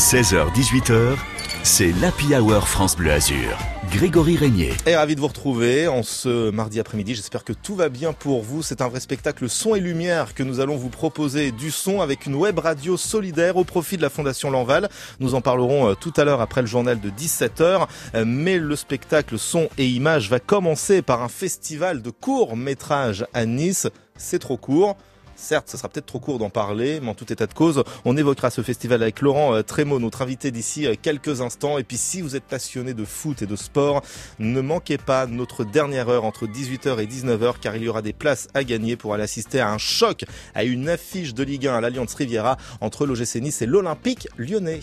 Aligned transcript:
16h-18h, 0.00 1.14
c'est 1.62 1.92
l'Happy 2.00 2.34
Hour 2.34 2.66
France 2.66 2.96
Bleu 2.96 3.12
Azur. 3.12 3.58
Grégory 3.92 4.34
Régnier. 4.34 4.72
Et 4.86 4.96
ravi 4.96 5.14
de 5.14 5.20
vous 5.20 5.26
retrouver 5.26 5.88
en 5.88 6.02
ce 6.02 6.50
mardi 6.50 6.80
après-midi. 6.80 7.14
J'espère 7.14 7.44
que 7.44 7.52
tout 7.52 7.74
va 7.74 7.90
bien 7.90 8.14
pour 8.14 8.40
vous. 8.40 8.62
C'est 8.62 8.80
un 8.80 8.88
vrai 8.88 9.00
spectacle 9.00 9.46
son 9.50 9.74
et 9.74 9.80
lumière 9.80 10.32
que 10.32 10.42
nous 10.42 10.60
allons 10.60 10.76
vous 10.76 10.88
proposer 10.88 11.52
du 11.52 11.70
son 11.70 12.00
avec 12.00 12.24
une 12.24 12.34
web 12.34 12.58
radio 12.58 12.96
solidaire 12.96 13.58
au 13.58 13.64
profit 13.64 13.98
de 13.98 14.02
la 14.02 14.08
Fondation 14.08 14.50
Lanval. 14.50 14.88
Nous 15.20 15.34
en 15.34 15.42
parlerons 15.42 15.90
euh, 15.90 15.94
tout 15.94 16.14
à 16.16 16.24
l'heure 16.24 16.40
après 16.40 16.62
le 16.62 16.66
journal 16.66 16.98
de 16.98 17.10
17h. 17.10 17.86
Euh, 18.14 18.24
mais 18.26 18.56
le 18.56 18.76
spectacle 18.76 19.38
son 19.38 19.68
et 19.76 19.86
images 19.86 20.30
va 20.30 20.40
commencer 20.40 21.02
par 21.02 21.22
un 21.22 21.28
festival 21.28 22.00
de 22.00 22.08
courts 22.08 22.56
métrages 22.56 23.26
à 23.34 23.44
Nice. 23.44 23.86
C'est 24.16 24.38
trop 24.38 24.56
court. 24.56 24.96
Certes, 25.40 25.70
ce 25.70 25.78
sera 25.78 25.88
peut-être 25.88 26.04
trop 26.04 26.20
court 26.20 26.38
d'en 26.38 26.50
parler, 26.50 27.00
mais 27.00 27.08
en 27.08 27.14
tout 27.14 27.32
état 27.32 27.46
de 27.46 27.54
cause, 27.54 27.82
on 28.04 28.14
évoquera 28.14 28.50
ce 28.50 28.60
festival 28.60 29.02
avec 29.02 29.22
Laurent 29.22 29.54
euh, 29.54 29.62
Trémaud, 29.62 29.98
notre 29.98 30.20
invité 30.20 30.50
d'ici 30.50 30.86
euh, 30.86 30.94
quelques 31.00 31.40
instants. 31.40 31.78
Et 31.78 31.82
puis 31.82 31.96
si 31.96 32.20
vous 32.20 32.36
êtes 32.36 32.44
passionné 32.44 32.92
de 32.92 33.06
foot 33.06 33.40
et 33.40 33.46
de 33.46 33.56
sport, 33.56 34.02
ne 34.38 34.60
manquez 34.60 34.98
pas 34.98 35.26
notre 35.26 35.64
dernière 35.64 36.10
heure 36.10 36.26
entre 36.26 36.46
18h 36.46 37.00
et 37.00 37.06
19h, 37.06 37.54
car 37.58 37.74
il 37.74 37.84
y 37.84 37.88
aura 37.88 38.02
des 38.02 38.12
places 38.12 38.48
à 38.52 38.64
gagner 38.64 38.96
pour 38.96 39.14
aller 39.14 39.22
assister 39.22 39.60
à 39.60 39.72
un 39.72 39.78
choc, 39.78 40.26
à 40.54 40.64
une 40.64 40.90
affiche 40.90 41.32
de 41.32 41.42
Ligue 41.42 41.68
1 41.68 41.74
à 41.74 41.80
l'Alliance 41.80 42.14
Riviera 42.14 42.58
entre 42.82 43.06
l'OGC 43.06 43.36
Nice 43.36 43.62
et 43.62 43.66
l'Olympique 43.66 44.28
lyonnais. 44.36 44.80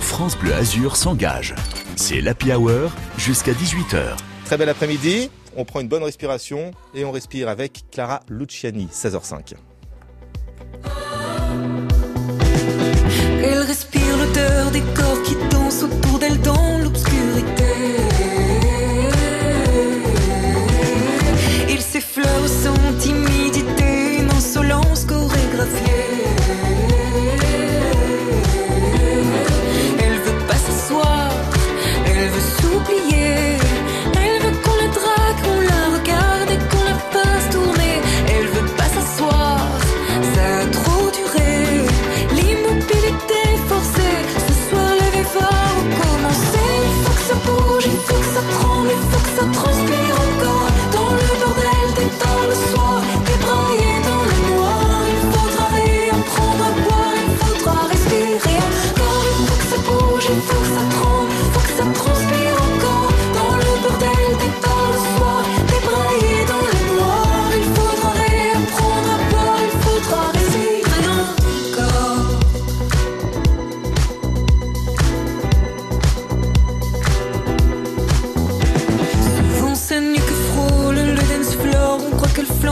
France 0.00 0.36
Bleu 0.38 0.54
Azur 0.54 0.96
s'engage. 0.96 1.54
C'est 1.96 2.22
l'Happy 2.22 2.54
Hour 2.54 2.90
jusqu'à 3.18 3.52
18h. 3.52 4.16
Très 4.46 4.56
bel 4.56 4.70
après-midi, 4.70 5.30
on 5.56 5.66
prend 5.66 5.80
une 5.80 5.88
bonne 5.88 6.02
respiration 6.02 6.70
et 6.94 7.04
on 7.04 7.12
respire 7.12 7.50
avec 7.50 7.84
Clara 7.90 8.20
Luciani, 8.30 8.88
16h05. 8.90 9.56
Elle 13.42 13.62
respire 13.62 14.16
l'odeur 14.18 14.70
des 14.70 14.82
corps 14.94 15.22
qui 15.24 15.36
dansent 15.50 15.82
autour 15.82 16.18
d'elle 16.18 16.40
dans 16.40 16.78
l'obscurité. 16.82 17.99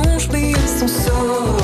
Flanche 0.03 0.29
mais 0.31 0.55
s'en 0.67 0.89
sort 0.89 1.58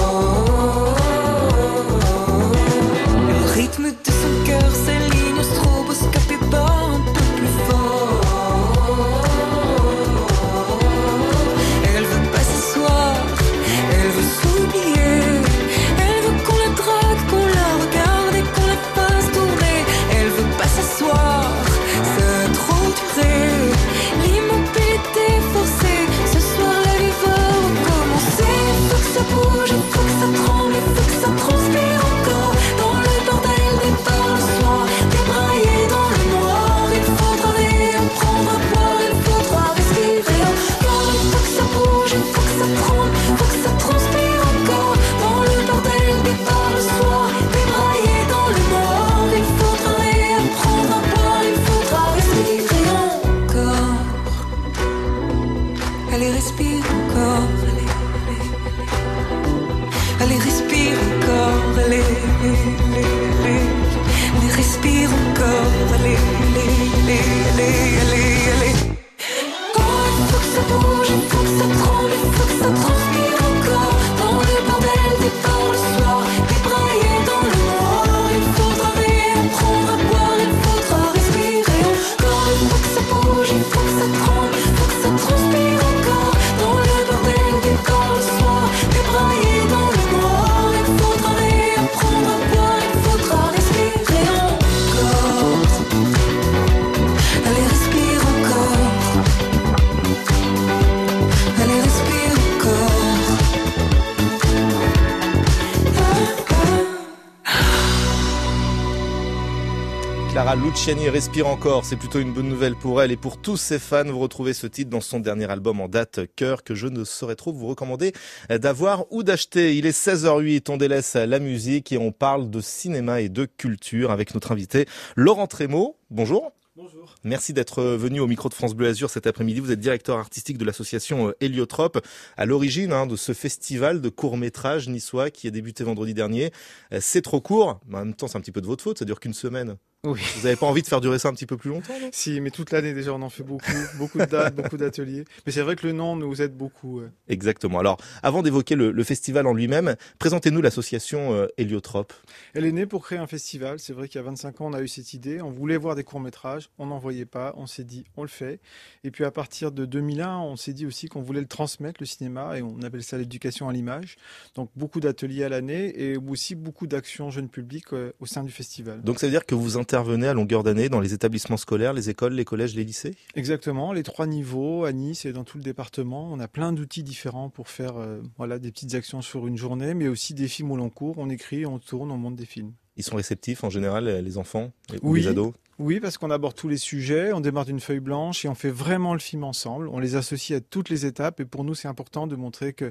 Luciani 110.84 111.08
respire 111.08 111.46
encore, 111.46 111.86
c'est 111.86 111.96
plutôt 111.96 112.20
une 112.20 112.34
bonne 112.34 112.50
nouvelle 112.50 112.74
pour 112.76 113.00
elle 113.00 113.10
et 113.10 113.16
pour 113.16 113.40
tous 113.40 113.56
ses 113.56 113.78
fans. 113.78 114.04
Vous 114.04 114.18
retrouvez 114.18 114.52
ce 114.52 114.66
titre 114.66 114.90
dans 114.90 115.00
son 115.00 115.18
dernier 115.18 115.50
album 115.50 115.80
en 115.80 115.88
date, 115.88 116.20
Cœur, 116.36 116.62
que 116.62 116.74
je 116.74 116.88
ne 116.88 117.04
saurais 117.04 117.36
trop 117.36 117.54
vous 117.54 117.66
recommander 117.66 118.12
d'avoir 118.50 119.10
ou 119.10 119.22
d'acheter. 119.22 119.78
Il 119.78 119.86
est 119.86 119.98
16h08, 119.98 120.70
on 120.70 120.76
délaisse 120.76 121.14
la 121.14 121.38
musique 121.38 121.90
et 121.90 121.96
on 121.96 122.12
parle 122.12 122.50
de 122.50 122.60
cinéma 122.60 123.22
et 123.22 123.30
de 123.30 123.46
culture 123.46 124.10
avec 124.10 124.34
notre 124.34 124.52
invité 124.52 124.84
Laurent 125.16 125.46
Trémaud. 125.46 125.96
Bonjour. 126.10 126.52
Bonjour. 126.76 127.14
Merci 127.24 127.54
d'être 127.54 127.82
venu 127.82 128.20
au 128.20 128.26
micro 128.26 128.50
de 128.50 128.54
France 128.54 128.74
Bleu 128.74 128.88
Azur 128.88 129.08
cet 129.08 129.26
après-midi. 129.26 129.60
Vous 129.60 129.72
êtes 129.72 129.80
directeur 129.80 130.18
artistique 130.18 130.58
de 130.58 130.66
l'association 130.66 131.28
euh, 131.28 131.32
Héliotrope, 131.40 132.04
à 132.36 132.44
l'origine 132.44 132.92
hein, 132.92 133.06
de 133.06 133.16
ce 133.16 133.32
festival 133.32 134.02
de 134.02 134.10
courts-métrages 134.10 134.86
niçois 134.90 135.30
qui 135.30 135.48
a 135.48 135.50
débuté 135.50 135.82
vendredi 135.82 136.12
dernier. 136.12 136.52
Euh, 136.92 136.98
C'est 137.00 137.22
trop 137.22 137.40
court, 137.40 137.80
mais 137.86 137.96
en 137.96 138.04
même 138.04 138.14
temps 138.14 138.28
c'est 138.28 138.36
un 138.36 138.42
petit 138.42 138.52
peu 138.52 138.60
de 138.60 138.66
votre 138.66 138.84
faute, 138.84 138.98
ça 138.98 139.06
dure 139.06 139.18
qu'une 139.18 139.32
semaine. 139.32 139.78
Oui. 140.04 140.20
Vous 140.36 140.42
n'avez 140.44 140.56
pas 140.56 140.66
envie 140.66 140.82
de 140.82 140.86
faire 140.86 141.00
durer 141.00 141.18
ça 141.18 141.28
un 141.28 141.32
petit 141.32 141.46
peu 141.46 141.56
plus 141.56 141.70
longtemps 141.70 141.94
Si, 142.12 142.40
mais 142.40 142.50
toute 142.50 142.70
l'année 142.70 142.92
déjà, 142.92 143.12
on 143.14 143.22
en 143.22 143.30
fait 143.30 143.42
beaucoup, 143.42 143.72
beaucoup 143.98 144.18
de 144.18 144.26
dates, 144.26 144.54
beaucoup 144.54 144.76
d'ateliers. 144.76 145.24
Mais 145.46 145.52
c'est 145.52 145.62
vrai 145.62 145.76
que 145.76 145.86
le 145.86 145.94
nom 145.94 146.14
nous 146.14 146.42
aide 146.42 146.54
beaucoup. 146.54 147.00
ouais. 147.00 147.08
Exactement. 147.28 147.78
Alors, 147.78 147.96
avant 148.22 148.42
d'évoquer 148.42 148.74
le, 148.74 148.90
le 148.90 149.04
festival 149.04 149.46
en 149.46 149.54
lui-même, 149.54 149.96
présentez-nous 150.18 150.60
l'association 150.60 151.32
euh, 151.32 151.46
Héliotrope. 151.56 152.12
Elle 152.52 152.66
est 152.66 152.72
née 152.72 152.84
pour 152.84 153.02
créer 153.02 153.18
un 153.18 153.26
festival. 153.26 153.78
C'est 153.78 153.94
vrai 153.94 154.08
qu'il 154.08 154.20
y 154.20 154.24
a 154.24 154.26
25 154.26 154.60
ans, 154.60 154.66
on 154.66 154.74
a 154.74 154.82
eu 154.82 154.88
cette 154.88 155.14
idée. 155.14 155.40
On 155.40 155.50
voulait 155.50 155.78
voir 155.78 155.94
des 155.94 156.04
courts-métrages. 156.04 156.68
On 156.78 156.86
n'en 156.86 156.98
voyait 156.98 157.24
pas. 157.24 157.54
On 157.56 157.66
s'est 157.66 157.84
dit, 157.84 158.04
on 158.18 158.22
le 158.22 158.28
fait. 158.28 158.60
Et 159.04 159.10
puis 159.10 159.24
à 159.24 159.30
partir 159.30 159.72
de 159.72 159.86
2001, 159.86 160.38
on 160.38 160.56
s'est 160.56 160.74
dit 160.74 160.84
aussi 160.84 161.08
qu'on 161.08 161.22
voulait 161.22 161.40
le 161.40 161.46
transmettre, 161.46 161.96
le 162.00 162.06
cinéma, 162.06 162.58
et 162.58 162.62
on 162.62 162.82
appelle 162.82 163.02
ça 163.02 163.16
l'éducation 163.16 163.70
à 163.70 163.72
l'image. 163.72 164.16
Donc 164.54 164.68
beaucoup 164.76 165.00
d'ateliers 165.00 165.44
à 165.44 165.48
l'année 165.48 165.92
et 165.96 166.18
aussi 166.18 166.54
beaucoup 166.54 166.86
d'actions 166.86 167.30
jeunes 167.30 167.48
publics 167.48 167.92
euh, 167.94 168.12
au 168.20 168.26
sein 168.26 168.42
du 168.42 168.52
festival. 168.52 169.00
Donc, 169.02 169.18
ça 169.18 169.26
veut 169.26 169.30
dire 169.30 169.46
que 169.46 169.54
vous 169.54 169.62
vous 169.62 169.76
intéressez 169.78 169.93
intervenez 169.94 170.26
à 170.26 170.34
longueur 170.34 170.62
d'année 170.64 170.88
dans 170.88 171.00
les 171.00 171.14
établissements 171.14 171.56
scolaires, 171.56 171.92
les 171.92 172.10
écoles, 172.10 172.32
les 172.34 172.44
collèges, 172.44 172.74
les 172.74 172.84
lycées? 172.84 173.14
Exactement, 173.36 173.92
les 173.92 174.02
trois 174.02 174.26
niveaux, 174.26 174.84
à 174.84 174.92
Nice 174.92 175.24
et 175.24 175.32
dans 175.32 175.44
tout 175.44 175.56
le 175.56 175.62
département. 175.62 176.28
On 176.32 176.40
a 176.40 176.48
plein 176.48 176.72
d'outils 176.72 177.04
différents 177.04 177.48
pour 177.48 177.68
faire 177.68 177.96
euh, 177.96 178.20
voilà, 178.36 178.58
des 178.58 178.72
petites 178.72 178.94
actions 178.94 179.22
sur 179.22 179.46
une 179.46 179.56
journée, 179.56 179.94
mais 179.94 180.08
aussi 180.08 180.34
des 180.34 180.48
films 180.48 180.72
au 180.72 180.76
long 180.76 180.90
cours. 180.90 181.14
On 181.18 181.30
écrit, 181.30 181.64
on 181.64 181.78
tourne, 181.78 182.10
on 182.10 182.16
monte 182.16 182.34
des 182.36 182.44
films. 182.46 182.72
Ils 182.96 183.04
sont 183.04 183.16
réceptifs 183.16 183.62
en 183.64 183.70
général, 183.70 184.06
les 184.08 184.38
enfants 184.38 184.72
ou 185.02 185.12
Oui. 185.12 185.22
les 185.22 185.28
ados? 185.28 185.52
Oui, 185.78 186.00
parce 186.00 186.18
qu'on 186.18 186.30
aborde 186.30 186.54
tous 186.54 186.68
les 186.68 186.76
sujets, 186.76 187.32
on 187.32 187.40
démarre 187.40 187.64
d'une 187.64 187.80
feuille 187.80 188.00
blanche 188.00 188.44
et 188.44 188.48
on 188.48 188.54
fait 188.54 188.70
vraiment 188.70 189.12
le 189.12 189.18
film 189.18 189.44
ensemble. 189.44 189.88
On 189.88 189.98
les 189.98 190.14
associe 190.16 190.58
à 190.58 190.60
toutes 190.60 190.88
les 190.88 191.06
étapes 191.06 191.40
et 191.40 191.44
pour 191.44 191.64
nous, 191.64 191.74
c'est 191.74 191.88
important 191.88 192.26
de 192.26 192.36
montrer 192.36 192.72
que 192.72 192.86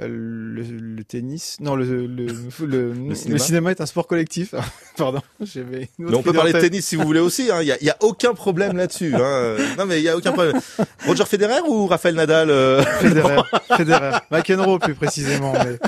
euh, 0.00 0.08
le, 0.08 0.62
le 0.62 1.04
tennis, 1.04 1.58
non, 1.60 1.74
le, 1.76 2.06
le, 2.06 2.26
le, 2.66 2.92
le 2.92 3.38
cinéma 3.38 3.70
est 3.70 3.80
un 3.80 3.86
sport 3.86 4.06
collectif. 4.06 4.54
Pardon, 4.96 5.20
j'avais 5.40 5.88
une 5.98 6.10
Mais 6.10 6.16
on 6.16 6.22
peut 6.22 6.32
parler 6.32 6.52
de 6.52 6.60
tennis 6.60 6.86
si 6.86 6.96
vous 6.96 7.04
voulez 7.04 7.20
aussi, 7.20 7.48
il 7.48 7.64
n'y 7.64 7.72
a, 7.72 7.82
y 7.82 7.90
a 7.90 7.96
aucun 8.00 8.34
problème 8.34 8.76
là-dessus. 8.76 9.14
Hein. 9.14 9.56
Non 9.78 9.86
mais 9.86 10.00
il 10.00 10.04
y 10.04 10.08
a 10.08 10.16
aucun 10.16 10.32
problème. 10.32 10.60
Roger 11.06 11.24
Federer 11.24 11.60
ou 11.66 11.86
Rafael 11.86 12.14
Nadal 12.14 12.50
euh? 12.50 12.82
Federer, 12.82 13.42
Federer, 13.76 14.18
McEnroe 14.30 14.78
plus 14.78 14.94
précisément. 14.94 15.52
Mais... 15.52 15.78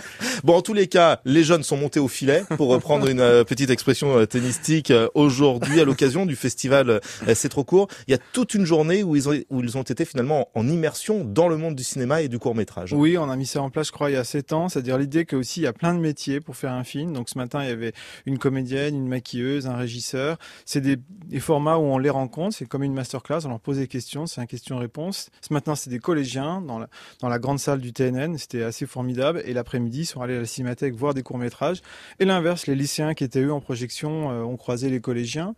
Bon, 0.43 0.57
en 0.57 0.63
tous 0.63 0.75
les 0.75 0.89
cas, 0.89 1.21
les 1.25 1.45
jeunes 1.45 1.63
sont 1.63 1.77
montés 1.77 2.01
au 2.01 2.09
filet, 2.09 2.45
pour 2.57 2.69
reprendre 2.69 3.09
une 3.09 3.21
euh, 3.21 3.45
petite 3.45 3.71
expression 3.71 4.19
euh, 4.19 4.27
tennistique, 4.27 4.93
aujourd'hui 5.15 5.81
à 5.81 5.85
l'occasion 5.85 6.27
du 6.27 6.34
festival 6.37 6.91
euh, 6.91 7.01
C'est 7.35 7.49
trop 7.49 7.65
court. 7.65 7.89
Il 8.09 8.13
y 8.13 8.15
a 8.15 8.19
toute 8.33 8.55
une 8.55 8.65
journée 8.65 9.03
où 9.03 9.17
ils 9.17 9.29
ont, 9.29 9.83
été 9.83 10.05
finalement 10.05 10.49
en 10.55 10.69
immersion 10.69 11.25
dans 11.25 11.49
le 11.49 11.57
monde 11.57 11.75
du 11.75 11.85
cinéma 11.85 12.23
et 12.23 12.29
du 12.29 12.39
court 12.39 12.55
métrage. 12.55 12.93
Oui, 12.93 13.19
on 13.19 13.29
a 13.31 13.37
mis 13.37 13.47
ça 13.47 13.61
en 13.61 13.71
place, 13.71 13.89
je 13.89 13.93
crois, 13.93 14.11
il 14.11 14.15
y 14.15 14.17
a 14.17 14.25
7 14.25 14.53
ans. 14.53 14.69
C'est-à-dire 14.69 14.99
l'idée 14.99 15.25
que 15.25 15.37
aussi 15.37 15.61
il 15.61 15.65
y 15.65 15.67
a 15.67 15.73
plein 15.73 15.95
de 15.95 16.01
métiers 16.01 16.41
pour 16.41 16.57
faire 16.57 16.73
un 16.73 16.85
film. 16.85 17.13
Donc 17.13 17.29
ce 17.29 17.39
matin, 17.39 17.63
il 17.63 17.69
y 17.69 17.73
avait 17.73 17.93
une 18.27 18.39
comédienne, 18.39 18.95
une 18.95 19.09
maquilleuse, 19.09 19.67
un 19.67 19.77
régisseur. 19.77 20.39
C'est 20.65 20.81
des, 20.81 20.99
formats 21.41 21.77
où 21.77 21.83
on 21.83 21.99
les 21.99 22.11
rencontre. 22.11 22.57
C'est 22.57 22.67
comme 22.67 22.83
une 22.83 22.95
masterclass. 22.95 23.41
On 23.45 23.49
leur 23.49 23.61
pose 23.61 23.79
des 23.79 23.89
questions. 23.89 24.27
C'est 24.27 24.41
un 24.41 24.47
question-réponse. 24.47 25.31
Ce 25.47 25.53
matin, 25.53 25.75
c'est 25.75 25.91
des 25.91 25.99
collégiens 25.99 26.61
dans 26.61 26.79
la, 26.79 26.89
dans 27.21 27.29
la 27.29 27.39
grande 27.39 27.59
salle 27.59 27.81
du 27.81 27.93
TNN. 27.93 28.39
C'était 28.39 28.63
assez 28.63 28.87
formidable. 28.87 29.43
Et 29.45 29.53
l'après-midi, 29.53 30.01
ils 30.01 30.07
sont 30.07 30.23
allés 30.23 30.37
à 30.37 30.41
la 30.41 30.47
cinémathèque 30.47 30.95
voir 30.95 31.15
des 31.15 31.23
courts-métrages. 31.23 31.83
Et 32.19 32.25
l'inverse, 32.25 32.67
les 32.67 32.75
lycéens 32.75 33.15
qui 33.15 33.25
étaient 33.25 33.43
eux 33.43 33.53
en 33.53 33.61
projection 33.61 34.31
euh, 34.31 34.43
ont 34.43 34.57
croisé 34.57 34.89
les 34.89 35.01
collégiens. 35.01 35.55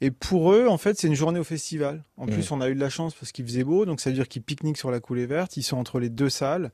Et 0.00 0.10
pour 0.20 0.52
eux, 0.52 0.66
en 0.68 0.78
fait, 0.78 0.98
c'est 0.98 1.06
une 1.06 1.14
journée 1.14 1.38
au 1.38 1.44
festival. 1.44 2.02
En 2.16 2.26
Mmh. 2.26 2.30
plus, 2.30 2.50
on 2.50 2.60
a 2.60 2.68
eu 2.68 2.74
de 2.74 2.80
la 2.80 2.88
chance 2.90 3.14
parce 3.14 3.32
qu'il 3.32 3.44
faisait 3.46 3.64
beau. 3.64 3.84
Donc 3.86 4.00
ça 4.00 4.10
veut 4.10 4.14
dire 4.16 4.28
qu'ils 4.28 4.42
pique-niquent 4.42 4.76
sur 4.78 4.90
la 4.90 5.00
coulée 5.00 5.26
verte. 5.26 5.56
Ils 5.56 5.62
sont 5.62 5.76
entre 5.76 5.98
les 6.00 6.08
deux 6.08 6.28
salles. 6.30 6.70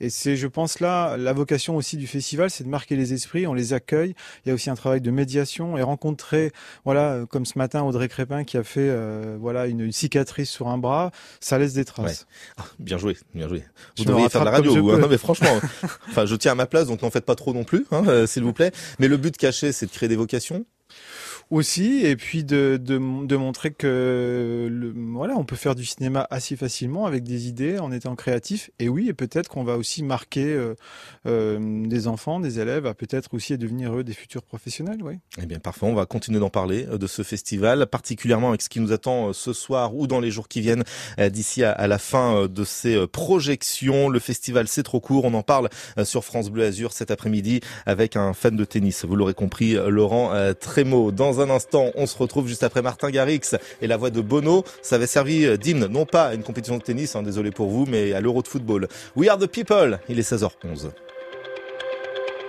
Et 0.00 0.10
c'est, 0.10 0.36
je 0.36 0.46
pense 0.46 0.80
là, 0.80 1.16
la 1.16 1.32
vocation 1.32 1.76
aussi 1.76 1.96
du 1.96 2.06
festival, 2.06 2.50
c'est 2.50 2.64
de 2.64 2.68
marquer 2.68 2.96
les 2.96 3.12
esprits. 3.12 3.46
On 3.46 3.54
les 3.54 3.72
accueille. 3.72 4.14
Il 4.44 4.48
y 4.48 4.52
a 4.52 4.54
aussi 4.54 4.70
un 4.70 4.74
travail 4.74 5.00
de 5.00 5.10
médiation 5.10 5.76
et 5.78 5.82
rencontrer, 5.82 6.52
voilà, 6.84 7.12
euh, 7.12 7.26
comme 7.26 7.46
ce 7.46 7.58
matin 7.58 7.82
Audrey 7.82 8.08
Crépin 8.08 8.44
qui 8.44 8.56
a 8.56 8.62
fait, 8.64 8.80
euh, 8.88 9.36
voilà, 9.40 9.66
une, 9.66 9.80
une 9.80 9.92
cicatrice 9.92 10.50
sur 10.50 10.68
un 10.68 10.78
bras, 10.78 11.10
ça 11.40 11.58
laisse 11.58 11.72
des 11.74 11.84
traces. 11.84 12.26
Ah, 12.58 12.64
bien 12.78 12.98
joué, 12.98 13.16
bien 13.34 13.48
joué. 13.48 13.64
Je 13.96 14.02
Vous 14.02 14.08
me 14.08 14.12
devriez 14.14 14.28
faire 14.28 14.42
de 14.42 14.46
la 14.46 14.50
radio. 14.52 14.74
je 14.74 14.80
vous, 14.80 14.90
hein. 14.90 14.98
Non 14.98 15.08
mais 15.08 15.18
franchement, 15.18 15.58
enfin 16.08 16.26
je 16.26 16.34
tiens 16.36 16.52
à 16.52 16.54
ma 16.56 16.66
place, 16.66 16.86
donc 16.88 17.02
n'en 17.02 17.10
faites 17.10 17.24
pas 17.24 17.34
trop 17.34 17.52
non 17.54 17.64
plus, 17.64 17.86
hein, 17.90 18.04
euh, 18.08 18.26
s'il 18.26 18.42
vous 18.42 18.52
plaît. 18.52 18.72
Mais 18.98 19.08
le 19.08 19.16
but 19.16 19.36
caché, 19.36 19.72
c'est 19.72 19.86
de 19.86 19.90
créer 19.90 20.08
des 20.08 20.16
vocations? 20.16 20.64
Aussi, 21.52 22.00
et 22.06 22.16
puis 22.16 22.44
de, 22.44 22.80
de, 22.82 22.96
montrer 23.36 23.72
que, 23.72 24.90
voilà, 25.12 25.34
on 25.36 25.44
peut 25.44 25.54
faire 25.54 25.74
du 25.74 25.84
cinéma 25.84 26.26
assez 26.30 26.56
facilement 26.56 27.04
avec 27.04 27.24
des 27.24 27.46
idées 27.46 27.78
en 27.78 27.92
étant 27.92 28.16
créatif. 28.16 28.70
Et 28.78 28.88
oui, 28.88 29.10
et 29.10 29.12
peut-être 29.12 29.48
qu'on 29.48 29.62
va 29.62 29.76
aussi 29.76 30.02
marquer 30.02 30.46
euh, 30.46 30.74
euh, 31.26 31.86
des 31.86 32.08
enfants, 32.08 32.40
des 32.40 32.58
élèves, 32.58 32.86
à 32.86 32.94
peut-être 32.94 33.34
aussi 33.34 33.58
devenir 33.58 33.94
eux 33.94 34.02
des 34.02 34.14
futurs 34.14 34.44
professionnels, 34.44 35.00
oui. 35.02 35.16
Eh 35.42 35.44
bien, 35.44 35.58
parfait. 35.58 35.84
On 35.84 35.92
va 35.92 36.06
continuer 36.06 36.40
d'en 36.40 36.48
parler 36.48 36.86
euh, 36.90 36.96
de 36.96 37.06
ce 37.06 37.22
festival, 37.22 37.86
particulièrement 37.86 38.48
avec 38.48 38.62
ce 38.62 38.70
qui 38.70 38.80
nous 38.80 38.92
attend 38.92 39.34
ce 39.34 39.52
soir 39.52 39.94
ou 39.94 40.06
dans 40.06 40.20
les 40.20 40.30
jours 40.30 40.48
qui 40.48 40.62
viennent 40.62 40.84
d'ici 41.18 41.64
à, 41.64 41.86
la 41.86 41.98
fin 41.98 42.46
de 42.48 42.64
ces 42.64 43.06
projections. 43.08 44.08
Le 44.08 44.20
festival, 44.20 44.68
c'est 44.68 44.84
trop 44.84 45.00
court. 45.00 45.26
On 45.26 45.34
en 45.34 45.42
parle 45.42 45.68
sur 46.02 46.24
France 46.24 46.48
Bleu 46.48 46.64
Azur 46.64 46.94
cet 46.94 47.10
après-midi 47.10 47.60
avec 47.84 48.16
un 48.16 48.32
fan 48.32 48.56
de 48.56 48.64
tennis. 48.64 49.04
Vous 49.04 49.16
l'aurez 49.16 49.34
compris, 49.34 49.74
Laurent 49.74 50.32
Trémaud. 50.58 51.12
Dans 51.12 51.41
instant, 51.50 51.90
on 51.94 52.06
se 52.06 52.16
retrouve 52.16 52.48
juste 52.48 52.62
après 52.62 52.82
Martin 52.82 53.10
Garrix 53.10 53.40
et 53.80 53.86
la 53.86 53.96
voix 53.96 54.10
de 54.10 54.20
Bono. 54.20 54.64
Ça 54.82 54.96
avait 54.96 55.06
servi 55.06 55.44
euh, 55.44 55.56
d'hymne, 55.56 55.86
non 55.86 56.06
pas 56.06 56.28
à 56.28 56.34
une 56.34 56.42
compétition 56.42 56.78
de 56.78 56.82
tennis, 56.82 57.16
hein, 57.16 57.22
désolé 57.22 57.50
pour 57.50 57.68
vous, 57.68 57.86
mais 57.86 58.12
à 58.12 58.20
l'Euro 58.20 58.42
de 58.42 58.48
football. 58.48 58.88
We 59.16 59.28
are 59.28 59.38
the 59.38 59.46
people. 59.46 59.98
Il 60.08 60.18
est 60.18 60.30
16h11. 60.30 60.90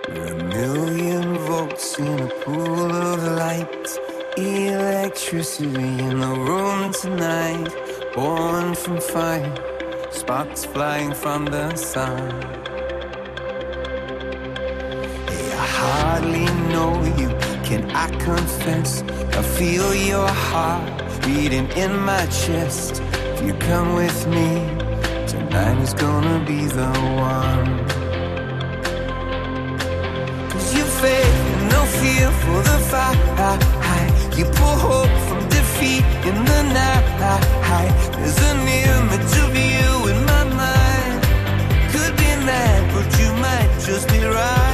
We're 0.08 0.26
a 0.26 0.44
million 0.44 1.34
volts 1.38 1.98
in 1.98 2.20
a 2.20 2.28
pool 2.44 2.90
of 2.90 3.24
light. 3.36 3.98
Electricity 4.36 5.64
in 5.64 6.20
the 6.20 6.26
room 6.26 6.92
tonight. 6.92 7.72
Born 8.14 8.74
from 8.74 9.00
fire, 9.00 9.54
sparks 10.10 10.64
flying 10.64 11.14
from 11.14 11.46
the 11.46 11.74
sun. 11.74 12.64
Hardly 15.86 16.44
you, 17.20 17.43
can 17.74 17.90
I 17.90 18.08
confess? 18.30 19.02
I 19.38 19.42
feel 19.58 19.88
your 19.94 20.28
heart 20.28 20.86
beating 21.24 21.68
in 21.82 21.92
my 22.10 22.24
chest. 22.26 23.02
If 23.32 23.38
you 23.46 23.54
come 23.70 23.88
with 24.02 24.18
me, 24.36 24.50
tonight 25.32 25.78
is 25.86 25.92
gonna 25.94 26.38
be 26.52 26.60
the 26.80 26.92
one. 27.32 27.70
Cause 30.50 30.68
you 30.76 30.84
faith 31.02 31.38
and 31.54 31.64
no 31.76 31.82
fear 32.00 32.26
for 32.42 32.58
the 32.70 32.78
fight. 32.92 33.18
You 34.38 34.44
pull 34.58 34.76
hope 34.88 35.16
from 35.28 35.40
defeat 35.48 36.04
in 36.28 36.36
the 36.50 36.60
night. 36.78 37.06
There's 38.16 38.40
an 38.50 38.60
image 38.86 39.34
of 39.44 39.50
you 39.70 39.88
in 40.12 40.18
my 40.32 40.44
mind. 40.62 41.18
Could 41.92 42.14
be 42.22 42.30
mad, 42.50 42.80
but 42.94 43.08
you 43.20 43.30
might 43.44 43.70
just 43.88 44.06
be 44.08 44.20
right. 44.24 44.73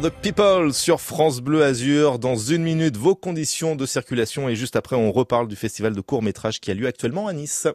The 0.00 0.10
people 0.22 0.72
sur 0.72 1.00
France 1.00 1.40
Bleu 1.40 1.62
Azur. 1.62 2.18
Dans 2.18 2.36
une 2.36 2.62
minute, 2.62 2.96
vos 2.96 3.14
conditions 3.14 3.76
de 3.76 3.84
circulation 3.86 4.48
et 4.48 4.56
juste 4.56 4.76
après, 4.76 4.96
on 4.96 5.12
reparle 5.12 5.48
du 5.48 5.56
festival 5.56 5.94
de 5.94 6.00
court 6.00 6.22
métrage 6.22 6.60
qui 6.60 6.70
a 6.70 6.74
lieu 6.74 6.86
actuellement 6.86 7.26
à 7.26 7.32
Nice. 7.32 7.66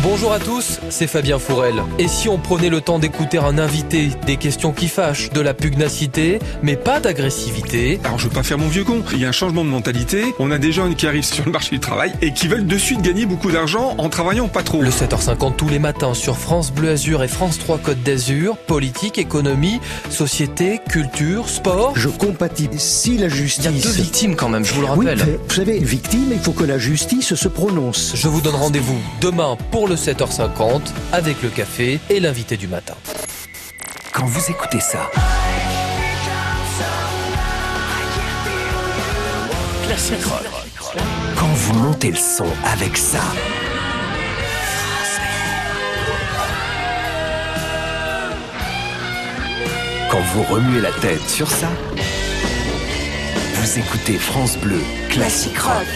Bonjour 0.00 0.32
à 0.32 0.38
tous, 0.38 0.78
c'est 0.90 1.08
Fabien 1.08 1.40
Fourel. 1.40 1.74
Et 1.98 2.06
si 2.06 2.28
on 2.28 2.38
prenait 2.38 2.68
le 2.68 2.80
temps 2.80 3.00
d'écouter 3.00 3.38
un 3.38 3.58
invité, 3.58 4.10
des 4.26 4.36
questions 4.36 4.72
qui 4.72 4.86
fâchent, 4.86 5.30
de 5.30 5.40
la 5.40 5.54
pugnacité, 5.54 6.38
mais 6.62 6.76
pas 6.76 7.00
d'agressivité 7.00 7.98
Alors 8.04 8.16
je 8.18 8.24
veux 8.28 8.30
pas 8.32 8.44
faire 8.44 8.58
mon 8.58 8.68
vieux 8.68 8.84
con, 8.84 9.02
il 9.12 9.18
y 9.20 9.24
a 9.24 9.28
un 9.28 9.32
changement 9.32 9.64
de 9.64 9.70
mentalité, 9.70 10.34
on 10.38 10.52
a 10.52 10.58
des 10.58 10.70
jeunes 10.70 10.94
qui 10.94 11.08
arrivent 11.08 11.24
sur 11.24 11.44
le 11.44 11.50
marché 11.50 11.70
du 11.70 11.80
travail 11.80 12.12
et 12.22 12.32
qui 12.32 12.46
veulent 12.46 12.66
de 12.66 12.78
suite 12.78 13.02
gagner 13.02 13.26
beaucoup 13.26 13.50
d'argent 13.50 13.96
en 13.98 14.08
travaillant 14.08 14.46
pas 14.46 14.62
trop. 14.62 14.80
Le 14.82 14.90
7h50 14.90 15.56
tous 15.56 15.68
les 15.68 15.80
matins 15.80 16.14
sur 16.14 16.38
France 16.38 16.70
Bleu 16.72 16.90
Azur 16.90 17.24
et 17.24 17.28
France 17.28 17.58
3 17.58 17.78
Côte 17.78 18.02
d'Azur, 18.04 18.56
politique, 18.56 19.18
économie, 19.18 19.80
société, 20.10 20.80
culture, 20.88 21.48
sport. 21.48 21.92
Je 21.96 22.08
compatis. 22.08 22.68
Si 22.78 23.18
la 23.18 23.26
Il 23.26 23.32
justice. 23.34 23.64
y 23.64 23.68
a 23.68 23.72
deux 23.72 23.90
victimes 23.90 24.36
quand 24.36 24.48
même, 24.48 24.64
je 24.64 24.74
vous 24.74 24.80
le 24.82 24.86
rappelle. 24.86 25.18
vous 25.48 25.54
savez, 25.54 25.78
victime, 25.80 26.28
il 26.32 26.38
faut 26.38 26.52
que 26.52 26.64
la 26.64 26.78
justice 26.78 27.34
se 27.34 27.48
prononce. 27.48 28.12
Je 28.14 28.28
vous 28.28 28.40
donne 28.40 28.54
rendez-vous 28.54 28.98
demain 29.20 29.47
pour 29.56 29.88
le 29.88 29.94
7h50 29.94 30.80
avec 31.12 31.42
le 31.42 31.48
café 31.48 32.00
et 32.10 32.20
l'invité 32.20 32.56
du 32.56 32.68
matin. 32.68 32.94
Quand 34.12 34.26
vous 34.26 34.50
écoutez 34.50 34.80
ça, 34.80 35.10
Classic 39.86 40.24
Rock. 40.24 40.42
quand 41.36 41.46
vous 41.46 41.74
montez 41.74 42.10
le 42.10 42.16
son 42.16 42.46
avec 42.64 42.96
ça, 42.96 43.22
quand 50.10 50.20
vous 50.34 50.42
remuez 50.42 50.80
la 50.80 50.92
tête 50.92 51.28
sur 51.28 51.48
ça, 51.50 51.68
vous 53.54 53.78
écoutez 53.78 54.18
France 54.18 54.56
Bleu 54.58 54.80
Classic 55.08 55.56
Rock. 55.58 55.86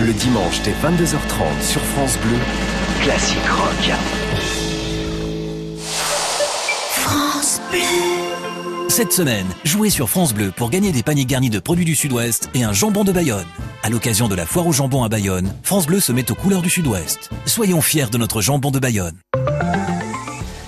Le 0.00 0.14
dimanche 0.14 0.62
dès 0.62 0.70
22h30 0.70 1.60
sur 1.62 1.82
France 1.82 2.16
Bleu, 2.18 2.36
Classic 3.02 3.38
Rock. 3.48 3.92
Cette 8.88 9.12
semaine, 9.12 9.46
jouez 9.64 9.90
sur 9.90 10.08
France 10.08 10.32
Bleu 10.32 10.52
pour 10.56 10.70
gagner 10.70 10.92
des 10.92 11.02
paniers 11.02 11.26
garnis 11.26 11.50
de 11.50 11.58
produits 11.58 11.84
du 11.84 11.94
Sud-Ouest 11.94 12.48
et 12.54 12.64
un 12.64 12.72
jambon 12.72 13.04
de 13.04 13.12
Bayonne. 13.12 13.46
À 13.82 13.90
l'occasion 13.90 14.28
de 14.28 14.34
la 14.34 14.46
foire 14.46 14.66
au 14.66 14.72
jambon 14.72 15.04
à 15.04 15.10
Bayonne, 15.10 15.52
France 15.62 15.86
Bleu 15.86 16.00
se 16.00 16.12
met 16.12 16.30
aux 16.30 16.34
couleurs 16.34 16.62
du 16.62 16.70
Sud-Ouest. 16.70 17.28
Soyons 17.44 17.82
fiers 17.82 18.10
de 18.10 18.18
notre 18.18 18.40
jambon 18.40 18.70
de 18.70 18.78
Bayonne. 18.78 19.16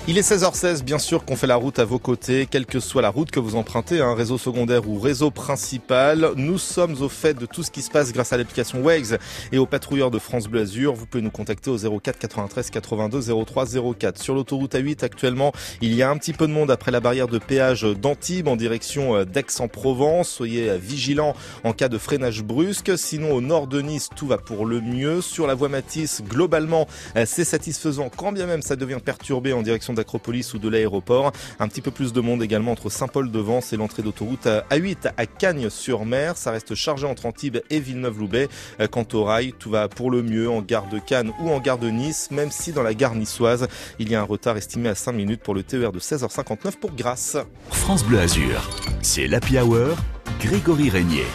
Il 0.05 0.17
est 0.17 0.29
16h16, 0.29 0.83
bien 0.83 0.99
sûr 0.99 1.23
qu'on 1.23 1.37
fait 1.37 1.47
la 1.47 1.55
route 1.55 1.79
à 1.79 1.85
vos 1.85 1.97
côtés, 1.97 2.45
quelle 2.45 2.65
que 2.65 2.81
soit 2.81 3.01
la 3.01 3.07
route 3.07 3.31
que 3.31 3.39
vous 3.39 3.55
empruntez, 3.55 4.01
un 4.01 4.13
réseau 4.13 4.37
secondaire 4.37 4.89
ou 4.89 4.99
réseau 4.99 5.31
principal. 5.31 6.31
Nous 6.35 6.57
sommes 6.57 7.01
au 7.01 7.07
fait 7.07 7.35
de 7.35 7.45
tout 7.45 7.63
ce 7.63 7.71
qui 7.71 7.81
se 7.81 7.89
passe 7.89 8.11
grâce 8.11 8.33
à 8.33 8.37
l'application 8.37 8.81
Waze 8.81 9.17
et 9.53 9.57
aux 9.57 9.65
patrouilleurs 9.65 10.11
de 10.11 10.19
France 10.19 10.49
Bleu 10.49 10.59
Azur. 10.59 10.93
Vous 10.93 11.05
pouvez 11.05 11.23
nous 11.23 11.31
contacter 11.31 11.69
au 11.69 11.77
04 11.77 12.19
93 12.19 12.69
82 12.69 13.45
03 13.45 13.65
04. 13.97 14.21
Sur 14.21 14.35
l'autoroute 14.35 14.75
A8 14.75 15.05
actuellement, 15.05 15.53
il 15.79 15.93
y 15.93 16.03
a 16.03 16.09
un 16.09 16.17
petit 16.17 16.33
peu 16.33 16.47
de 16.47 16.51
monde 16.51 16.69
après 16.69 16.91
la 16.91 16.99
barrière 16.99 17.29
de 17.29 17.37
péage 17.37 17.83
d'Antibes 17.83 18.49
en 18.49 18.57
direction 18.57 19.15
euh, 19.15 19.23
d'Aix-en-Provence. 19.23 20.27
Soyez 20.27 20.69
euh, 20.69 20.75
vigilants 20.77 21.33
en 21.63 21.71
cas 21.71 21.87
de 21.87 21.97
freinage 21.97 22.43
brusque. 22.43 22.97
Sinon, 22.97 23.31
au 23.31 23.39
nord 23.39 23.67
de 23.67 23.79
Nice, 23.79 24.09
tout 24.13 24.27
va 24.27 24.37
pour 24.37 24.65
le 24.65 24.81
mieux. 24.81 25.21
Sur 25.21 25.47
la 25.47 25.55
voie 25.55 25.69
Matisse, 25.69 26.21
globalement, 26.27 26.89
euh, 27.15 27.23
c'est 27.25 27.45
satisfaisant 27.45 28.09
quand 28.13 28.33
bien 28.33 28.47
même 28.47 28.61
ça 28.61 28.75
devient 28.75 28.99
perturbé 29.01 29.53
en 29.53 29.61
direction 29.61 29.92
d'Acropolis 29.93 30.53
ou 30.53 30.59
de 30.59 30.69
l'aéroport. 30.69 31.31
Un 31.59 31.67
petit 31.67 31.81
peu 31.81 31.91
plus 31.91 32.13
de 32.13 32.21
monde 32.21 32.43
également 32.43 32.71
entre 32.71 32.89
Saint-Paul-de-Vence 32.89 33.73
et 33.73 33.77
l'entrée 33.77 34.03
d'autoroute 34.03 34.45
A8 34.45 35.11
à 35.17 35.25
Cagnes-sur-Mer. 35.25 36.37
Ça 36.37 36.51
reste 36.51 36.75
chargé 36.75 37.05
entre 37.07 37.25
Antibes 37.25 37.59
et 37.69 37.79
Villeneuve-Loubet. 37.79 38.49
Euh, 38.79 38.87
Quant 38.87 39.07
au 39.13 39.23
rail, 39.23 39.53
tout 39.57 39.69
va 39.69 39.87
pour 39.87 40.11
le 40.11 40.21
mieux 40.23 40.49
en 40.49 40.61
gare 40.61 40.87
de 40.89 40.99
Cannes 40.99 41.31
ou 41.39 41.49
en 41.49 41.59
gare 41.59 41.77
de 41.77 41.89
Nice, 41.89 42.29
même 42.31 42.51
si 42.51 42.71
dans 42.71 42.83
la 42.83 42.93
gare 42.93 43.15
niçoise, 43.15 43.67
il 43.99 44.09
y 44.09 44.15
a 44.15 44.21
un 44.21 44.25
retard 44.25 44.57
estimé 44.57 44.89
à 44.89 44.95
5 44.95 45.11
minutes 45.13 45.41
pour 45.41 45.55
le 45.55 45.63
TER 45.63 45.91
de 45.91 45.99
16h59 45.99 46.77
pour 46.79 46.91
Grasse. 46.91 47.37
France 47.69 48.03
Bleu 48.03 48.19
Azur. 48.19 48.69
C'est 49.01 49.27
l'Happy 49.27 49.57
Hour. 49.57 49.95
Grégory 50.39 50.89
Régnier. 50.89 51.25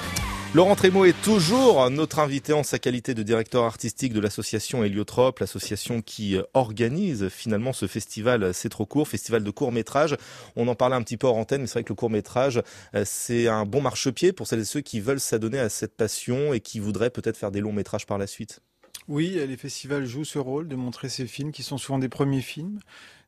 Laurent 0.55 0.77
Trémo 0.77 1.05
est 1.05 1.21
toujours 1.23 1.91
notre 1.91 2.21
invité 2.21 2.55
en 2.55 2.63
sa 2.63 2.79
qualité 2.79 3.13
de 3.13 3.23
directeur 3.23 3.65
artistique 3.65 4.15
de 4.15 4.21
l'association 4.21 4.83
Héliotrope, 4.83 5.41
l'association 5.41 6.01
qui 6.01 6.37
euh, 6.37 6.43
organise 6.55 7.29
finalement 7.29 7.75
ce 7.75 7.87
festival 7.87 8.43
euh, 8.43 8.53
C'est 8.55 8.71
trop 8.71 8.87
court, 8.87 9.07
festival 9.07 9.45
de 9.45 9.51
court 9.51 9.73
métrage. 9.73 10.17
On 10.57 10.67
en 10.67 10.75
parlait 10.75 10.97
un 10.97 11.03
petit 11.03 11.19
peu 11.19 11.27
hors 11.27 11.37
antenne, 11.37 11.61
mais 11.61 11.67
c'est 11.67 11.75
vrai 11.75 11.85
que 11.85 11.91
le 11.91 11.97
court 11.97 12.09
métrage, 12.09 12.63
euh, 12.95 13.03
c'est 13.05 13.47
un 13.47 13.67
bon 13.67 13.83
marchepied 13.83 14.33
pour 14.33 14.47
celles 14.47 14.61
et 14.61 14.65
ceux 14.65 14.81
qui 14.81 15.01
veulent 15.01 15.21
s'adonner 15.21 15.59
à 15.59 15.69
cette 15.69 15.95
passion 15.95 16.55
et 16.55 16.61
qui 16.61 16.81
voudraient 16.81 17.11
peut-être 17.11 17.37
faire 17.37 17.51
des 17.51 17.61
longs 17.61 17.75
métrages 17.75 18.07
par 18.07 18.17
la 18.17 18.27
suite. 18.27 18.61
Oui, 19.07 19.39
les 19.47 19.57
festivals 19.59 20.07
jouent 20.07 20.25
ce 20.25 20.39
rôle 20.39 20.67
de 20.67 20.77
montrer 20.77 21.11
ces 21.11 21.27
films 21.27 21.53
qui 21.53 21.63
sont 21.63 21.79
souvent 21.79 21.99
des 21.99 22.09
premiers 22.09 22.43
films, 22.43 22.81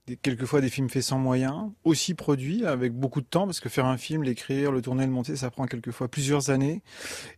des, 0.07 0.17
quelquefois 0.17 0.61
des 0.61 0.69
films 0.69 0.89
faits 0.89 1.03
sans 1.03 1.19
moyens, 1.19 1.71
aussi 1.85 2.15
produits 2.15 2.65
avec 2.67 2.93
beaucoup 2.93 3.21
de 3.21 3.27
temps, 3.27 3.47
parce 3.47 3.61
que 3.61 3.69
faire 3.69 3.87
un 3.87 3.97
film, 3.97 4.23
l'écrire, 4.23 4.73
le 4.73 4.83
tourner, 4.83 5.05
le 5.05 5.13
monter, 5.13 5.37
ça 5.37 5.51
prend 5.51 5.67
quelquefois 5.67 6.09
plusieurs 6.09 6.51
années. 6.51 6.83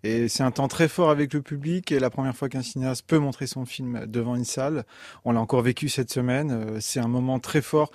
Et 0.02 0.28
c'est 0.28 0.42
un 0.42 0.50
temps 0.50 0.68
très 0.68 0.88
fort 0.88 1.10
avec 1.10 1.32
le 1.34 1.42
public. 1.42 1.92
Et 1.92 1.98
la 1.98 2.10
première 2.10 2.36
fois 2.36 2.48
qu'un 2.48 2.62
cinéaste 2.62 3.06
peut 3.06 3.18
montrer 3.18 3.46
son 3.46 3.64
film 3.64 4.06
devant 4.06 4.36
une 4.36 4.44
salle, 4.44 4.84
on 5.24 5.32
l'a 5.32 5.40
encore 5.40 5.62
vécu 5.62 5.88
cette 5.88 6.10
semaine, 6.10 6.50
euh, 6.50 6.78
c'est 6.80 7.00
un 7.00 7.08
moment 7.08 7.38
très 7.38 7.62
fort 7.62 7.90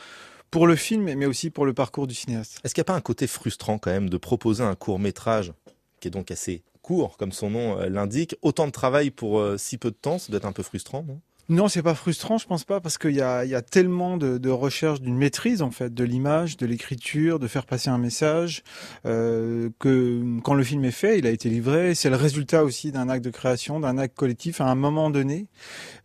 pour 0.51 0.67
le 0.67 0.75
film, 0.75 1.13
mais 1.13 1.25
aussi 1.25 1.50
pour 1.50 1.65
le 1.65 1.74
parcours 1.74 2.07
du 2.07 2.15
cinéaste. 2.15 2.59
Est-ce 2.63 2.74
qu'il 2.74 2.81
n'y 2.81 2.86
a 2.86 2.91
pas 2.93 2.95
un 2.95 3.01
côté 3.01 3.27
frustrant 3.27 3.77
quand 3.77 3.91
même 3.91 4.09
de 4.09 4.17
proposer 4.17 4.63
un 4.63 4.75
court 4.75 5.00
métrage 5.00 5.53
qui 6.00 6.07
est 6.07 6.12
donc 6.12 6.31
assez 6.31 6.63
court, 6.81 7.17
comme 7.17 7.33
son 7.33 7.50
nom 7.50 7.79
euh, 7.79 7.89
l'indique, 7.89 8.36
autant 8.41 8.65
de 8.65 8.71
travail 8.71 9.12
pour 9.12 9.39
euh, 9.39 9.57
si 9.57 9.77
peu 9.77 9.91
de 9.91 9.95
temps, 9.95 10.19
ça 10.19 10.31
doit 10.31 10.38
être 10.38 10.45
un 10.45 10.53
peu 10.53 10.63
frustrant, 10.63 11.03
non? 11.03 11.19
Non, 11.49 11.69
c'est 11.69 11.81
pas 11.81 11.95
frustrant, 11.95 12.37
je 12.37 12.45
pense 12.45 12.65
pas, 12.65 12.81
parce 12.81 12.97
qu'il 12.97 13.11
y 13.15 13.21
a, 13.21 13.45
y 13.45 13.55
a 13.55 13.61
tellement 13.61 14.17
de, 14.17 14.37
de 14.37 14.49
recherche 14.49 14.99
d'une 14.99 15.15
maîtrise 15.15 15.61
en 15.61 15.71
fait 15.71 15.93
de 15.93 16.03
l'image, 16.03 16.57
de 16.57 16.65
l'écriture, 16.65 17.39
de 17.39 17.47
faire 17.47 17.65
passer 17.65 17.89
un 17.89 17.97
message, 17.97 18.63
euh, 19.05 19.69
que 19.79 20.21
quand 20.43 20.55
le 20.55 20.63
film 20.65 20.83
est 20.83 20.91
fait, 20.91 21.19
il 21.19 21.25
a 21.25 21.29
été 21.29 21.49
livré, 21.49 21.95
c'est 21.95 22.09
le 22.09 22.17
résultat 22.17 22.65
aussi 22.65 22.91
d'un 22.91 23.07
acte 23.07 23.23
de 23.23 23.29
création, 23.29 23.79
d'un 23.79 23.97
acte 23.97 24.17
collectif 24.17 24.59
à 24.59 24.65
un 24.65 24.75
moment 24.75 25.09
donné. 25.09 25.47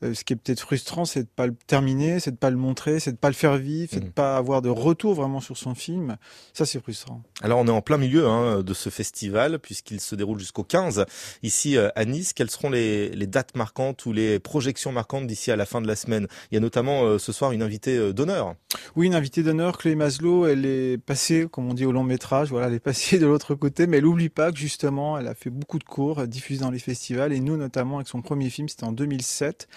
Euh, 0.04 0.14
ce 0.14 0.22
qui 0.22 0.32
est 0.32 0.36
peut-être 0.36 0.60
frustrant, 0.60 1.04
c'est 1.04 1.24
de 1.24 1.28
pas 1.34 1.48
le 1.48 1.54
terminer, 1.66 2.20
c'est 2.20 2.30
de 2.30 2.36
pas 2.36 2.50
le 2.50 2.56
montrer, 2.56 3.00
c'est 3.00 3.10
de 3.12 3.16
pas 3.16 3.28
le 3.28 3.34
faire 3.34 3.56
vivre, 3.56 3.90
c'est 3.92 3.98
de 4.00 4.04
Mhm. 4.06 4.12
pas 4.12 4.36
avoir 4.36 4.62
de 4.62 4.68
retour 4.68 5.14
vraiment 5.14 5.40
sur 5.40 5.56
son 5.56 5.74
film. 5.74 6.18
Ça, 6.52 6.66
c'est 6.66 6.80
frustrant. 6.80 7.20
Alors 7.40 7.58
on 7.58 7.66
est 7.66 7.70
en 7.72 7.82
plein 7.82 7.98
milieu 7.98 8.28
hein, 8.28 8.62
de 8.62 8.74
ce 8.74 8.90
festival 8.90 9.58
puisqu'il 9.58 10.00
se 10.00 10.14
déroule 10.14 10.38
jusqu'au 10.38 10.62
15 10.62 11.04
ici 11.42 11.76
euh, 11.76 11.88
à 11.96 12.04
Nice. 12.04 12.32
Quelles 12.32 12.50
seront 12.50 12.70
les, 12.70 13.08
les 13.08 13.26
dates 13.26 13.56
marquantes 13.56 14.06
ou 14.06 14.12
les 14.12 14.38
projections 14.38 14.92
marquantes 14.92 15.26
d'ici 15.32 15.50
à 15.50 15.56
la 15.56 15.64
fin 15.64 15.80
de 15.80 15.86
la 15.86 15.96
semaine 15.96 16.26
Il 16.50 16.54
y 16.54 16.58
a 16.58 16.60
notamment 16.60 17.04
euh, 17.04 17.18
ce 17.18 17.32
soir 17.32 17.52
une 17.52 17.62
invitée 17.62 17.96
euh, 17.96 18.12
d'honneur. 18.12 18.54
Oui, 18.96 19.06
une 19.06 19.14
invitée 19.14 19.42
d'honneur, 19.42 19.78
Chloé 19.78 19.94
Maslow, 19.94 20.46
elle 20.46 20.66
est 20.66 20.98
passée, 20.98 21.46
comme 21.50 21.68
on 21.68 21.74
dit, 21.74 21.86
au 21.86 21.92
long 21.92 22.04
métrage. 22.04 22.50
Voilà, 22.50 22.68
elle 22.68 22.74
est 22.74 22.80
passée 22.80 23.18
de 23.18 23.26
l'autre 23.26 23.54
côté, 23.54 23.86
mais 23.86 23.98
elle 23.98 24.06
oublie 24.06 24.28
pas 24.28 24.52
que 24.52 24.58
justement, 24.58 25.18
elle 25.18 25.28
a 25.28 25.34
fait 25.34 25.50
beaucoup 25.50 25.78
de 25.78 25.84
cours 25.84 26.26
diffusés 26.26 26.60
dans 26.60 26.70
les 26.70 26.78
festivals 26.78 27.32
et 27.32 27.40
nous, 27.40 27.56
notamment, 27.56 27.96
avec 27.96 28.08
son 28.08 28.20
premier 28.20 28.50
film, 28.50 28.68
c'était 28.68 28.84
en 28.84 28.92
2007. 28.92 29.68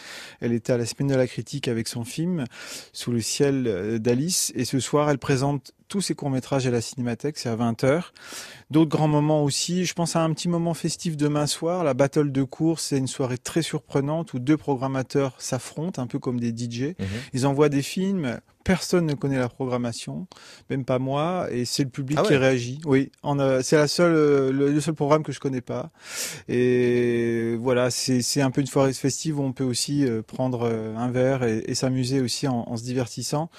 Elle 0.41 0.51
était 0.51 0.73
à 0.73 0.77
la 0.77 0.85
semaine 0.85 1.07
de 1.07 1.15
la 1.15 1.27
critique 1.27 1.67
avec 1.67 1.87
son 1.87 2.03
film 2.03 2.45
Sous 2.91 3.11
le 3.11 3.21
ciel 3.21 3.65
euh, 3.67 3.97
d'Alice 3.97 4.51
et 4.55 4.65
ce 4.65 4.79
soir, 4.79 5.09
elle 5.09 5.19
présente 5.19 5.71
tous 5.87 6.01
ses 6.01 6.15
courts-métrages 6.15 6.67
à 6.67 6.71
la 6.71 6.81
Cinémathèque, 6.81 7.37
c'est 7.37 7.49
à 7.49 7.55
20h. 7.55 8.05
D'autres 8.71 8.89
grands 8.89 9.07
moments 9.07 9.43
aussi, 9.43 9.85
je 9.85 9.93
pense 9.93 10.15
à 10.15 10.23
un 10.23 10.33
petit 10.33 10.49
moment 10.49 10.73
festif 10.73 11.17
demain 11.17 11.47
soir, 11.47 11.83
la 11.83 11.93
battle 11.93 12.31
de 12.31 12.43
course, 12.43 12.85
c'est 12.85 12.97
une 12.97 13.07
soirée 13.07 13.37
très 13.37 13.61
surprenante 13.61 14.33
où 14.33 14.39
deux 14.39 14.57
programmateurs 14.57 15.35
s'affrontent, 15.37 16.01
un 16.01 16.07
peu 16.07 16.19
comme 16.19 16.39
des 16.39 16.49
DJ. 16.49 16.95
Ils 17.33 17.45
envoient 17.47 17.69
des 17.69 17.81
films, 17.81 18.39
personne 18.65 19.05
ne 19.05 19.13
connaît 19.13 19.37
la 19.39 19.47
programmation, 19.47 20.27
même 20.69 20.83
pas 20.83 20.99
moi, 20.99 21.47
et 21.51 21.63
c'est 21.63 21.83
le 21.83 21.89
public 21.89 22.17
Ah 22.19 22.23
ouais. 22.23 22.27
qui 22.27 22.35
réagit. 22.35 22.79
Oui, 22.83 23.11
c'est 23.61 23.77
la 23.77 23.87
seule, 23.87 24.13
euh, 24.15 24.51
le, 24.51 24.71
le 24.71 24.81
seul 24.81 24.95
programme 24.95 25.23
que 25.23 25.31
je 25.31 25.39
connais 25.39 25.61
pas. 25.61 25.91
Et 26.49 27.55
voilà, 27.59 27.91
c'est 27.91 28.41
un 28.41 28.51
peu 28.51 28.61
une 28.61 28.67
soirée 28.67 28.91
festive 28.93 29.39
où 29.39 29.43
on 29.43 29.53
peut 29.53 29.63
aussi 29.63 30.05
euh, 30.05 30.21
prendre 30.21 30.63
euh, 30.63 30.95
un 30.95 31.09
verre 31.11 31.43
et, 31.43 31.63
et 31.67 31.75
s'amuser 31.75 32.21
aussi 32.21 32.47
en, 32.47 32.65
en 32.67 32.75
se 32.75 32.83
divertissant. 32.83 33.49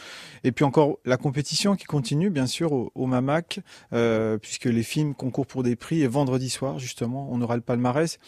Et 0.45 0.53
puis 0.53 0.65
encore 0.65 0.99
la 1.05 1.17
compétition 1.17 1.77
qui 1.77 1.85
continue, 1.85 2.31
bien 2.31 2.47
sûr, 2.47 2.73
au, 2.73 2.91
au 2.95 3.07
Mamac, 3.07 3.61
euh, 3.93 4.39
puisque 4.39 4.65
les 4.67 4.83
films 4.83 5.15
concourent 5.15 5.47
pour 5.47 5.63
des 5.63 5.77
prix. 5.77 6.03
Et 6.03 6.09
vendredi 6.09 6.51
soir, 6.51 6.79
justement, 6.79 7.29
on 7.31 7.41
aura 7.43 7.55
le 7.57 7.63
palmarès. 7.63 8.19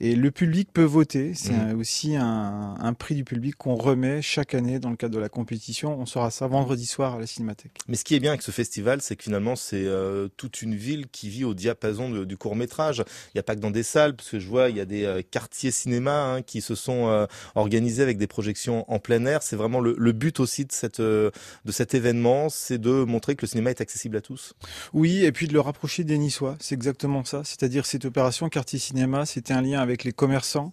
Et 0.00 0.14
le 0.14 0.30
public 0.30 0.68
peut 0.72 0.82
voter. 0.84 1.32
C'est 1.34 1.54
un- 1.54 1.76
aussi 1.76 2.14
un, 2.16 2.74
un 2.78 2.92
prix 2.92 3.14
du 3.14 3.24
public 3.24 3.56
qu'on 3.56 3.74
remet 3.74 4.20
chaque 4.22 4.54
année 4.54 4.78
dans 4.78 4.90
le 4.90 4.96
cadre 4.96 5.14
de 5.14 5.20
la 5.20 5.28
compétition. 5.28 5.98
On 5.98 6.06
sera 6.06 6.25
ça 6.30 6.46
vendredi 6.46 6.86
soir 6.86 7.14
à 7.14 7.18
la 7.20 7.26
Cinémathèque. 7.26 7.78
Mais 7.88 7.96
ce 7.96 8.04
qui 8.04 8.14
est 8.14 8.20
bien 8.20 8.30
avec 8.32 8.42
ce 8.42 8.50
festival, 8.50 9.00
c'est 9.02 9.16
que 9.16 9.24
finalement, 9.24 9.56
c'est 9.56 9.84
euh, 9.84 10.28
toute 10.36 10.62
une 10.62 10.74
ville 10.74 11.06
qui 11.08 11.28
vit 11.28 11.44
au 11.44 11.54
diapason 11.54 12.10
de- 12.10 12.24
du 12.24 12.36
court 12.36 12.56
métrage. 12.56 13.02
Il 13.28 13.36
n'y 13.36 13.40
a 13.40 13.42
pas 13.42 13.54
que 13.54 13.60
dans 13.60 13.70
des 13.70 13.82
salles, 13.82 14.14
parce 14.16 14.30
que 14.30 14.38
je 14.38 14.48
vois, 14.48 14.70
il 14.70 14.76
y 14.76 14.80
a 14.80 14.84
des 14.84 15.04
euh, 15.04 15.22
quartiers 15.30 15.70
cinéma 15.70 16.34
hein, 16.34 16.42
qui 16.42 16.60
se 16.60 16.74
sont 16.74 17.08
euh, 17.08 17.26
organisés 17.54 18.02
avec 18.02 18.18
des 18.18 18.26
projections 18.26 18.84
en 18.90 18.98
plein 18.98 19.24
air. 19.26 19.42
C'est 19.42 19.56
vraiment 19.56 19.80
le, 19.80 19.94
le 19.98 20.12
but 20.12 20.40
aussi 20.40 20.64
de, 20.64 20.72
cette, 20.72 21.00
de 21.00 21.32
cet 21.70 21.94
événement, 21.94 22.48
c'est 22.48 22.78
de 22.78 23.04
montrer 23.04 23.36
que 23.36 23.42
le 23.42 23.48
cinéma 23.48 23.70
est 23.70 23.80
accessible 23.80 24.16
à 24.16 24.20
tous. 24.20 24.54
Oui, 24.92 25.24
et 25.24 25.32
puis 25.32 25.46
de 25.48 25.52
le 25.52 25.60
rapprocher 25.60 26.04
des 26.04 26.18
Niçois, 26.18 26.56
c'est 26.60 26.74
exactement 26.74 27.24
ça. 27.24 27.42
C'est-à-dire 27.44 27.86
cette 27.86 28.04
opération 28.04 28.48
quartier 28.48 28.78
cinéma, 28.78 29.26
c'était 29.26 29.52
un 29.52 29.62
lien 29.62 29.80
avec 29.80 30.04
les 30.04 30.12
commerçants 30.12 30.72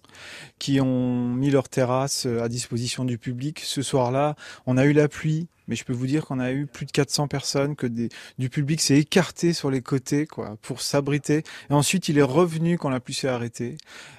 qui 0.58 0.80
ont 0.80 1.28
mis 1.34 1.50
leurs 1.50 1.68
terrasses 1.68 2.26
à 2.26 2.48
disposition 2.48 3.04
du 3.04 3.18
public. 3.18 3.60
Ce 3.64 3.82
soir-là, 3.82 4.36
on 4.66 4.76
a 4.76 4.84
eu 4.84 4.92
la 4.92 5.08
pluie, 5.08 5.43
mais 5.68 5.76
je 5.76 5.84
peux 5.84 5.92
vous 5.92 6.06
dire 6.06 6.24
qu'on 6.26 6.40
a 6.40 6.52
eu 6.52 6.66
plus 6.66 6.86
de 6.86 6.92
400 6.92 7.28
personnes, 7.28 7.76
que 7.76 7.86
des, 7.86 8.08
du 8.38 8.50
public 8.50 8.80
s'est 8.80 8.98
écarté 8.98 9.52
sur 9.52 9.70
les 9.70 9.80
côtés 9.82 10.26
quoi, 10.26 10.56
pour 10.62 10.80
s'abriter. 10.80 11.42
Et 11.70 11.72
ensuite, 11.74 12.08
il 12.08 12.18
est 12.18 12.22
revenu 12.22 12.78
quand 12.78 12.90
la 12.90 13.00
pluie 13.00 13.14
s'est 13.14 13.28
arrêtée. 13.28 13.76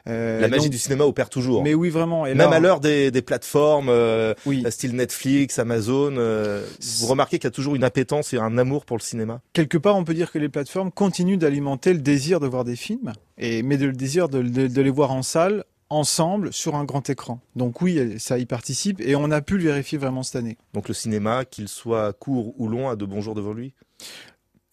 Euh, 0.08 0.40
La 0.42 0.48
magie 0.48 0.64
donc- 0.64 0.72
du 0.72 0.78
cinéma 0.78 1.04
opère 1.06 1.30
toujours. 1.30 1.64
Mais 1.64 1.74
oui, 1.74 1.90
vraiment. 1.90 2.26
Et 2.26 2.36
Même 2.36 2.50
là, 2.50 2.56
à 2.58 2.60
l'heure 2.60 2.80
des, 2.80 3.12
des 3.12 3.22
plateformes, 3.22 3.90
euh, 3.90 4.34
Oui. 4.46 4.64
style 4.70 4.96
Netflix, 4.96 5.60
Amazon, 5.60 6.16
euh, 6.18 6.66
vous 7.00 7.08
remarquez 7.08 7.38
qu'il 7.40 7.46
y 7.46 7.48
a 7.48 7.52
toujours 7.52 7.76
une 7.76 7.84
appétence 7.84 8.34
et 8.34 8.38
un 8.38 8.58
amour 8.58 8.86
pour 8.86 8.98
le 8.98 9.02
cinéma. 9.02 9.42
quelque 9.54 9.78
part, 9.78 9.96
on 9.96 10.04
peut 10.04 10.14
dire 10.14 10.32
que 10.32 10.40
les 10.40 10.50
plateformes 10.50 10.92
continuent 10.92 11.38
d'alimenter 11.38 11.94
le 11.94 12.00
désir 12.00 12.40
de 12.40 12.48
voir 12.48 12.64
des 12.64 12.76
films, 12.76 13.14
et, 13.38 13.64
mais 13.64 13.78
de, 13.78 13.86
le 13.88 13.94
désir 13.94 14.30
de, 14.30 14.42
de- 14.42 14.68
de 14.68 14.82
les 14.82 14.90
voir 14.90 15.12
en 15.12 15.24
salle, 15.24 15.64
ensemble, 15.90 16.52
sur 16.52 16.76
un 16.76 16.84
grand 16.84 17.10
écran. 17.10 17.42
Donc 17.56 17.82
oui, 17.82 18.20
ça 18.20 18.38
y 18.38 18.46
participe, 18.46 19.00
et 19.02 19.16
on 19.16 19.32
a 19.32 19.42
pu 19.42 19.58
le 19.58 19.64
vérifier 19.64 19.98
vraiment 19.98 20.24
cette 20.24 20.38
année. 20.38 20.58
Donc 20.74 20.88
le 20.88 20.94
cinéma, 20.94 21.46
qu'il 21.46 21.68
soit 21.68 22.14
court 22.14 22.54
ou 22.60 22.68
long, 22.68 22.90
a 22.90 22.96
de 22.96 23.06
bons 23.06 23.22
jours 23.22 23.36
devant 23.36 23.54
lui? 23.54 23.74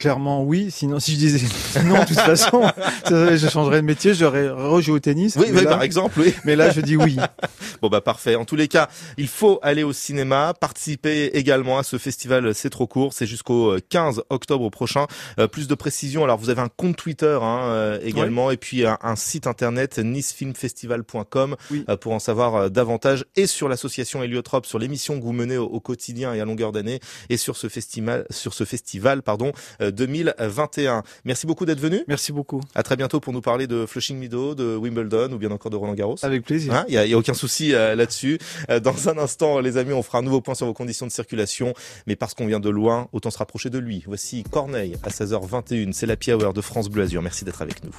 Clairement 0.02 0.42
oui, 0.42 0.72
sinon 0.72 0.98
si 0.98 1.12
je 1.12 1.16
disais 1.16 1.46
non, 1.84 2.00
de 2.00 2.04
toute 2.06 2.18
façon, 2.18 2.62
je 3.08 3.48
changerais 3.48 3.76
de 3.82 3.86
métier, 3.86 4.14
j'aurais 4.14 4.48
rejoué 4.48 4.96
au 4.96 4.98
tennis. 4.98 5.36
Oui, 5.36 5.46
mais, 5.52 5.60
oui, 5.60 5.64
là, 5.64 5.70
par 5.70 5.82
exemple, 5.84 6.18
oui. 6.18 6.34
mais 6.44 6.56
là, 6.56 6.72
je 6.72 6.80
dis 6.80 6.96
oui. 6.96 7.16
Bon 7.80 7.88
bah 7.88 8.00
parfait. 8.00 8.34
En 8.36 8.44
tous 8.44 8.54
les 8.56 8.68
cas, 8.68 8.88
il 9.16 9.26
faut 9.28 9.58
aller 9.62 9.82
au 9.82 9.92
cinéma, 9.92 10.54
participer 10.60 11.26
également 11.34 11.78
à 11.78 11.82
ce 11.84 11.98
festival. 11.98 12.54
C'est 12.54 12.70
trop 12.70 12.86
court, 12.86 13.12
c'est 13.12 13.26
jusqu'au 13.26 13.72
euh, 13.72 13.80
15 13.88 14.22
octobre 14.30 14.68
prochain. 14.70 15.06
Euh, 15.38 15.46
plus 15.46 15.68
de 15.68 15.74
précisions. 15.74 16.24
Alors 16.24 16.38
vous 16.38 16.50
avez 16.50 16.60
un 16.62 16.68
compte 16.68 16.96
Twitter 16.96 17.38
hein, 17.40 17.60
euh, 17.64 17.98
également 18.02 18.50
et 18.50 18.56
puis 18.56 18.84
un, 18.84 18.98
un 19.02 19.14
site 19.16 19.46
internet 19.46 19.98
nicefilmfestival.com 19.98 21.56
Oui. 21.70 21.84
euh, 21.88 21.96
pour 21.96 22.12
en 22.12 22.18
savoir 22.18 22.54
euh, 22.56 22.68
davantage 22.68 23.24
et 23.36 23.46
sur 23.46 23.68
l'association 23.68 24.22
Héliotrope, 24.22 24.66
sur 24.66 24.78
l'émission 24.78 25.18
que 25.18 25.24
vous 25.24 25.32
menez 25.32 25.58
au, 25.58 25.66
au 25.66 25.80
quotidien 25.80 26.34
et 26.34 26.40
à 26.40 26.44
longueur 26.44 26.72
d'année 26.72 27.00
et 27.30 27.36
sur 27.36 27.56
ce 27.56 27.68
festival, 27.68 28.26
sur 28.30 28.54
ce 28.54 28.64
festival 28.64 29.22
pardon 29.22 29.52
euh, 29.80 29.91
2021. 29.92 31.02
Merci 31.24 31.46
beaucoup 31.46 31.64
d'être 31.64 31.80
venu. 31.80 32.02
Merci 32.08 32.32
beaucoup. 32.32 32.60
À 32.74 32.82
très 32.82 32.96
bientôt 32.96 33.20
pour 33.20 33.32
nous 33.32 33.40
parler 33.40 33.66
de 33.66 33.86
Flushing 33.86 34.18
Meadows, 34.18 34.54
de 34.54 34.76
Wimbledon 34.76 35.32
ou 35.32 35.38
bien 35.38 35.50
encore 35.50 35.70
de 35.70 35.76
Roland 35.76 35.94
Garros. 35.94 36.16
Avec 36.22 36.44
plaisir. 36.44 36.74
Hein, 36.74 36.84
Il 36.88 36.92
n'y 36.92 36.98
a, 36.98 37.04
il 37.04 37.10
y 37.10 37.14
a 37.14 37.18
aucun 37.18 37.34
souci 37.34 37.74
euh, 37.74 37.94
là-dessus. 37.94 38.38
Euh, 38.70 38.80
dans 38.80 39.08
un 39.08 39.18
instant, 39.18 39.60
les 39.60 39.76
amis, 39.76 39.92
on 39.92 40.02
fera 40.02 40.18
un 40.18 40.22
nouveau 40.22 40.40
point 40.40 40.54
sur 40.54 40.66
vos 40.66 40.74
conditions 40.74 41.06
de 41.06 41.12
circulation. 41.12 41.74
Mais 42.06 42.16
parce 42.16 42.34
qu'on 42.34 42.46
vient 42.46 42.60
de 42.60 42.70
loin, 42.70 43.08
autant 43.12 43.30
se 43.30 43.38
rapprocher 43.38 43.70
de 43.70 43.78
lui. 43.78 44.02
Voici 44.06 44.42
Corneille 44.44 44.96
à 45.02 45.10
16h21. 45.10 45.92
C'est 45.92 46.06
la 46.06 46.16
Hour 46.28 46.52
de 46.52 46.60
France 46.60 46.88
Bleu 46.88 47.02
Azur. 47.02 47.22
Merci 47.22 47.44
d'être 47.44 47.62
avec 47.62 47.84
nous. 47.84 47.90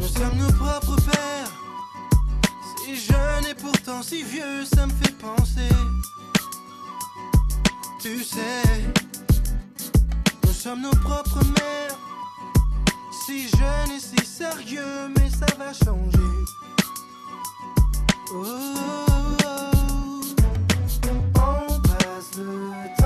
Nous 0.00 0.06
sommes 0.06 0.38
nos 0.38 0.52
propres 0.52 0.96
pères. 1.10 1.61
Si 2.94 3.06
jeune 3.06 3.46
et 3.50 3.54
pourtant 3.54 4.02
si 4.02 4.22
vieux, 4.22 4.66
ça 4.66 4.86
me 4.86 4.92
fait 4.92 5.16
penser. 5.16 5.74
Tu 7.98 8.22
sais, 8.22 8.84
nous 10.44 10.52
sommes 10.52 10.82
nos 10.82 10.90
propres 10.90 11.42
mères. 11.42 11.96
Si 13.24 13.48
jeune 13.48 13.96
et 13.96 13.98
si 13.98 14.26
sérieux, 14.26 15.08
mais 15.16 15.30
ça 15.30 15.46
va 15.58 15.72
changer. 15.72 16.18
Oh, 18.34 18.44
oh, 18.44 19.46
oh. 19.46 20.20
On 21.36 21.80
passe 21.80 22.36
le 22.36 23.01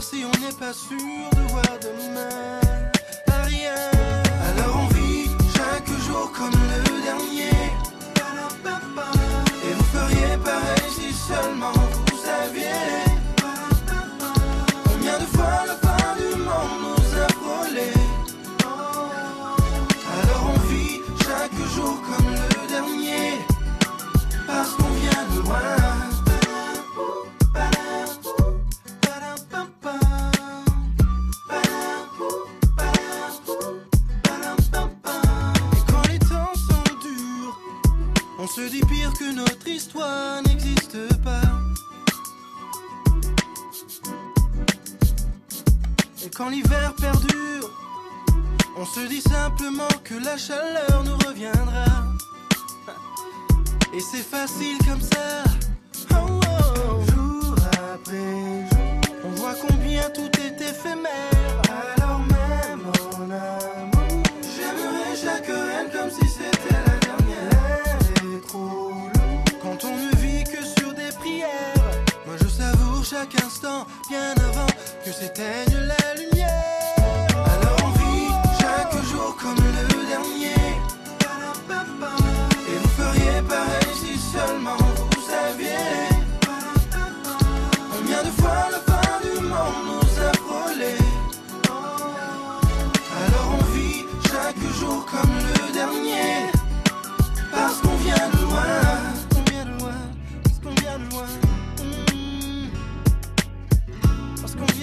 si 0.00 0.24
on 0.24 0.40
n'est 0.40 0.52
pas 0.52 0.72
sûr 0.72 0.96
de 0.96 1.52
voir 1.52 1.78
demain? 1.82 2.60
À 3.26 3.42
rien. 3.44 3.74
Alors 4.48 4.84
on 4.84 4.94
vit 4.94 5.30
chaque 5.54 5.88
jour 6.06 6.32
comme 6.32 6.50
le 6.52 7.02
dernier. 7.02 7.50
Et 9.64 9.74
vous 9.74 9.84
feriez 9.84 10.36
pareil 10.38 10.90
si 10.90 11.12
seulement 11.12 11.72
vous 11.72 12.16
saviez 12.16 13.04
Combien 14.84 15.18
de 15.18 15.26
fois 15.26 15.64
la 15.66 15.76
fin 15.76 16.16
du 16.16 16.36
monde 16.36 16.96
nous 16.96 17.20
a 17.20 17.28
frôlés 17.38 17.92
Alors 20.22 20.54
on 20.54 20.60
vit 20.68 21.00
chaque 21.24 21.58
jour 21.74 22.00
comme 22.02 22.32
le 22.32 22.68
dernier 22.68 23.38
Parce 24.46 24.70
qu'on 24.70 24.90
vient 24.94 25.24
de 25.34 25.46
loin 25.46 25.79
se 38.54 38.62
dit 38.62 38.80
pire 38.80 39.12
que 39.12 39.32
notre 39.32 39.68
histoire 39.68 40.42
n'existe 40.42 40.98
pas. 41.22 41.40
Et 46.24 46.30
quand 46.30 46.48
l'hiver 46.48 46.94
perdure, 46.96 47.70
on 48.76 48.84
se 48.84 49.06
dit 49.06 49.20
simplement 49.20 49.94
que 50.02 50.14
la 50.14 50.36
chaleur 50.36 51.04
nous 51.04 51.16
reviendra. 51.28 51.84
Et 53.94 54.00
c'est 54.00 54.28
facile 54.36 54.78
comme 54.78 55.00
ça. 55.00 55.44
Oh, 56.12 56.40
oh. 56.40 57.00
Jour 57.12 57.54
après 57.94 58.66
jour, 58.72 59.00
on 59.24 59.30
voit 59.40 59.54
combien 59.68 60.10
tout 60.10 60.30
est 60.40 60.60
éphémère. 60.60 61.62
Alors 61.96 62.18
même 62.18 62.82
en 63.14 63.30
amour, 63.30 63.69
quand 68.52 69.84
on 69.84 69.96
ne 69.96 70.16
vit 70.16 70.44
que 70.44 70.64
sur 70.64 70.92
des 70.94 71.10
prières. 71.18 71.74
Moi 72.26 72.36
je 72.42 72.48
savoure 72.48 73.04
chaque 73.04 73.40
instant 73.42 73.86
bien 74.08 74.32
avant 74.48 74.66
que 75.04 75.12
s'éteigne 75.12 75.74
la 75.74 76.14
lumière. 76.14 76.29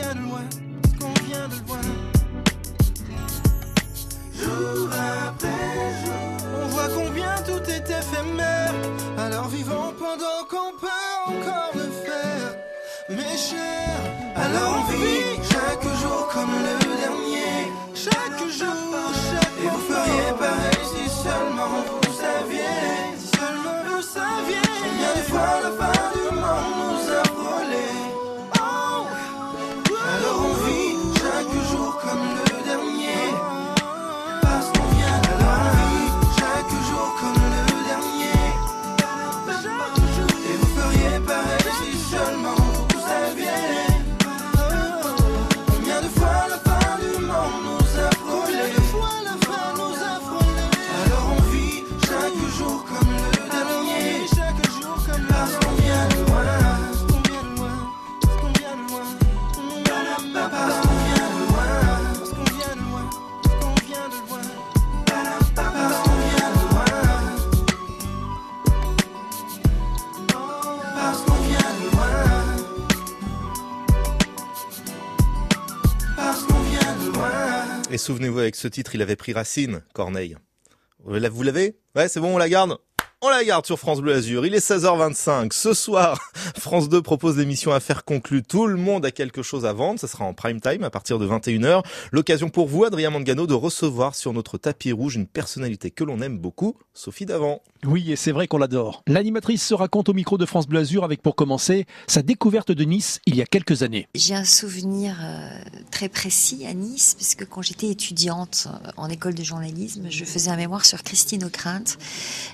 Vient 0.07 0.21
de 0.21 0.29
loin 0.29 0.49
qu'on 0.99 1.13
vient 1.25 1.47
de 1.47 1.67
loin 1.67 1.81
Jour 4.33 4.89
après 5.27 6.05
jour, 6.05 6.63
on 6.63 6.67
voit 6.67 6.89
combien 6.95 7.35
tout 7.45 7.69
est 7.69 7.89
éphémère. 7.89 8.73
Alors 9.17 9.47
vivons 9.47 9.93
pendant 9.97 10.41
qu'on 10.49 10.71
peut 10.79 10.87
encore 11.27 11.71
le 11.75 11.89
faire, 12.05 12.55
mes 13.09 13.37
chers. 13.37 14.03
Alors 14.35 14.79
on 14.79 14.91
vit 14.91 15.41
chaque 15.51 15.83
jour 16.01 16.27
comme 16.31 16.51
le 16.51 16.75
dernier, 17.01 17.71
chaque 17.93 18.39
jour, 18.59 19.11
chaque 19.29 19.63
Et 19.63 19.67
vous 19.67 19.93
feriez 19.93 20.31
pareil 20.39 20.83
si 20.93 21.09
seulement 21.09 21.83
vous 21.87 22.13
saviez, 22.13 23.17
si 23.17 23.27
seulement 23.37 23.79
vous 23.89 24.01
saviez. 24.01 24.61
Combien 24.83 25.13
de 25.15 25.27
fois 25.29 25.61
la 25.63 25.71
fin 25.71 25.96
souvenez-vous, 78.07 78.39
avec 78.39 78.55
ce 78.55 78.69
titre, 78.69 78.95
il 78.95 79.01
avait 79.01 79.17
pris 79.17 79.33
racine, 79.33 79.83
Corneille. 79.93 80.37
Vous 81.03 81.13
la- 81.15 81.27
vous 81.29 81.43
l'avez? 81.43 81.77
Ouais, 81.93 82.07
c'est 82.07 82.21
bon, 82.21 82.35
on 82.35 82.37
la 82.37 82.47
garde? 82.47 82.77
On 83.23 83.29
la 83.29 83.43
garde 83.43 83.65
sur 83.65 83.79
France 83.79 83.99
Bleu 83.99 84.13
Azur. 84.13 84.45
Il 84.45 84.53
est 84.53 84.65
16h25. 84.65 85.51
Ce 85.51 85.73
soir, 85.73 86.19
France 86.57 86.87
2 86.87 87.01
propose 87.01 87.37
l'émission 87.37 87.71
Affaires 87.71 88.05
conclues. 88.05 88.43
Tout 88.43 88.67
le 88.67 88.77
monde 88.77 89.05
a 89.05 89.11
quelque 89.11 89.41
chose 89.41 89.65
à 89.65 89.73
vendre. 89.73 89.99
Ça 89.99 90.07
sera 90.07 90.23
en 90.23 90.35
prime 90.35 90.61
time 90.61 90.83
à 90.83 90.91
partir 90.91 91.17
de 91.17 91.27
21h. 91.27 91.83
L'occasion 92.11 92.49
pour 92.49 92.67
vous, 92.67 92.83
Adrien 92.83 93.09
Mangano, 93.09 93.47
de 93.47 93.55
recevoir 93.55 94.13
sur 94.13 94.33
notre 94.33 94.59
tapis 94.59 94.91
rouge 94.91 95.15
une 95.15 95.25
personnalité 95.25 95.89
que 95.89 96.03
l'on 96.03 96.21
aime 96.21 96.37
beaucoup, 96.37 96.77
Sophie 96.93 97.25
Davant. 97.25 97.61
Oui, 97.85 98.11
et 98.11 98.15
c'est 98.15 98.31
vrai 98.31 98.47
qu'on 98.47 98.59
l'adore. 98.59 99.01
L'animatrice 99.07 99.65
se 99.65 99.73
raconte 99.73 100.09
au 100.09 100.13
micro 100.13 100.37
de 100.37 100.45
France 100.45 100.67
Bleu 100.67 100.79
Azur 100.79 101.03
avec 101.03 101.21
pour 101.23 101.35
commencer 101.35 101.85
sa 102.07 102.21
découverte 102.21 102.71
de 102.71 102.83
Nice 102.83 103.19
il 103.25 103.35
y 103.35 103.41
a 103.41 103.45
quelques 103.45 103.81
années. 103.81 104.07
J'ai 104.13 104.35
un 104.35 104.45
souvenir 104.45 105.15
euh, 105.21 105.49
très 105.91 106.09
précis 106.09 106.65
à 106.67 106.73
Nice, 106.73 107.15
puisque 107.15 107.47
quand 107.47 107.61
j'étais 107.63 107.87
étudiante 107.87 108.67
euh, 108.67 108.91
en 108.97 109.09
école 109.09 109.33
de 109.33 109.43
journalisme, 109.43 110.07
je 110.09 110.23
faisais 110.23 110.51
un 110.51 110.55
mémoire 110.55 110.85
sur 110.85 111.01
Christine 111.03 111.43
O'Krent 111.43 111.97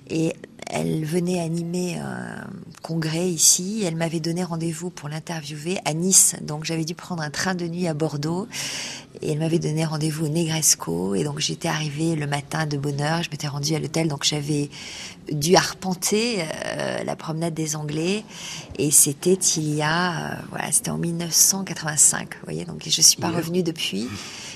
et 0.10 0.34
elle 0.74 1.06
venait 1.06 1.40
animer 1.40 1.98
un 1.98 2.48
congrès 2.82 3.30
ici. 3.30 3.84
Elle 3.86 3.96
m'avait 3.96 4.20
donné 4.20 4.44
rendez-vous 4.44 4.90
pour 4.90 5.08
l'interviewer 5.08 5.78
à 5.86 5.94
Nice, 5.94 6.36
donc 6.42 6.66
j'avais 6.66 6.84
dû 6.84 6.96
prendre 6.96 7.22
un 7.22 7.30
train 7.30 7.54
de 7.54 7.68
nuit 7.68 7.88
à 7.88 7.94
Bordeaux. 7.94 8.48
Et 9.22 9.32
elle 9.32 9.38
m'avait 9.38 9.60
donné 9.60 9.86
rendez-vous 9.86 10.26
au 10.26 10.30
Negresco. 10.30 11.14
Et 11.14 11.24
donc 11.24 11.40
j'étais 11.40 11.68
arrivée 11.68 12.16
le 12.16 12.26
matin 12.26 12.66
de 12.66 12.78
bonne 12.78 13.00
heure. 13.02 13.22
Je 13.22 13.30
m'étais 13.30 13.48
rendue 13.48 13.76
à 13.76 13.80
l'hôtel. 13.80 14.08
Donc 14.08 14.24
j'avais 14.24 14.72
dû 15.32 15.56
arpenter 15.56 16.42
euh, 16.42 17.04
la 17.04 17.16
promenade 17.16 17.54
des 17.54 17.76
Anglais. 17.76 18.24
Et 18.78 18.92
c'était 18.92 19.34
il 19.34 19.76
y 19.76 19.82
a, 19.82 20.12
euh, 20.12 20.36
voilà, 20.50 20.72
c'était 20.72 20.92
en 20.92 20.98
1985. 20.98 22.34
Vous 22.34 22.40
voyez, 22.44 22.66
donc 22.66 22.84
je 22.86 23.02
suis 23.02 23.18
pas 23.18 23.30
revenue 23.30 23.64
depuis. 23.64 24.10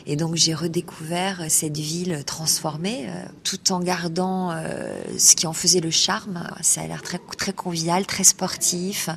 Et 0.10 0.16
donc 0.16 0.36
j'ai 0.36 0.54
redécouvert 0.54 1.44
cette 1.50 1.78
ville 1.78 2.24
transformée, 2.26 3.08
euh, 3.10 3.26
tout 3.44 3.74
en 3.74 3.82
gardant 3.82 4.52
euh, 4.52 4.96
ce 5.18 5.36
qui 5.36 5.46
en 5.48 5.54
faisait 5.54 5.82
le 5.82 5.92
charme. 5.92 6.50
Ça 6.62 6.82
a 6.82 6.88
l'air 6.88 7.02
très 7.02 7.20
très 7.38 7.52
convivial, 7.52 8.06
très 8.06 8.24
sportif, 8.24 9.10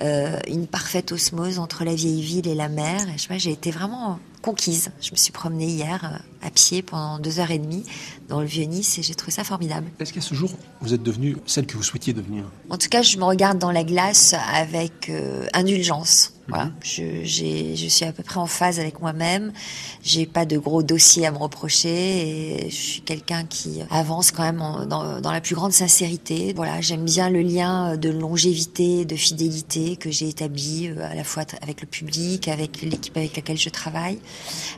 euh, 0.00 0.38
une 0.48 0.66
parfaite 0.66 1.12
osmose 1.12 1.58
entre 1.58 1.84
la 1.84 1.94
vieille 1.94 2.22
ville 2.22 2.48
et 2.48 2.54
la 2.54 2.70
mer. 2.70 3.06
Et 3.10 3.12
je 3.18 3.22
sais 3.22 3.28
pas, 3.28 3.36
j'ai 3.36 3.52
été 3.52 3.70
vraiment 3.70 4.18
conquise. 4.42 4.90
Je 5.00 5.12
me 5.12 5.16
suis 5.16 5.32
promenée 5.32 5.66
hier 5.66 6.04
euh, 6.04 6.46
à 6.46 6.50
pied 6.50 6.82
pendant 6.82 7.18
deux 7.18 7.40
heures 7.40 7.50
et 7.50 7.58
demie 7.58 7.84
dans 8.28 8.40
le 8.40 8.46
vieux 8.46 8.64
Nice 8.64 8.98
et 8.98 9.02
j'ai 9.02 9.14
trouvé 9.14 9.32
ça 9.32 9.44
formidable. 9.44 9.86
Est-ce 10.00 10.12
qu'à 10.12 10.20
ce 10.20 10.34
jour, 10.34 10.50
vous 10.80 10.92
êtes 10.92 11.02
devenue 11.02 11.36
celle 11.46 11.66
que 11.66 11.76
vous 11.76 11.82
souhaitiez 11.82 12.12
devenir? 12.12 12.44
En 12.68 12.76
tout 12.76 12.88
cas, 12.88 13.02
je 13.02 13.16
me 13.16 13.24
regarde 13.24 13.58
dans 13.58 13.70
la 13.70 13.84
glace 13.84 14.34
avec 14.52 15.08
euh, 15.08 15.46
indulgence. 15.54 16.31
Voilà, 16.52 16.70
je, 16.82 17.24
j'ai- 17.24 17.76
je 17.76 17.86
suis 17.88 18.04
à 18.04 18.12
peu 18.12 18.22
près 18.22 18.38
en 18.38 18.46
phase 18.46 18.78
avec 18.78 19.00
moi-même. 19.00 19.54
J'ai 20.02 20.26
pas 20.26 20.44
de 20.44 20.58
gros 20.58 20.82
dossiers 20.82 21.24
à 21.24 21.30
me 21.30 21.38
reprocher 21.38 22.66
et 22.66 22.68
je 22.70 22.74
suis 22.76 23.00
quelqu'un 23.00 23.44
qui 23.44 23.80
avance 23.90 24.32
quand 24.32 24.42
même 24.42 24.60
en- 24.60 24.84
dans, 24.84 25.22
dans 25.22 25.32
la 25.32 25.40
plus 25.40 25.54
grande 25.54 25.72
sincérité. 25.72 26.52
Voilà, 26.54 26.82
j'aime 26.82 27.06
bien 27.06 27.30
le 27.30 27.40
lien 27.40 27.96
de 27.96 28.10
longévité, 28.10 29.06
de 29.06 29.16
fidélité 29.16 29.96
que 29.96 30.10
j'ai 30.10 30.28
établi 30.28 30.88
euh, 30.88 31.10
à 31.10 31.14
la 31.14 31.24
fois 31.24 31.44
avec 31.62 31.80
le 31.80 31.86
public, 31.86 32.48
avec 32.48 32.82
l'équipe 32.82 33.16
avec 33.16 33.34
laquelle 33.34 33.56
je 33.58 33.70
travaille, 33.70 34.18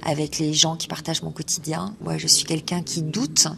avec 0.05 0.39
les 0.39 0.55
gens 0.55 0.77
qui 0.77 0.87
partagent 0.87 1.23
mon 1.23 1.33
quotidien. 1.33 1.97
Moi, 2.03 2.19
je 2.19 2.29
suis 2.29 2.45
quelqu'un 2.45 2.83
qui 2.83 3.03
doute, 3.03 3.49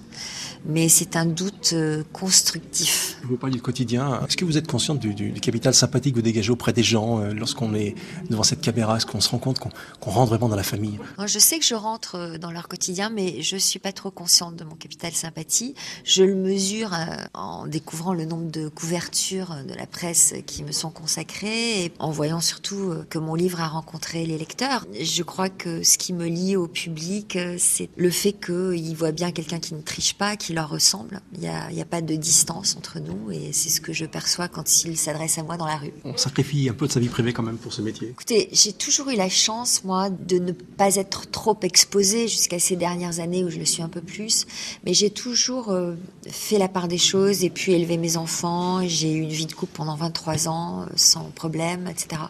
mais 0.64 0.88
c'est 0.88 1.16
un 1.16 1.26
doute 1.26 1.70
euh, 1.74 2.02
constructif. 2.12 3.18
Vous 3.24 3.36
parliez 3.36 3.56
du 3.56 3.62
quotidien. 3.62 4.20
Est-ce 4.26 4.36
que 4.36 4.44
vous 4.44 4.56
êtes 4.56 4.66
consciente 4.66 4.98
du, 4.98 5.14
du- 5.14 5.30
du 5.32 5.40
capital 5.40 5.74
sympathique 5.74 6.14
que 6.14 6.18
vous 6.18 6.22
dégagez 6.24 6.50
auprès 6.50 6.72
des 6.72 6.82
gens 6.82 7.20
euh, 7.20 7.32
lorsqu'on 7.32 7.74
est 7.74 7.94
devant 8.30 8.42
cette 8.42 8.60
caméra? 8.60 8.96
Est-ce 8.96 9.06
qu'on 9.06 9.20
se 9.20 9.28
rend 9.30 9.38
compte 9.38 9.58
qu'on 9.58 10.10
rentre 10.10 10.28
vraiment 10.30 10.48
dans 10.48 10.56
la 10.56 10.62
famille? 10.62 10.98
Moi, 11.18 11.26
Je 11.26 11.38
sais 11.38 11.58
que 11.58 11.64
je 11.64 11.74
rentre 11.74 12.14
euh, 12.16 12.38
dans 12.38 12.50
leur 12.50 12.68
quotidien, 12.68 13.10
mais 13.10 13.42
je 13.42 13.56
suis 13.56 13.78
pas 13.78 13.92
trop 13.92 14.10
consciente 14.10 14.56
de 14.56 14.64
mon 14.64 14.74
capital 14.74 15.12
sympathie. 15.12 15.74
Je 16.04 16.22
le 16.22 16.34
mesure 16.34 16.92
euh, 16.94 17.16
en 17.34 17.66
découvrant 17.66 18.14
le 18.14 18.24
nombre 18.24 18.50
de 18.50 18.68
couvertures 18.68 19.56
de 19.68 19.74
la 19.74 19.86
presse 19.86 20.34
qui 20.46 20.62
me 20.62 20.72
sont 20.72 20.90
consacrées 20.90 21.84
et 21.84 21.92
en 21.98 22.10
voyant 22.10 22.40
surtout 22.40 22.92
que 23.10 23.18
mon 23.18 23.34
livre 23.34 23.60
a 23.60 23.68
rencontré 23.68 24.24
les 24.26 24.38
lecteurs. 24.38 24.86
Je 25.00 25.22
crois 25.22 25.48
que 25.48 25.82
ce 25.82 25.98
qui 25.98 26.12
me 26.12 26.26
lie 26.26 26.54
au 26.56 26.68
public, 26.68 27.38
c'est 27.58 27.88
le 27.96 28.10
fait 28.10 28.32
qu'ils 28.32 28.94
voient 28.96 29.12
bien 29.12 29.32
quelqu'un 29.32 29.58
qui 29.58 29.74
ne 29.74 29.80
triche 29.80 30.14
pas, 30.14 30.36
qui 30.36 30.45
leur 30.52 30.68
ressemble. 30.68 31.20
Il 31.34 31.40
n'y 31.40 31.80
a, 31.82 31.84
pas 31.84 32.00
de 32.00 32.16
distance 32.16 32.76
entre 32.76 32.98
nous 32.98 33.30
et 33.30 33.52
c'est 33.52 33.70
ce 33.70 33.80
que 33.80 33.92
je 33.92 34.04
perçois 34.04 34.48
quand 34.48 34.84
ils 34.84 34.96
s'adressent 34.96 35.38
à 35.38 35.42
moi 35.42 35.56
dans 35.56 35.66
la 35.66 35.76
rue. 35.76 35.92
On 36.04 36.16
sacrifie 36.16 36.68
un 36.68 36.74
peu 36.74 36.86
de 36.86 36.92
sa 36.92 37.00
vie 37.00 37.08
privée 37.08 37.32
quand 37.32 37.42
même 37.42 37.58
pour 37.58 37.72
ce 37.72 37.82
métier. 37.82 38.08
Écoutez, 38.08 38.48
j'ai 38.52 38.72
toujours 38.72 39.10
eu 39.10 39.16
la 39.16 39.28
chance, 39.28 39.84
moi, 39.84 40.10
de 40.10 40.38
ne 40.38 40.52
pas 40.52 40.96
être 40.96 41.30
trop 41.30 41.56
exposée 41.62 42.28
jusqu'à 42.28 42.58
ces 42.58 42.76
dernières 42.76 43.20
années 43.20 43.44
où 43.44 43.50
je 43.50 43.58
le 43.58 43.64
suis 43.64 43.82
un 43.82 43.88
peu 43.88 44.00
plus. 44.00 44.46
Mais 44.84 44.94
j'ai 44.94 45.10
toujours 45.10 45.70
euh, 45.70 45.94
fait 46.28 46.58
la 46.58 46.68
part 46.68 46.88
des 46.88 46.98
choses 46.98 47.44
et 47.44 47.50
puis 47.50 47.72
élevé 47.72 47.96
mes 47.96 48.16
enfants. 48.16 48.86
J'ai 48.86 49.12
eu 49.12 49.20
une 49.20 49.30
vie 49.30 49.46
de 49.46 49.52
couple 49.52 49.76
pendant 49.76 49.96
23 49.96 50.48
ans, 50.48 50.82
euh, 50.82 50.86
sans 50.96 51.24
problème, 51.34 51.86
etc. 51.88 52.22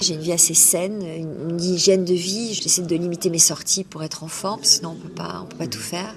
J'ai 0.00 0.14
une 0.14 0.20
vie 0.20 0.32
assez 0.32 0.54
saine, 0.54 1.02
une, 1.02 1.50
une 1.50 1.60
hygiène 1.60 2.04
de 2.04 2.14
vie. 2.14 2.54
J'essaie 2.54 2.82
de 2.82 2.96
limiter 2.96 3.30
mes 3.30 3.38
sorties 3.38 3.84
pour 3.84 4.02
être 4.02 4.24
en 4.24 4.28
forme, 4.28 4.62
sinon 4.62 4.96
on 4.98 5.02
peut 5.02 5.14
pas, 5.14 5.40
on 5.42 5.46
peut 5.46 5.56
pas 5.56 5.66
tout 5.66 5.80
faire. 5.80 6.14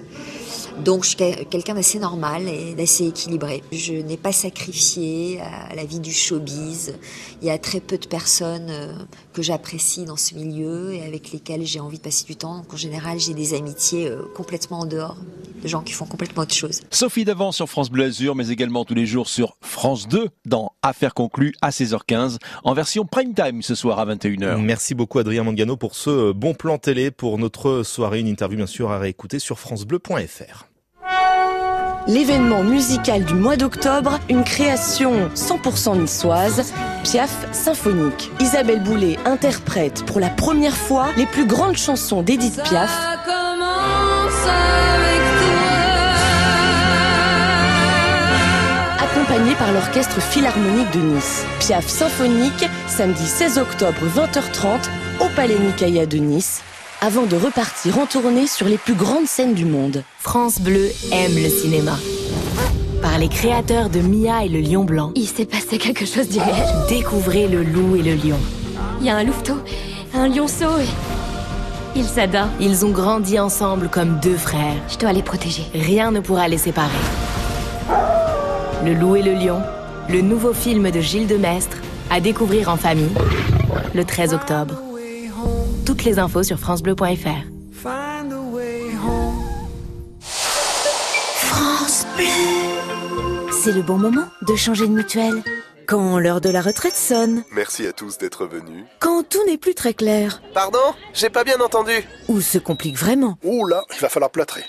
Donc 0.84 1.02
je 1.04 1.08
suis 1.08 1.16
quel- 1.16 1.46
quelqu'un 1.46 1.74
d'assez 1.74 1.98
normal 1.98 2.48
et 2.48 2.74
d'assez 2.74 3.06
équilibré. 3.06 3.62
Je 3.72 3.94
n'ai 3.94 4.16
pas 4.16 4.32
sacrifié 4.32 5.40
à 5.40 5.74
la 5.74 5.84
vie 5.84 6.00
du 6.00 6.12
showbiz. 6.12 6.94
Il 7.42 7.48
y 7.48 7.50
a 7.50 7.58
très 7.58 7.80
peu 7.80 7.98
de 7.98 8.06
personnes 8.06 8.68
euh, 8.70 8.92
que 9.32 9.42
j'apprécie 9.42 10.04
dans 10.04 10.16
ce 10.16 10.34
milieu 10.34 10.92
et 10.94 11.02
avec 11.04 11.32
lesquelles 11.32 11.64
j'ai 11.66 11.80
envie 11.80 11.98
de 11.98 12.02
passer 12.02 12.24
du 12.24 12.36
temps. 12.36 12.58
Donc 12.58 12.72
en 12.74 12.76
général, 12.76 13.18
j'ai 13.18 13.34
des 13.34 13.54
amitiés 13.54 14.08
euh, 14.08 14.22
complètement 14.34 14.80
en 14.80 14.86
dehors, 14.86 15.16
de 15.62 15.68
gens 15.68 15.82
qui 15.82 15.92
font 15.92 16.06
complètement 16.06 16.42
autre 16.42 16.54
chose. 16.54 16.80
Sophie 16.90 17.24
Davant 17.24 17.52
sur 17.52 17.68
France 17.68 17.90
Bleu 17.90 18.04
Azur, 18.04 18.34
mais 18.34 18.48
également 18.48 18.84
tous 18.84 18.94
les 18.94 19.06
jours 19.06 19.28
sur 19.28 19.56
France 19.60 20.06
2 20.08 20.28
dans 20.46 20.72
Affaires 20.82 21.14
conclues 21.14 21.54
à 21.60 21.70
16h15 21.70 22.36
en 22.64 22.74
version 22.74 23.04
prime 23.04 23.34
time 23.34 23.62
ce 23.62 23.74
soir 23.74 23.98
à 23.98 24.06
21h. 24.06 24.58
Merci 24.60 24.94
beaucoup 24.94 25.18
Adrien 25.18 25.42
Mangano 25.42 25.76
pour 25.76 25.96
ce 25.96 26.32
bon 26.32 26.54
plan 26.54 26.78
télé 26.78 27.10
pour 27.10 27.38
notre 27.38 27.82
soirée. 27.82 28.20
Une 28.20 28.28
interview 28.28 28.56
bien 28.56 28.66
sûr 28.66 28.90
à 28.90 28.98
réécouter 28.98 29.38
sur 29.38 29.58
francebleu.fr. 29.58 30.67
L'événement 32.08 32.64
musical 32.64 33.22
du 33.22 33.34
mois 33.34 33.58
d'octobre, 33.58 34.18
une 34.30 34.42
création 34.42 35.28
100% 35.34 36.00
niçoise, 36.00 36.72
Piaf 37.04 37.30
symphonique. 37.52 38.30
Isabelle 38.40 38.82
Boulay 38.82 39.18
interprète 39.26 40.06
pour 40.06 40.18
la 40.18 40.30
première 40.30 40.74
fois 40.74 41.08
les 41.18 41.26
plus 41.26 41.44
grandes 41.44 41.76
chansons 41.76 42.22
d'Edith 42.22 42.62
Piaf. 42.62 42.88
Ça 42.88 43.18
commence 43.26 44.46
avec 44.46 45.18
accompagnée 49.02 49.54
par 49.56 49.70
l'Orchestre 49.72 50.18
Philharmonique 50.22 50.90
de 50.92 51.00
Nice. 51.00 51.44
Piaf 51.60 51.86
symphonique, 51.86 52.66
samedi 52.86 53.26
16 53.26 53.58
octobre 53.58 54.00
20h30 54.16 54.88
au 55.20 55.28
Palais 55.36 55.58
Nicaïa 55.58 56.06
de 56.06 56.16
Nice, 56.16 56.62
avant 57.00 57.26
de 57.26 57.36
repartir 57.36 57.98
en 57.98 58.06
tournée 58.06 58.46
sur 58.46 58.66
les 58.66 58.78
plus 58.78 58.94
grandes 58.94 59.26
scènes 59.26 59.54
du 59.54 59.64
monde. 59.64 60.02
France 60.18 60.60
Bleu 60.60 60.90
aime 61.12 61.34
le 61.36 61.48
cinéma. 61.48 61.96
Par 63.00 63.18
les 63.18 63.28
créateurs 63.28 63.88
de 63.88 64.00
Mia 64.00 64.44
et 64.44 64.48
le 64.48 64.60
Lion 64.60 64.84
Blanc. 64.84 65.12
Il 65.14 65.28
s'est 65.28 65.46
passé 65.46 65.78
quelque 65.78 66.04
chose 66.04 66.28
d'irréel. 66.28 66.66
Découvrez 66.88 67.46
le 67.46 67.62
loup 67.62 67.94
et 67.96 68.02
le 68.02 68.14
lion. 68.14 68.38
Il 69.00 69.06
y 69.06 69.10
a 69.10 69.16
un 69.16 69.24
louveteau, 69.24 69.58
un 70.14 70.28
lionceau 70.28 70.78
et... 70.80 70.88
Ils 71.96 72.04
s'adorent. 72.04 72.48
Ils 72.60 72.84
ont 72.84 72.90
grandi 72.90 73.38
ensemble 73.38 73.88
comme 73.88 74.18
deux 74.20 74.36
frères. 74.36 74.76
Je 74.88 74.98
dois 74.98 75.12
les 75.12 75.22
protéger. 75.22 75.64
Rien 75.74 76.10
ne 76.10 76.20
pourra 76.20 76.48
les 76.48 76.58
séparer. 76.58 76.90
Le 78.84 78.94
loup 78.94 79.16
et 79.16 79.22
le 79.22 79.34
lion, 79.34 79.62
le 80.08 80.20
nouveau 80.20 80.52
film 80.52 80.90
de 80.90 81.00
Gilles 81.00 81.26
Demestre, 81.26 81.76
à 82.10 82.20
découvrir 82.20 82.68
en 82.68 82.76
famille, 82.76 83.10
le 83.94 84.04
13 84.04 84.34
octobre. 84.34 84.87
Toutes 85.88 86.04
les 86.04 86.18
infos 86.18 86.42
sur 86.42 86.58
francebleu.fr. 86.58 87.46
France 91.34 92.06
Bleu. 92.14 92.26
C'est 93.50 93.72
le 93.72 93.80
bon 93.80 93.96
moment 93.96 94.26
de 94.46 94.54
changer 94.54 94.86
de 94.86 94.92
mutuelle. 94.92 95.42
Quand 95.86 96.18
l'heure 96.18 96.42
de 96.42 96.50
la 96.50 96.60
retraite 96.60 96.92
sonne, 96.94 97.42
Merci 97.52 97.86
à 97.86 97.94
tous 97.94 98.18
d'être 98.18 98.44
venus. 98.44 98.84
quand 99.00 99.26
tout 99.26 99.42
n'est 99.46 99.56
plus 99.56 99.74
très 99.74 99.94
clair, 99.94 100.42
Pardon? 100.52 100.78
J'ai 101.14 101.30
pas 101.30 101.42
bien 101.44 101.58
entendu. 101.58 101.94
ou 102.28 102.42
se 102.42 102.58
complique 102.58 102.98
vraiment. 102.98 103.38
Ouh 103.42 103.66
là, 103.66 103.82
il 103.94 104.00
va 104.00 104.10
falloir 104.10 104.30
plâtrer. 104.30 104.64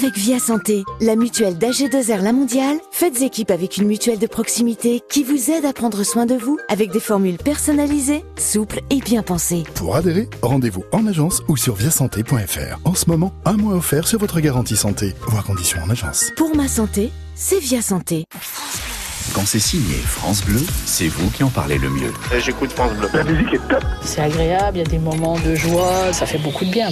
Avec 0.00 0.16
Via 0.16 0.38
Santé, 0.38 0.84
la 1.00 1.16
mutuelle 1.16 1.58
d'AG2R 1.58 2.22
La 2.22 2.32
Mondiale, 2.32 2.76
faites 2.92 3.20
équipe 3.20 3.50
avec 3.50 3.78
une 3.78 3.88
mutuelle 3.88 4.20
de 4.20 4.28
proximité 4.28 5.02
qui 5.10 5.24
vous 5.24 5.50
aide 5.50 5.64
à 5.64 5.72
prendre 5.72 6.04
soin 6.04 6.24
de 6.24 6.36
vous 6.36 6.56
avec 6.68 6.92
des 6.92 7.00
formules 7.00 7.36
personnalisées, 7.36 8.24
souples 8.36 8.80
et 8.90 9.00
bien 9.00 9.24
pensées. 9.24 9.64
Pour 9.74 9.96
adhérer, 9.96 10.28
rendez-vous 10.40 10.84
en 10.92 11.04
agence 11.08 11.42
ou 11.48 11.56
sur 11.56 11.74
viasanté.fr. 11.74 12.78
En 12.84 12.94
ce 12.94 13.06
moment, 13.08 13.32
un 13.44 13.56
mois 13.56 13.74
offert 13.74 14.06
sur 14.06 14.20
votre 14.20 14.38
garantie 14.38 14.76
santé. 14.76 15.14
Voir 15.22 15.42
conditions 15.42 15.80
en 15.84 15.90
agence. 15.90 16.30
Pour 16.36 16.54
ma 16.54 16.68
santé, 16.68 17.10
c'est 17.34 17.58
Via 17.58 17.82
Santé. 17.82 18.24
Quand 19.34 19.46
c'est 19.46 19.58
signé 19.58 19.96
France 19.96 20.44
Bleu, 20.44 20.62
c'est 20.86 21.08
vous 21.08 21.28
qui 21.30 21.42
en 21.42 21.50
parlez 21.50 21.78
le 21.78 21.90
mieux. 21.90 22.12
J'écoute 22.38 22.70
France 22.70 22.92
Bleu. 22.92 23.08
La 23.14 23.24
musique 23.24 23.52
est 23.52 23.68
top. 23.68 23.82
C'est 24.02 24.20
agréable, 24.20 24.76
il 24.76 24.80
y 24.84 24.86
a 24.86 24.88
des 24.88 24.98
moments 24.98 25.40
de 25.40 25.56
joie, 25.56 26.12
ça 26.12 26.24
fait 26.24 26.38
beaucoup 26.38 26.64
de 26.64 26.70
bien. 26.70 26.90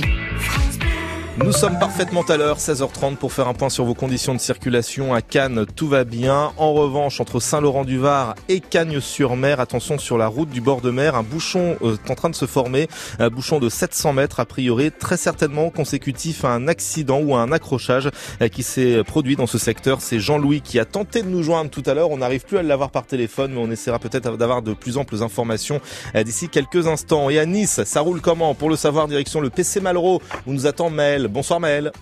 Nous 1.45 1.53
sommes 1.53 1.79
parfaitement 1.79 2.23
à 2.23 2.39
l'heure, 2.39 2.57
16h30, 2.57 3.17
pour 3.17 3.31
faire 3.31 3.47
un 3.47 3.53
point 3.53 3.69
sur 3.69 3.85
vos 3.85 3.93
conditions 3.93 4.35
de 4.35 4.41
circulation. 4.41 5.13
À 5.13 5.21
Cannes, 5.21 5.67
tout 5.77 5.87
va 5.87 6.05
bien. 6.05 6.53
En 6.57 6.73
revanche, 6.73 7.21
entre 7.21 7.41
Saint-Laurent-du-Var 7.41 8.35
et 8.49 8.61
Cagnes-sur-Mer, 8.61 9.61
attention 9.61 9.99
sur 9.99 10.17
la 10.17 10.29
route 10.29 10.49
du 10.49 10.63
bord 10.63 10.81
de 10.81 10.91
mer, 10.91 11.15
un 11.15 11.23
bouchon 11.23 11.77
euh, 11.83 11.97
est 12.03 12.11
en 12.11 12.15
train 12.15 12.31
de 12.31 12.35
se 12.35 12.47
former. 12.47 12.89
Un 13.19 13.29
bouchon 13.29 13.59
de 13.59 13.69
700 13.69 14.15
mètres, 14.15 14.41
a 14.41 14.47
priori, 14.47 14.91
très 14.91 15.19
certainement 15.19 15.69
consécutif 15.69 16.47
à 16.47 16.53
un 16.53 16.69
accident 16.69 17.21
ou 17.21 17.37
à 17.37 17.41
un 17.41 17.53
accrochage 17.53 18.09
euh, 18.41 18.49
qui 18.49 18.63
s'est 18.63 19.05
produit 19.05 19.37
dans 19.37 19.47
ce 19.47 19.59
secteur. 19.59 20.01
C'est 20.01 20.21
Jean-Louis 20.21 20.63
qui 20.63 20.81
a 20.81 20.87
tenté 20.87 21.21
de 21.23 21.29
nous 21.29 21.43
joindre 21.43 21.71
tout 21.71 21.83
à 21.85 21.93
l'heure. 21.93 22.11
On 22.11 22.19
n'arrive 22.19 22.47
plus 22.47 22.57
à 22.57 22.63
l'avoir 22.63 22.91
par 22.91 23.05
téléphone, 23.05 23.53
mais 23.53 23.61
on 23.61 23.71
essaiera 23.71 23.99
peut-être 23.99 24.39
d'avoir 24.39 24.63
de 24.63 24.73
plus 24.73 24.97
amples 24.97 25.23
informations 25.23 25.83
euh, 26.15 26.25
d'ici 26.25 26.49
quelques 26.49 26.87
instants. 26.87 27.29
Et 27.29 27.39
à 27.39 27.45
Nice, 27.45 27.83
ça 27.85 28.01
roule 28.01 28.23
comment? 28.23 28.55
Pour 28.55 28.71
le 28.71 28.77
savoir, 28.77 29.07
direction 29.07 29.43
le 29.43 29.51
PC 29.51 29.81
Malraux, 29.81 30.23
où 30.47 30.55
nous 30.55 30.67
attend 30.67 30.89
Maël. 30.89 31.26
Bonsoir 31.29 31.61
Maël. 31.61 31.93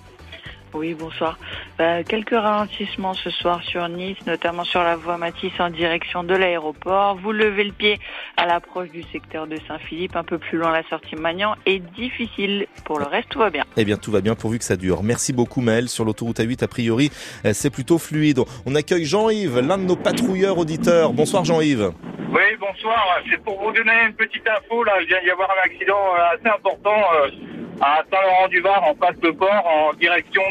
Oui, 0.74 0.92
bonsoir. 0.94 1.38
Bah, 1.78 2.02
quelques 2.02 2.34
ralentissements 2.34 3.14
ce 3.14 3.30
soir 3.30 3.62
sur 3.62 3.88
Nice, 3.88 4.18
notamment 4.26 4.64
sur 4.64 4.82
la 4.82 4.96
voie 4.96 5.16
Matisse 5.16 5.52
en 5.60 5.70
direction 5.70 6.24
de 6.24 6.34
l'aéroport. 6.34 7.16
Vous 7.16 7.30
levez 7.30 7.62
le 7.62 7.72
pied 7.72 8.00
à 8.36 8.44
l'approche 8.44 8.90
du 8.90 9.04
secteur 9.04 9.46
de 9.46 9.56
Saint-Philippe, 9.68 10.16
un 10.16 10.24
peu 10.24 10.38
plus 10.38 10.58
loin 10.58 10.72
la 10.72 10.82
sortie 10.88 11.14
Magnan 11.14 11.54
est 11.64 11.78
difficile. 11.78 12.66
Pour 12.84 12.98
le 12.98 13.04
reste, 13.04 13.28
tout 13.28 13.38
va 13.38 13.50
bien. 13.50 13.62
Eh 13.76 13.84
bien, 13.84 13.96
tout 13.96 14.10
va 14.10 14.20
bien 14.20 14.34
pourvu 14.34 14.58
que 14.58 14.64
ça 14.64 14.76
dure. 14.76 15.04
Merci 15.04 15.32
beaucoup 15.32 15.60
Maël. 15.60 15.88
Sur 15.88 16.04
l'autoroute 16.04 16.40
A8, 16.40 16.64
a 16.64 16.68
priori, 16.68 17.10
euh, 17.44 17.52
c'est 17.52 17.70
plutôt 17.70 17.98
fluide. 17.98 18.40
On 18.66 18.74
accueille 18.74 19.04
Jean-Yves, 19.04 19.60
l'un 19.60 19.78
de 19.78 19.84
nos 19.84 19.96
patrouilleurs 19.96 20.58
auditeurs. 20.58 21.12
Bonsoir 21.12 21.44
Jean-Yves. 21.44 21.92
Oui, 22.30 22.42
bonsoir. 22.58 23.20
C'est 23.30 23.40
pour 23.44 23.62
vous 23.62 23.70
donner 23.70 23.92
une 24.08 24.14
petite 24.14 24.48
info. 24.48 24.82
Là, 24.82 24.94
il 25.00 25.06
vient 25.06 25.22
d'y 25.22 25.30
avoir 25.30 25.48
un 25.52 25.70
accident 25.70 26.00
euh, 26.18 26.34
assez 26.34 26.48
important 26.48 27.00
euh, 27.14 27.28
à 27.80 28.02
Saint-Laurent-du-Var, 28.10 28.82
en 28.84 28.94
face 28.94 29.18
de 29.20 29.30
port, 29.30 29.64
en 29.66 29.92
direction 29.94 30.42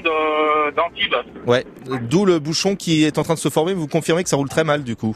d'Antibes. 0.76 1.16
Ouais, 1.46 1.66
d'où 2.10 2.26
le 2.26 2.40
bouchon 2.40 2.76
qui 2.76 3.04
est 3.04 3.18
en 3.18 3.24
train 3.24 3.34
de 3.36 3.40
se 3.40 3.50
former. 3.50 3.74
Vous 3.74 3.88
confirmez 3.88 4.24
que 4.24 4.30
ça 4.30 4.36
roule 4.36 4.50
très 4.50 4.64
mal 4.64 4.84
du 4.84 4.96
coup. 4.96 5.16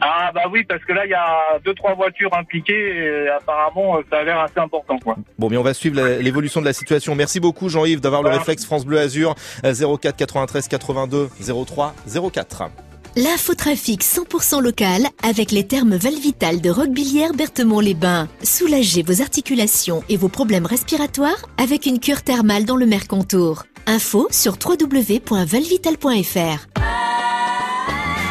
Ah 0.00 0.30
bah 0.32 0.42
oui, 0.52 0.64
parce 0.64 0.84
que 0.84 0.92
là, 0.92 1.06
il 1.06 1.10
y 1.10 1.14
a 1.14 1.58
deux, 1.64 1.74
trois 1.74 1.94
voitures 1.94 2.32
impliquées 2.34 3.24
et 3.24 3.28
apparemment, 3.28 3.96
euh, 3.96 4.02
ça 4.10 4.18
a 4.18 4.22
l'air 4.22 4.38
assez 4.38 4.58
important. 4.58 4.96
quoi. 4.98 5.16
Bon, 5.38 5.50
mais 5.50 5.56
on 5.56 5.62
va 5.62 5.74
suivre 5.74 6.00
l'évolution 6.20 6.60
de 6.60 6.66
la 6.66 6.72
situation. 6.72 7.14
Merci 7.16 7.40
beaucoup 7.40 7.68
Jean-Yves 7.68 8.00
d'avoir 8.00 8.22
le 8.22 8.30
réflexe 8.30 8.64
France 8.64 8.86
Bleu 8.86 8.98
Azur 8.98 9.34
euh, 9.64 9.74
04 9.74 10.16
93 10.16 10.68
82 10.68 11.30
03 11.66 11.94
04. 12.32 12.70
L'infotrafic 13.16 14.04
100% 14.04 14.62
local 14.62 15.06
avec 15.22 15.50
les 15.50 15.66
thermes 15.66 15.96
Valvital 15.96 16.60
de 16.60 16.68
Roquebillière 16.70 17.32
Berthemont-les-Bains. 17.32 18.28
Soulagez 18.42 19.02
vos 19.02 19.22
articulations 19.22 20.02
et 20.08 20.16
vos 20.16 20.28
problèmes 20.28 20.66
respiratoires 20.66 21.46
avec 21.56 21.86
une 21.86 22.00
cure 22.00 22.22
thermale 22.22 22.64
dans 22.64 22.76
le 22.76 22.86
Mercantour. 22.86 23.64
Info 23.86 24.28
sur 24.30 24.56
www.valvital.fr. 24.64 26.68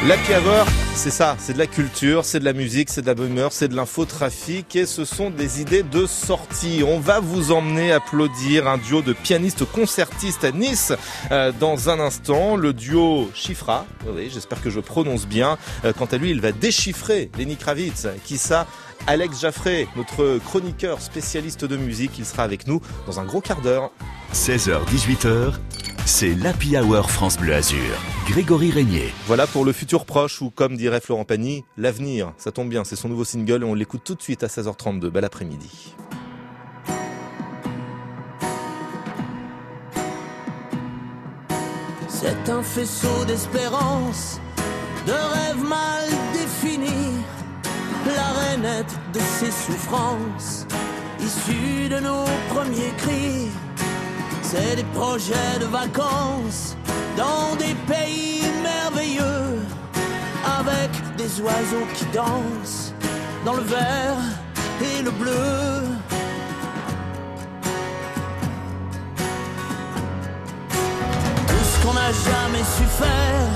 L'Happy 0.05 0.31
Hour, 0.33 0.67
c'est 0.93 1.10
ça, 1.10 1.36
c'est 1.39 1.53
de 1.53 1.57
la 1.57 1.65
culture, 1.65 2.23
c'est 2.23 2.39
de 2.39 2.45
la 2.45 2.53
musique, 2.53 2.89
c'est 2.91 3.01
de 3.01 3.07
la 3.07 3.15
bonne 3.15 3.36
c'est 3.49 3.67
de 3.67 3.75
l'infotrafic 3.75 4.75
et 4.75 4.86
ce 4.86 5.05
sont 5.05 5.31
des 5.31 5.60
idées 5.60 5.81
de 5.81 6.05
sortie. 6.05 6.83
On 6.88 6.99
va 6.99 7.19
vous 7.19 7.51
emmener 7.51 7.91
applaudir 7.91 8.67
un 8.67 8.77
duo 8.77 9.01
de 9.01 9.13
pianistes 9.13 9.65
concertistes 9.65 10.43
à 10.43 10.51
Nice 10.51 10.93
euh, 11.31 11.51
dans 11.60 11.89
un 11.89 11.99
instant. 11.99 12.55
Le 12.55 12.73
duo 12.73 13.31
Chiffra, 13.33 13.88
oui, 14.07 14.29
j'espère 14.31 14.62
que 14.62 14.69
je 14.69 14.79
prononce 14.79 15.25
bien. 15.25 15.57
Euh, 15.83 15.93
quant 15.93 16.05
à 16.05 16.17
lui, 16.17 16.29
il 16.29 16.41
va 16.41 16.51
déchiffrer 16.51 17.31
Lenny 17.38 17.57
Kravitz. 17.57 18.07
Qui 18.23 18.38
ça 18.38 18.67
Alex 19.07 19.41
Jaffré, 19.41 19.88
notre 19.95 20.38
chroniqueur 20.45 21.01
spécialiste 21.01 21.65
de 21.65 21.75
musique, 21.75 22.12
il 22.19 22.25
sera 22.25 22.43
avec 22.43 22.67
nous 22.67 22.81
dans 23.07 23.19
un 23.19 23.25
gros 23.25 23.41
quart 23.41 23.62
d'heure. 23.62 23.91
16h, 24.33 24.79
18h, 24.93 25.53
c'est 26.07 26.35
l'Happy 26.35 26.77
Hour 26.77 27.11
France 27.11 27.37
Bleu 27.37 27.53
Azur. 27.53 27.77
Grégory 28.29 28.71
Régnier. 28.71 29.13
Voilà 29.25 29.45
pour 29.45 29.65
le 29.65 29.73
futur 29.73 30.05
proche 30.05 30.41
ou 30.41 30.49
comme 30.49 30.77
dirait 30.77 31.01
Florent 31.01 31.25
Pagny, 31.25 31.65
l'avenir. 31.75 32.31
Ça 32.37 32.53
tombe 32.53 32.69
bien, 32.69 32.85
c'est 32.85 32.95
son 32.95 33.09
nouveau 33.09 33.25
single 33.25 33.61
et 33.61 33.65
on 33.65 33.73
l'écoute 33.73 34.03
tout 34.05 34.15
de 34.15 34.21
suite 34.21 34.41
à 34.41 34.47
16h32. 34.47 35.09
Bel 35.09 35.25
après-midi. 35.25 35.93
C'est 42.07 42.49
un 42.49 42.63
faisceau 42.63 43.25
d'espérance, 43.25 44.39
de 45.05 45.11
rêves 45.11 45.63
mal 45.63 46.07
définis, 46.31 47.17
la 48.05 48.27
rainette 48.39 48.97
de 49.13 49.19
ses 49.19 49.51
souffrances, 49.51 50.65
issue 51.19 51.89
de 51.89 51.99
nos 51.99 52.23
premiers 52.49 52.93
cris. 52.97 53.49
C'est 54.49 54.77
des 54.77 54.86
projets 54.95 55.60
de 55.60 55.65
vacances 55.65 56.77
dans 57.17 57.53
des 57.57 57.75
pays 57.86 58.43
merveilleux, 58.63 59.60
avec 60.57 60.89
des 61.17 61.41
oiseaux 61.41 61.88
qui 61.93 62.05
dansent 62.13 62.93
dans 63.43 63.55
le 63.55 63.63
vert 63.63 64.15
et 64.81 65.01
le 65.01 65.12
bleu. 65.12 65.83
Tout 71.49 71.65
ce 71.71 71.86
qu'on 71.86 71.93
n'a 71.95 72.12
jamais 72.29 72.63
su 72.77 72.86
faire, 73.03 73.49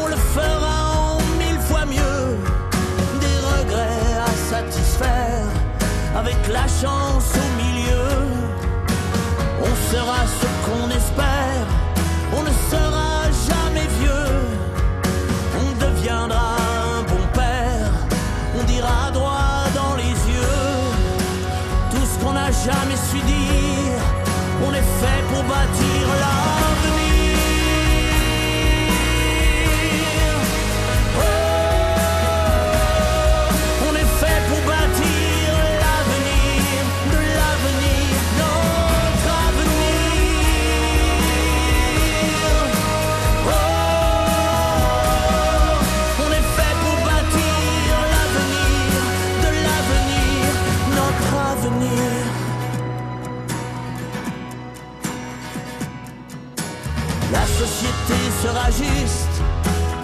on 0.00 0.06
le 0.06 0.16
fera 0.16 0.76
en 1.10 1.18
mille 1.38 1.60
fois 1.60 1.84
mieux. 1.84 2.38
Des 3.20 3.38
regrets 3.52 4.14
à 4.24 4.32
satisfaire, 4.50 5.46
avec 6.16 6.38
la 6.48 6.66
chance 6.80 7.34
sera 9.92 10.24
ce 10.24 10.51
sera 58.42 58.70
juste, 58.70 59.36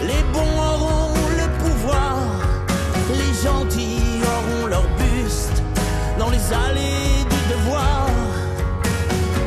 les 0.01 0.23
bons 0.33 0.57
auront 0.57 1.15
le 1.37 1.49
pouvoir, 1.65 2.19
les 3.11 3.33
gentils 3.45 4.21
auront 4.23 4.67
leur 4.67 4.87
buste 4.99 5.63
dans 6.19 6.31
les 6.31 6.53
allées 6.53 7.25
du 7.29 7.41
devoir. 7.53 8.07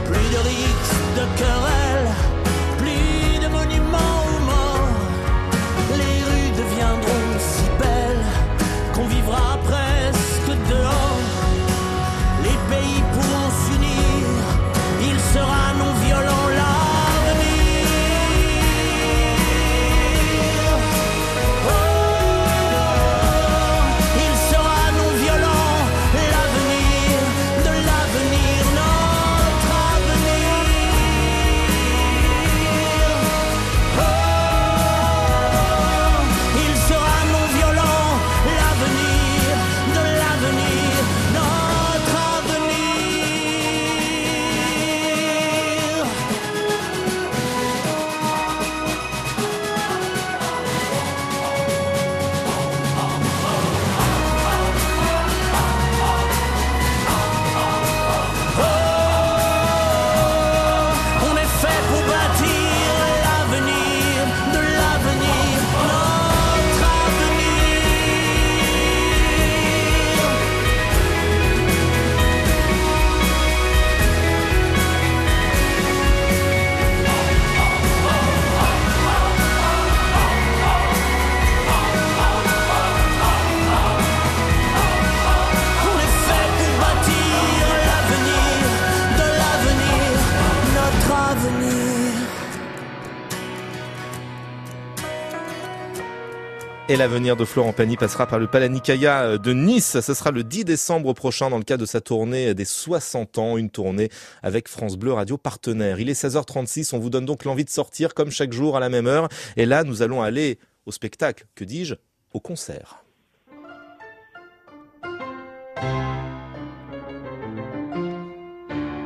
Plus 0.06 0.28
de 0.36 0.40
rixes, 0.50 0.98
de 1.18 1.26
querelles, 1.40 1.81
Et 96.91 96.97
l'avenir 96.97 97.38
de 97.38 97.45
Florent 97.45 97.71
Pagny 97.71 97.95
passera 97.95 98.27
par 98.27 98.38
le 98.38 98.47
Palanikaya 98.47 99.38
de 99.38 99.54
Nice. 99.54 100.01
Ce 100.01 100.13
sera 100.13 100.32
le 100.32 100.43
10 100.43 100.65
décembre 100.65 101.13
prochain 101.13 101.49
dans 101.49 101.58
le 101.58 101.63
cadre 101.63 101.80
de 101.80 101.86
sa 101.86 102.01
tournée 102.01 102.54
des 102.54 102.65
60 102.65 103.38
ans, 103.38 103.56
une 103.56 103.69
tournée 103.69 104.10
avec 104.43 104.67
France 104.67 104.97
Bleu 104.97 105.13
Radio 105.13 105.38
partenaire. 105.38 106.01
Il 106.01 106.10
est 106.10 106.21
16h36, 106.21 106.93
on 106.93 106.99
vous 106.99 107.10
donne 107.10 107.23
donc 107.23 107.45
l'envie 107.45 107.63
de 107.63 107.69
sortir 107.69 108.13
comme 108.13 108.30
chaque 108.30 108.51
jour 108.51 108.75
à 108.75 108.82
la 108.82 108.89
même 108.89 109.08
heure. 109.08 109.30
Et 109.56 109.65
là, 109.65 109.86
nous 109.86 110.01
allons 110.01 110.21
aller 110.21 110.60
au 110.86 110.91
spectacle, 110.91 111.45
que 111.56 111.63
dis-je, 111.63 111.95
au 112.34 112.41
concert. 112.41 113.06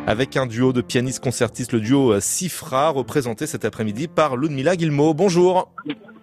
Avec 0.07 0.37
un 0.37 0.45
duo 0.45 0.71
de 0.71 0.81
pianistes 0.81 1.23
concertistes, 1.23 1.73
le 1.73 1.79
duo 1.79 2.13
euh, 2.13 2.19
Sifra, 2.19 2.89
représenté 2.89 3.47
cet 3.47 3.65
après-midi 3.65 4.07
par 4.07 4.37
Ludmila 4.37 4.75
Guillemot. 4.75 5.15
Bonjour. 5.15 5.71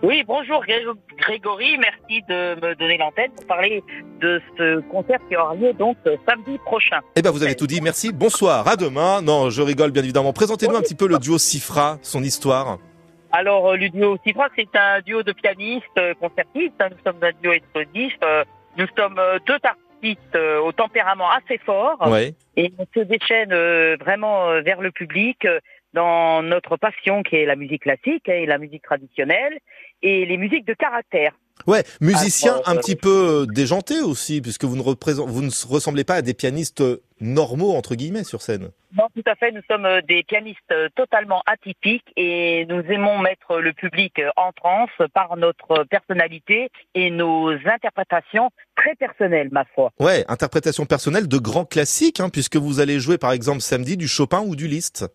Oui, 0.03 0.23
bonjour 0.27 0.63
Gré- 0.65 0.85
Grégory, 1.19 1.77
merci 1.79 2.23
de 2.29 2.55
me 2.61 2.75
donner 2.77 2.97
l'antenne 2.99 3.31
pour 3.37 3.47
parler 3.47 3.83
de 4.21 4.41
ce 4.57 4.81
concert 4.91 5.19
qui 5.29 5.37
aura 5.37 5.55
lieu 5.57 5.73
donc 5.73 5.97
euh, 6.07 6.17
samedi 6.29 6.59
prochain. 6.65 7.01
Eh 7.17 7.23
ben, 7.23 7.31
vous 7.31 7.43
avez 7.43 7.57
tout 7.57 7.67
dit. 7.67 7.81
Merci. 7.81 8.13
Bonsoir. 8.13 8.67
À 8.69 8.77
demain. 8.77 9.21
Non, 9.21 9.51
je 9.51 9.63
rigole, 9.63 9.91
bien 9.91 10.03
évidemment. 10.05 10.33
Présentez-nous 10.33 10.77
un 10.77 10.81
petit 10.83 10.95
peu 10.95 11.09
le 11.09 11.19
duo 11.19 11.39
Sifra, 11.39 11.99
son 12.03 12.23
histoire. 12.23 12.79
Alors 13.33 13.71
euh, 13.71 13.77
le 13.77 13.89
duo 13.89 14.17
Cifra, 14.25 14.47
c'est 14.57 14.69
un 14.77 15.01
duo 15.01 15.25
de 15.25 15.33
pianistes 15.33 16.01
concertistes, 16.21 16.75
hein, 16.81 16.89
nous 16.91 16.99
sommes 17.05 17.21
un 17.23 17.33
duo 17.43 17.51
explosif, 17.53 18.13
nous 18.79 18.87
sommes 18.97 19.21
deux 19.47 19.55
artistes 19.65 19.82
euh, 20.35 20.59
au 20.61 20.73
tempérament 20.73 21.31
assez 21.31 21.59
fort 21.59 21.99
Ouais. 22.09 22.35
et 22.57 22.73
on 22.79 22.87
se 22.95 23.01
déchaîne 23.05 23.53
euh, 23.53 23.97
vraiment 24.01 24.49
euh, 24.49 24.61
vers 24.61 24.81
le 24.81 24.91
public 24.91 25.45
euh, 25.45 25.61
dans 25.93 26.43
notre 26.43 26.77
passion 26.77 27.23
qui 27.23 27.37
est 27.37 27.47
la 27.47 27.57
musique 27.57 27.83
classique 27.83 28.29
hein, 28.29 28.35
et 28.35 28.47
la 28.47 28.59
musique 28.59 28.83
traditionnelle 28.83 29.59
et 30.03 30.25
les 30.27 30.37
musiques 30.37 30.67
de 30.67 30.75
caractère. 30.75 31.33
Ouais, 31.67 31.85
musicien 32.01 32.61
un 32.67 32.77
petit 32.77 32.97
peu 32.97 33.43
euh, 33.43 33.47
déjanté 33.47 34.01
aussi, 34.01 34.41
puisque 34.41 34.65
vous 34.65 34.77
ne, 34.77 34.83
vous 34.83 35.43
ne 35.43 35.69
ressemblez 35.69 36.05
pas 36.05 36.15
à 36.15 36.23
des 36.23 36.35
pianistes 36.35 36.81
euh, 36.81 37.03
normaux, 37.21 37.73
entre 37.73 37.95
guillemets, 37.95 38.25
sur 38.25 38.43
scène. 38.43 38.71
Non, 38.97 39.05
tout 39.15 39.23
à 39.27 39.35
fait. 39.35 39.53
Nous 39.53 39.63
sommes 39.71 39.87
euh, 39.87 40.01
des 40.03 40.23
pianistes 40.23 40.75
totalement 40.97 41.43
atypiques 41.47 42.13
et 42.17 42.67
nous 42.67 42.83
aimons 42.91 43.19
mettre 43.19 43.59
le 43.59 43.73
public 43.73 44.21
en 44.37 44.53
transe 44.53 44.91
par 45.15 45.37
notre 45.37 45.85
personnalité 45.85 46.71
et 46.95 47.11
nos 47.11 47.51
interprétations 47.53 48.51
très 48.77 48.95
personnelles, 48.97 49.49
ma 49.53 49.65
foi. 49.75 49.93
Ouais, 50.01 50.25
interprétation 50.29 50.85
personnelle 50.85 51.29
de 51.29 51.39
grands 51.39 51.65
classiques, 51.65 52.21
hein, 52.21 52.29
puisque 52.29 52.57
vous 52.57 52.81
allez 52.81 53.01
jouer 53.01 53.19
par 53.19 53.33
exemple 53.33 53.61
samedi 53.61 53.97
du 53.97 54.09
Chopin 54.09 54.41
ou 54.41 54.57
du 54.57 54.67
Liszt. 54.67 55.07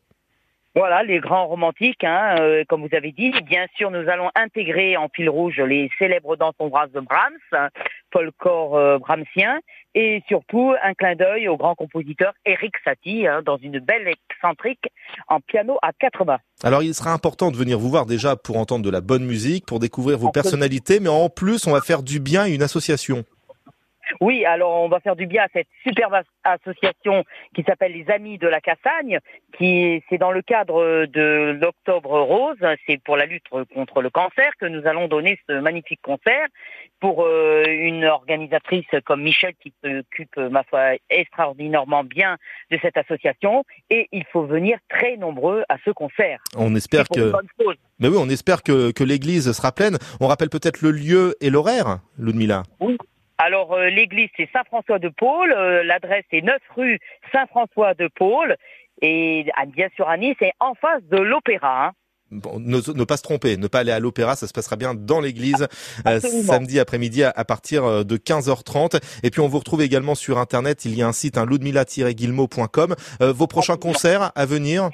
Voilà, 0.75 1.01
les 1.03 1.19
grands 1.19 1.47
romantiques, 1.47 2.03
hein, 2.03 2.35
euh, 2.39 2.63
comme 2.67 2.81
vous 2.81 2.95
avez 2.95 3.11
dit. 3.11 3.31
Bien 3.45 3.65
sûr, 3.75 3.89
nous 3.89 4.07
allons 4.09 4.29
intégrer 4.35 4.95
en 4.95 5.09
fil 5.09 5.29
rouge 5.29 5.59
les 5.59 5.89
célèbres 5.97 6.35
danses 6.35 6.53
hongroises 6.59 6.91
de 6.91 6.99
Brahms, 6.99 7.33
hein, 7.53 7.69
folklore 8.13 8.77
euh, 8.77 8.99
brahmsien, 8.99 9.59
et 9.95 10.21
surtout 10.27 10.73
un 10.83 10.93
clin 10.93 11.15
d'œil 11.15 11.47
au 11.47 11.57
grand 11.57 11.73
compositeur 11.73 12.33
Eric 12.45 12.73
Satie, 12.83 13.25
hein, 13.25 13.41
dans 13.43 13.57
une 13.57 13.79
belle 13.79 14.07
excentrique 14.07 14.85
en 15.27 15.39
piano 15.39 15.77
à 15.81 15.93
quatre 15.93 16.25
mains. 16.25 16.39
Alors 16.63 16.83
il 16.83 16.93
sera 16.93 17.11
important 17.11 17.49
de 17.49 17.57
venir 17.57 17.79
vous 17.79 17.89
voir 17.89 18.05
déjà 18.05 18.35
pour 18.35 18.57
entendre 18.57 18.85
de 18.85 18.91
la 18.91 19.01
bonne 19.01 19.25
musique, 19.25 19.65
pour 19.65 19.79
découvrir 19.79 20.19
vos 20.19 20.31
personnalités, 20.31 20.99
mais 20.99 21.09
en 21.09 21.29
plus 21.29 21.65
on 21.65 21.71
va 21.71 21.81
faire 21.81 22.03
du 22.03 22.19
bien 22.19 22.43
à 22.43 22.47
une 22.49 22.61
association. 22.61 23.25
Oui, 24.21 24.45
alors 24.45 24.81
on 24.81 24.89
va 24.89 24.99
faire 24.99 25.15
du 25.15 25.25
bien 25.25 25.43
à 25.43 25.47
cette 25.53 25.67
superbe 25.83 26.13
as- 26.13 26.23
association 26.43 27.23
qui 27.55 27.63
s'appelle 27.63 27.93
les 27.93 28.09
Amis 28.09 28.37
de 28.37 28.47
la 28.47 28.61
Cassagne, 28.61 29.19
qui 29.57 30.03
c'est 30.09 30.17
dans 30.17 30.31
le 30.31 30.41
cadre 30.41 31.05
de 31.05 31.57
l'Octobre 31.61 32.19
Rose, 32.21 32.57
c'est 32.85 33.01
pour 33.03 33.17
la 33.17 33.25
lutte 33.25 33.47
contre 33.73 34.01
le 34.01 34.09
cancer 34.09 34.51
que 34.59 34.65
nous 34.65 34.85
allons 34.87 35.07
donner 35.07 35.39
ce 35.47 35.59
magnifique 35.59 36.01
concert 36.01 36.47
pour 36.99 37.23
euh, 37.23 37.63
une 37.67 38.05
organisatrice 38.05 38.85
comme 39.05 39.21
Michel 39.23 39.53
qui 39.61 39.73
s'occupe, 39.83 40.37
ma 40.37 40.63
foi, 40.63 40.95
extraordinairement 41.09 42.03
bien 42.03 42.37
de 42.71 42.77
cette 42.81 42.97
association 42.97 43.63
et 43.89 44.07
il 44.11 44.25
faut 44.31 44.45
venir 44.45 44.77
très 44.89 45.17
nombreux 45.17 45.63
à 45.69 45.77
ce 45.85 45.91
concert. 45.91 46.39
On 46.55 46.75
espère 46.75 47.07
que... 47.09 47.31
Mais 47.99 48.07
oui, 48.07 48.17
on 48.19 48.29
espère 48.29 48.63
que, 48.63 48.91
que 48.91 49.03
l'église 49.03 49.51
sera 49.51 49.71
pleine. 49.71 49.97
On 50.19 50.27
rappelle 50.27 50.49
peut-être 50.49 50.81
le 50.81 50.91
lieu 50.91 51.35
et 51.41 51.49
l'horaire, 51.49 51.99
Ludmila. 52.17 52.63
Oui. 52.79 52.97
Alors 53.37 53.73
euh, 53.73 53.89
l'église 53.89 54.29
c'est 54.35 54.49
Saint-François 54.51 54.99
de 54.99 55.09
Paul, 55.09 55.51
euh, 55.53 55.83
l'adresse 55.83 56.25
est 56.31 56.41
9 56.41 56.57
rue 56.75 56.99
Saint-François 57.31 57.93
de 57.93 58.09
Paul 58.15 58.55
et 59.01 59.45
ah, 59.55 59.65
bien 59.65 59.89
sûr 59.95 60.09
à 60.09 60.17
Nice 60.17 60.35
c'est 60.39 60.53
en 60.59 60.73
face 60.73 61.03
de 61.03 61.17
l'opéra. 61.17 61.87
hein. 61.87 61.91
Bon, 62.29 62.59
ne, 62.59 62.79
ne 62.93 63.03
pas 63.05 63.15
se 63.15 63.21
tromper, 63.23 63.55
ne 63.55 63.67
pas 63.67 63.79
aller 63.79 63.91
à 63.93 63.99
l'opéra, 63.99 64.35
ça 64.35 64.47
se 64.47 64.53
passera 64.53 64.75
bien 64.75 64.93
dans 64.93 65.21
l'église 65.21 65.65
euh, 66.05 66.19
samedi 66.19 66.77
après-midi 66.77 67.23
à, 67.23 67.31
à 67.33 67.45
partir 67.45 68.03
de 68.03 68.17
15h30. 68.17 68.99
Et 69.23 69.29
puis 69.29 69.39
on 69.39 69.47
vous 69.47 69.59
retrouve 69.59 69.81
également 69.81 70.13
sur 70.13 70.37
internet, 70.37 70.83
il 70.83 70.93
y 70.93 71.01
a 71.01 71.07
un 71.07 71.13
site, 71.13 71.37
un 71.37 71.45
ludmila-guillemot.com. 71.45 72.95
Euh, 73.21 73.31
vos 73.31 73.47
prochains 73.47 73.77
concerts 73.77 74.31
à 74.35 74.45
venir? 74.45 74.89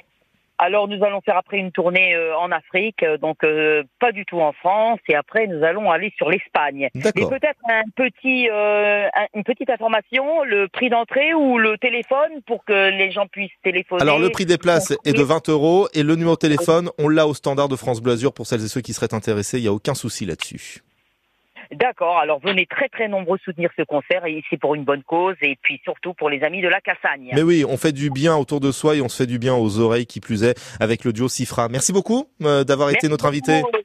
Alors 0.58 0.86
nous 0.86 1.02
allons 1.04 1.20
faire 1.20 1.36
après 1.36 1.58
une 1.58 1.72
tournée 1.72 2.14
euh, 2.14 2.36
en 2.38 2.52
Afrique, 2.52 3.02
euh, 3.02 3.18
donc 3.18 3.42
euh, 3.42 3.82
pas 3.98 4.12
du 4.12 4.24
tout 4.24 4.40
en 4.40 4.52
France 4.52 5.00
et 5.08 5.16
après 5.16 5.48
nous 5.48 5.64
allons 5.64 5.90
aller 5.90 6.12
sur 6.16 6.30
l'Espagne. 6.30 6.88
Mais 6.94 7.02
peut-être 7.28 7.58
un 7.68 7.82
petit, 7.96 8.48
euh, 8.50 9.08
un- 9.14 9.26
une 9.34 9.42
petite 9.42 9.68
information, 9.68 10.44
le 10.44 10.68
prix 10.68 10.90
d'entrée 10.90 11.34
ou 11.34 11.58
le 11.58 11.76
téléphone 11.78 12.40
pour 12.46 12.64
que 12.64 12.90
les 12.90 13.10
gens 13.10 13.26
puissent 13.26 13.50
téléphoner. 13.64 14.02
Alors 14.02 14.20
le 14.20 14.30
prix 14.30 14.46
des 14.46 14.58
places 14.58 14.92
est 15.04 15.12
de 15.12 15.22
20 15.24 15.48
euros 15.48 15.88
et 15.92 16.04
le 16.04 16.14
numéro 16.14 16.34
de 16.36 16.38
téléphone, 16.40 16.88
on 16.98 17.08
l'a 17.08 17.26
au 17.26 17.34
standard 17.34 17.68
de 17.68 17.74
France 17.74 18.00
Bleu 18.00 18.12
Azur 18.12 18.32
pour 18.32 18.46
celles 18.46 18.64
et 18.64 18.68
ceux 18.68 18.80
qui 18.80 18.92
seraient 18.92 19.12
intéressés, 19.12 19.58
il 19.58 19.62
n'y 19.62 19.68
a 19.68 19.72
aucun 19.72 19.94
souci 19.94 20.24
là-dessus. 20.24 20.83
D'accord, 21.74 22.18
alors 22.18 22.40
venez 22.40 22.66
très 22.66 22.88
très 22.88 23.08
nombreux 23.08 23.38
soutenir 23.44 23.70
ce 23.76 23.82
concert 23.82 24.24
et 24.26 24.42
c'est 24.50 24.58
pour 24.58 24.74
une 24.74 24.84
bonne 24.84 25.02
cause 25.02 25.36
et 25.42 25.56
puis 25.62 25.80
surtout 25.84 26.14
pour 26.14 26.30
les 26.30 26.42
amis 26.42 26.62
de 26.62 26.68
la 26.68 26.80
Cassagne. 26.80 27.30
Mais 27.34 27.42
oui, 27.42 27.64
on 27.68 27.76
fait 27.76 27.92
du 27.92 28.10
bien 28.10 28.36
autour 28.36 28.60
de 28.60 28.72
soi 28.72 28.96
et 28.96 29.00
on 29.00 29.08
se 29.08 29.16
fait 29.22 29.26
du 29.26 29.38
bien 29.38 29.54
aux 29.54 29.78
oreilles 29.78 30.06
qui 30.06 30.20
plus 30.20 30.44
est 30.44 30.58
avec 30.80 31.04
le 31.04 31.12
duo 31.12 31.28
Sifra. 31.28 31.68
Merci 31.68 31.92
beaucoup 31.92 32.28
euh, 32.42 32.64
d'avoir 32.64 32.90
été 32.90 33.08
notre 33.08 33.26
invité. 33.26 33.60
beaucoup. 33.62 33.78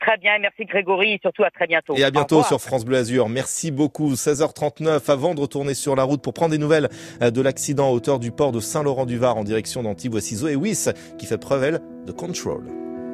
Très 0.00 0.16
bien, 0.16 0.38
merci 0.38 0.64
Grégory 0.64 1.12
et 1.12 1.18
surtout 1.20 1.44
à 1.44 1.50
très 1.50 1.66
bientôt. 1.66 1.94
Et 1.94 2.04
à 2.04 2.10
bientôt 2.10 2.42
sur 2.42 2.58
France 2.58 2.86
Bleu 2.86 2.96
Azur. 2.96 3.28
Merci 3.28 3.70
beaucoup. 3.70 4.14
16h39 4.14 5.10
avant 5.10 5.34
de 5.34 5.40
retourner 5.40 5.74
sur 5.74 5.94
la 5.94 6.04
route 6.04 6.22
pour 6.22 6.32
prendre 6.32 6.52
des 6.52 6.58
nouvelles 6.58 6.88
euh, 7.20 7.30
de 7.30 7.42
l'accident 7.42 7.88
à 7.88 7.92
hauteur 7.92 8.18
du 8.18 8.32
port 8.32 8.50
de 8.50 8.60
Saint-Laurent-du-Var 8.60 9.36
en 9.36 9.44
direction 9.44 9.82
d'Antibes. 9.82 10.12
Voici 10.12 10.36
Zoé 10.36 10.54
Wiss 10.56 10.88
qui 11.18 11.26
fait 11.26 11.38
preuve, 11.38 11.64
elle, 11.64 11.80
de 12.06 12.12
control. 12.12 12.64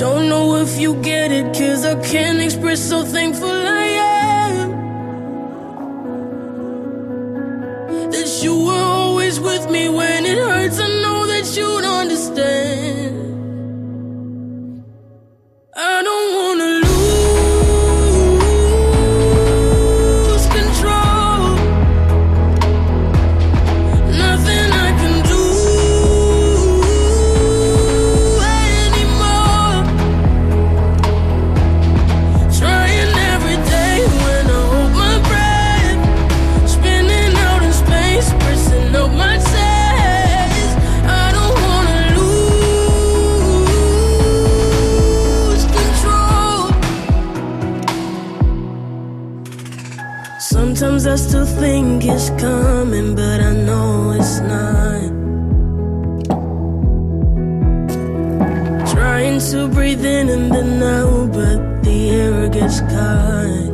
Don't 0.00 0.30
know 0.30 0.56
if 0.56 0.80
you 0.80 0.94
get 1.02 1.30
it, 1.30 1.44
cause 1.52 1.84
I 1.84 1.94
can't 2.00 2.40
express 2.40 2.90
how 2.90 3.02
thankful 3.04 3.50
I 3.50 3.84
am. 4.56 4.70
That 8.10 8.42
you 8.42 8.64
were 8.64 8.82
always 8.96 9.38
with 9.38 9.70
me 9.70 9.90
when 9.90 10.24
it 10.24 10.38
hurts, 10.38 10.80
I 10.80 10.88
know 11.02 11.26
that 11.26 11.54
you'd 11.54 11.84
understand. 11.84 13.14
I 15.76 16.02
don't 16.02 16.34
wanna 16.34 16.79
coming, 52.90 53.14
but 53.14 53.40
I 53.40 53.52
know 53.52 54.12
it's 54.18 54.40
not. 54.40 55.10
Trying 58.92 59.38
to 59.50 59.68
breathe 59.68 60.04
in 60.04 60.28
and 60.28 60.52
then 60.52 60.82
out, 60.82 61.32
but 61.32 61.82
the 61.84 62.10
air 62.10 62.48
gets 62.48 62.80
caught. 62.80 63.70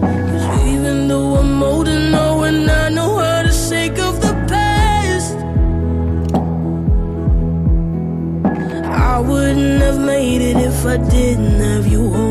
'Cause 0.00 0.46
even 0.72 1.08
though 1.08 1.36
I'm 1.40 1.62
old 1.62 1.88
and 1.88 2.12
know 2.12 2.42
and 2.42 2.68
I 2.70 2.88
know 2.88 3.18
how 3.18 3.42
to 3.42 3.52
shake 3.52 3.98
off 4.06 4.16
the 4.20 4.34
past, 4.52 5.36
I 9.12 9.20
wouldn't 9.20 9.80
have 9.86 10.00
made 10.00 10.42
it 10.50 10.56
if 10.56 10.78
I 10.86 10.96
didn't 10.96 11.60
have 11.60 11.86
you 11.86 12.02
holding 12.08 12.29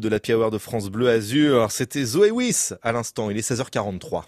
de 0.00 0.08
la 0.08 0.18
Hour 0.28 0.50
de 0.50 0.58
France 0.58 0.88
Bleu 0.88 1.08
Azur. 1.08 1.70
C'était 1.70 2.04
Zoé 2.04 2.30
Wiss 2.30 2.74
à 2.82 2.92
l'instant. 2.92 3.30
Il 3.30 3.36
est 3.36 3.48
16h43. 3.48 4.24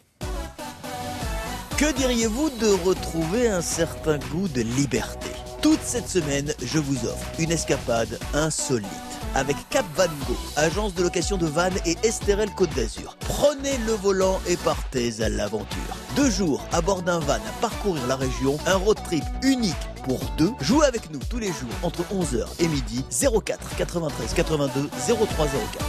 Que 1.76 1.92
diriez-vous 1.96 2.50
de 2.60 2.68
retrouver 2.84 3.48
un 3.48 3.60
certain 3.60 4.18
goût 4.30 4.48
de 4.48 4.62
liberté? 4.62 5.30
Toute 5.62 5.80
cette 5.82 6.08
semaine, 6.08 6.52
je 6.62 6.78
vous 6.78 7.06
offre 7.06 7.26
une 7.38 7.50
escapade 7.50 8.18
insolite 8.34 8.88
avec 9.34 9.56
Cap 9.70 9.86
Van 9.96 10.06
Go, 10.28 10.36
agence 10.56 10.94
de 10.94 11.02
location 11.02 11.36
de 11.36 11.46
vannes 11.46 11.78
et 11.86 11.96
Esterel 12.04 12.50
Côte 12.50 12.74
d'Azur. 12.74 13.16
Prenez 13.20 13.78
le 13.86 13.92
volant 13.92 14.40
et 14.46 14.56
partez 14.56 15.22
à 15.22 15.28
l'aventure. 15.28 15.96
Deux 16.14 16.28
jours 16.28 16.62
à 16.72 16.82
bord 16.82 17.02
d'un 17.02 17.20
van 17.20 17.34
à 17.34 17.60
parcourir 17.62 18.06
la 18.06 18.16
région, 18.16 18.58
un 18.66 18.76
road 18.76 18.98
trip 19.02 19.24
unique 19.42 19.74
pour 20.04 20.20
deux. 20.36 20.50
Jouez 20.60 20.84
avec 20.84 21.10
nous 21.10 21.20
tous 21.30 21.38
les 21.38 21.46
jours 21.46 21.72
entre 21.82 22.02
11h 22.12 22.44
et 22.58 22.68
midi 22.68 23.02
04 23.10 23.76
93 23.78 24.34
82 24.34 24.90
0304. 25.26 25.84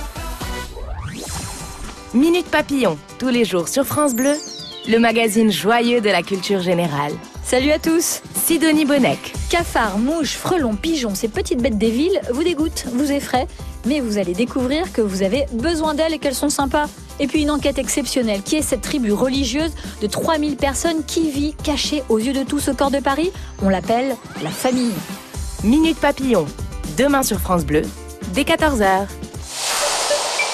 Minute 2.14 2.46
Papillon, 2.46 2.98
tous 3.20 3.30
les 3.30 3.44
jours 3.44 3.68
sur 3.68 3.86
France 3.86 4.16
Bleu, 4.16 4.36
le 4.88 4.98
magazine 4.98 5.52
joyeux 5.52 6.00
de 6.00 6.10
la 6.10 6.24
culture 6.24 6.62
générale. 6.62 7.12
Salut 7.44 7.72
à 7.72 7.80
tous 7.80 8.22
Sidonie 8.34 8.86
Bonnec. 8.86 9.34
Cafards, 9.50 9.98
mouches, 9.98 10.38
frelons, 10.38 10.76
pigeons, 10.76 11.16
ces 11.16 11.28
petites 11.28 11.62
bêtes 11.62 11.78
des 11.78 11.92
villes 11.92 12.22
vous 12.32 12.44
dégoûtent, 12.44 12.86
vous 12.94 13.12
effraient, 13.12 13.48
mais 13.86 14.00
vous 14.00 14.18
allez 14.18 14.34
découvrir 14.34 14.94
que 14.94 15.02
vous 15.02 15.22
avez 15.22 15.48
besoin 15.52 15.96
d'elles 15.96 16.14
et 16.14 16.20
qu'elles 16.20 16.34
sont 16.34 16.50
sympas. 16.50 16.88
Et 17.20 17.28
puis 17.28 17.44
une 17.44 17.52
enquête 17.52 17.78
exceptionnelle, 17.78 18.42
qui 18.42 18.56
est 18.56 18.62
cette 18.62 18.82
tribu 18.82 19.12
religieuse 19.12 19.72
de 20.02 20.08
3000 20.08 20.56
personnes 20.56 21.04
qui 21.06 21.30
vit 21.30 21.54
cachée 21.64 22.04
aux 22.10 22.20
yeux 22.20 22.34
de 22.34 22.44
tous 22.44 22.70
au 22.70 22.74
corps 22.74 22.92
de 22.92 23.00
Paris? 23.00 23.32
On 23.62 23.70
l'appelle 23.70 24.16
la 24.42 24.50
famille. 24.50 24.94
Minute 25.64 25.98
Papillon, 25.98 26.46
demain 26.98 27.24
sur 27.24 27.40
France 27.40 27.66
Bleu, 27.66 27.84
dès 28.34 28.44
14h. 28.44 29.06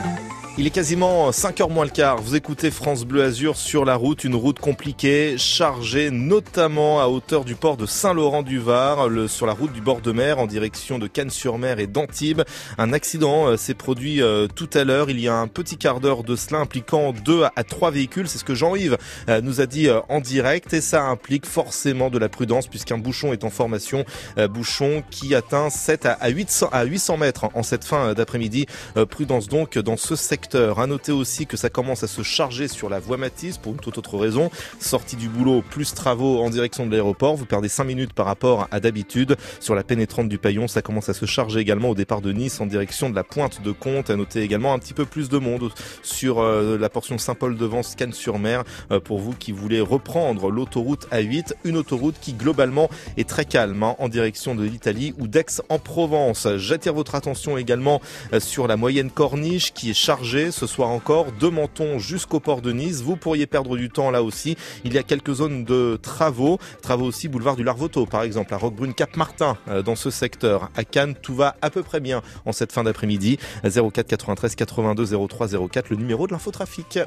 Il 0.60 0.66
est 0.66 0.70
quasiment 0.70 1.30
5h 1.30 1.72
moins 1.72 1.86
le 1.86 1.90
quart. 1.90 2.20
Vous 2.20 2.36
écoutez 2.36 2.70
France 2.70 3.06
Bleu 3.06 3.22
Azur 3.22 3.56
sur 3.56 3.86
la 3.86 3.96
route, 3.96 4.24
une 4.24 4.34
route 4.34 4.58
compliquée, 4.58 5.38
chargée 5.38 6.10
notamment 6.10 7.00
à 7.00 7.06
hauteur 7.06 7.46
du 7.46 7.54
port 7.54 7.78
de 7.78 7.86
Saint-Laurent-du-Var, 7.86 9.08
sur 9.26 9.46
la 9.46 9.54
route 9.54 9.72
du 9.72 9.80
bord 9.80 10.02
de 10.02 10.12
mer 10.12 10.38
en 10.38 10.46
direction 10.46 10.98
de 10.98 11.06
Cannes-sur-Mer 11.06 11.78
et 11.78 11.86
d'Antibes. 11.86 12.42
Un 12.76 12.92
accident 12.92 13.46
euh, 13.46 13.56
s'est 13.56 13.72
produit 13.72 14.20
euh, 14.20 14.48
tout 14.54 14.68
à 14.74 14.84
l'heure, 14.84 15.08
il 15.08 15.18
y 15.18 15.28
a 15.28 15.34
un 15.34 15.46
petit 15.46 15.78
quart 15.78 15.98
d'heure 15.98 16.24
de 16.24 16.36
cela, 16.36 16.58
impliquant 16.58 17.14
deux 17.14 17.44
à 17.56 17.64
trois 17.64 17.90
véhicules. 17.90 18.28
C'est 18.28 18.36
ce 18.36 18.44
que 18.44 18.54
Jean-Yves 18.54 18.98
euh, 19.30 19.40
nous 19.40 19.62
a 19.62 19.66
dit 19.66 19.88
en 20.10 20.20
direct 20.20 20.74
et 20.74 20.82
ça 20.82 21.04
implique 21.04 21.46
forcément 21.46 22.10
de 22.10 22.18
la 22.18 22.28
prudence 22.28 22.66
puisqu'un 22.66 22.98
bouchon 22.98 23.32
est 23.32 23.44
en 23.44 23.50
formation, 23.50 24.04
bouchon 24.50 25.02
qui 25.10 25.34
atteint 25.34 25.70
7 25.70 26.04
à 26.04 26.28
800, 26.28 26.68
à 26.70 26.84
800 26.84 27.16
mètres 27.16 27.48
en 27.54 27.62
cette 27.62 27.84
fin 27.84 28.12
d'après-midi. 28.12 28.66
Prudence 29.08 29.48
donc 29.48 29.78
dans 29.78 29.96
ce 29.96 30.16
secteur. 30.16 30.49
À 30.54 30.86
noter 30.86 31.12
aussi 31.12 31.46
que 31.46 31.56
ça 31.56 31.70
commence 31.70 32.02
à 32.02 32.06
se 32.06 32.22
charger 32.22 32.66
sur 32.66 32.88
la 32.88 32.98
voie 32.98 33.16
Matisse 33.16 33.58
pour 33.58 33.72
une 33.72 33.78
toute 33.78 33.98
autre 33.98 34.18
raison. 34.18 34.50
Sortie 34.80 35.16
du 35.16 35.28
boulot 35.28 35.62
plus 35.62 35.94
travaux 35.94 36.40
en 36.40 36.50
direction 36.50 36.86
de 36.86 36.90
l'aéroport. 36.90 37.36
Vous 37.36 37.44
perdez 37.44 37.68
5 37.68 37.84
minutes 37.84 38.12
par 38.12 38.26
rapport 38.26 38.66
à 38.70 38.80
d'habitude. 38.80 39.36
Sur 39.60 39.74
la 39.74 39.84
pénétrante 39.84 40.28
du 40.28 40.38
Paillon, 40.38 40.66
ça 40.66 40.82
commence 40.82 41.08
à 41.08 41.14
se 41.14 41.26
charger 41.26 41.60
également 41.60 41.90
au 41.90 41.94
départ 41.94 42.20
de 42.20 42.32
Nice 42.32 42.60
en 42.60 42.66
direction 42.66 43.10
de 43.10 43.14
la 43.14 43.22
pointe 43.22 43.62
de 43.62 43.70
Comte. 43.70 44.10
À 44.10 44.16
noter 44.16 44.42
également 44.42 44.72
un 44.72 44.78
petit 44.78 44.94
peu 44.94 45.04
plus 45.04 45.28
de 45.28 45.38
monde 45.38 45.70
sur 46.02 46.40
euh, 46.40 46.78
la 46.78 46.88
portion 46.88 47.18
Saint-Paul-de-Vence, 47.18 47.94
Cannes-sur-Mer. 47.94 48.64
euh, 48.90 49.00
pour 49.00 49.18
vous 49.18 49.32
qui 49.32 49.52
voulez 49.52 49.80
reprendre 49.80 50.50
l'autoroute 50.50 51.06
A8, 51.12 51.52
une 51.64 51.76
autoroute 51.76 52.16
qui 52.20 52.32
globalement 52.32 52.90
est 53.16 53.28
très 53.28 53.44
calme 53.44 53.82
hein, 53.82 53.94
en 53.98 54.08
direction 54.08 54.54
de 54.54 54.64
l'Italie 54.64 55.14
ou 55.18 55.28
d'Aix-en-Provence. 55.28 56.48
J'attire 56.56 56.94
votre 56.94 57.14
attention 57.14 57.56
également 57.56 58.00
euh, 58.32 58.40
sur 58.40 58.66
la 58.66 58.76
moyenne 58.76 59.10
corniche 59.10 59.72
qui 59.72 59.90
est 59.90 59.94
chargée 59.94 60.39
ce 60.50 60.66
soir 60.66 60.88
encore 60.88 61.26
de 61.32 61.48
Menton 61.48 61.98
jusqu'au 61.98 62.40
port 62.40 62.62
de 62.62 62.72
Nice. 62.72 63.02
Vous 63.02 63.16
pourriez 63.16 63.46
perdre 63.46 63.76
du 63.76 63.90
temps 63.90 64.10
là 64.10 64.22
aussi. 64.22 64.56
Il 64.84 64.94
y 64.94 64.98
a 64.98 65.02
quelques 65.02 65.34
zones 65.34 65.64
de 65.64 65.98
travaux, 66.00 66.58
travaux 66.82 67.04
aussi 67.04 67.28
boulevard 67.28 67.56
du 67.56 67.64
Larvoto 67.64 68.06
par 68.06 68.22
exemple, 68.22 68.54
à 68.54 68.56
Roquebrune 68.56 68.94
Cap 68.94 69.16
Martin 69.16 69.58
euh, 69.68 69.82
dans 69.82 69.96
ce 69.96 70.10
secteur. 70.10 70.70
À 70.76 70.84
Cannes, 70.84 71.14
tout 71.20 71.34
va 71.34 71.56
à 71.60 71.70
peu 71.70 71.82
près 71.82 72.00
bien 72.00 72.22
en 72.46 72.52
cette 72.52 72.72
fin 72.72 72.84
d'après-midi. 72.84 73.38
04 73.64 74.06
93 74.06 74.54
82 74.54 75.28
03 75.28 75.48
04 75.68 75.90
le 75.90 75.96
numéro 75.96 76.26
de 76.26 76.32
l'infotrafic. 76.32 76.98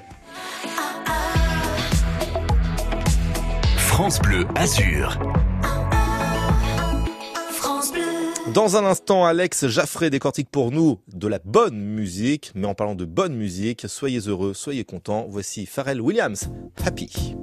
France 3.78 4.20
Bleu 4.20 4.46
Azur. 4.56 5.18
Dans 8.54 8.78
un 8.78 8.86
instant, 8.86 9.26
Alex 9.26 9.66
Jaffré 9.66 10.12
décortique 10.12 10.48
pour 10.52 10.72
nous 10.72 11.00
de 11.12 11.28
la 11.28 11.40
bonne 11.44 11.76
musique. 11.76 12.52
Mais 12.54 12.68
en 12.68 12.76
parlant 12.76 12.94
de 12.94 13.04
bonne 13.04 13.34
musique, 13.36 13.86
soyez 13.88 14.20
heureux, 14.20 14.54
soyez 14.54 14.84
contents. 14.84 15.26
Voici 15.28 15.66
Pharrell 15.66 16.00
Williams, 16.00 16.50
Happy. 16.86 17.36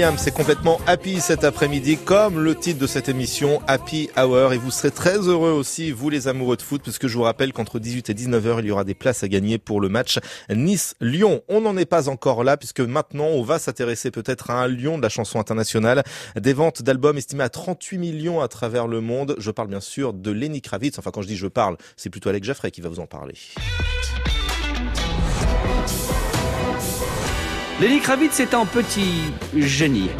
Williams 0.00 0.22
c'est 0.22 0.30
complètement 0.30 0.80
happy 0.86 1.20
cet 1.20 1.44
après-midi, 1.44 1.98
comme 1.98 2.40
le 2.40 2.54
titre 2.54 2.78
de 2.78 2.86
cette 2.86 3.10
émission, 3.10 3.60
Happy 3.66 4.08
Hour. 4.16 4.54
Et 4.54 4.56
vous 4.56 4.70
serez 4.70 4.90
très 4.90 5.18
heureux 5.18 5.50
aussi, 5.50 5.90
vous 5.90 6.08
les 6.08 6.26
amoureux 6.26 6.56
de 6.56 6.62
foot, 6.62 6.80
puisque 6.82 7.06
je 7.06 7.18
vous 7.18 7.22
rappelle 7.24 7.52
qu'entre 7.52 7.78
18 7.78 8.08
et 8.08 8.14
19h, 8.14 8.60
il 8.60 8.66
y 8.66 8.70
aura 8.70 8.84
des 8.84 8.94
places 8.94 9.22
à 9.24 9.28
gagner 9.28 9.58
pour 9.58 9.78
le 9.78 9.90
match 9.90 10.18
Nice-Lyon. 10.48 11.42
On 11.48 11.60
n'en 11.60 11.76
est 11.76 11.84
pas 11.84 12.08
encore 12.08 12.44
là, 12.44 12.56
puisque 12.56 12.80
maintenant, 12.80 13.26
on 13.26 13.42
va 13.42 13.58
s'intéresser 13.58 14.10
peut-être 14.10 14.48
à 14.48 14.62
un 14.62 14.68
lion 14.68 14.96
de 14.96 15.02
la 15.02 15.10
chanson 15.10 15.38
internationale. 15.38 16.02
Des 16.34 16.54
ventes 16.54 16.80
d'albums 16.80 17.18
estimées 17.18 17.44
à 17.44 17.50
38 17.50 17.98
millions 17.98 18.40
à 18.40 18.48
travers 18.48 18.86
le 18.86 19.02
monde. 19.02 19.36
Je 19.36 19.50
parle 19.50 19.68
bien 19.68 19.80
sûr 19.80 20.14
de 20.14 20.30
Lenny 20.30 20.62
Kravitz. 20.62 20.98
Enfin, 20.98 21.10
quand 21.10 21.20
je 21.20 21.28
dis 21.28 21.36
je 21.36 21.46
parle, 21.46 21.76
c'est 21.98 22.08
plutôt 22.08 22.30
Alex 22.30 22.46
Jaffray 22.46 22.70
qui 22.70 22.80
va 22.80 22.88
vous 22.88 23.00
en 23.00 23.06
parler. 23.06 23.34
Lenny 27.80 28.00
Kravitz 28.00 28.40
est 28.40 28.54
un 28.54 28.66
petit 28.66 29.22
génie. 29.56 30.10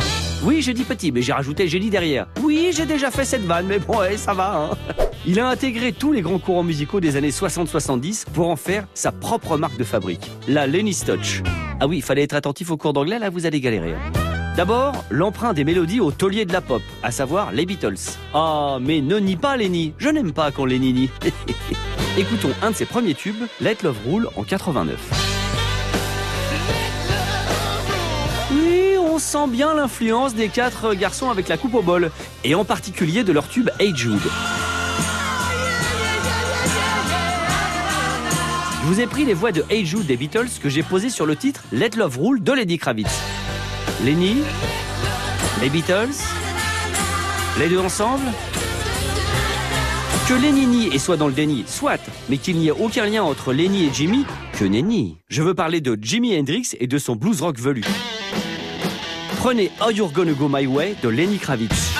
Oui, 0.42 0.62
j'ai 0.62 0.72
dit 0.72 0.84
petit, 0.84 1.12
mais 1.12 1.20
j'ai 1.20 1.32
rajouté 1.32 1.68
génie 1.68 1.90
derrière. 1.90 2.26
Oui, 2.42 2.70
j'ai 2.74 2.86
déjà 2.86 3.10
fait 3.10 3.24
cette 3.26 3.44
vanne, 3.44 3.66
mais 3.66 3.78
bon, 3.78 3.98
ouais, 3.98 4.16
ça 4.16 4.32
va. 4.32 4.54
hein. 4.56 4.94
Il 5.26 5.38
a 5.38 5.48
intégré 5.48 5.92
tous 5.92 6.12
les 6.12 6.22
grands 6.22 6.38
courants 6.38 6.62
musicaux 6.62 7.00
des 7.00 7.16
années 7.16 7.30
60-70 7.30 8.24
pour 8.32 8.48
en 8.48 8.56
faire 8.56 8.86
sa 8.94 9.12
propre 9.12 9.58
marque 9.58 9.76
de 9.76 9.84
fabrique, 9.84 10.30
la 10.48 10.66
Lenny 10.66 10.96
Touch. 11.04 11.42
Ah 11.80 11.86
oui, 11.86 11.98
il 11.98 12.02
fallait 12.02 12.22
être 12.22 12.34
attentif 12.34 12.70
au 12.70 12.78
cours 12.78 12.94
d'anglais, 12.94 13.18
là 13.18 13.28
vous 13.28 13.44
allez 13.44 13.60
galérer. 13.60 13.92
hein. 13.92 14.12
D'abord, 14.56 15.04
l'emprunt 15.10 15.52
des 15.52 15.64
mélodies 15.64 16.00
au 16.00 16.10
taulier 16.10 16.46
de 16.46 16.52
la 16.54 16.60
pop, 16.62 16.82
à 17.02 17.10
savoir 17.10 17.52
les 17.52 17.66
Beatles. 17.66 17.94
Ah, 18.34 18.78
mais 18.80 19.02
ne 19.02 19.18
nie 19.18 19.36
pas 19.36 19.56
Lenny, 19.58 19.92
je 19.98 20.08
n'aime 20.08 20.32
pas 20.32 20.50
qu'on 20.50 20.64
les 20.64 20.78
nie. 20.78 21.10
Écoutons 22.18 22.50
un 22.62 22.70
de 22.70 22.76
ses 22.76 22.86
premiers 22.86 23.14
tubes, 23.14 23.44
Let 23.60 23.78
Love 23.84 23.96
Rule, 24.08 24.28
en 24.36 24.42
89. 24.44 25.39
Sent 29.20 29.46
bien 29.48 29.74
l'influence 29.74 30.34
des 30.34 30.48
quatre 30.48 30.94
garçons 30.94 31.30
avec 31.30 31.48
la 31.48 31.56
coupe 31.56 31.74
au 31.74 31.82
bol, 31.82 32.10
et 32.42 32.54
en 32.54 32.64
particulier 32.64 33.22
de 33.22 33.32
leur 33.32 33.48
tube 33.48 33.70
Hey 33.78 33.94
Jude. 33.94 34.18
Je 38.82 38.86
vous 38.88 39.00
ai 39.00 39.06
pris 39.06 39.24
les 39.24 39.34
voix 39.34 39.52
de 39.52 39.64
Hey 39.70 39.86
Jude 39.86 40.06
des 40.06 40.16
Beatles 40.16 40.48
que 40.60 40.68
j'ai 40.68 40.82
posées 40.82 41.10
sur 41.10 41.26
le 41.26 41.36
titre 41.36 41.62
Let 41.70 41.90
Love 41.96 42.18
Rule 42.18 42.42
de 42.42 42.52
Lady 42.52 42.78
Kravitz. 42.78 43.20
Lenny, 44.04 44.38
les 45.60 45.68
Beatles, 45.68 46.08
les 47.58 47.68
deux 47.68 47.78
ensemble. 47.78 48.24
Que 50.26 50.34
Lenny 50.34 50.88
et 50.92 50.98
soit 50.98 51.16
dans 51.16 51.26
le 51.28 51.34
déni, 51.34 51.64
soit, 51.66 52.00
mais 52.28 52.38
qu'il 52.38 52.56
n'y 52.56 52.68
ait 52.68 52.72
aucun 52.72 53.04
lien 53.04 53.22
entre 53.22 53.52
Lenny 53.52 53.84
et 53.84 53.90
Jimmy, 53.92 54.24
que 54.54 54.64
nenni. 54.64 55.18
Je 55.28 55.42
veux 55.42 55.54
parler 55.54 55.80
de 55.80 55.98
Jimi 56.00 56.38
Hendrix 56.38 56.70
et 56.80 56.86
de 56.86 56.98
son 56.98 57.16
blues 57.16 57.42
rock 57.42 57.58
velu. 57.58 57.84
Prenez 59.40 59.70
How 59.80 59.90
You're 59.90 60.12
Gonna 60.12 60.32
Go 60.34 60.48
My 60.50 60.66
Way 60.66 60.96
de 61.02 61.08
Lenny 61.08 61.38
Kravitz. 61.38 61.94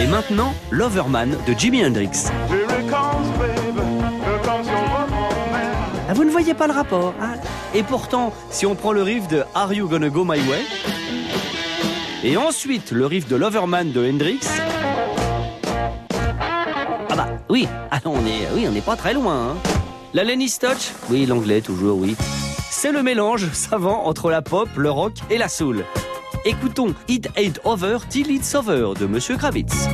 Et 0.00 0.06
maintenant, 0.06 0.54
Loverman 0.70 1.36
de 1.46 1.52
Jimi 1.52 1.84
Hendrix. 1.84 2.30
Ah, 6.08 6.14
vous 6.14 6.24
ne 6.24 6.30
voyez 6.30 6.54
pas 6.54 6.66
le 6.66 6.72
rapport. 6.72 7.12
hein? 7.20 7.34
Et 7.74 7.82
pourtant, 7.82 8.32
si 8.50 8.64
on 8.64 8.74
prend 8.74 8.92
le 8.92 9.02
riff 9.02 9.28
de 9.28 9.44
Are 9.54 9.70
You 9.74 9.86
Gonna 9.86 10.08
Go 10.08 10.24
My 10.24 10.38
Way 10.40 10.64
et 12.24 12.38
ensuite 12.38 12.92
le 12.92 13.04
riff 13.04 13.28
de 13.28 13.36
Loverman 13.36 13.92
de 13.92 14.08
Hendrix. 14.10 14.40
Ah 17.10 17.14
bah 17.14 17.28
oui, 17.50 17.68
ah 17.90 17.98
on 18.06 18.24
est, 18.24 18.48
oui, 18.54 18.64
on 18.66 18.72
n'est 18.72 18.80
pas 18.80 18.96
très 18.96 19.12
loin. 19.12 19.50
hein. 19.50 19.79
La 20.12 20.24
Lenny 20.24 20.50
Touch, 20.50 20.90
oui, 21.08 21.24
l'anglais 21.24 21.60
toujours, 21.60 21.96
oui. 21.96 22.16
C'est 22.68 22.90
le 22.90 23.00
mélange 23.00 23.48
savant 23.52 24.06
entre 24.06 24.28
la 24.28 24.42
pop, 24.42 24.68
le 24.76 24.90
rock 24.90 25.12
et 25.30 25.38
la 25.38 25.48
soul. 25.48 25.84
Écoutons 26.44 26.94
It 27.06 27.28
Ain't 27.36 27.60
Over 27.64 27.98
Till 28.08 28.28
It's 28.28 28.52
Over 28.56 28.94
de 28.98 29.06
Monsieur 29.06 29.36
Kravitz. 29.36 29.86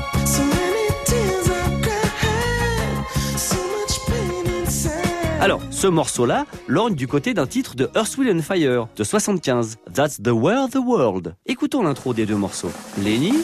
Alors, 5.38 5.60
ce 5.70 5.86
morceau-là 5.86 6.46
lorgne 6.66 6.94
du 6.94 7.06
côté 7.06 7.34
d'un 7.34 7.46
titre 7.46 7.76
de 7.76 7.90
Earth, 7.94 8.16
Wind 8.16 8.38
and 8.38 8.42
Fire 8.42 8.88
de 8.96 9.04
75, 9.04 9.76
That's 9.92 10.22
the 10.22 10.28
World 10.28 10.72
the 10.72 10.76
World. 10.76 11.34
Écoutons 11.44 11.82
l'intro 11.82 12.14
des 12.14 12.24
deux 12.24 12.36
morceaux. 12.36 12.72
Lenny, 13.04 13.34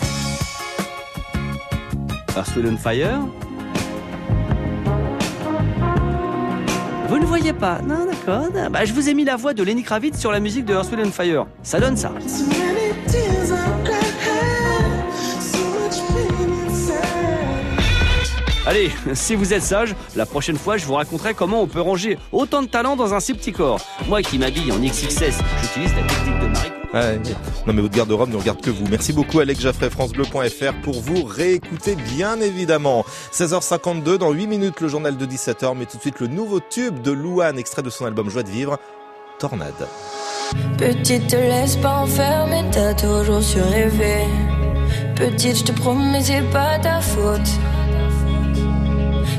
Earth, 2.35 2.57
Wind 2.57 2.73
and 2.73 2.79
Fire? 2.79 3.21
Voyez 7.39 7.55
pas 7.55 7.81
Non, 7.81 8.05
d'accord. 8.05 8.49
Bah, 8.71 8.85
je 8.85 8.93
vous 8.93 9.09
ai 9.09 9.15
mis 9.15 9.25
la 9.25 9.37
voix 9.37 9.55
de 9.55 9.63
Lenny 9.63 9.83
Kravitz 9.83 10.19
sur 10.19 10.33
la 10.33 10.39
musique 10.39 10.67
de 10.67 10.75
Earth, 10.75 10.91
Wind 10.91 11.07
and 11.07 11.13
Fire. 11.13 11.47
Ça 11.63 11.81
donne 11.81 11.97
ça. 11.97 12.13
Allez, 18.67 18.91
si 19.15 19.35
vous 19.35 19.55
êtes 19.55 19.63
sage, 19.63 19.95
la 20.15 20.27
prochaine 20.27 20.59
fois, 20.59 20.77
je 20.77 20.85
vous 20.85 20.95
raconterai 20.95 21.33
comment 21.33 21.63
on 21.63 21.67
peut 21.67 21.81
ranger 21.81 22.19
autant 22.33 22.63
de 22.63 22.69
talent 22.69 22.97
dans 22.97 23.15
un 23.15 23.21
si 23.21 23.33
petit 23.33 23.53
corps. 23.53 23.81
Moi 24.09 24.21
qui 24.21 24.39
m'habille 24.39 24.71
en 24.71 24.79
XXS, 24.79 25.39
j'utilise 25.63 25.95
la 25.95 26.03
technique 26.03 26.39
de 26.39 26.47
Marie. 26.49 26.72
Non 26.95 27.73
mais 27.73 27.81
votre 27.81 27.95
garde-robe 27.95 28.31
ne 28.31 28.37
regarde 28.37 28.61
que 28.61 28.71
vous. 28.71 28.87
Merci 28.89 29.13
beaucoup 29.13 29.41
Alex 29.41 29.61
Jaffray, 29.61 29.89
francebleu.fr 29.89 30.75
pour 30.83 31.01
vous 31.01 31.25
réécouter 31.25 31.95
bien 31.95 32.41
évidemment. 32.41 33.05
16h52, 33.33 34.17
dans 34.19 34.31
8 34.33 34.47
minutes 34.47 34.81
le 34.81 34.89
journal 34.89 35.17
de 35.17 35.27
17h, 35.27 35.75
mais 35.77 35.87
tout 35.87 35.97
de 35.97 36.03
suite 36.03 36.21
le 36.21 36.27
nouveau 36.27 36.61
tube 36.61 37.01
de 37.01 37.11
Louane, 37.11 37.59
extrait 37.59 37.83
de 37.83 37.91
son 37.91 38.05
album 38.05 38.29
Joie 38.29 38.43
de 38.43 38.51
vivre, 38.51 38.79
Tornade. 39.39 39.89
Petite, 40.77 41.29
te 41.29 41.37
laisse 41.37 41.77
pas 41.77 42.01
enfermer, 42.01 42.63
t'as 42.71 42.93
toujours 42.93 43.43
su 43.43 43.61
rêver. 43.61 44.27
Petite, 45.17 45.59
je 45.59 45.65
te 45.65 45.73
promets, 45.73 46.23
c'est 46.23 46.43
pas 46.51 46.79
ta 46.79 47.01
faute. 47.01 47.41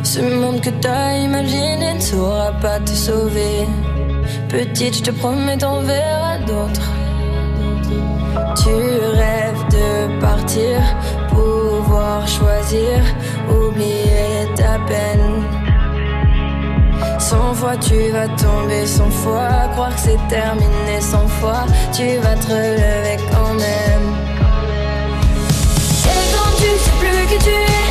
Ce 0.03 0.19
monde 0.19 0.59
que 0.59 0.71
t'as 0.81 1.17
imaginé 1.17 1.93
ne 1.93 1.99
saura 1.99 2.51
pas 2.53 2.79
te 2.79 2.89
sauver. 2.89 3.67
Petite, 4.49 4.97
je 4.97 5.03
te 5.03 5.11
promets, 5.11 5.57
t'en 5.57 5.81
verras 5.81 6.39
d'autres. 6.39 7.02
Tu 8.55 8.69
rêves 8.69 9.65
de 9.71 10.19
partir, 10.21 10.79
pouvoir 11.29 12.27
choisir, 12.27 13.01
oublier 13.49 14.47
ta 14.55 14.79
peine. 14.87 15.43
Cent 17.19 17.53
fois 17.55 17.75
tu 17.77 18.09
vas 18.11 18.27
tomber, 18.27 18.85
cent 18.85 19.09
fois 19.09 19.67
croire 19.73 19.93
que 19.95 20.01
c'est 20.01 20.27
terminé, 20.29 21.01
cent 21.01 21.27
fois 21.27 21.65
tu 21.91 22.17
vas 22.17 22.35
te 22.35 22.47
relever 22.47 23.17
quand 23.31 23.53
même. 23.55 24.07
Et 26.05 26.23
quand 26.33 26.53
tu 26.57 26.69
sais 26.83 26.91
plus 27.01 27.25
qui 27.27 27.43
tu 27.43 27.49
es, 27.49 27.82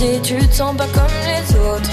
Tu 0.00 0.38
te 0.38 0.54
sens 0.54 0.74
pas 0.78 0.86
comme 0.94 1.14
les 1.26 1.58
autres. 1.58 1.90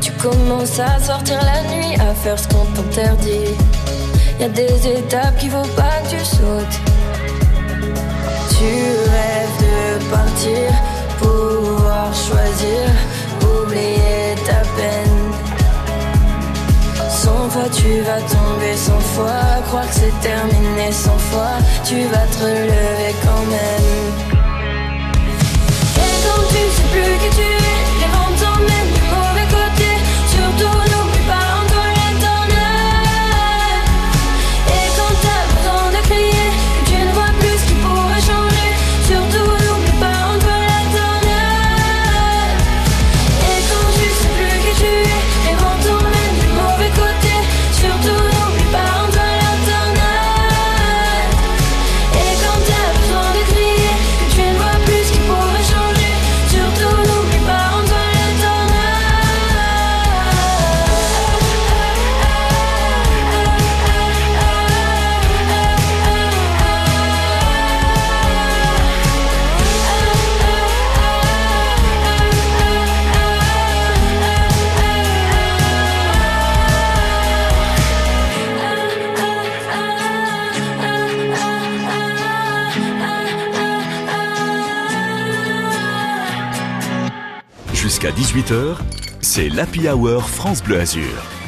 Tu 0.00 0.10
commences 0.14 0.80
à 0.80 0.98
sortir 0.98 1.38
la 1.44 1.62
nuit, 1.72 1.94
à 2.00 2.12
faire 2.12 2.36
ce 2.36 2.48
qu'on 2.48 2.64
t'interdit. 2.74 3.54
Y 4.40 4.42
a 4.44 4.48
des 4.48 4.88
étapes 4.88 5.38
qu'il 5.38 5.50
faut 5.50 5.68
pas 5.76 6.00
que 6.02 6.10
tu 6.10 6.24
sautes. 6.24 6.80
Tu 8.58 8.72
rêves 9.14 9.58
de 9.60 10.04
partir, 10.10 10.72
pouvoir 11.20 12.12
choisir, 12.12 12.90
oublier 13.44 14.34
ta 14.44 14.62
peine. 14.74 15.32
Cent 17.08 17.50
fois 17.50 17.68
tu 17.72 18.00
vas 18.00 18.20
tomber, 18.22 18.76
cent 18.76 18.98
fois 19.14 19.62
croire 19.68 19.86
que 19.86 19.94
c'est 19.94 20.28
terminé, 20.28 20.90
cent 20.90 21.18
fois 21.30 21.58
tu 21.84 22.02
vas 22.06 22.26
te 22.32 22.42
relever 22.42 23.14
quand 23.22 23.46
même. 23.48 24.39
Plus 26.90 27.18
qui 27.18 27.30
tu 27.36 27.42
es, 27.42 27.79
18h, 88.20 88.76
c'est 89.22 89.48
l'Happy 89.48 89.88
Hour 89.88 90.28
France 90.28 90.62
Bleu 90.62 90.78
Azur. 90.78 91.39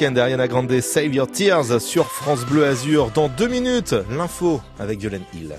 Ariana 0.00 0.46
Grande, 0.46 0.80
Save 0.80 1.12
Your 1.14 1.26
Tears 1.26 1.80
sur 1.80 2.06
France 2.06 2.44
Bleu 2.44 2.64
Azur. 2.64 3.10
Dans 3.10 3.28
deux 3.28 3.48
minutes, 3.48 3.96
l'info 4.16 4.60
avec 4.78 5.00
Violaine 5.00 5.24
Hill. 5.34 5.56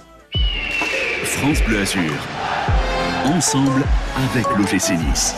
France 1.23 1.61
Bleu 1.67 1.81
Azur. 1.81 2.13
Ensemble 3.25 3.83
avec 4.31 4.45
l'OGC 4.55 4.91
Nice. 5.09 5.35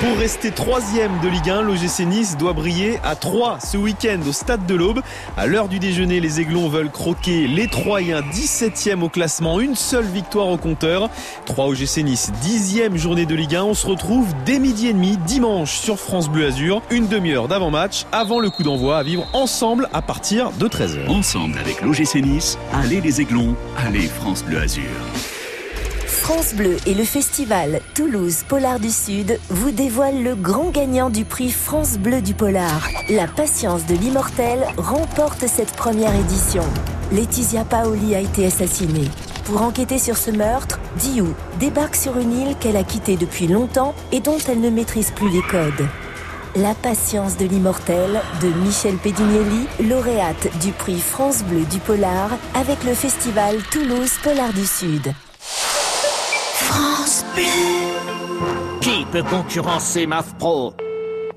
Pour 0.00 0.16
rester 0.16 0.52
troisième 0.52 1.18
de 1.20 1.28
Ligue 1.28 1.50
1, 1.50 1.62
l'OGC 1.62 2.06
Nice 2.06 2.36
doit 2.36 2.52
briller 2.52 3.00
à 3.02 3.16
3 3.16 3.58
ce 3.58 3.76
week-end 3.76 4.20
au 4.28 4.32
Stade 4.32 4.64
de 4.64 4.76
l'Aube. 4.76 5.00
À 5.36 5.48
l'heure 5.48 5.66
du 5.66 5.80
déjeuner, 5.80 6.20
les 6.20 6.40
Aiglons 6.40 6.68
veulent 6.68 6.92
croquer 6.92 7.48
les 7.48 7.66
Troyens 7.66 8.20
17e 8.20 9.02
au 9.02 9.08
classement, 9.08 9.58
une 9.58 9.74
seule 9.74 10.04
victoire 10.04 10.46
au 10.46 10.56
compteur. 10.56 11.10
3 11.58 11.70
OGC 11.70 12.04
Nice, 12.04 12.30
10e 12.44 12.96
journée 12.96 13.26
de 13.26 13.34
Ligue 13.34 13.56
1. 13.56 13.64
On 13.64 13.74
se 13.74 13.84
retrouve 13.84 14.32
dès 14.46 14.60
midi 14.60 14.86
et 14.86 14.92
demi 14.92 15.16
dimanche 15.26 15.76
sur 15.80 15.98
France 15.98 16.28
Bleu 16.28 16.46
Azur. 16.46 16.82
Une 16.88 17.08
demi-heure 17.08 17.48
d'avant-match 17.48 18.06
avant 18.12 18.38
le 18.38 18.48
coup 18.48 18.62
d'envoi 18.62 18.96
à 18.96 19.02
vivre 19.02 19.26
ensemble 19.32 19.88
à 19.92 20.00
partir 20.00 20.52
de 20.52 20.68
13h. 20.68 21.08
Ensemble 21.08 21.58
avec 21.58 21.82
l'OGC 21.82 22.22
Nice, 22.22 22.56
allez 22.72 23.00
les 23.00 23.20
Aiglons, 23.20 23.56
allez 23.76 24.06
France 24.06 24.44
Bleu 24.44 24.60
Azur. 24.60 24.84
France 26.06 26.54
Bleu 26.54 26.76
et 26.86 26.94
le 26.94 27.02
festival 27.02 27.80
Toulouse 27.92 28.44
Polar 28.46 28.78
du 28.78 28.90
Sud 28.90 29.40
vous 29.48 29.72
dévoilent 29.72 30.22
le 30.22 30.36
grand 30.36 30.70
gagnant 30.70 31.10
du 31.10 31.24
prix 31.24 31.50
France 31.50 31.98
Bleu 31.98 32.22
du 32.22 32.34
Polar. 32.34 32.88
La 33.10 33.26
patience 33.26 33.84
de 33.84 33.96
l'immortel 33.96 34.64
remporte 34.76 35.48
cette 35.48 35.72
première 35.72 36.14
édition. 36.14 36.62
Laetitia 37.10 37.64
Paoli 37.64 38.14
a 38.14 38.20
été 38.20 38.46
assassinée. 38.46 39.08
Pour 39.48 39.62
enquêter 39.62 39.98
sur 39.98 40.18
ce 40.18 40.30
meurtre, 40.30 40.78
Diou 40.96 41.34
débarque 41.58 41.96
sur 41.96 42.18
une 42.18 42.38
île 42.38 42.56
qu'elle 42.60 42.76
a 42.76 42.84
quittée 42.84 43.16
depuis 43.16 43.46
longtemps 43.46 43.94
et 44.12 44.20
dont 44.20 44.36
elle 44.46 44.60
ne 44.60 44.68
maîtrise 44.68 45.10
plus 45.10 45.30
les 45.30 45.40
codes. 45.40 45.88
La 46.54 46.74
patience 46.74 47.38
de 47.38 47.46
l'immortel 47.46 48.20
de 48.42 48.48
Michel 48.62 48.96
Pedignelli, 48.96 49.66
lauréate 49.88 50.48
du 50.60 50.72
prix 50.72 51.00
France 51.00 51.44
Bleu 51.44 51.64
du 51.64 51.78
Polar 51.78 52.28
avec 52.52 52.84
le 52.84 52.92
festival 52.92 53.56
Toulouse 53.70 54.12
Polar 54.22 54.52
du 54.52 54.66
Sud. 54.66 55.14
France 56.52 57.24
Bleu. 57.34 57.44
Qui 58.82 59.06
peut 59.10 59.22
concurrencer 59.22 60.06
MAF 60.06 60.34
Pro 60.34 60.74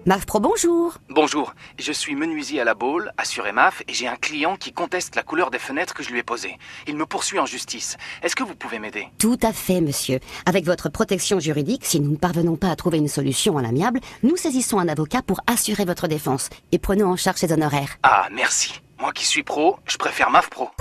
MAF 0.07 0.25
Pro, 0.25 0.39
bonjour. 0.39 0.95
Bonjour, 1.09 1.53
je 1.77 1.91
suis 1.91 2.15
menuisier 2.15 2.59
à 2.59 2.63
la 2.63 2.73
Baule, 2.73 3.11
assuré 3.17 3.51
MAF, 3.51 3.83
et 3.87 3.93
j'ai 3.93 4.07
un 4.07 4.15
client 4.15 4.55
qui 4.55 4.73
conteste 4.73 5.15
la 5.15 5.21
couleur 5.21 5.51
des 5.51 5.59
fenêtres 5.59 5.93
que 5.93 6.01
je 6.01 6.09
lui 6.09 6.17
ai 6.17 6.23
posées. 6.23 6.57
Il 6.87 6.97
me 6.97 7.05
poursuit 7.05 7.37
en 7.37 7.45
justice. 7.45 7.97
Est-ce 8.23 8.35
que 8.35 8.41
vous 8.43 8.55
pouvez 8.55 8.79
m'aider? 8.79 9.09
Tout 9.19 9.37
à 9.43 9.53
fait, 9.53 9.79
monsieur. 9.79 10.19
Avec 10.47 10.65
votre 10.65 10.89
protection 10.89 11.39
juridique, 11.39 11.85
si 11.85 11.99
nous 11.99 12.09
ne 12.09 12.15
parvenons 12.15 12.55
pas 12.55 12.69
à 12.71 12.75
trouver 12.75 12.97
une 12.97 13.07
solution 13.07 13.59
à 13.59 13.61
l'amiable, 13.61 13.99
nous 14.23 14.37
saisissons 14.37 14.79
un 14.79 14.87
avocat 14.87 15.21
pour 15.21 15.39
assurer 15.45 15.85
votre 15.85 16.07
défense 16.07 16.49
et 16.71 16.79
prenons 16.79 17.11
en 17.11 17.15
charge 17.15 17.37
ses 17.37 17.53
honoraires. 17.53 17.97
Ah, 18.01 18.27
merci. 18.31 18.81
Moi 18.99 19.13
qui 19.13 19.27
suis 19.27 19.43
pro, 19.43 19.77
je 19.85 19.97
préfère 19.97 20.31
MAF 20.31 20.49
Pro. 20.49 20.71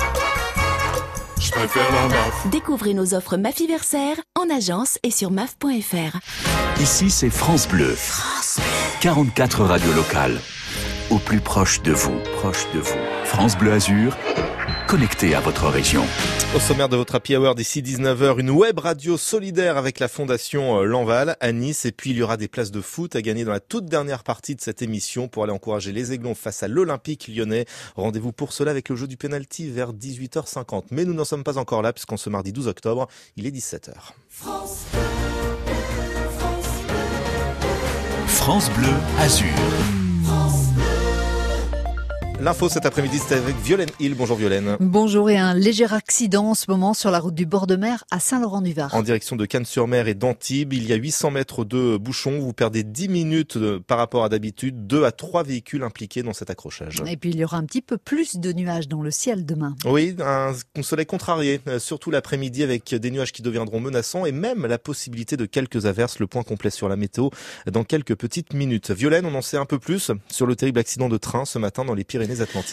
Je 1.41 1.51
préfère 1.53 1.91
la 1.91 2.09
MAF. 2.09 2.47
Découvrez 2.51 2.93
nos 2.93 3.15
offres 3.15 3.39
Mafiversaire 3.39 4.17
en 4.39 4.55
agence 4.55 4.99
et 5.03 5.11
sur 5.11 5.31
maf.fr. 5.31 6.19
Ici, 6.79 7.09
c'est 7.09 7.31
France 7.31 7.67
Bleu. 7.67 7.97
44 9.01 9.65
radios 9.65 9.93
locales. 9.95 10.39
Au 11.11 11.19
plus 11.19 11.41
proche 11.41 11.81
de 11.81 11.93
vous, 11.93 12.19
proche 12.37 12.67
de 12.75 12.81
vous. 12.81 12.99
France 13.25 13.57
Bleu 13.57 13.73
Azur, 13.73 14.17
connecté 14.91 15.37
à 15.37 15.41
votre 15.41 15.69
région. 15.69 16.03
Au 16.53 16.59
sommaire 16.59 16.89
de 16.89 16.97
votre 16.97 17.15
Happy 17.15 17.37
Hour 17.37 17.55
d'ici 17.55 17.81
19h, 17.81 18.41
une 18.41 18.51
web 18.51 18.81
radio 18.81 19.17
solidaire 19.17 19.77
avec 19.77 20.01
la 20.01 20.09
fondation 20.09 20.81
euh, 20.81 20.85
Lanval 20.85 21.37
à 21.39 21.53
Nice. 21.53 21.85
Et 21.85 21.93
puis 21.93 22.11
il 22.11 22.17
y 22.17 22.23
aura 22.23 22.37
des 22.37 22.49
places 22.49 22.73
de 22.73 22.81
foot 22.81 23.15
à 23.15 23.23
gagner 23.23 23.45
dans 23.45 23.53
la 23.53 23.61
toute 23.61 23.85
dernière 23.87 24.25
partie 24.25 24.57
de 24.57 24.61
cette 24.61 24.83
émission 24.83 25.29
pour 25.29 25.45
aller 25.45 25.53
encourager 25.53 25.93
les 25.93 26.13
Aiglons 26.13 26.35
face 26.35 26.65
à 26.65 26.69
l'Olympique 26.69 27.29
lyonnais. 27.29 27.67
Rendez-vous 27.95 28.33
pour 28.33 28.53
cela 28.53 28.73
avec 28.73 28.89
le 28.89 28.97
jeu 28.97 29.07
du 29.07 29.17
penalty 29.17 29.71
vers 29.71 29.93
18h50. 29.93 30.87
Mais 30.91 31.05
nous 31.05 31.15
n'en 31.15 31.25
sommes 31.25 31.45
pas 31.45 31.57
encore 31.57 31.83
là 31.83 31.93
puisqu'en 31.93 32.17
ce 32.17 32.29
mardi 32.29 32.53
12 32.53 32.67
octobre, 32.67 33.07
il 33.37 33.47
est 33.47 33.53
17h. 33.53 33.93
France 38.27 38.69
Bleu 38.71 38.95
Azur. 39.21 39.47
L'info 42.41 42.71
cet 42.71 42.87
après-midi, 42.87 43.19
c'est 43.19 43.35
avec 43.35 43.55
Violaine 43.57 43.91
Hill. 44.01 44.15
Bonjour 44.15 44.35
Violaine. 44.35 44.79
Bonjour 44.81 45.29
et 45.29 45.37
un 45.37 45.53
léger 45.53 45.93
accident 45.93 46.47
en 46.47 46.55
ce 46.55 46.71
moment 46.71 46.95
sur 46.95 47.11
la 47.11 47.21
route 47.21 47.35
du 47.35 47.45
bord 47.45 47.67
de 47.67 47.77
mer 47.77 48.05
à 48.11 48.19
Saint-Laurent-du-Var. 48.19 48.95
En 48.95 49.03
direction 49.03 49.37
de 49.37 49.45
Cannes-sur-Mer 49.45 50.09
et 50.09 50.15
d'Antibes, 50.15 50.73
il 50.73 50.87
y 50.87 50.95
a 50.95 50.97
800 50.97 51.33
mètres 51.33 51.67
de 51.67 51.99
bouchon. 51.99 52.39
Vous 52.39 52.55
perdez 52.55 52.83
10 52.83 53.09
minutes 53.09 53.57
euh, 53.59 53.79
par 53.87 53.99
rapport 53.99 54.25
à 54.25 54.31
d'habitude. 54.31 54.87
Deux 54.87 55.05
à 55.05 55.13
trois 55.13 55.43
véhicules 55.43 55.83
impliqués 55.83 56.23
dans 56.23 56.33
cet 56.33 56.49
accrochage. 56.49 57.03
Et 57.07 57.19
puis 57.19 57.29
il 57.29 57.37
y 57.37 57.45
aura 57.45 57.59
un 57.59 57.65
petit 57.65 57.83
peu 57.83 57.99
plus 57.99 58.37
de 58.37 58.55
nuages 58.55 58.89
dans 58.89 59.03
le 59.03 59.11
ciel 59.11 59.45
demain. 59.45 59.75
Oui, 59.85 60.17
un 60.25 60.55
soleil 60.81 61.05
contrarié, 61.05 61.61
euh, 61.69 61.79
surtout 61.79 62.11
l'après-midi 62.11 62.63
avec 62.63 62.95
des 62.95 63.11
nuages 63.11 63.33
qui 63.33 63.43
deviendront 63.43 63.81
menaçants 63.81 64.25
et 64.25 64.33
même 64.33 64.65
la 64.65 64.79
possibilité 64.79 65.37
de 65.37 65.45
quelques 65.45 65.85
averses. 65.85 66.19
Le 66.19 66.27
point 66.27 66.43
complet 66.43 66.71
sur 66.71 66.89
la 66.89 66.97
météo 66.97 67.29
dans 67.71 67.85
quelques 67.85 68.15
petites 68.15 68.55
minutes. 68.55 68.93
Violaine, 68.93 69.27
on 69.27 69.35
en 69.35 69.43
sait 69.43 69.59
un 69.59 69.67
peu 69.67 69.79
plus 69.79 70.11
sur 70.31 70.47
le 70.47 70.57
terrible 70.57 70.79
accident 70.79 71.11
de 71.11 71.19
train 71.19 71.45
ce 71.45 71.59
matin 71.59 71.85
dans 71.85 71.95
les 71.95 72.05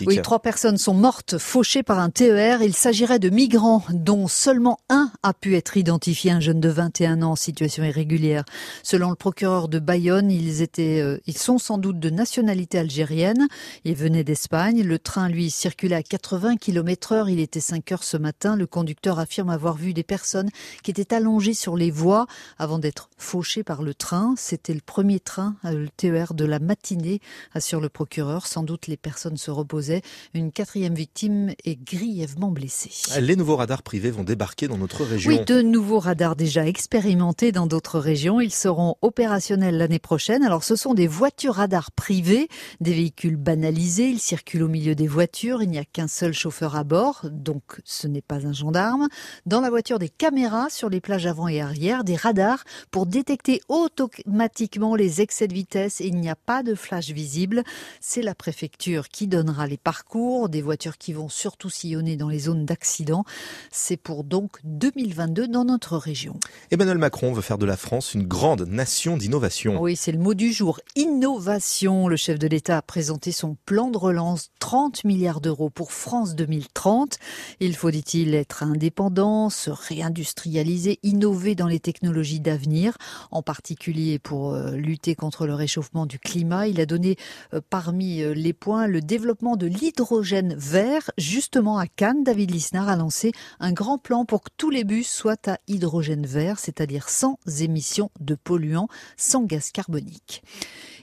Oui, 0.07 0.21
trois 0.21 0.39
personnes 0.39 0.77
sont 0.77 0.93
mortes 0.93 1.37
fauchées 1.37 1.83
par 1.83 1.99
un 1.99 2.09
TER. 2.09 2.61
Il 2.61 2.73
s'agirait 2.73 3.19
de 3.19 3.29
migrants 3.29 3.83
dont 3.91 4.27
seulement 4.27 4.79
un 4.89 5.11
a 5.23 5.33
pu 5.33 5.55
être 5.55 5.77
identifié, 5.77 6.31
un 6.31 6.39
jeune 6.39 6.59
de 6.59 6.69
21 6.69 7.21
ans 7.21 7.31
en 7.31 7.35
situation 7.35 7.83
irrégulière. 7.83 8.43
Selon 8.83 9.09
le 9.09 9.15
procureur 9.15 9.67
de 9.67 9.79
Bayonne, 9.79 10.31
ils 10.31 10.61
étaient, 10.61 11.01
euh, 11.01 11.19
ils 11.27 11.37
sont 11.37 11.57
sans 11.57 11.77
doute 11.77 11.99
de 11.99 12.09
nationalité 12.09 12.79
algérienne. 12.79 13.47
Ils 13.85 13.95
venaient 13.95 14.23
d'Espagne. 14.23 14.83
Le 14.83 14.99
train, 14.99 15.29
lui, 15.29 15.49
circulait 15.49 15.95
à 15.95 16.03
80 16.03 16.57
km 16.57 17.11
heure. 17.11 17.29
Il 17.29 17.39
était 17.39 17.59
5 17.59 17.91
heures 17.91 18.03
ce 18.03 18.17
matin. 18.17 18.55
Le 18.55 18.67
conducteur 18.67 19.19
affirme 19.19 19.49
avoir 19.49 19.75
vu 19.75 19.93
des 19.93 20.03
personnes 20.03 20.49
qui 20.83 20.91
étaient 20.91 21.13
allongées 21.13 21.53
sur 21.53 21.75
les 21.75 21.91
voies 21.91 22.27
avant 22.57 22.79
d'être 22.79 23.09
fauchées 23.17 23.63
par 23.63 23.81
le 23.81 23.93
train. 23.93 24.35
C'était 24.37 24.73
le 24.73 24.81
premier 24.81 25.19
train, 25.19 25.55
euh, 25.65 25.71
le 25.71 25.89
TER 25.89 26.33
de 26.33 26.45
la 26.45 26.59
matinée, 26.59 27.19
assure 27.53 27.81
le 27.81 27.89
procureur. 27.89 28.47
Sans 28.47 28.63
doute 28.63 28.87
les 28.87 28.97
personnes 28.97 29.37
se 29.37 29.46
reposaient. 29.51 30.01
Une 30.33 30.51
quatrième 30.51 30.95
victime 30.95 31.53
est 31.65 31.75
grièvement 31.75 32.51
blessée. 32.51 32.91
Les 33.19 33.35
nouveaux 33.35 33.55
radars 33.55 33.83
privés 33.83 34.11
vont 34.11 34.23
débarquer 34.23 34.67
dans 34.67 34.77
notre 34.77 35.03
région. 35.03 35.31
Oui, 35.31 35.43
de 35.45 35.61
nouveaux 35.61 35.99
radars 35.99 36.35
déjà 36.35 36.65
expérimentés 36.65 37.51
dans 37.51 37.67
d'autres 37.67 37.99
régions. 37.99 38.41
Ils 38.41 38.53
seront 38.53 38.95
opérationnels 39.01 39.77
l'année 39.77 39.99
prochaine. 39.99 40.43
Alors, 40.43 40.63
ce 40.63 40.75
sont 40.75 40.93
des 40.93 41.07
voitures 41.07 41.55
radars 41.55 41.91
privées, 41.91 42.47
des 42.81 42.93
véhicules 42.93 43.37
banalisés. 43.37 44.09
Ils 44.09 44.19
circulent 44.19 44.63
au 44.63 44.67
milieu 44.67 44.95
des 44.95 45.07
voitures. 45.07 45.61
Il 45.63 45.69
n'y 45.69 45.77
a 45.77 45.85
qu'un 45.85 46.07
seul 46.07 46.33
chauffeur 46.33 46.75
à 46.75 46.83
bord, 46.83 47.25
donc 47.31 47.81
ce 47.83 48.07
n'est 48.07 48.21
pas 48.21 48.45
un 48.45 48.53
gendarme. 48.53 49.07
Dans 49.45 49.61
la 49.61 49.69
voiture, 49.69 49.99
des 49.99 50.09
caméras 50.09 50.69
sur 50.69 50.89
les 50.89 51.01
plages 51.01 51.25
avant 51.25 51.47
et 51.47 51.61
arrière, 51.61 52.03
des 52.03 52.15
radars 52.15 52.63
pour 52.91 53.05
détecter 53.05 53.61
automatiquement 53.69 54.95
les 54.95 55.21
excès 55.21 55.47
de 55.47 55.53
vitesse. 55.53 56.01
Et 56.01 56.07
il 56.07 56.15
n'y 56.15 56.29
a 56.29 56.35
pas 56.35 56.63
de 56.63 56.75
flash 56.75 57.09
visible. 57.09 57.63
C'est 58.01 58.21
la 58.21 58.35
préfecture 58.35 59.09
qui 59.09 59.27
donnera 59.37 59.67
les 59.67 59.77
parcours, 59.77 60.49
des 60.49 60.63
voitures 60.63 60.97
qui 60.97 61.13
vont 61.13 61.29
surtout 61.29 61.69
sillonner 61.69 62.15
dans 62.15 62.27
les 62.27 62.39
zones 62.39 62.65
d'accident. 62.65 63.23
C'est 63.71 63.95
pour 63.95 64.23
donc 64.23 64.57
2022 64.63 65.47
dans 65.47 65.63
notre 65.63 65.95
région. 65.95 66.39
Emmanuel 66.71 66.97
Macron 66.97 67.33
veut 67.33 67.43
faire 67.43 67.59
de 67.59 67.67
la 67.67 67.77
France 67.77 68.15
une 68.15 68.25
grande 68.25 68.63
nation 68.67 69.15
d'innovation. 69.15 69.79
Oui, 69.79 69.95
c'est 69.95 70.11
le 70.11 70.17
mot 70.17 70.33
du 70.33 70.51
jour. 70.51 70.79
Innovation. 70.95 72.07
Le 72.07 72.15
chef 72.15 72.39
de 72.39 72.47
l'État 72.47 72.77
a 72.77 72.81
présenté 72.81 73.31
son 73.31 73.55
plan 73.65 73.91
de 73.91 73.97
relance 73.99 74.49
30 74.57 75.03
milliards 75.03 75.39
d'euros 75.39 75.69
pour 75.69 75.91
France 75.91 76.33
2030. 76.33 77.19
Il 77.59 77.75
faut, 77.75 77.91
dit-il, 77.91 78.33
être 78.33 78.63
indépendant, 78.63 79.51
se 79.51 79.69
réindustrialiser, 79.69 80.97
innover 81.03 81.53
dans 81.53 81.67
les 81.67 81.79
technologies 81.79 82.39
d'avenir, 82.39 82.97
en 83.29 83.43
particulier 83.43 84.17
pour 84.17 84.55
euh, 84.55 84.71
lutter 84.71 85.13
contre 85.13 85.45
le 85.45 85.53
réchauffement 85.53 86.07
du 86.07 86.17
climat. 86.17 86.67
Il 86.67 86.81
a 86.81 86.87
donné 86.87 87.17
euh, 87.53 87.61
parmi 87.69 88.23
euh, 88.23 88.33
les 88.33 88.53
points 88.53 88.87
le 88.87 89.01
développement 89.01 89.16
de 89.19 89.65
l'hydrogène 89.65 90.53
vert. 90.55 91.09
Justement, 91.17 91.77
à 91.79 91.87
Cannes, 91.87 92.23
David 92.23 92.51
Lisnard 92.51 92.87
a 92.87 92.95
lancé 92.95 93.31
un 93.59 93.71
grand 93.71 93.97
plan 93.97 94.25
pour 94.25 94.43
que 94.43 94.49
tous 94.57 94.69
les 94.69 94.83
bus 94.83 95.07
soient 95.07 95.47
à 95.47 95.57
hydrogène 95.67 96.25
vert, 96.25 96.59
c'est-à-dire 96.59 97.09
sans 97.09 97.39
émissions 97.59 98.11
de 98.19 98.35
polluants, 98.35 98.89
sans 99.15 99.43
gaz 99.43 99.71
carbonique. 99.71 100.43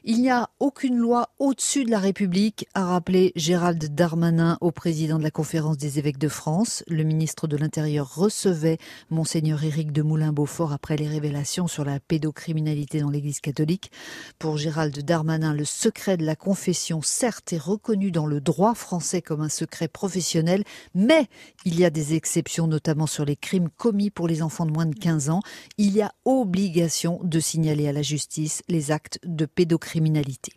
Il 0.07 0.21
n'y 0.21 0.29
a 0.29 0.51
aucune 0.61 0.99
loi 0.99 1.31
au-dessus 1.39 1.87
de 1.87 1.91
la 1.91 1.99
République, 1.99 2.69
a 2.75 2.85
rappelé 2.85 3.33
Gérald 3.37 3.95
Darmanin 3.95 4.59
au 4.61 4.71
président 4.71 5.17
de 5.17 5.23
la 5.23 5.31
conférence 5.31 5.79
des 5.79 5.99
évêques 5.99 6.19
de 6.19 6.29
France. 6.29 6.85
Le 6.89 7.05
ministre 7.05 7.47
de 7.47 7.57
l'Intérieur 7.57 8.15
recevait 8.15 8.77
monseigneur 9.09 9.65
Éric 9.65 9.93
de 9.93 10.03
Moulin-Beaufort 10.03 10.75
après 10.75 10.99
les 10.99 11.09
révélations 11.09 11.69
sur 11.69 11.87
la 11.87 12.01
pédocriminalité 12.01 13.01
dans 13.01 13.09
l'église 13.09 13.41
catholique. 13.41 13.91
Pour 14.39 14.59
Gérald 14.59 14.95
Darmanin, 15.07 15.55
le 15.55 15.65
secret 15.65 16.19
de 16.19 16.27
la 16.27 16.37
confession, 16.37 17.01
certes, 17.01 17.55
est 17.55 17.59
reconnu 17.59 18.11
dans 18.11 18.27
le 18.27 18.43
droit 18.43 18.75
français 18.75 19.23
comme 19.23 19.41
un 19.41 19.49
secret 19.49 19.89
professionnel, 19.89 20.65
mais 20.95 21.29
il 21.65 21.81
y 21.81 21.85
a 21.87 21.89
des 21.89 22.13
exceptions, 22.13 22.67
notamment 22.67 23.07
sur 23.07 23.25
les 23.25 23.37
crimes 23.37 23.71
commis 23.75 24.11
pour 24.11 24.29
les 24.29 24.43
enfants 24.43 24.67
de 24.67 24.73
moins 24.73 24.85
de 24.85 24.95
15 24.95 25.31
ans. 25.31 25.41
Il 25.79 25.97
y 25.97 26.03
a 26.03 26.13
obligation 26.27 27.21
de 27.23 27.41
signaler 27.41 27.89
à 27.89 27.93
la 27.93 28.03
justice 28.03 28.61
les 28.69 28.91
actes 28.91 29.19
de 29.25 29.47
pédocriminalité 29.47 29.93
criminalité. 29.95 30.53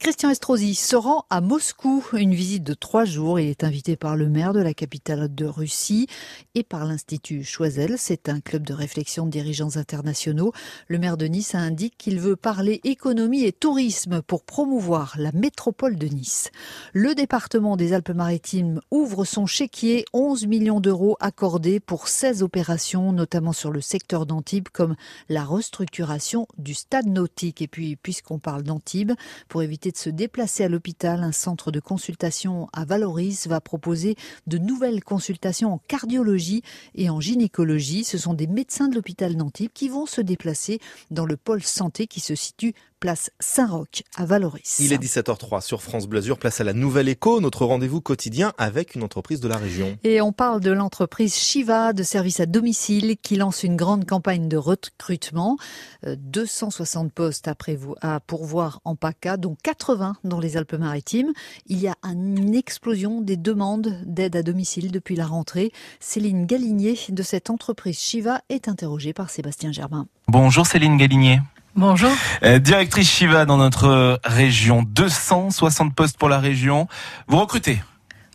Christian 0.00 0.30
Estrosi 0.30 0.74
se 0.74 0.96
rend 0.96 1.24
à 1.30 1.40
Moscou, 1.40 2.04
une 2.12 2.34
visite 2.34 2.64
de 2.64 2.74
trois 2.74 3.04
jours. 3.04 3.40
Il 3.40 3.48
est 3.48 3.64
invité 3.64 3.96
par 3.96 4.16
le 4.16 4.28
maire 4.28 4.52
de 4.52 4.60
la 4.60 4.74
capitale 4.74 5.34
de 5.34 5.46
Russie 5.46 6.08
et 6.54 6.62
par 6.62 6.84
l'Institut 6.84 7.44
Choiseul. 7.44 7.94
C'est 7.96 8.28
un 8.28 8.40
club 8.40 8.66
de 8.66 8.74
réflexion 8.74 9.24
de 9.24 9.30
dirigeants 9.30 9.76
internationaux. 9.76 10.52
Le 10.88 10.98
maire 10.98 11.16
de 11.16 11.26
Nice 11.26 11.54
indique 11.54 11.96
qu'il 11.96 12.20
veut 12.20 12.36
parler 12.36 12.80
économie 12.84 13.44
et 13.44 13.52
tourisme 13.52 14.20
pour 14.20 14.44
promouvoir 14.44 15.14
la 15.16 15.32
métropole 15.32 15.96
de 15.96 16.06
Nice. 16.08 16.50
Le 16.92 17.14
département 17.14 17.76
des 17.76 17.92
Alpes-Maritimes 17.92 18.80
ouvre 18.90 19.24
son 19.24 19.46
chéquier 19.46 20.04
11 20.12 20.46
millions 20.46 20.80
d'euros 20.80 21.16
accordés 21.20 21.80
pour 21.80 22.08
16 22.08 22.42
opérations, 22.42 23.12
notamment 23.12 23.52
sur 23.52 23.70
le 23.70 23.80
secteur 23.80 24.26
d'Antibes, 24.26 24.68
comme 24.72 24.96
la 25.28 25.44
restructuration 25.44 26.46
du 26.58 26.74
stade 26.74 27.06
nautique. 27.06 27.62
Et 27.62 27.68
puis, 27.68 27.96
puisqu'on 27.96 28.38
parle 28.38 28.64
d'Antibes, 28.64 29.12
pour 29.48 29.62
éviter 29.62 29.90
de 29.90 29.96
se 29.96 30.10
déplacer 30.10 30.64
à 30.64 30.68
l'hôpital, 30.68 31.22
un 31.22 31.32
centre 31.32 31.70
de 31.70 31.80
consultation 31.80 32.68
à 32.72 32.84
Valoris 32.84 33.46
va 33.46 33.60
proposer 33.60 34.16
de 34.46 34.58
nouvelles 34.58 35.02
consultations 35.02 35.72
en 35.72 35.78
cardiologie 35.78 36.62
et 36.94 37.10
en 37.10 37.20
gynécologie. 37.20 38.04
Ce 38.04 38.18
sont 38.18 38.34
des 38.34 38.46
médecins 38.46 38.88
de 38.88 38.94
l'hôpital 38.94 39.36
d'Antibes 39.36 39.72
qui 39.72 39.88
vont 39.88 40.06
se 40.06 40.20
déplacer 40.20 40.80
dans 41.10 41.26
le 41.26 41.36
pôle 41.36 41.62
santé 41.62 42.06
qui 42.06 42.20
se 42.20 42.34
situe 42.34 42.74
place 43.04 43.30
Saint-Roch 43.38 44.02
à 44.16 44.24
Valoris. 44.24 44.78
Il 44.80 44.94
est 44.94 44.96
17h03 44.96 45.60
sur 45.60 45.82
France 45.82 46.06
Blasure, 46.06 46.38
place 46.38 46.62
à 46.62 46.64
la 46.64 46.72
Nouvelle 46.72 47.10
Écho, 47.10 47.38
notre 47.42 47.66
rendez-vous 47.66 48.00
quotidien 48.00 48.54
avec 48.56 48.94
une 48.94 49.02
entreprise 49.02 49.40
de 49.40 49.48
la 49.48 49.58
région. 49.58 49.98
Et 50.04 50.22
on 50.22 50.32
parle 50.32 50.60
de 50.60 50.70
l'entreprise 50.70 51.34
Shiva 51.36 51.92
de 51.92 52.02
services 52.02 52.40
à 52.40 52.46
domicile 52.46 53.18
qui 53.20 53.36
lance 53.36 53.62
une 53.62 53.76
grande 53.76 54.06
campagne 54.06 54.48
de 54.48 54.56
recrutement. 54.56 55.58
Euh, 56.06 56.16
260 56.18 57.12
postes 57.12 57.46
à, 57.46 57.52
prévo- 57.52 57.94
à 58.00 58.20
pourvoir 58.20 58.80
en 58.86 58.96
PACA, 58.96 59.36
dont 59.36 59.54
80 59.62 60.16
dans 60.24 60.40
les 60.40 60.56
Alpes-Maritimes. 60.56 61.34
Il 61.66 61.80
y 61.80 61.88
a 61.88 61.96
une 62.04 62.54
explosion 62.54 63.20
des 63.20 63.36
demandes 63.36 63.98
d'aide 64.06 64.34
à 64.34 64.42
domicile 64.42 64.90
depuis 64.90 65.14
la 65.14 65.26
rentrée. 65.26 65.72
Céline 66.00 66.46
Galigné 66.46 66.98
de 67.10 67.22
cette 67.22 67.50
entreprise 67.50 67.98
Shiva 67.98 68.40
est 68.48 68.66
interrogée 68.66 69.12
par 69.12 69.28
Sébastien 69.28 69.72
Germain. 69.72 70.06
Bonjour 70.26 70.66
Céline 70.66 70.96
Galigné. 70.96 71.40
Bonjour. 71.76 72.12
Euh, 72.44 72.60
directrice 72.60 73.10
Shiva 73.10 73.46
dans 73.46 73.56
notre 73.56 74.20
région. 74.24 74.84
260 74.84 75.92
postes 75.92 76.16
pour 76.16 76.28
la 76.28 76.38
région. 76.38 76.86
Vous 77.26 77.36
recrutez 77.36 77.82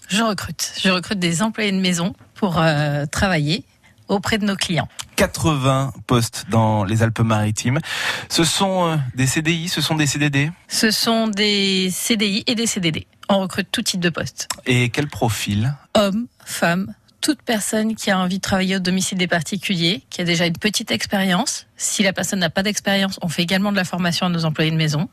Je 0.09 0.21
recrute. 0.21 0.73
Je 0.81 0.89
recrute 0.89 1.19
des 1.19 1.41
employés 1.41 1.71
de 1.71 1.79
maison 1.79 2.13
pour 2.35 2.59
euh, 2.59 3.05
travailler 3.05 3.63
auprès 4.09 4.39
de 4.39 4.45
nos 4.45 4.57
clients. 4.57 4.89
80 5.15 5.93
postes 6.05 6.47
dans 6.49 6.83
les 6.83 7.01
Alpes-Maritimes. 7.01 7.79
Ce 8.27 8.43
sont 8.43 8.89
euh, 8.89 8.97
des 9.15 9.27
CDI, 9.27 9.69
ce 9.69 9.79
sont 9.79 9.95
des 9.95 10.07
CDD 10.07 10.51
Ce 10.67 10.91
sont 10.91 11.27
des 11.27 11.89
CDI 11.91 12.43
et 12.45 12.55
des 12.55 12.67
CDD. 12.67 13.07
On 13.29 13.39
recrute 13.39 13.69
tout 13.71 13.83
type 13.83 14.01
de 14.01 14.09
postes. 14.09 14.49
Et 14.65 14.89
quel 14.89 15.07
profil 15.07 15.75
Hommes, 15.93 16.27
femmes, 16.43 16.93
toute 17.21 17.41
personne 17.41 17.95
qui 17.95 18.11
a 18.11 18.19
envie 18.19 18.37
de 18.37 18.41
travailler 18.41 18.75
au 18.77 18.79
domicile 18.79 19.17
des 19.17 19.27
particuliers, 19.27 20.03
qui 20.09 20.21
a 20.21 20.23
déjà 20.23 20.45
une 20.45 20.57
petite 20.57 20.91
expérience. 20.91 21.67
Si 21.77 22.01
la 22.03 22.13
personne 22.13 22.39
n'a 22.39 22.49
pas 22.49 22.63
d'expérience, 22.63 23.19
on 23.21 23.27
fait 23.27 23.41
également 23.43 23.71
de 23.71 23.77
la 23.77 23.83
formation 23.83 24.25
à 24.25 24.29
nos 24.29 24.45
employés 24.45 24.71
de 24.71 24.77
maison. 24.77 25.09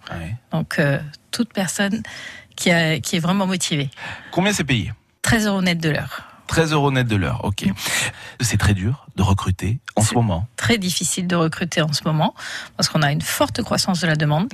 Donc 0.52 0.78
euh, 0.78 0.98
toute 1.30 1.52
personne 1.52 2.02
qui, 2.54 2.70
a- 2.70 3.00
qui 3.00 3.16
est 3.16 3.20
vraiment 3.20 3.46
motivée. 3.46 3.90
Combien 4.30 4.52
c'est 4.52 4.64
payé? 4.64 4.92
13 5.22 5.46
euros 5.46 5.62
net 5.62 5.78
de 5.78 5.90
l'heure. 5.90 6.22
13 6.46 6.72
euros 6.72 6.92
net 6.92 7.08
de 7.08 7.16
l'heure, 7.16 7.44
ok. 7.44 7.64
C'est 8.40 8.56
très 8.56 8.72
dur 8.74 9.06
de 9.16 9.22
recruter 9.22 9.80
en 9.96 10.02
ce 10.02 10.14
moment. 10.14 10.46
très 10.56 10.78
difficile 10.78 11.26
de 11.26 11.34
recruter 11.34 11.82
en 11.82 11.92
ce 11.92 12.02
moment 12.04 12.34
parce 12.76 12.88
qu'on 12.88 13.02
a 13.02 13.10
une 13.10 13.20
forte 13.20 13.62
croissance 13.62 14.00
de 14.00 14.06
la 14.06 14.14
demande. 14.14 14.48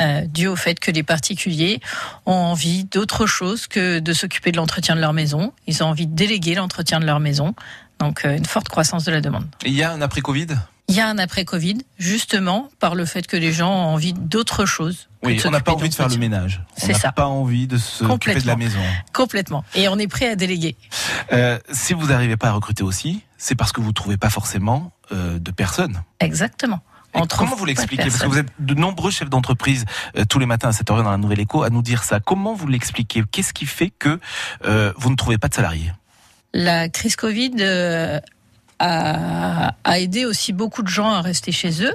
Euh, 0.00 0.22
dû 0.26 0.46
au 0.46 0.56
fait 0.56 0.80
que 0.80 0.90
les 0.90 1.02
particuliers 1.02 1.80
ont 2.26 2.32
envie 2.32 2.84
d'autre 2.84 3.26
chose 3.26 3.66
que 3.66 3.98
de 3.98 4.12
s'occuper 4.12 4.50
de 4.52 4.56
l'entretien 4.56 4.96
de 4.96 5.00
leur 5.00 5.12
maison. 5.12 5.52
Ils 5.66 5.82
ont 5.82 5.86
envie 5.86 6.06
de 6.06 6.14
déléguer 6.14 6.54
l'entretien 6.54 7.00
de 7.00 7.06
leur 7.06 7.20
maison. 7.20 7.54
Donc 7.98 8.24
euh, 8.24 8.36
une 8.36 8.46
forte 8.46 8.68
croissance 8.68 9.04
de 9.04 9.12
la 9.12 9.20
demande. 9.20 9.46
Il 9.64 9.74
y 9.74 9.82
a 9.82 9.92
un 9.92 10.00
après-Covid? 10.00 10.46
Il 10.88 10.96
y 10.96 11.00
a 11.00 11.06
un 11.08 11.18
après-Covid, 11.18 11.78
justement 11.98 12.68
par 12.80 12.96
le 12.96 13.04
fait 13.04 13.24
que 13.28 13.36
les 13.36 13.52
gens 13.52 13.70
ont 13.70 13.94
envie 13.94 14.12
d'autre 14.12 14.66
chose. 14.66 15.08
Oui, 15.22 15.40
on 15.44 15.50
n'a 15.50 15.60
pas 15.60 15.72
envie 15.72 15.88
de 15.88 15.94
faire 15.94 16.08
le 16.08 16.16
ménage. 16.16 16.62
On 16.78 16.80
C'est 16.86 16.92
n'a 16.94 16.98
ça. 16.98 17.12
pas 17.12 17.26
envie 17.26 17.68
de 17.68 17.76
s'occuper 17.78 18.40
de 18.40 18.46
la 18.48 18.56
maison. 18.56 18.80
Complètement. 19.12 19.64
Et 19.76 19.86
on 19.88 19.98
est 20.00 20.08
prêt 20.08 20.28
à 20.30 20.34
déléguer. 20.34 20.76
Euh, 21.32 21.60
si 21.70 21.92
vous 21.94 22.06
n'arrivez 22.08 22.36
pas 22.36 22.48
à 22.48 22.52
recruter 22.52 22.82
aussi, 22.82 23.22
c'est 23.38 23.54
parce 23.54 23.70
que 23.70 23.80
vous 23.80 23.88
ne 23.88 23.92
trouvez 23.92 24.16
pas 24.16 24.30
forcément 24.30 24.90
euh, 25.12 25.38
de 25.38 25.50
personnes. 25.52 26.02
Exactement. 26.18 26.80
Comment 27.12 27.56
vous 27.56 27.64
l'expliquez 27.64 28.04
Parce 28.04 28.22
que 28.22 28.26
vous 28.26 28.38
êtes 28.38 28.52
de 28.58 28.74
nombreux 28.74 29.10
chefs 29.10 29.30
d'entreprise 29.30 29.84
euh, 30.16 30.24
tous 30.28 30.38
les 30.38 30.46
matins 30.46 30.68
à 30.68 30.72
cette 30.72 30.90
heure 30.90 31.02
dans 31.02 31.10
la 31.10 31.16
Nouvelle 31.16 31.40
Écho 31.40 31.62
à 31.62 31.70
nous 31.70 31.82
dire 31.82 32.04
ça. 32.04 32.20
Comment 32.20 32.54
vous 32.54 32.68
l'expliquez 32.68 33.22
Qu'est-ce 33.30 33.52
qui 33.52 33.66
fait 33.66 33.90
que 33.90 34.20
euh, 34.64 34.92
vous 34.96 35.10
ne 35.10 35.16
trouvez 35.16 35.38
pas 35.38 35.48
de 35.48 35.54
salariés 35.54 35.92
La 36.54 36.88
crise 36.88 37.16
Covid 37.16 37.52
euh, 37.60 38.20
a, 38.78 39.74
a 39.84 39.98
aidé 39.98 40.24
aussi 40.24 40.52
beaucoup 40.52 40.82
de 40.82 40.88
gens 40.88 41.10
à 41.10 41.20
rester 41.20 41.52
chez 41.52 41.84
eux. 41.84 41.94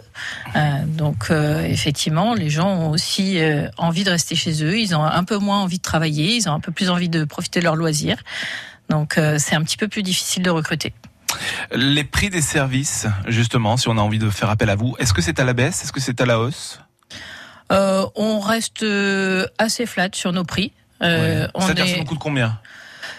Donc 0.86 1.32
effectivement, 1.32 2.36
les 2.36 2.50
gens 2.50 2.70
ont 2.70 2.90
aussi 2.92 3.40
envie 3.78 4.04
de 4.04 4.12
rester 4.12 4.36
chez 4.36 4.64
eux. 4.64 4.78
Ils 4.78 4.96
ont 4.96 5.04
un 5.04 5.24
peu 5.24 5.38
moins 5.38 5.62
envie 5.62 5.78
de 5.78 5.84
travailler. 5.84 6.36
Ils 6.36 6.48
ont 6.48 6.54
un 6.54 6.60
peu 6.60 6.72
plus 6.72 6.90
envie 6.90 7.10
de 7.10 7.24
profiter 7.24 7.60
de 7.60 7.66
leurs 7.66 7.76
loisirs. 7.76 8.18
Donc 8.90 9.20
c'est 9.40 9.56
un 9.56 9.64
petit 9.64 9.78
peu 9.78 9.88
plus 9.88 10.04
difficile 10.04 10.44
de 10.44 10.52
recruter. 10.52 10.94
Les 11.74 12.04
prix 12.04 12.30
des 12.30 12.42
services, 12.42 13.08
justement, 13.28 13.78
si 13.78 13.88
on 13.90 13.98
a 13.98 14.02
envie 14.02 14.20
de 14.20 14.30
faire 14.30 14.50
appel 14.50 14.70
à 14.70 14.76
vous, 14.76 14.96
est-ce 15.00 15.14
que 15.14 15.22
c'est 15.22 15.40
à 15.40 15.44
la 15.44 15.54
baisse? 15.54 15.84
Est-ce 15.84 15.92
que 15.92 16.00
c'est 16.00 16.20
à 16.22 16.26
la 16.26 16.40
hausse? 16.40 16.80
Euh, 17.72 18.06
on 18.16 18.40
reste 18.40 18.84
euh, 18.84 19.48
assez 19.58 19.86
flat 19.86 20.10
sur 20.14 20.32
nos 20.32 20.44
prix. 20.44 20.72
Euh, 21.02 21.48
C'est-à-dire, 21.60 21.86
est- 21.86 21.92
ça 21.94 21.98
nous 21.98 22.06
coûte 22.06 22.20
combien? 22.20 22.60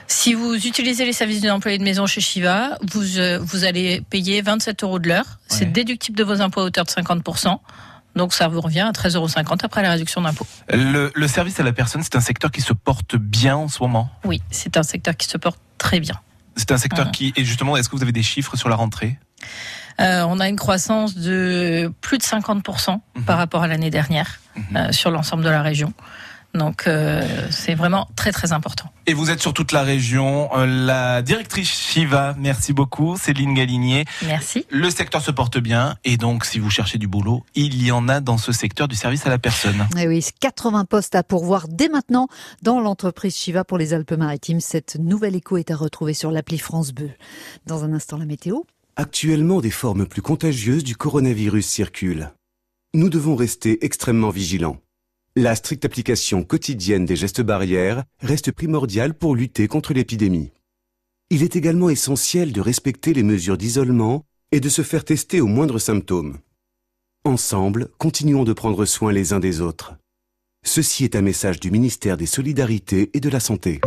Si 0.08 0.34
vous 0.34 0.54
utilisez 0.54 1.04
les 1.04 1.12
services 1.12 1.40
d'un 1.40 1.54
employé 1.54 1.78
de 1.78 1.82
maison 1.82 2.06
chez 2.06 2.20
Shiva, 2.20 2.78
vous, 2.92 3.18
euh, 3.18 3.40
vous 3.42 3.64
allez 3.64 4.02
payer 4.08 4.40
27 4.40 4.84
euros 4.84 5.00
de 5.00 5.08
l'heure. 5.08 5.26
C'est 5.48 5.72
déductible 5.72 6.16
de 6.16 6.22
vos 6.22 6.40
impôts 6.40 6.60
à 6.60 6.64
hauteur 6.64 6.84
de 6.84 6.90
50%. 6.90 7.58
Donc 8.14 8.32
ça 8.32 8.46
vous 8.48 8.60
revient 8.60 8.80
à 8.80 8.92
13,50 8.92 9.16
euros 9.16 9.28
après 9.64 9.82
la 9.82 9.90
réduction 9.90 10.22
d'impôts. 10.22 10.46
le, 10.72 11.10
le 11.14 11.28
service 11.28 11.58
à 11.60 11.64
la 11.64 11.72
personne, 11.72 12.02
c'est 12.02 12.14
un 12.16 12.20
secteur 12.20 12.50
qui 12.52 12.60
se 12.62 12.72
porte 12.72 13.16
bien 13.16 13.56
en 13.56 13.68
ce 13.68 13.82
moment? 13.82 14.08
Oui, 14.24 14.40
c'est 14.50 14.76
un 14.76 14.82
secteur 14.84 15.16
qui 15.16 15.26
se 15.26 15.36
porte 15.36 15.58
très 15.76 15.98
bien. 16.00 16.14
C'est 16.56 16.72
un 16.72 16.78
secteur 16.78 17.06
Mhm. 17.06 17.12
qui... 17.12 17.32
Et 17.36 17.44
justement, 17.44 17.76
est-ce 17.76 17.88
que 17.88 17.96
vous 17.96 18.02
avez 18.02 18.12
des 18.12 18.22
chiffres 18.22 18.56
sur 18.56 18.68
la 18.68 18.76
rentrée? 18.76 19.18
Euh, 20.00 20.24
on 20.28 20.40
a 20.40 20.48
une 20.48 20.56
croissance 20.56 21.14
de 21.16 21.92
plus 22.00 22.18
de 22.18 22.22
50% 22.22 23.00
par 23.26 23.38
rapport 23.38 23.62
à 23.62 23.66
l'année 23.66 23.90
dernière 23.90 24.40
euh, 24.74 24.92
sur 24.92 25.10
l'ensemble 25.10 25.42
de 25.42 25.48
la 25.48 25.62
région. 25.62 25.92
Donc 26.56 26.86
euh, 26.86 27.26
c'est 27.50 27.74
vraiment 27.74 28.08
très 28.16 28.32
très 28.32 28.52
important. 28.52 28.90
Et 29.06 29.14
vous 29.14 29.30
êtes 29.30 29.40
sur 29.40 29.54
toute 29.54 29.72
la 29.72 29.82
région. 29.82 30.50
Euh, 30.56 30.66
La 30.66 31.22
directrice 31.22 31.70
Shiva, 31.70 32.34
merci 32.38 32.72
beaucoup, 32.72 33.16
Céline 33.16 33.54
Galigné. 33.54 34.04
Merci. 34.26 34.66
Le 34.70 34.90
secteur 34.90 35.22
se 35.22 35.30
porte 35.30 35.58
bien 35.58 35.96
et 36.04 36.16
donc 36.16 36.44
si 36.44 36.58
vous 36.58 36.70
cherchez 36.70 36.98
du 36.98 37.06
boulot, 37.06 37.44
il 37.54 37.82
y 37.84 37.92
en 37.92 38.08
a 38.08 38.20
dans 38.20 38.38
ce 38.38 38.52
secteur 38.52 38.88
du 38.88 38.96
service 38.96 39.26
à 39.26 39.30
la 39.30 39.38
personne. 39.38 39.86
Eh 39.98 40.08
oui, 40.08 40.24
80 40.40 40.84
postes 40.86 41.14
à 41.14 41.22
pourvoir 41.22 41.68
dès 41.68 41.88
maintenant 41.88 42.28
dans 42.62 42.80
l'entreprise 42.80 43.36
Shiva 43.36 43.64
pour 43.64 43.78
les 43.78 43.94
Alpes-Maritimes. 43.94 44.60
Cette 44.60 44.96
nouvelle 44.96 45.36
écho 45.36 45.56
est 45.56 45.70
à 45.70 45.76
retrouver 45.76 46.14
sur 46.14 46.30
l'appli 46.30 46.58
France 46.58 46.92
Bleu. 46.92 47.10
Dans 47.66 47.84
un 47.84 47.92
instant, 47.92 48.16
la 48.16 48.26
météo. 48.26 48.60
Actuellement, 48.96 49.60
des 49.60 49.70
formes 49.70 50.06
plus 50.06 50.22
contagieuses 50.22 50.84
du 50.84 50.96
coronavirus 50.96 51.66
circulent. 51.66 52.30
Nous 52.94 53.10
devons 53.10 53.36
rester 53.36 53.84
extrêmement 53.84 54.30
vigilants. 54.30 54.78
La 55.38 55.54
stricte 55.54 55.84
application 55.84 56.44
quotidienne 56.44 57.04
des 57.04 57.14
gestes 57.14 57.42
barrières 57.42 58.04
reste 58.20 58.52
primordiale 58.52 59.12
pour 59.12 59.36
lutter 59.36 59.68
contre 59.68 59.92
l'épidémie. 59.92 60.50
Il 61.28 61.42
est 61.42 61.56
également 61.56 61.90
essentiel 61.90 62.52
de 62.52 62.62
respecter 62.62 63.12
les 63.12 63.22
mesures 63.22 63.58
d'isolement 63.58 64.24
et 64.50 64.60
de 64.60 64.70
se 64.70 64.80
faire 64.80 65.04
tester 65.04 65.42
aux 65.42 65.46
moindres 65.46 65.78
symptômes. 65.78 66.38
Ensemble, 67.26 67.90
continuons 67.98 68.44
de 68.44 68.54
prendre 68.54 68.86
soin 68.86 69.12
les 69.12 69.34
uns 69.34 69.38
des 69.38 69.60
autres. 69.60 69.96
Ceci 70.64 71.04
est 71.04 71.16
un 71.16 71.22
message 71.22 71.60
du 71.60 71.70
ministère 71.70 72.16
des 72.16 72.24
Solidarités 72.24 73.10
et 73.12 73.20
de 73.20 73.28
la 73.28 73.40
Santé. 73.40 73.82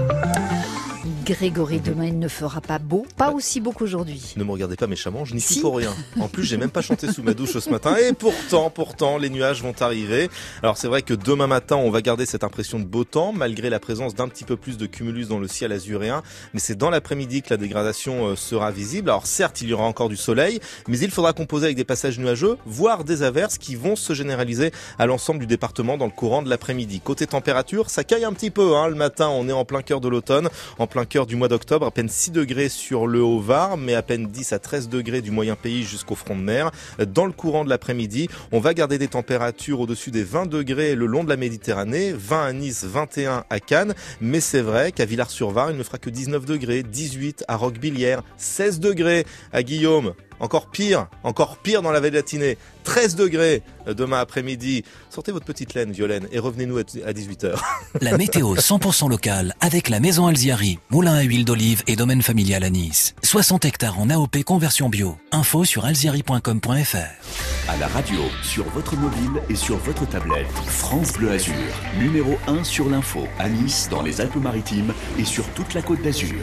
Grégory, 1.29 1.79
demain, 1.79 2.05
il 2.05 2.17
ne 2.17 2.27
fera 2.27 2.59
pas 2.59 2.79
beau, 2.79 3.05
pas 3.15 3.29
aussi 3.29 3.61
beau 3.61 3.71
qu'aujourd'hui. 3.71 4.33
Ne 4.35 4.43
me 4.43 4.51
regardez 4.51 4.75
pas 4.75 4.87
méchamment, 4.87 5.25
je 5.25 5.35
n'y 5.35 5.41
suis 5.41 5.55
Si. 5.55 5.61
pour 5.61 5.77
rien. 5.77 5.93
En 6.19 6.27
plus, 6.27 6.43
j'ai 6.43 6.57
même 6.57 6.71
pas 6.71 6.81
chanté 6.81 7.11
sous 7.11 7.21
ma 7.21 7.35
douche 7.35 7.55
ce 7.59 7.69
matin. 7.69 7.95
Et 7.97 8.13
pourtant, 8.13 8.71
pourtant, 8.71 9.19
les 9.19 9.29
nuages 9.29 9.61
vont 9.61 9.75
arriver. 9.79 10.27
Alors 10.63 10.77
c'est 10.77 10.87
vrai 10.87 11.03
que 11.03 11.13
demain 11.13 11.45
matin, 11.45 11.75
on 11.75 11.91
va 11.91 12.01
garder 12.01 12.25
cette 12.25 12.43
impression 12.43 12.79
de 12.79 12.85
beau 12.85 13.03
temps, 13.03 13.31
malgré 13.31 13.69
la 13.69 13.79
présence 13.79 14.15
d'un 14.15 14.27
petit 14.27 14.43
peu 14.43 14.57
plus 14.57 14.77
de 14.77 14.87
cumulus 14.87 15.27
dans 15.27 15.37
le 15.37 15.47
ciel 15.47 15.71
azuréen. 15.71 16.23
Mais 16.55 16.59
c'est 16.59 16.75
dans 16.75 16.89
l'après-midi 16.89 17.43
que 17.43 17.51
la 17.51 17.57
dégradation 17.57 18.29
euh, 18.29 18.35
sera 18.35 18.71
visible. 18.71 19.11
Alors 19.11 19.27
certes, 19.27 19.61
il 19.61 19.69
y 19.69 19.73
aura 19.73 19.85
encore 19.85 20.09
du 20.09 20.17
soleil, 20.17 20.59
mais 20.87 20.97
il 20.97 21.11
faudra 21.11 21.33
composer 21.33 21.65
avec 21.65 21.77
des 21.77 21.85
passages 21.85 22.17
nuageux, 22.17 22.57
voire 22.65 23.03
des 23.03 23.21
averses 23.21 23.59
qui 23.59 23.75
vont 23.75 23.95
se 23.95 24.13
généraliser 24.13 24.71
à 24.97 25.05
l'ensemble 25.05 25.41
du 25.41 25.47
département 25.47 25.95
dans 25.95 26.05
le 26.05 26.11
courant 26.11 26.41
de 26.41 26.49
l'après-midi. 26.49 27.01
Côté 27.01 27.27
température, 27.27 27.91
ça 27.91 28.03
caille 28.03 28.25
un 28.25 28.33
petit 28.33 28.49
peu. 28.49 28.75
Hein. 28.75 28.87
Le 28.87 28.95
matin, 28.95 29.29
on 29.29 29.47
est 29.47 29.53
en 29.53 29.63
plein 29.63 29.83
cœur 29.83 30.01
de 30.01 30.07
l'automne, 30.07 30.49
en 30.79 30.87
plein 30.87 31.05
cœur 31.05 31.18
cœur 31.19 31.27
du 31.27 31.35
mois 31.35 31.49
d'octobre, 31.49 31.85
à 31.85 31.91
peine 31.91 32.07
6 32.07 32.31
degrés 32.31 32.69
sur 32.69 33.05
le 33.05 33.21
Haut-Var, 33.21 33.75
mais 33.75 33.93
à 33.93 34.01
peine 34.01 34.27
10 34.27 34.53
à 34.53 34.59
13 34.59 34.87
degrés 34.87 35.21
du 35.21 35.31
moyen 35.31 35.57
pays 35.57 35.83
jusqu'au 35.83 36.15
front 36.15 36.33
de 36.33 36.41
mer. 36.41 36.71
Dans 37.13 37.25
le 37.25 37.33
courant 37.33 37.65
de 37.65 37.69
l'après-midi, 37.69 38.29
on 38.53 38.61
va 38.61 38.73
garder 38.73 38.97
des 38.97 39.09
températures 39.09 39.81
au-dessus 39.81 40.11
des 40.11 40.23
20 40.23 40.45
degrés 40.45 40.95
le 40.95 41.07
long 41.07 41.25
de 41.25 41.29
la 41.29 41.35
Méditerranée, 41.35 42.13
20 42.13 42.45
à 42.45 42.53
Nice, 42.53 42.85
21 42.85 43.43
à 43.49 43.59
Cannes, 43.59 43.95
mais 44.21 44.39
c'est 44.39 44.61
vrai 44.61 44.93
qu'à 44.93 45.03
Villars-sur-Var, 45.03 45.71
il 45.71 45.77
ne 45.77 45.83
fera 45.83 45.97
que 45.97 46.09
19 46.09 46.45
degrés, 46.45 46.83
18 46.83 47.43
à 47.49 47.57
Roquebillière, 47.57 48.21
16 48.37 48.79
degrés 48.79 49.25
à 49.51 49.61
Guillaume, 49.61 50.13
encore 50.39 50.67
pire, 50.67 51.07
encore 51.23 51.57
pire 51.57 51.81
dans 51.81 51.91
la 51.91 51.99
vallée 51.99 52.17
latinée. 52.17 52.57
13 52.83 53.15
degrés 53.15 53.61
euh, 53.87 53.93
demain 53.93 54.19
après-midi. 54.19 54.83
Sortez 55.09 55.31
votre 55.31 55.45
petite 55.45 55.73
laine, 55.73 55.91
Violaine, 55.91 56.27
et 56.31 56.39
revenez-nous 56.39 56.77
à 56.77 56.81
18h. 56.81 57.59
La 58.01 58.17
météo 58.17 58.55
100% 58.55 59.09
locale 59.09 59.53
avec 59.61 59.89
la 59.89 59.99
maison 59.99 60.27
Alziari, 60.27 60.79
moulin 60.89 61.15
à 61.15 61.21
huile 61.21 61.45
d'olive 61.45 61.83
et 61.87 61.95
domaine 61.95 62.21
familial 62.21 62.63
à 62.63 62.69
Nice. 62.69 63.15
60 63.23 63.65
hectares 63.65 63.99
en 63.99 64.09
AOP 64.09 64.43
conversion 64.43 64.89
bio. 64.89 65.17
Info 65.31 65.65
sur 65.65 65.85
alziari.com.fr. 65.85 67.69
À 67.69 67.77
la 67.77 67.87
radio, 67.87 68.19
sur 68.41 68.67
votre 68.69 68.95
mobile 68.95 69.41
et 69.49 69.55
sur 69.55 69.77
votre 69.77 70.07
tablette, 70.07 70.47
France 70.65 71.13
Bleu 71.13 71.31
Azur, 71.31 71.53
numéro 71.99 72.37
1 72.47 72.63
sur 72.63 72.89
l'info, 72.89 73.27
à 73.37 73.47
Nice, 73.47 73.87
dans 73.91 74.01
les 74.01 74.21
Alpes-Maritimes 74.21 74.93
et 75.19 75.25
sur 75.25 75.47
toute 75.49 75.73
la 75.75 75.81
côte 75.81 76.01
d'Azur. 76.01 76.39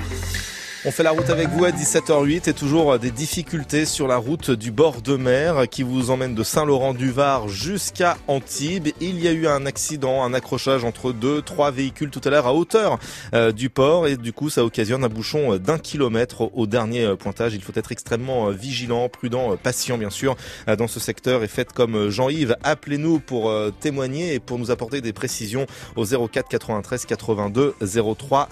On 0.88 0.92
fait 0.92 1.02
la 1.02 1.10
route 1.10 1.30
avec 1.30 1.48
vous 1.48 1.64
à 1.64 1.72
17h08 1.72 2.48
et 2.48 2.52
toujours 2.52 2.96
des 2.96 3.10
difficultés 3.10 3.86
sur 3.86 4.06
la 4.06 4.18
route 4.18 4.52
du 4.52 4.70
bord 4.70 5.02
de 5.02 5.16
mer 5.16 5.68
qui 5.68 5.82
vous 5.82 6.12
emmène 6.12 6.36
de 6.36 6.44
Saint-Laurent-du-Var 6.44 7.48
jusqu'à 7.48 8.16
Antibes. 8.28 8.90
Il 9.00 9.20
y 9.20 9.26
a 9.26 9.32
eu 9.32 9.48
un 9.48 9.66
accident, 9.66 10.22
un 10.22 10.32
accrochage 10.32 10.84
entre 10.84 11.10
deux, 11.10 11.42
trois 11.42 11.72
véhicules 11.72 12.10
tout 12.10 12.20
à 12.22 12.30
l'heure 12.30 12.46
à 12.46 12.54
hauteur 12.54 13.00
euh, 13.34 13.50
du 13.50 13.68
port 13.68 14.06
et 14.06 14.16
du 14.16 14.32
coup 14.32 14.48
ça 14.48 14.64
occasionne 14.64 15.02
un 15.02 15.08
bouchon 15.08 15.56
d'un 15.56 15.78
kilomètre 15.78 16.56
au 16.56 16.68
dernier 16.68 17.04
euh, 17.04 17.16
pointage. 17.16 17.54
Il 17.54 17.62
faut 17.62 17.72
être 17.74 17.90
extrêmement 17.90 18.46
euh, 18.46 18.52
vigilant, 18.52 19.08
prudent, 19.08 19.56
patient 19.60 19.98
bien 19.98 20.10
sûr 20.10 20.36
dans 20.78 20.86
ce 20.86 21.00
secteur 21.00 21.42
et 21.42 21.48
faites 21.48 21.72
comme 21.72 22.10
Jean-Yves. 22.10 22.54
Appelez-nous 22.62 23.18
pour 23.18 23.52
témoigner 23.80 24.34
et 24.34 24.38
pour 24.38 24.56
nous 24.56 24.70
apporter 24.70 25.00
des 25.00 25.12
précisions 25.12 25.66
au 25.96 26.04
04 26.04 26.46
93 26.48 27.06
82 27.06 27.74
03 28.16 28.50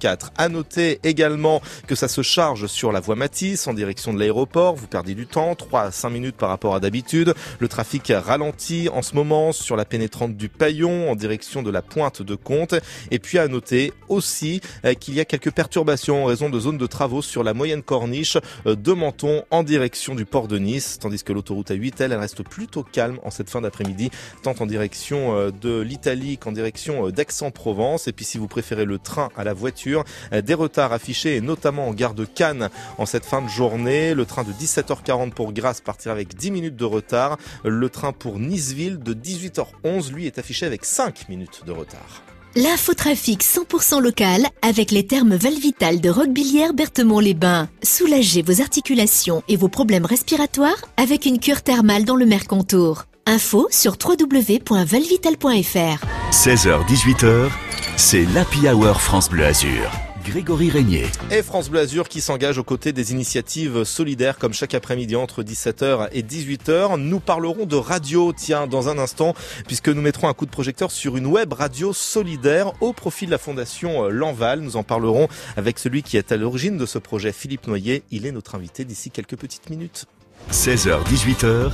04. 0.00 0.32
À 0.36 0.48
noter 0.48 0.98
également 1.04 1.62
que 1.86 1.94
ça 1.94 2.08
se 2.08 2.22
charge 2.22 2.66
sur 2.66 2.92
la 2.92 3.00
voie 3.00 3.16
Matisse 3.16 3.66
en 3.66 3.74
direction 3.74 4.12
de 4.12 4.18
l'aéroport. 4.18 4.74
Vous 4.74 4.86
perdez 4.86 5.14
du 5.14 5.26
temps, 5.26 5.54
3 5.54 5.82
à 5.82 5.90
5 5.90 6.10
minutes 6.10 6.36
par 6.36 6.48
rapport 6.48 6.74
à 6.74 6.80
d'habitude. 6.80 7.34
Le 7.58 7.68
trafic 7.68 8.12
ralentit 8.14 8.88
en 8.88 9.02
ce 9.02 9.14
moment 9.14 9.52
sur 9.52 9.76
la 9.76 9.84
pénétrante 9.84 10.36
du 10.36 10.48
Paillon 10.48 11.10
en 11.10 11.16
direction 11.16 11.62
de 11.62 11.70
la 11.70 11.82
pointe 11.82 12.22
de 12.22 12.34
Comte. 12.34 12.74
Et 13.10 13.18
puis 13.18 13.38
à 13.38 13.48
noter 13.48 13.92
aussi 14.08 14.60
euh, 14.84 14.94
qu'il 14.94 15.14
y 15.14 15.20
a 15.20 15.24
quelques 15.24 15.50
perturbations 15.50 16.24
en 16.24 16.26
raison 16.26 16.50
de 16.50 16.58
zones 16.58 16.78
de 16.78 16.86
travaux 16.86 17.22
sur 17.22 17.42
la 17.42 17.54
moyenne 17.54 17.82
corniche 17.82 18.38
euh, 18.66 18.74
de 18.74 18.92
Menton 18.92 19.44
en 19.50 19.62
direction 19.62 20.14
du 20.14 20.24
port 20.24 20.48
de 20.48 20.58
Nice, 20.58 20.98
tandis 21.00 21.22
que 21.22 21.32
l'autoroute 21.32 21.70
A8, 21.70 21.94
elle, 22.00 22.12
elle 22.12 22.18
reste 22.18 22.42
plutôt 22.42 22.82
calme 22.82 23.18
en 23.24 23.30
cette 23.30 23.50
fin 23.50 23.60
d'après-midi, 23.60 24.10
tant 24.42 24.54
en 24.60 24.66
direction 24.66 25.36
euh, 25.36 25.50
de 25.50 25.80
l'Italie 25.80 26.38
qu'en 26.38 26.52
direction 26.52 27.10
d'Aix-en-Provence. 27.10 28.08
Et 28.08 28.12
puis 28.12 28.24
si 28.24 28.38
vous 28.38 28.48
préférez 28.48 28.84
le 28.84 28.98
train 28.98 29.28
à 29.36 29.44
la 29.44 29.52
voiture, 29.52 30.04
des 30.32 30.54
retards 30.54 30.92
affichés 30.92 31.36
et 31.36 31.40
notamment 31.40 31.57
en 31.66 31.92
gare 31.92 32.14
de 32.14 32.24
Cannes 32.24 32.70
en 32.98 33.06
cette 33.06 33.24
fin 33.24 33.42
de 33.42 33.48
journée. 33.48 34.14
Le 34.14 34.24
train 34.24 34.44
de 34.44 34.52
17h40 34.52 35.30
pour 35.30 35.52
Grasse 35.52 35.80
partira 35.80 36.12
avec 36.12 36.36
10 36.36 36.50
minutes 36.50 36.76
de 36.76 36.84
retard. 36.84 37.38
Le 37.64 37.88
train 37.88 38.12
pour 38.12 38.38
Niceville 38.38 38.98
de 38.98 39.14
18h11, 39.14 40.12
lui, 40.12 40.26
est 40.26 40.38
affiché 40.38 40.66
avec 40.66 40.84
5 40.84 41.28
minutes 41.28 41.62
de 41.66 41.72
retard. 41.72 42.22
L'infotrafic 42.56 43.44
100% 43.44 44.00
local 44.00 44.46
avec 44.62 44.90
les 44.90 45.06
termes 45.06 45.36
Valvital 45.36 46.00
de 46.00 46.10
Roquebillière 46.10 46.72
Berthemont-les-Bains. 46.72 47.68
Soulagez 47.82 48.42
vos 48.42 48.60
articulations 48.60 49.42
et 49.48 49.56
vos 49.56 49.68
problèmes 49.68 50.06
respiratoires 50.06 50.86
avec 50.96 51.26
une 51.26 51.38
cure 51.38 51.62
thermale 51.62 52.04
dans 52.04 52.16
le 52.16 52.26
Mercontour. 52.26 53.04
Info 53.26 53.68
sur 53.70 53.96
www.valvital.fr. 54.02 56.04
16h-18h, 56.32 57.50
c'est 57.96 58.24
l'Happy 58.34 58.68
Hour 58.68 59.02
France 59.02 59.28
Bleu 59.28 59.44
Azur. 59.44 60.07
Grégory 60.28 60.68
Régnier. 60.68 61.06
Et 61.30 61.42
France 61.42 61.70
Bleu 61.70 61.80
Azur 61.80 62.06
qui 62.08 62.20
s'engage 62.20 62.58
aux 62.58 62.64
côtés 62.64 62.92
des 62.92 63.12
initiatives 63.12 63.84
solidaires 63.84 64.38
comme 64.38 64.52
chaque 64.52 64.74
après-midi 64.74 65.16
entre 65.16 65.42
17h 65.42 66.08
et 66.12 66.22
18h. 66.22 66.98
Nous 66.98 67.18
parlerons 67.18 67.64
de 67.64 67.76
radio, 67.76 68.34
tiens, 68.36 68.66
dans 68.66 68.90
un 68.90 68.98
instant, 68.98 69.34
puisque 69.66 69.88
nous 69.88 70.02
mettrons 70.02 70.28
un 70.28 70.34
coup 70.34 70.44
de 70.44 70.50
projecteur 70.50 70.90
sur 70.90 71.16
une 71.16 71.26
web 71.26 71.54
radio 71.54 71.94
solidaire 71.94 72.72
au 72.82 72.92
profit 72.92 73.24
de 73.24 73.30
la 73.30 73.38
fondation 73.38 74.04
euh, 74.04 74.10
Lanval. 74.10 74.60
Nous 74.60 74.76
en 74.76 74.82
parlerons 74.82 75.28
avec 75.56 75.78
celui 75.78 76.02
qui 76.02 76.18
est 76.18 76.30
à 76.30 76.36
l'origine 76.36 76.76
de 76.76 76.84
ce 76.84 76.98
projet, 76.98 77.32
Philippe 77.32 77.66
Noyer. 77.66 78.02
Il 78.10 78.26
est 78.26 78.32
notre 78.32 78.54
invité 78.54 78.84
d'ici 78.84 79.10
quelques 79.10 79.36
petites 79.36 79.70
minutes. 79.70 80.04
16h-18h, 80.52 81.72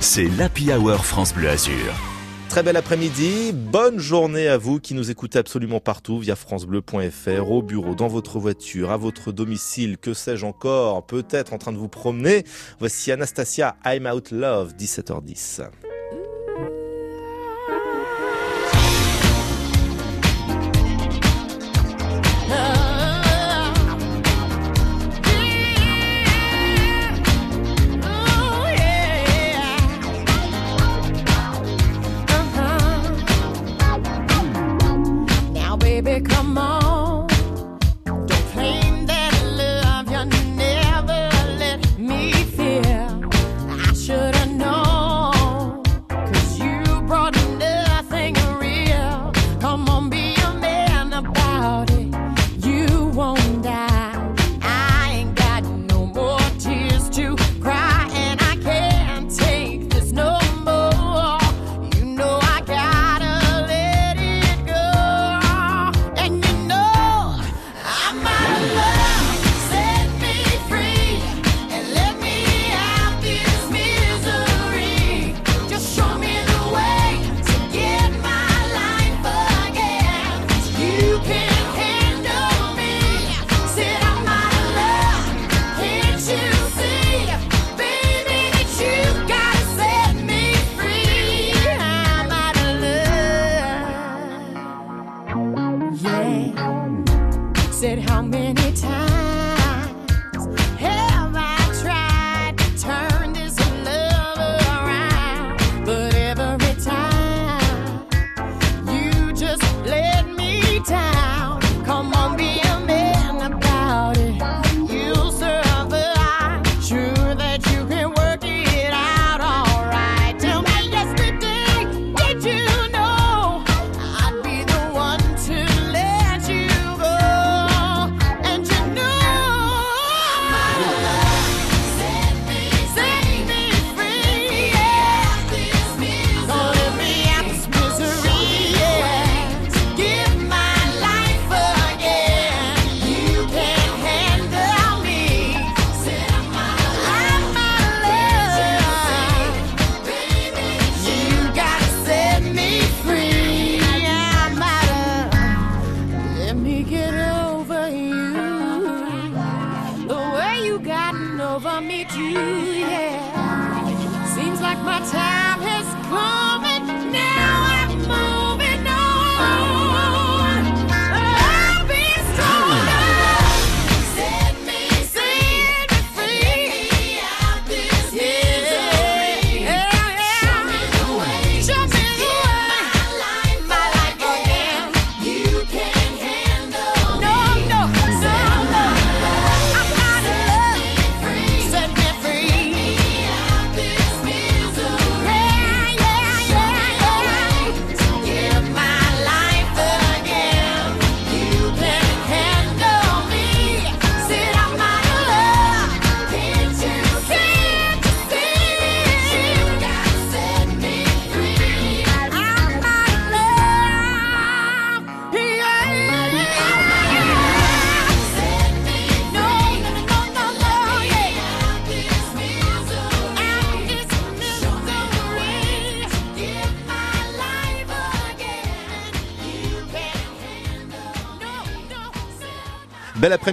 c'est 0.00 0.28
l'Happy 0.36 0.72
Hour 0.72 1.04
France 1.06 1.32
Bleu 1.32 1.48
Azur. 1.48 2.13
Très 2.54 2.62
bel 2.62 2.76
après-midi, 2.76 3.52
bonne 3.52 3.98
journée 3.98 4.46
à 4.46 4.58
vous 4.58 4.78
qui 4.78 4.94
nous 4.94 5.10
écoutez 5.10 5.40
absolument 5.40 5.80
partout 5.80 6.20
via 6.20 6.36
francebleu.fr, 6.36 7.50
au 7.50 7.62
bureau, 7.62 7.96
dans 7.96 8.06
votre 8.06 8.38
voiture, 8.38 8.92
à 8.92 8.96
votre 8.96 9.32
domicile, 9.32 9.98
que 9.98 10.14
sais-je 10.14 10.46
encore, 10.46 11.04
peut-être 11.04 11.52
en 11.52 11.58
train 11.58 11.72
de 11.72 11.78
vous 11.78 11.88
promener. 11.88 12.44
Voici 12.78 13.10
Anastasia, 13.10 13.74
I'm 13.84 14.06
Out 14.06 14.30
Love, 14.30 14.74
17h10. 14.78 15.62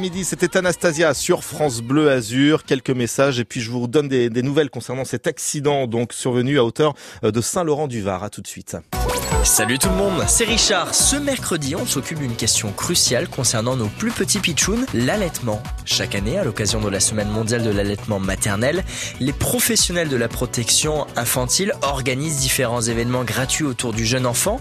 Après-midi, 0.02 0.26
c'était 0.26 0.58
Anastasia 0.58 1.14
sur 1.14 1.44
France 1.44 1.82
Bleu 1.82 2.10
Azur. 2.10 2.64
Quelques 2.64 2.90
messages 2.90 3.40
et 3.40 3.46
puis 3.46 3.62
je 3.62 3.70
vous 3.70 3.86
donne 3.86 4.08
des, 4.08 4.32
des 4.32 4.42
nouvelles 4.42 4.72
concernant 4.72 5.06
cet 5.06 5.28
accident 5.28 5.86
donc 5.86 6.12
survenu 6.12 6.58
à 6.58 6.64
hauteur 6.64 6.96
euh, 7.24 7.30
de 7.30 7.40
Saint-Laurent-du-Var. 7.40 8.24
À 8.24 8.32
tout 8.32 8.42
de 8.42 8.48
suite. 8.48 8.76
Salut 9.44 9.80
tout 9.80 9.90
le 9.90 9.96
monde, 9.96 10.24
c'est 10.28 10.46
Richard. 10.46 10.94
Ce 10.94 11.16
mercredi, 11.16 11.76
on 11.76 11.86
s'occupe 11.86 12.20
d'une 12.20 12.36
question 12.36 12.72
cruciale 12.72 13.28
concernant 13.28 13.76
nos 13.76 13.88
plus 13.88 14.12
petits 14.12 14.40
pitchouns, 14.40 14.86
l'allaitement. 14.94 15.64
Chaque 15.84 16.14
année, 16.14 16.38
à 16.38 16.44
l'occasion 16.44 16.80
de 16.80 16.88
la 16.90 17.00
semaine 17.00 17.30
mondiale 17.30 17.64
de 17.64 17.72
l'allaitement 17.72 18.20
maternel, 18.20 18.84
les 19.20 19.34
professionnels 19.34 20.10
de 20.10 20.16
la 20.16 20.28
protection 20.28 21.08
infantile 21.16 21.74
organisent 21.82 22.38
différents 22.38 22.82
événements 22.82 23.24
gratuits 23.24 23.66
autour 23.66 23.94
du 23.94 24.06
jeune 24.06 24.28
enfant 24.28 24.60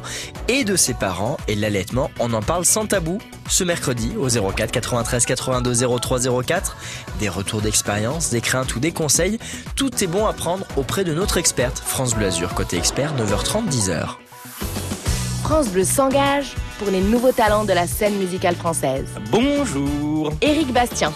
et 0.48 0.64
de 0.64 0.76
ses 0.76 0.94
parents. 0.94 1.36
Et 1.46 1.56
l'allaitement, 1.56 2.10
on 2.18 2.32
en 2.32 2.42
parle 2.42 2.64
sans 2.64 2.86
tabou. 2.86 3.18
Ce 3.48 3.64
mercredi, 3.64 4.12
au 4.18 4.28
04 4.28 4.70
93 4.70 5.26
82 5.26 5.98
03 5.98 6.42
04, 6.42 6.76
des 7.18 7.28
retours 7.28 7.60
d'expérience, 7.60 8.30
des 8.30 8.40
craintes 8.40 8.74
ou 8.74 8.80
des 8.80 8.92
conseils, 8.92 9.38
tout 9.76 10.02
est 10.02 10.06
bon 10.06 10.26
à 10.26 10.32
prendre 10.32 10.66
auprès 10.76 11.04
de 11.04 11.12
notre 11.12 11.36
experte. 11.36 11.78
France 11.78 12.14
Bleu 12.14 12.26
Azur, 12.26 12.54
côté 12.54 12.78
expert, 12.78 13.12
9h30, 13.16 13.68
10h. 13.68 14.16
France 15.50 15.70
Bleu 15.70 15.82
s'engage 15.82 16.54
pour 16.78 16.92
les 16.92 17.00
nouveaux 17.00 17.32
talents 17.32 17.64
de 17.64 17.72
la 17.72 17.88
scène 17.88 18.14
musicale 18.18 18.54
française. 18.54 19.06
Bonjour 19.32 20.32
Éric 20.40 20.72
Bastien, 20.72 21.12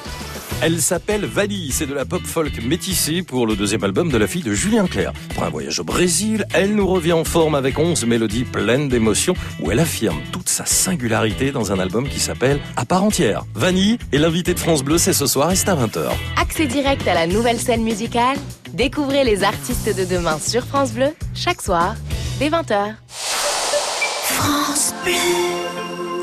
Elle 0.60 0.80
s'appelle 0.80 1.24
Vali, 1.24 1.70
c'est 1.70 1.86
de 1.86 1.94
la 1.94 2.04
pop 2.04 2.20
folk 2.26 2.60
métissée 2.64 3.22
pour 3.22 3.46
le 3.46 3.54
deuxième 3.54 3.84
album 3.84 4.10
de 4.10 4.16
la 4.16 4.26
fille 4.26 4.42
de 4.42 4.52
Julien 4.52 4.88
Clerc. 4.88 5.12
Pour 5.34 5.44
un 5.44 5.50
voyage 5.50 5.78
au 5.78 5.84
Brésil, 5.84 6.46
elle 6.52 6.74
nous 6.74 6.88
revient 6.88 7.12
en 7.12 7.22
forme 7.22 7.54
avec 7.54 7.78
11 7.78 8.06
mélodies 8.06 8.42
pleines 8.42 8.88
d'émotions 8.88 9.34
où 9.60 9.70
elle 9.70 9.78
affirme 9.78 10.20
toute 10.32 10.48
sa 10.48 10.66
singularité 10.66 11.52
dans 11.52 11.70
un 11.70 11.78
album 11.78 12.08
qui 12.08 12.18
s'appelle 12.18 12.58
À 12.74 12.84
part 12.84 13.04
entière. 13.04 13.44
Vanille 13.54 13.98
est 14.10 14.18
l'invité 14.18 14.52
de 14.52 14.58
France 14.58 14.82
Bleu, 14.82 14.98
c'est 14.98 15.12
ce 15.12 15.28
soir 15.28 15.52
et 15.52 15.54
c'est 15.54 15.68
à 15.68 15.76
20h. 15.76 16.08
accès 16.42 16.66
direct 16.66 17.06
à 17.06 17.14
la 17.14 17.28
nouvelle 17.28 17.60
scène 17.60 17.84
musicale. 17.84 18.38
Découvrez 18.72 19.22
les 19.22 19.44
artistes 19.44 19.96
de 19.96 20.04
demain 20.04 20.40
sur 20.40 20.66
France 20.66 20.90
Bleu 20.90 21.14
chaque 21.36 21.62
soir 21.62 21.94
dès 22.40 22.50
20h. 22.50 22.94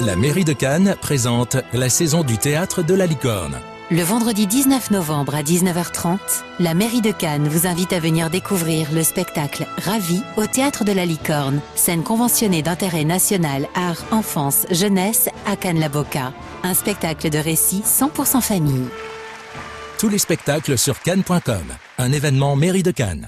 La 0.02 0.16
mairie 0.16 0.44
de 0.44 0.54
Cannes 0.54 0.96
présente 1.02 1.58
la 1.74 1.90
saison 1.90 2.24
du 2.24 2.38
théâtre 2.38 2.82
de 2.82 2.96
la 2.96 3.06
licorne. 3.06 3.60
Le 3.92 4.02
vendredi 4.02 4.48
19 4.48 4.92
novembre 4.92 5.36
à 5.36 5.44
19h30, 5.44 6.18
la 6.60 6.74
mairie 6.74 7.02
de 7.02 7.12
Cannes 7.12 7.48
vous 7.48 7.68
invite 7.68 7.94
à 7.94 8.00
venir 8.00 8.30
découvrir 8.30 8.88
le 8.94 9.04
spectacle 9.04 9.68
Ravi 9.78 10.24
au 10.38 10.48
théâtre 10.48 10.86
de 10.86 10.94
la 10.94 11.06
Licorne, 11.06 11.60
scène 11.76 12.02
conventionnée 12.02 12.62
d'intérêt 12.62 13.04
national 13.04 13.68
art, 13.76 14.04
enfance, 14.12 14.66
jeunesse 14.72 15.30
à 15.46 15.56
Cannes-la-Boca. 15.56 16.34
Un 16.64 16.74
spectacle 16.74 17.30
de 17.30 17.38
récit 17.38 17.84
100% 17.86 18.42
famille. 18.42 18.88
Tous 20.00 20.10
les 20.10 20.20
spectacles 20.20 20.78
sur 20.78 21.00
cannes.com. 21.02 21.66
Un 21.98 22.12
événement 22.12 22.56
mairie 22.56 22.84
de 22.84 22.92
Cannes. 22.92 23.26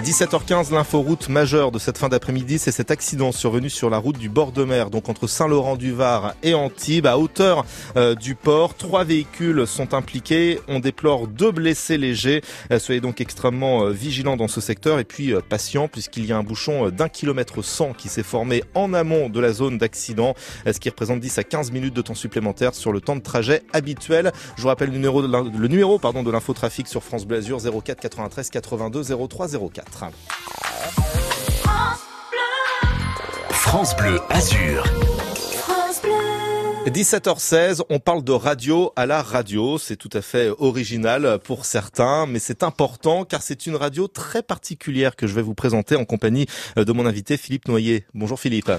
17h15, 0.00 0.74
l'inforoute 0.74 1.30
majeure 1.30 1.72
de 1.72 1.78
cette 1.78 1.96
fin 1.96 2.10
d'après-midi, 2.10 2.58
c'est 2.58 2.70
cet 2.70 2.90
accident 2.90 3.32
survenu 3.32 3.70
sur 3.70 3.88
la 3.88 3.96
route 3.96 4.18
du 4.18 4.28
bord 4.28 4.52
de 4.52 4.62
mer, 4.62 4.90
donc 4.90 5.08
entre 5.08 5.26
Saint-Laurent-du-Var 5.26 6.34
et 6.42 6.52
Antibes, 6.52 7.06
à 7.06 7.16
hauteur 7.16 7.64
euh, 7.96 8.14
du 8.14 8.34
port. 8.34 8.74
Trois 8.74 9.04
véhicules 9.04 9.66
sont 9.66 9.94
impliqués. 9.94 10.60
On 10.68 10.80
déplore 10.80 11.26
deux 11.26 11.50
blessés 11.50 11.96
légers. 11.96 12.42
Euh, 12.70 12.78
soyez 12.78 13.00
donc 13.00 13.22
extrêmement 13.22 13.84
euh, 13.84 13.90
vigilants 13.90 14.36
dans 14.36 14.48
ce 14.48 14.60
secteur 14.60 14.98
et 14.98 15.04
puis 15.04 15.32
euh, 15.32 15.40
patient 15.40 15.88
puisqu'il 15.88 16.26
y 16.26 16.32
a 16.32 16.36
un 16.36 16.42
bouchon 16.42 16.90
d'un 16.90 17.08
kilomètre 17.08 17.62
100 17.62 17.94
qui 17.94 18.10
s'est 18.10 18.22
formé 18.22 18.64
en 18.74 18.92
amont 18.92 19.30
de 19.30 19.40
la 19.40 19.54
zone 19.54 19.78
d'accident, 19.78 20.34
ce 20.66 20.78
qui 20.78 20.90
représente 20.90 21.20
10 21.20 21.38
à 21.38 21.42
15 21.42 21.72
minutes 21.72 21.94
de 21.94 22.02
temps 22.02 22.14
supplémentaire 22.14 22.74
sur 22.74 22.92
le 22.92 23.00
temps 23.00 23.16
de 23.16 23.22
trajet 23.22 23.62
habituel. 23.72 24.30
Je 24.56 24.62
vous 24.62 24.68
rappelle 24.68 24.90
le 24.90 24.98
numéro 24.98 25.98
de 25.98 26.30
l'infotrafic 26.30 26.86
sur 26.86 27.02
France 27.02 27.24
Bleu 27.24 27.38
Azur 27.38 27.60
04 27.62 27.98
93 27.98 28.50
82 28.50 29.04
03 29.26 29.48
04. 29.72 29.85
France 33.50 33.96
Bleu 33.96 34.20
Azur. 34.30 34.84
17h16, 36.86 37.82
on 37.90 37.98
parle 37.98 38.22
de 38.22 38.32
radio 38.32 38.92
à 38.94 39.06
la 39.06 39.20
radio. 39.20 39.76
C'est 39.76 39.96
tout 39.96 40.10
à 40.12 40.22
fait 40.22 40.50
original 40.58 41.38
pour 41.42 41.64
certains, 41.64 42.26
mais 42.26 42.38
c'est 42.38 42.62
important 42.62 43.24
car 43.24 43.42
c'est 43.42 43.66
une 43.66 43.74
radio 43.74 44.06
très 44.06 44.42
particulière 44.42 45.16
que 45.16 45.26
je 45.26 45.34
vais 45.34 45.42
vous 45.42 45.54
présenter 45.54 45.96
en 45.96 46.04
compagnie 46.04 46.46
de 46.76 46.92
mon 46.92 47.04
invité 47.04 47.36
Philippe 47.36 47.66
Noyer. 47.68 48.06
Bonjour 48.14 48.38
Philippe. 48.38 48.70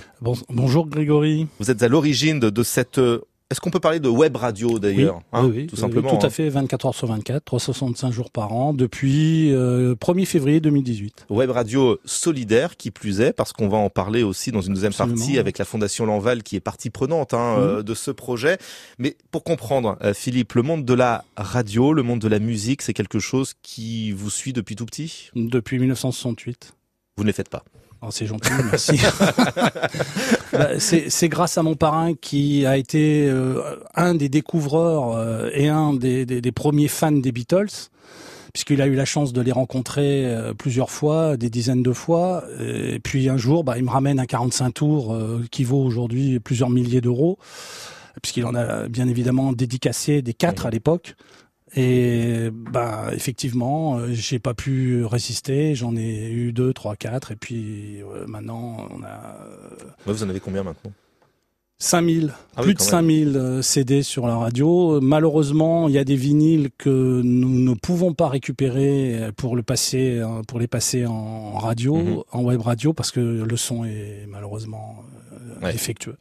bonjour 0.50 0.88
Grégory. 0.88 1.48
Vous 1.60 1.70
êtes 1.70 1.84
à 1.84 1.88
l'origine 1.88 2.40
de, 2.40 2.50
de 2.50 2.64
cette... 2.64 3.00
euh, 3.50 3.54
Est-ce 3.54 3.62
qu'on 3.62 3.70
peut 3.70 3.80
parler 3.80 4.00
de 4.00 4.10
web 4.10 4.36
radio 4.36 4.78
d'ailleurs 4.80 5.22
hein, 5.32 5.46
oui, 5.46 5.52
oui, 5.56 5.68
Tout 5.68 5.76
simplement. 5.76 6.10
tout 6.18 6.24
à 6.26 6.28
hein. 6.28 6.30
fait, 6.30 6.50
24 6.50 6.86
heures 6.88 6.96
sur 6.96 7.08
24, 7.08 7.44
365 7.46 8.12
jours 8.12 8.30
par 8.32 8.52
an, 8.54 8.74
depuis 8.74 9.54
euh, 9.54 9.96
1er 9.96 10.26
février 10.26 10.60
2018. 10.60 11.28
Web 11.30 11.50
radio 11.52 11.98
solidaire 12.06 12.78
qui 12.78 12.92
plus 12.92 13.22
est, 13.22 13.34
parce 13.34 13.54
qu'on 13.54 13.68
va 13.70 13.78
en 13.78 13.90
parler 13.90 14.24
aussi 14.24 14.52
dans 14.52 14.62
une 14.62 14.74
deuxième 14.74 14.92
Absolument. 14.92 15.16
partie 15.18 15.38
avec 15.40 15.58
la 15.58 15.66
Fondation 15.66 16.06
Lanval 16.06 16.44
qui 16.44 16.56
est 16.56 16.60
partie 16.62 16.90
prenante 16.90 17.34
hein, 17.34 17.56
Mhm. 17.58 17.64
euh, 17.64 17.84
de 17.84 17.94
ce 17.94 18.12
projet. 18.12 18.58
Mais 19.00 19.16
pour 19.32 19.44
comprendre, 19.44 19.98
euh, 20.04 20.14
Philippe, 20.14 20.54
le 20.54 20.62
monde 20.64 20.86
de 20.86 20.94
la 20.94 21.24
radio, 21.38 21.94
le 21.94 22.04
monde 22.04 22.20
de 22.20 22.28
la 22.28 22.40
musique, 22.40 22.82
c'est 22.82 22.94
quelque 22.94 23.20
chose 23.20 23.54
qui 23.62 24.12
vous 24.12 24.30
suit 24.30 24.54
depuis 24.54 24.76
tout 24.76 24.86
petit? 24.86 25.30
Depuis 25.36 25.80
1968. 25.80 26.74
Vous 27.18 27.24
ne 27.24 27.28
les 27.28 27.34
faites 27.34 27.50
pas? 27.50 27.64
Oh, 28.02 28.08
c'est 28.12 28.26
gentil, 28.28 28.52
merci. 28.70 29.00
Bah, 30.54 30.70
c'est 30.80 31.30
grâce 31.30 31.58
à 31.58 31.64
mon 31.64 31.76
parrain 31.76 32.14
qui 32.16 32.66
a 32.66 32.78
été 32.78 33.28
euh, 33.30 33.62
un 33.96 34.16
des 34.16 34.30
découvreurs 34.30 35.16
euh, 35.16 35.50
et 35.54 35.68
un 35.68 35.94
des, 35.94 36.26
des- 36.26 36.42
des 36.42 36.52
premiers 36.52 36.88
fans 36.88 37.12
des 37.12 37.32
Beatles, 37.32 37.90
puisqu'il 38.54 38.82
a 38.82 38.88
eu 38.88 38.96
la 38.96 39.06
chance 39.06 39.34
de 39.34 39.42
les 39.42 39.52
rencontrer 39.52 40.26
euh, 40.26 40.54
plusieurs 40.54 40.90
fois, 40.90 41.38
des 41.38 41.50
dizaines 41.50 41.84
de 41.84 41.92
fois. 41.94 42.44
Et 42.60 43.00
puis 43.00 43.30
un 43.30 43.38
jour, 43.38 43.64
bah, 43.64 43.78
il 43.78 43.84
me 43.84 43.90
ramène 43.90 44.20
un 44.20 44.26
45 44.26 44.72
tours 44.74 45.16
qui 45.52 45.64
vaut 45.64 45.84
aujourd'hui 45.84 46.40
plusieurs 46.40 46.70
milliers 46.70 47.02
d'euros, 47.02 47.38
puisqu'il 48.22 48.46
en 48.46 48.56
a 48.56 48.88
bien 48.88 49.08
évidemment 49.08 49.52
dédicacé 49.54 50.22
des 50.22 50.34
quatre 50.34 50.66
à 50.66 50.70
l'époque. 50.70 51.16
Et 51.80 52.50
bah 52.52 53.10
effectivement, 53.14 54.00
euh, 54.00 54.08
j'ai 54.12 54.40
pas 54.40 54.56
pu 54.56 55.06
résister. 55.06 55.76
J'en 55.76 55.96
ai 55.96 56.32
eu 56.32 56.52
deux, 56.52 56.74
trois, 56.74 56.96
quatre, 56.96 57.32
et 57.32 57.36
puis 57.36 58.02
euh, 58.02 58.26
maintenant 58.26 58.88
on 58.90 59.04
a. 59.04 59.38
Ouais, 60.08 60.14
Vous 60.14 60.24
en 60.24 60.30
avez 60.30 60.40
combien 60.40 60.64
maintenant? 60.64 60.92
5000, 61.80 62.34
Ah 62.56 62.62
oui, 62.62 62.64
plus 62.66 62.74
de 62.74 62.80
quand 62.80 62.86
même. 62.86 62.92
5000 62.92 63.38
euh, 63.38 63.62
CD 63.62 64.02
sur 64.02 64.26
la 64.28 64.36
radio. 64.36 64.96
Euh, 64.96 65.00
Malheureusement, 65.00 65.88
il 65.88 65.94
y 65.94 66.00
a 66.00 66.04
des 66.04 66.16
vinyles 66.16 66.70
que 66.78 67.22
nous 67.24 67.50
ne 67.50 67.74
pouvons 67.76 68.14
pas 68.14 68.30
récupérer 68.30 69.14
euh, 69.22 69.32
pour 69.36 69.56
le 69.56 69.62
passer, 69.62 70.18
euh, 70.18 70.42
pour 70.48 70.60
les 70.60 70.68
passer 70.68 71.06
en 71.06 71.52
radio, 71.54 71.96
Mhm. 71.98 72.18
en 72.32 72.44
web 72.44 72.62
radio, 72.62 72.94
parce 72.94 73.12
que 73.12 73.20
le 73.20 73.58
son 73.58 73.86
est 73.86 74.26
malheureusement 74.28 74.96
euh, 75.02 75.66
Ouais. 75.66 75.72
défectueux. 75.72 76.16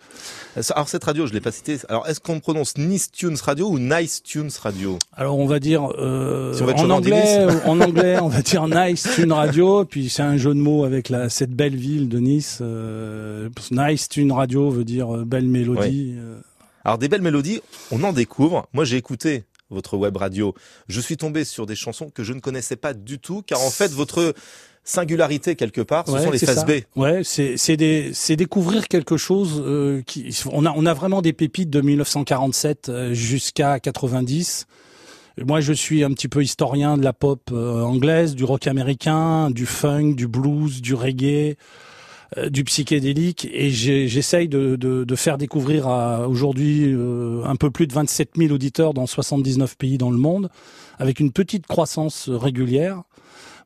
Alors 0.74 0.89
cette 0.89 1.05
radio, 1.05 1.27
je 1.27 1.35
l'ai 1.35 1.41
pas 1.43 1.53
citée. 1.53 1.77
Alors 1.91 2.07
est-ce 2.09 2.20
qu'on 2.20 2.41
prononce 2.41 2.78
Nice 2.78 3.11
Tunes 3.12 3.37
Radio 3.43 3.69
ou 3.69 3.78
Nice 3.78 4.23
Tunes 4.23 4.49
Radio? 4.62 4.99
Alors 5.15 5.39
on 5.39 5.45
va 5.47 5.59
dire 5.59 5.89
euh, 5.99 6.55
Si 6.55 6.62
on 6.62 6.69
en 6.69 6.89
anglais, 6.91 7.47
en 7.66 7.78
anglais, 7.83 8.19
on 8.23 8.28
va 8.28 8.41
dire 8.41 8.66
Nice 8.66 9.07
Tune 9.15 9.33
Radio, 9.33 9.85
puis 9.85 10.09
c'est 10.09 10.23
un 10.23 10.39
jeu 10.39 10.55
de 10.55 10.61
mots 10.61 10.85
avec 10.85 11.11
la 11.11 11.28
cette 11.28 11.51
belle 11.51 11.77
ville 11.77 12.09
de 12.09 12.19
Nice. 12.19 12.59
euh, 12.62 13.51
nice 13.70 14.09
Tune 14.09 14.33
Radio 14.33 14.70
veut 14.70 14.85
dire 14.85 15.15
euh, 15.15 15.24
belle 15.52 15.68
mélodie. 15.68 16.14
euh. 16.18 16.40
Alors 16.85 16.98
des 16.98 17.09
belles 17.09 17.23
mélodies, 17.23 17.60
on 17.90 18.02
en 18.05 18.12
découvre. 18.12 18.68
Moi 18.73 18.85
j'ai 18.85 18.97
écouté 18.97 19.44
votre 19.70 19.97
web 19.97 20.16
radio. 20.16 20.55
Je 20.89 21.01
suis 21.01 21.16
tombé 21.16 21.44
sur 21.44 21.66
des 21.66 21.74
chansons 21.74 22.10
que 22.10 22.23
je 22.23 22.32
ne 22.32 22.40
connaissais 22.40 22.77
pas 22.77 22.94
du 22.94 23.18
tout, 23.18 23.43
car 23.43 23.60
en 23.62 23.70
fait 23.70 23.90
votre 23.90 24.35
singularité 24.85 25.56
quelque 25.56 25.81
part, 25.81 26.06
ce 26.06 26.12
Ouais, 26.12 26.23
sont 26.23 26.31
les 26.31 26.39
faces. 26.39 26.64
B. 26.64 26.70
Ouais, 26.94 27.23
c'est 27.24 27.56
c'est 27.56 28.36
découvrir 28.36 28.86
quelque 28.86 29.16
chose 29.16 29.60
euh, 29.66 30.02
qui 30.06 30.32
on 30.52 30.64
a 30.64 30.73
on 30.77 30.86
a 30.86 30.94
vraiment 30.94 31.23
des 31.23 31.32
pépites 31.32 31.70
de 31.70 31.81
1947 31.81 32.89
euh, 32.89 33.12
jusqu'à 33.14 33.81
90. 33.81 34.66
Et 35.39 35.44
Moi, 35.44 35.60
je 35.60 35.73
suis 35.74 36.02
un 36.05 36.12
petit 36.12 36.28
peu 36.28 36.43
historien 36.43 36.97
de 36.97 37.02
la 37.02 37.12
pop 37.12 37.51
euh, 37.52 37.82
anglaise, 37.82 38.35
du 38.36 38.44
rock 38.44 38.66
américain, 38.68 39.51
du 39.51 39.66
funk, 39.66 40.12
du 40.14 40.28
blues, 40.28 40.81
du 40.81 40.94
reggae, 40.94 41.56
du 42.51 42.65
psychédélique, 42.65 43.48
et 43.53 43.70
j'essaye 43.70 44.48
de, 44.48 44.77
de, 44.77 45.05
de 45.05 45.16
faire 45.16 45.39
découvrir 45.39 45.86
à 45.89 46.28
aujourd'hui 46.28 46.93
euh, 46.93 47.44
un 47.44 47.57
peu 47.57 47.70
plus 47.70 47.86
de 47.86 47.93
27 47.93 48.31
000 48.36 48.53
auditeurs 48.53 48.94
dans 48.94 49.07
79 49.07 49.77
pays 49.77 49.97
dans 49.97 50.11
le 50.11 50.19
monde, 50.19 50.51
avec 50.98 51.20
une 51.20 51.32
petite 51.32 51.66
croissance 51.66 52.28
euh, 52.28 52.36
régulière. 52.36 53.03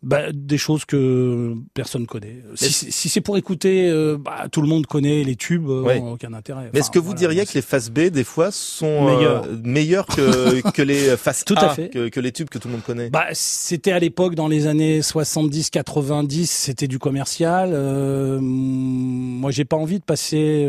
Bah, 0.02 0.32
des 0.32 0.56
choses 0.56 0.86
que 0.86 1.54
personne 1.74 2.06
connaît. 2.06 2.42
Si, 2.54 2.72
si- 2.72 3.08
c'est 3.10 3.20
pour 3.20 3.36
écouter, 3.36 3.90
euh, 3.90 4.16
bah, 4.18 4.46
tout 4.50 4.62
le 4.62 4.66
monde 4.68 4.86
connaît 4.86 5.22
les 5.24 5.36
tubes, 5.36 5.68
euh, 5.68 5.98
aucun 6.00 6.32
intérêt. 6.32 6.70
Mais 6.72 6.80
est-ce 6.80 6.90
que 6.90 6.98
vous 6.98 7.06
voilà. 7.06 7.18
diriez 7.18 7.44
que 7.44 7.52
les 7.52 7.60
faces 7.60 7.90
B 7.90 8.08
des 8.08 8.24
fois 8.24 8.50
sont 8.50 8.86
euh, 8.86 9.42
Meilleures. 9.62 10.06
que, 10.06 10.68
que 10.72 10.80
les 10.80 11.16
faces 11.18 11.44
Tout 11.44 11.54
A, 11.58 11.74
fait. 11.74 11.90
Que, 11.90 12.08
que 12.08 12.18
les 12.20 12.32
tubes 12.32 12.48
que 12.48 12.58
tout 12.58 12.68
le 12.68 12.72
monde 12.72 12.82
connaît? 12.82 13.10
Bah, 13.10 13.26
c'était 13.32 13.92
à 13.92 13.98
l'époque 13.98 14.34
dans 14.34 14.48
les 14.48 14.66
années 14.66 15.00
70-90, 15.00 16.46
c'était 16.46 16.88
du 16.88 16.98
commercial. 16.98 17.70
Euh, 17.74 18.38
moi, 18.40 19.50
j'ai 19.50 19.66
pas 19.66 19.76
envie 19.76 19.98
de 19.98 20.04
passer 20.04 20.66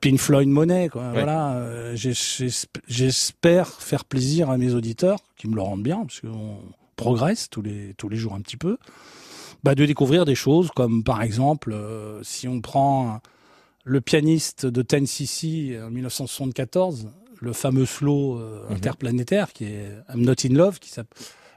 Pink 0.00 0.18
Floyd 0.20 0.48
Monet. 0.48 0.88
Quoi. 0.88 1.10
Voilà, 1.12 1.54
euh, 1.56 1.96
j'espère 2.86 3.68
faire 3.68 4.04
plaisir 4.04 4.50
à 4.50 4.56
mes 4.58 4.74
auditeurs, 4.74 5.18
qui 5.36 5.48
me 5.48 5.56
le 5.56 5.62
rendent 5.62 5.82
bien, 5.82 6.04
parce 6.04 6.20
qu'on 6.20 6.58
progresse 6.98 7.48
tous 7.48 7.62
les 7.62 7.94
tous 7.96 8.10
les 8.10 8.18
jours 8.18 8.34
un 8.34 8.40
petit 8.42 8.58
peu. 8.58 8.76
Bah, 9.64 9.74
de 9.74 9.86
découvrir 9.86 10.24
des 10.24 10.34
choses 10.36 10.70
comme 10.76 11.02
par 11.02 11.22
exemple, 11.22 11.72
euh, 11.72 12.22
si 12.22 12.46
on 12.46 12.60
prend 12.60 13.20
le 13.84 14.00
pianiste 14.00 14.66
de 14.66 14.82
Ten 14.82 15.06
cc 15.06 15.80
en 15.82 15.90
1974, 15.90 17.08
le 17.40 17.52
fameux 17.52 17.86
slow 17.86 18.38
euh, 18.38 18.66
Mhm. 18.68 18.76
interplanétaire 18.76 19.52
qui 19.52 19.64
est 19.64 19.88
I'm 20.12 20.20
Not 20.20 20.34
in 20.44 20.54
Love, 20.54 20.78
qui 20.78 20.90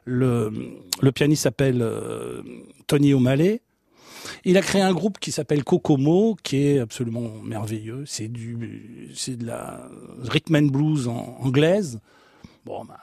le, 0.06 0.52
le 1.02 1.12
pianiste 1.12 1.44
s'appelle 1.44 1.82
euh, 1.82 2.42
Tony 2.88 3.14
O'Malley. 3.14 3.62
Il 4.46 4.58
a 4.58 4.62
créé 4.62 4.82
un 4.82 4.94
groupe 4.94 5.20
qui 5.20 5.32
s'appelle 5.32 5.64
Kokomo, 5.64 6.38
qui 6.44 6.58
est 6.58 6.80
absolument 6.80 7.30
merveilleux. 7.44 8.04
C'est 8.06 8.28
du, 8.28 9.10
c'est 9.16 9.36
de 9.36 9.46
la 9.46 9.90
rhythm 10.24 10.56
and 10.56 10.68
blues 10.72 11.08
en, 11.08 11.38
anglaise. 11.42 12.00
Bon, 12.66 12.86
bah, 12.86 13.00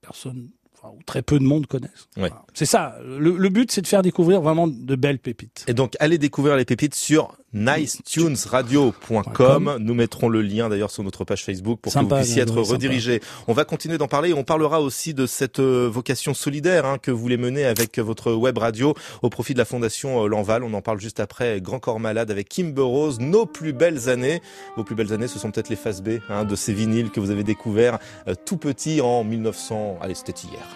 personne, 0.00 0.50
ou 0.94 1.02
très 1.04 1.22
peu 1.22 1.38
de 1.38 1.44
monde 1.44 1.66
connaissent. 1.66 2.08
Ouais. 2.16 2.30
C'est 2.54 2.66
ça. 2.66 2.96
Le, 3.04 3.36
le 3.36 3.48
but, 3.48 3.70
c'est 3.70 3.82
de 3.82 3.86
faire 3.86 4.02
découvrir 4.02 4.40
vraiment 4.40 4.66
de 4.66 4.96
belles 4.96 5.18
pépites. 5.18 5.64
Et 5.68 5.74
donc, 5.74 5.94
allez 6.00 6.18
découvrir 6.18 6.56
les 6.56 6.64
pépites 6.64 6.94
sur 6.94 7.36
nicetunesradio.com. 7.56 9.78
Nous 9.80 9.94
mettrons 9.94 10.28
le 10.28 10.42
lien 10.42 10.68
d'ailleurs 10.68 10.90
sur 10.90 11.02
notre 11.02 11.24
page 11.24 11.42
Facebook 11.42 11.80
pour 11.80 11.90
que 11.92 11.98
vous 11.98 12.06
puissiez 12.06 12.42
être 12.42 12.60
redirigé. 12.60 13.22
On 13.48 13.54
va 13.54 13.64
continuer 13.64 13.96
d'en 13.98 14.08
parler 14.08 14.28
et 14.30 14.34
on 14.34 14.44
parlera 14.44 14.82
aussi 14.82 15.14
de 15.14 15.26
cette 15.26 15.60
euh, 15.60 15.88
vocation 15.90 16.34
solidaire 16.34 16.84
hein, 16.84 16.98
que 16.98 17.10
vous 17.10 17.18
voulez 17.18 17.38
mener 17.38 17.64
avec 17.64 17.98
votre 17.98 18.32
web 18.32 18.58
radio 18.58 18.94
au 19.22 19.30
profit 19.30 19.54
de 19.54 19.58
la 19.58 19.64
fondation 19.64 20.24
euh, 20.24 20.28
L'Enval. 20.28 20.62
On 20.62 20.74
en 20.74 20.82
parle 20.82 21.00
juste 21.00 21.20
après 21.20 21.60
Grand 21.60 21.78
Corps 21.78 22.00
Malade 22.00 22.30
avec 22.30 22.48
Kim 22.48 22.72
Burrows. 22.72 23.18
Nos 23.20 23.46
plus 23.46 23.72
belles 23.72 24.08
années. 24.08 24.42
Vos 24.76 24.84
plus 24.84 24.94
belles 24.94 25.12
années, 25.12 25.28
ce 25.28 25.38
sont 25.38 25.50
peut-être 25.50 25.70
les 25.70 25.76
faces 25.76 26.02
B 26.02 26.18
hein, 26.28 26.44
de 26.44 26.54
ces 26.54 26.74
vinyles 26.74 27.10
que 27.10 27.20
vous 27.20 27.30
avez 27.30 27.44
découverts 27.44 27.98
euh, 28.28 28.34
tout 28.44 28.58
petit 28.58 29.00
en 29.00 29.24
1900. 29.24 29.98
Allez, 30.02 30.14
c'était 30.14 30.32
hier. 30.32 30.66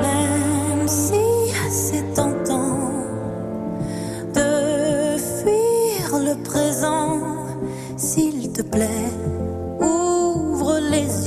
Même 0.00 0.88
si 0.88 1.14
c'est 1.70 2.14
tentant 2.14 2.33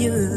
les 0.07 0.36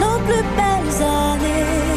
nos 0.00 0.18
plus 0.26 0.44
belles 0.56 1.02
années. 1.02 1.88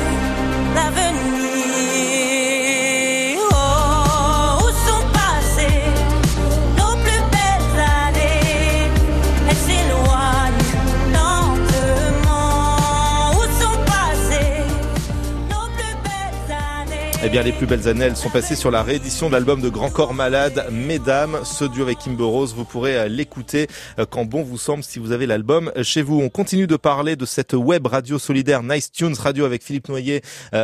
Bien, 17.31 17.43
les 17.43 17.53
plus 17.53 17.65
belles 17.65 17.87
années, 17.87 18.03
elles 18.03 18.17
sont 18.17 18.29
passées 18.29 18.57
sur 18.57 18.71
la 18.71 18.83
réédition 18.83 19.29
de 19.29 19.31
l'album 19.31 19.61
de 19.61 19.69
Grand 19.69 19.89
Corps 19.89 20.13
Malade, 20.13 20.67
Mesdames. 20.69 21.39
Ce 21.45 21.63
duo 21.63 21.83
avec 21.83 21.99
Kimber 21.99 22.25
Rose, 22.25 22.53
vous 22.53 22.65
pourrez 22.65 22.97
euh, 22.97 23.07
l'écouter 23.07 23.67
euh, 23.99 24.05
quand 24.05 24.25
bon 24.25 24.43
vous 24.43 24.57
semble 24.57 24.83
si 24.83 24.99
vous 24.99 25.13
avez 25.13 25.25
l'album 25.25 25.71
euh, 25.77 25.83
chez 25.83 26.01
vous. 26.01 26.19
On 26.19 26.27
continue 26.27 26.67
de 26.67 26.75
parler 26.75 27.15
de 27.15 27.25
cette 27.25 27.53
web 27.53 27.87
radio 27.87 28.19
solidaire 28.19 28.63
Nice 28.63 28.91
Tunes 28.91 29.13
Radio 29.13 29.45
avec 29.45 29.63
Philippe 29.63 29.87
Noyer, 29.87 30.21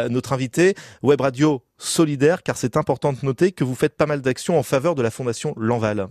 notre 0.10 0.34
invité. 0.34 0.76
Web 1.04 1.22
radio 1.22 1.64
solidaire, 1.78 2.44
car 2.44 2.58
c'est 2.58 2.76
important 2.76 3.14
de 3.14 3.20
noter 3.24 3.54
que 3.54 3.64
vous 3.64 3.76
faites 3.76 3.96
pas 3.96 4.06
mal 4.06 4.22
d'actions 4.22 4.60
en 4.60 4.64
faveur 4.64 4.96
de 4.96 5.02
la 5.02 5.12
Fondation 5.12 5.54
Lanval. 5.58 6.10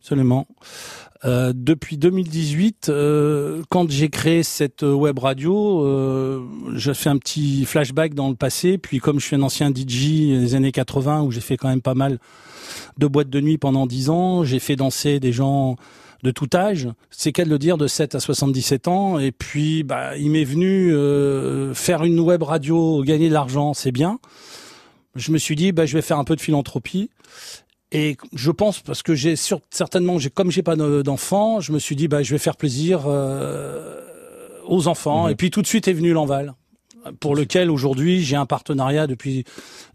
Absolument. 0.00 0.46
Euh, 1.26 1.52
depuis 1.54 1.98
2018, 1.98 2.88
euh, 2.88 3.62
quand 3.68 3.90
j'ai 3.90 4.08
créé 4.08 4.42
cette 4.42 4.82
web 4.82 5.18
radio, 5.18 5.84
euh, 5.84 6.42
j'ai 6.74 6.94
fait 6.94 7.10
un 7.10 7.18
petit 7.18 7.66
flashback 7.66 8.14
dans 8.14 8.30
le 8.30 8.34
passé. 8.34 8.78
Puis 8.78 8.98
comme 8.98 9.20
je 9.20 9.26
suis 9.26 9.36
un 9.36 9.42
ancien 9.42 9.68
DJ 9.68 10.28
des 10.40 10.54
années 10.54 10.72
80, 10.72 11.22
où 11.22 11.30
j'ai 11.30 11.42
fait 11.42 11.58
quand 11.58 11.68
même 11.68 11.82
pas 11.82 11.94
mal 11.94 12.18
de 12.96 13.06
boîtes 13.06 13.28
de 13.28 13.40
nuit 13.40 13.58
pendant 13.58 13.86
10 13.86 14.08
ans, 14.08 14.44
j'ai 14.44 14.58
fait 14.58 14.76
danser 14.76 15.20
des 15.20 15.32
gens 15.32 15.76
de 16.22 16.30
tout 16.30 16.48
âge, 16.54 16.86
c'est 17.10 17.32
qu'à 17.32 17.44
le 17.44 17.58
dire, 17.58 17.78
de 17.78 17.86
7 17.86 18.14
à 18.14 18.20
77 18.20 18.88
ans. 18.88 19.18
Et 19.18 19.32
puis, 19.32 19.82
bah, 19.82 20.16
il 20.16 20.30
m'est 20.30 20.44
venu 20.44 20.94
faire 21.74 22.04
une 22.04 22.20
web 22.20 22.42
radio, 22.42 23.02
gagner 23.02 23.28
de 23.28 23.34
l'argent, 23.34 23.74
c'est 23.74 23.92
bien. 23.92 24.18
Je 25.16 25.32
me 25.32 25.38
suis 25.38 25.56
dit, 25.56 25.72
bah, 25.72 25.86
je 25.86 25.94
vais 25.96 26.02
faire 26.02 26.18
un 26.18 26.24
peu 26.24 26.36
de 26.36 26.40
philanthropie. 26.40 27.10
Et 27.92 28.16
je 28.34 28.50
pense 28.52 28.80
parce 28.80 29.02
que 29.02 29.14
j'ai 29.14 29.34
certainement, 29.36 30.18
j'ai 30.18 30.30
comme 30.30 30.50
j'ai 30.50 30.62
pas 30.62 30.76
de- 30.76 31.02
d'enfants, 31.02 31.60
je 31.60 31.72
me 31.72 31.78
suis 31.78 31.96
dit 31.96 32.06
bah 32.08 32.22
je 32.22 32.30
vais 32.32 32.38
faire 32.38 32.56
plaisir 32.56 33.02
euh, 33.06 34.00
aux 34.66 34.86
enfants. 34.88 35.24
Mhm. 35.26 35.32
Et 35.32 35.34
puis 35.34 35.50
tout 35.50 35.60
de 35.62 35.66
suite 35.66 35.88
est 35.88 35.92
venu 35.92 36.12
l'Enval, 36.12 36.54
pour 37.18 37.34
lequel 37.34 37.68
aujourd'hui 37.70 38.22
j'ai 38.22 38.36
un 38.36 38.46
partenariat 38.46 39.08
depuis 39.08 39.44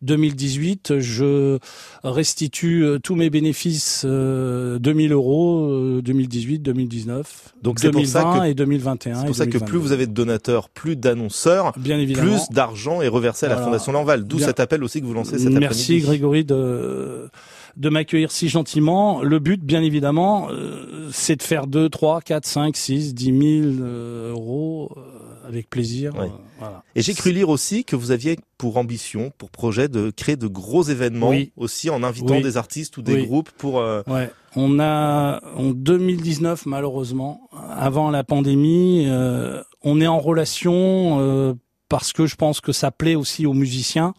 2018. 0.01 0.99
Je 0.99 1.57
restitue 2.03 2.83
euh, 2.83 2.99
tous 2.99 3.15
mes 3.15 3.29
bénéfices 3.29 4.03
euh, 4.05 4.77
2000 4.79 5.13
euros 5.13 5.69
euh, 5.69 6.01
2018, 6.01 6.59
2019, 6.59 7.53
Donc 7.63 7.79
c'est 7.79 7.91
pour 7.91 8.01
2020 8.01 8.33
ça 8.33 8.39
que 8.41 8.45
et 8.47 8.53
2021. 8.53 9.15
C'est 9.21 9.25
pour 9.25 9.35
ça 9.35 9.45
que 9.45 9.51
2022. 9.51 9.71
plus 9.71 9.79
vous 9.79 9.91
avez 9.93 10.07
de 10.07 10.11
donateurs, 10.13 10.67
plus 10.69 10.95
d'annonceurs, 10.97 11.71
Bien 11.77 11.97
évidemment. 11.99 12.27
plus 12.29 12.53
d'argent 12.53 13.01
est 13.01 13.07
reversé 13.07 13.45
à 13.45 13.49
la 13.49 13.55
Voilà. 13.55 13.67
Fondation 13.71 13.91
Lanval. 13.93 14.25
D'où 14.25 14.39
cet 14.39 14.59
appel 14.59 14.83
aussi 14.83 14.99
que 14.99 15.05
vous 15.05 15.13
lancez 15.13 15.37
cet 15.39 15.53
Merci 15.53 15.83
après-midi. 15.93 16.05
Grégory 16.05 16.43
de 16.43 17.29
de 17.77 17.89
m'accueillir 17.89 18.31
si 18.31 18.47
gentiment. 18.49 19.21
Le 19.21 19.39
but, 19.39 19.61
bien 19.63 19.81
évidemment, 19.83 20.47
euh, 20.49 21.09
c'est 21.11 21.35
de 21.35 21.43
faire 21.43 21.67
2, 21.67 21.89
3, 21.89 22.21
4, 22.21 22.45
5, 22.45 22.75
6, 22.77 23.13
10 23.13 23.25
000 23.25 23.37
euh, 23.81 24.31
euros 24.31 24.91
euh, 24.97 25.47
avec 25.47 25.69
plaisir. 25.69 26.13
Ouais. 26.15 26.21
euh, 26.25 26.29
voilà. 26.59 26.83
Et 26.95 27.01
j'ai 27.01 27.13
cru 27.13 27.31
lire 27.31 27.49
aussi 27.49 27.83
que 27.83 27.95
vous 27.95 28.11
aviez 28.11 28.37
pour 28.57 28.77
ambition, 28.77 29.31
pour 29.37 29.49
projet 29.51 29.87
de 29.89 30.09
créer 30.09 30.37
de 30.37 30.47
gros 30.47 30.83
événements 30.83 31.29
Oui. 31.29 31.51
aussi 31.57 31.89
en 31.89 32.01
invitant 32.03 32.35
Oui. 32.35 32.41
des 32.41 32.57
artistes 32.57 32.97
ou 32.97 33.01
des 33.01 33.13
Oui. 33.15 33.25
groupes 33.25 33.51
pour. 33.57 33.79
euh, 33.79 34.01
Ouais, 34.07 34.31
on 34.55 34.79
a 34.79 35.41
en 35.55 35.71
2019 35.71 36.65
malheureusement, 36.65 37.49
avant 37.77 38.09
la 38.09 38.23
pandémie, 38.23 39.05
euh, 39.07 39.61
on 39.83 39.99
est 39.99 40.07
en 40.07 40.19
relation 40.19 41.17
euh, 41.19 41.53
parce 41.89 42.13
que 42.13 42.25
je 42.25 42.35
pense 42.35 42.61
que 42.61 42.71
ça 42.71 42.89
plaît 42.91 43.15
aussi 43.15 43.45
aux 43.45 43.53
musiciens. 43.53 44.13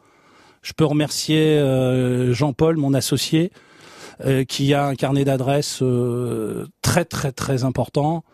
Je 0.67 0.73
peux 0.73 0.85
remercier 0.85 1.59
euh, 1.59 2.33
Jean-Paul, 2.35 2.77
mon 2.77 2.93
associé, 2.93 3.53
euh, 4.25 4.43
qui 4.43 4.75
a 4.75 4.85
un 4.87 4.97
carnet 4.97 5.25
d'adresses 5.25 5.79
euh, 5.81 6.67
très 6.83 7.05
très 7.05 7.31
très 7.31 7.63
important. 7.63 8.25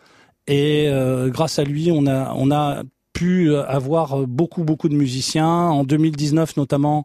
Et 0.46 0.90
grâce 1.28 1.58
à 1.58 1.64
lui, 1.64 1.90
on 1.92 2.06
a 2.06 2.32
on 2.34 2.50
a 2.50 2.82
pu 3.12 3.54
avoir 3.54 4.26
beaucoup 4.26 4.64
beaucoup 4.64 4.88
de 4.88 4.94
musiciens 4.96 5.46
en 5.46 5.84
2019 5.84 6.56
notamment 6.56 7.04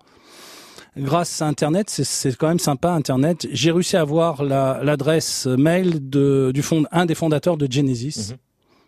grâce 0.98 1.41
à 1.41 1.48
Internet, 1.48 1.90
c'est- 1.90 2.36
quand 2.38 2.48
même 2.48 2.58
sympa 2.58 2.90
Internet. 2.91 3.48
J'ai 3.52 3.72
réussi 3.72 3.98
à 3.98 4.02
avoir 4.02 4.44
la- 4.44 4.80
l'adresse 4.82 5.45
mail 5.45 6.10
de, 6.10 6.52
du 6.54 6.62
fond, 6.64 6.86
un 6.91 7.06
des 7.06 7.14
fondateurs 7.16 7.58
de 7.58 7.68
Genesis, 7.72 8.34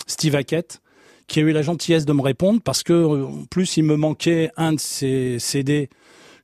Steve 0.08 0.36
Hackett, 0.36 0.80
qui 1.28 1.40
a 1.40 1.44
eu 1.44 1.52
la 1.52 1.62
gentillesse 1.62 2.06
de 2.06 2.14
me 2.14 2.22
répondre 2.22 2.62
parce 2.64 2.82
que 2.82 3.24
en 3.26 3.46
plus 3.52 3.76
il 3.78 3.84
me 3.84 3.98
manquait 3.98 4.50
un 4.58 4.74
de 4.74 4.80
ses 4.80 5.38
CD 5.38 5.90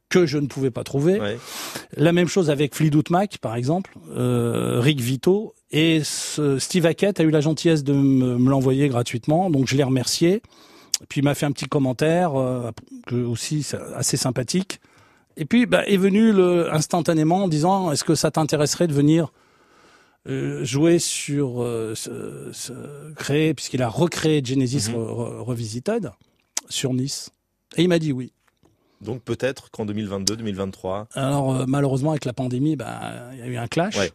que 0.10 0.26
je 0.26 0.38
ne 0.38 0.48
pouvais 0.48 0.72
pas 0.72 0.84
trouver. 0.84 1.20
La 1.98 2.12
même 2.14 2.28
chose 2.28 2.50
avec 2.50 2.76
Fleetwood 2.76 3.10
Mac, 3.10 3.38
par 3.40 3.56
exemple, 3.56 3.98
euh, 4.16 4.80
Rick 4.80 5.02
Vito. 5.02 5.54
Et 5.72 6.02
ce- 6.04 6.60
Steve 6.60 6.86
Hackett 6.86 7.20
a 7.20 7.24
eu 7.24 7.32
la 7.32 7.42
gentillesse 7.42 7.84
de 7.84 7.94
me, 7.94 8.38
me 8.38 8.50
l'envoyer 8.50 8.88
gratuitement, 8.88 9.50
donc 9.50 9.68
je 9.68 9.76
l'ai 9.76 9.84
remercié. 9.84 10.42
Puis 11.10 11.20
il 11.22 11.24
m'a 11.26 11.36
fait 11.36 11.46
un 11.46 11.52
petit 11.52 11.66
commentaire, 11.66 12.40
euh, 12.40 12.72
que 13.08 13.16
aussi 13.16 13.68
assez 13.96 14.16
sympathique. 14.16 14.80
Et 15.38 15.44
puis 15.44 15.66
bah, 15.66 15.84
est 15.86 15.98
venu 15.98 16.32
le, 16.32 16.74
instantanément 16.74 17.44
en 17.44 17.48
disant 17.50 17.92
est-ce 17.92 18.06
que 18.06 18.16
ça 18.16 18.32
t'intéresserait 18.32 18.88
de 18.88 18.94
venir 18.94 19.34
euh, 20.28 20.64
jouer 20.64 20.98
sur 20.98 21.58
ce, 21.96 22.50
ce- 22.54 23.14
créer 23.16 23.54
puisqu'il 23.54 23.82
a 23.84 23.90
recréé 23.90 24.42
Genesis 24.44 24.90
Mhm. 24.90 24.96
Re- 24.96 25.40
Revisited 25.42 26.12
sur 26.70 26.94
Nice. 26.94 27.30
Et 27.78 27.84
il 27.84 27.90
m'a 27.90 28.00
dit 28.00 28.12
oui. 28.14 28.32
Donc 29.02 29.22
peut-être 29.22 29.72
qu'en 29.72 29.86
2022, 29.86 30.38
2023. 30.38 31.08
Alors 31.14 31.54
euh, 31.56 31.66
malheureusement 31.68 32.12
avec 32.12 32.26
la 32.26 32.34
pandémie, 32.34 32.76
bah, 32.76 33.00
il 33.34 33.40
y 33.40 33.42
a 33.44 33.48
eu 33.48 33.58
un 33.58 33.68
clash. 33.68 33.98
Ouais. 33.98 34.12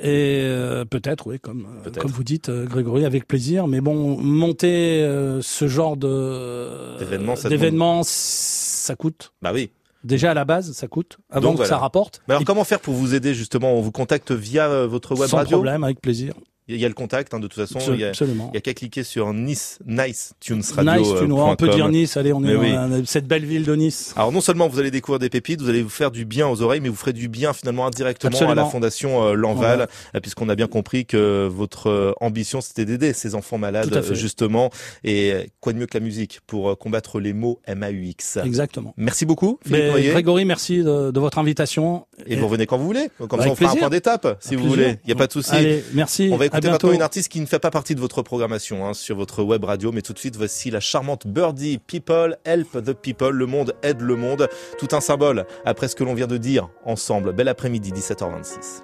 Et 0.00 0.40
euh, 0.42 0.84
peut-être, 0.86 1.26
oui, 1.26 1.38
comme 1.38 1.66
euh, 1.86 1.90
comme 1.90 2.10
vous 2.10 2.24
dites, 2.24 2.50
Grégory, 2.50 3.04
avec 3.04 3.28
plaisir. 3.28 3.66
Mais 3.66 3.80
bon, 3.80 4.16
monter 4.16 5.02
euh, 5.02 5.42
ce 5.42 5.68
genre 5.68 5.96
de 5.96 6.98
D'événements, 6.98 8.00
ça 8.02 8.96
coûte. 8.96 9.32
Bah 9.42 9.50
oui. 9.52 9.70
Déjà 10.02 10.32
à 10.32 10.34
la 10.34 10.44
base, 10.44 10.72
ça 10.72 10.88
coûte. 10.88 11.18
Avant 11.30 11.50
Donc, 11.50 11.60
que 11.60 11.66
ça 11.66 11.78
rapporte. 11.78 12.22
Mais 12.26 12.34
alors 12.34 12.44
comment 12.44 12.64
faire 12.64 12.80
pour 12.80 12.94
vous 12.94 13.14
aider 13.14 13.34
justement? 13.34 13.74
On 13.74 13.82
vous 13.82 13.92
contacte 13.92 14.32
via 14.32 14.86
votre 14.86 15.14
web 15.14 15.28
Sans 15.28 15.36
radio? 15.36 15.58
problème, 15.58 15.84
avec 15.84 16.00
plaisir. 16.00 16.34
Il 16.68 16.76
y 16.80 16.84
a 16.84 16.88
le 16.88 16.94
contact, 16.94 17.34
hein, 17.34 17.40
de 17.40 17.48
toute 17.48 17.60
façon. 17.60 17.78
Absol- 17.80 17.94
il 17.94 18.00
y 18.00 18.04
a, 18.04 18.08
absolument. 18.10 18.50
Il 18.52 18.54
y 18.54 18.58
a 18.58 18.60
qu'à 18.60 18.72
cliquer 18.72 19.02
sur 19.02 19.32
Nice, 19.34 19.78
Nice 19.84 20.32
Tunes 20.38 20.62
Radio. 20.76 20.92
Nice, 21.02 21.08
tu 21.18 21.24
euh, 21.24 21.34
on 21.34 21.56
peut 21.56 21.68
dire 21.68 21.88
Nice. 21.88 22.16
Allez, 22.16 22.32
on 22.32 22.42
est 22.44 22.54
dans 22.54 22.90
oui. 22.92 23.02
cette 23.04 23.26
belle 23.26 23.44
ville 23.44 23.64
de 23.64 23.74
Nice. 23.74 24.12
Alors 24.16 24.30
non 24.30 24.40
seulement 24.40 24.68
vous 24.68 24.78
allez 24.78 24.92
découvrir 24.92 25.18
des 25.18 25.28
pépites, 25.28 25.60
vous 25.60 25.68
allez 25.68 25.82
vous 25.82 25.88
faire 25.88 26.12
du 26.12 26.24
bien 26.24 26.46
aux 26.48 26.62
oreilles, 26.62 26.80
mais 26.80 26.88
vous 26.88 26.94
ferez 26.96 27.12
du 27.12 27.28
bien 27.28 27.52
finalement 27.52 27.84
indirectement 27.86 28.38
à 28.48 28.54
la 28.54 28.64
fondation 28.64 29.24
euh, 29.24 29.34
Lanval, 29.34 29.56
Voilà. 29.76 29.86
euh, 30.14 30.20
puisqu'on 30.20 30.48
a 30.48 30.54
bien 30.54 30.68
compris 30.68 31.04
que 31.04 31.48
votre 31.48 32.14
ambition 32.20 32.60
c'était 32.60 32.84
d'aider 32.84 33.12
ces 33.12 33.34
enfants 33.34 33.58
malades 33.58 34.02
justement. 34.14 34.70
Et 35.02 35.34
quoi 35.60 35.72
de 35.72 35.78
mieux 35.78 35.86
que 35.86 35.98
la 35.98 36.04
musique 36.04 36.40
pour 36.46 36.78
combattre 36.78 37.18
les 37.18 37.32
mots 37.32 37.58
MAUX. 37.68 38.38
Exactement. 38.44 38.94
Merci 38.96 39.26
beaucoup, 39.26 39.58
Philippe. 39.66 40.10
Grégory, 40.12 40.44
merci 40.44 40.78
de, 40.78 41.10
de 41.10 41.20
votre 41.20 41.38
invitation. 41.38 42.06
Et 42.26 42.36
vous 42.36 42.46
revenez 42.46 42.66
quand 42.66 42.78
vous 42.78 42.86
voulez. 42.86 43.08
Comme 43.18 43.40
ça, 43.40 43.50
on 43.50 43.54
fera 43.56 43.70
un 43.70 43.70
plaisir. 43.72 43.78
point 43.80 43.90
d'étape, 43.90 44.36
si 44.40 44.48
Avec 44.54 44.58
vous 44.60 44.72
plaisir. 44.72 44.84
voulez. 44.90 44.98
Il 45.04 45.06
n'y 45.08 45.12
a 45.12 45.16
pas 45.16 45.26
de 45.26 45.32
souci. 45.32 45.50
Allez, 45.50 45.82
merci. 45.92 46.28
On 46.32 46.36
va 46.36 46.44
À 46.51 46.51
écouter 46.52 46.70
maintenant 46.70 46.92
une 46.92 47.02
artiste 47.02 47.28
qui 47.30 47.40
ne 47.40 47.46
fait 47.46 47.58
pas 47.58 47.70
partie 47.70 47.94
de 47.94 48.00
votre 48.00 48.22
programmation 48.22 48.86
hein, 48.86 48.94
sur 48.94 49.16
votre 49.16 49.42
web 49.42 49.64
radio, 49.64 49.92
mais 49.92 50.02
tout 50.02 50.12
de 50.12 50.18
suite, 50.18 50.36
voici 50.36 50.70
la 50.70 50.80
charmante 50.80 51.26
Birdie 51.26 51.78
People 51.78 52.36
Help 52.44 52.84
the 52.84 52.92
People. 52.92 53.30
Le 53.30 53.46
monde 53.46 53.74
aide 53.82 54.00
le 54.00 54.16
monde. 54.16 54.48
Tout 54.78 54.88
un 54.92 55.00
symbole 55.00 55.46
après 55.64 55.88
ce 55.88 55.96
que 55.96 56.04
l'on 56.04 56.14
vient 56.14 56.26
de 56.26 56.36
dire 56.36 56.68
ensemble. 56.84 57.32
Bel 57.32 57.48
après-midi, 57.48 57.92
17h26. 57.92 58.82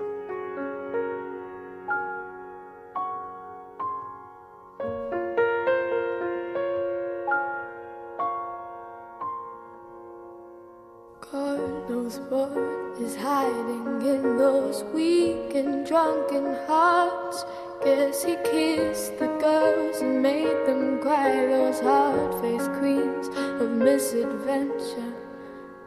God 11.31 11.89
knows 11.91 12.19
what 12.31 12.68
is 13.01 13.17
hiding 13.17 14.03
in 14.03 14.37
those 14.37 14.83
weak 14.95 15.55
and 15.55 15.87
drunken 15.87 16.55
hearts. 16.67 17.45
Guess 17.85 18.25
he 18.25 18.35
kissed 18.45 19.19
the 19.19 19.27
girls 19.41 20.01
and 20.01 20.21
made 20.21 20.67
them 20.67 21.01
cry, 21.01 21.47
those 21.47 21.81
hard 21.81 22.41
faced 22.41 22.73
queens 22.79 23.29
of 23.61 23.71
misadventure. 23.71 25.15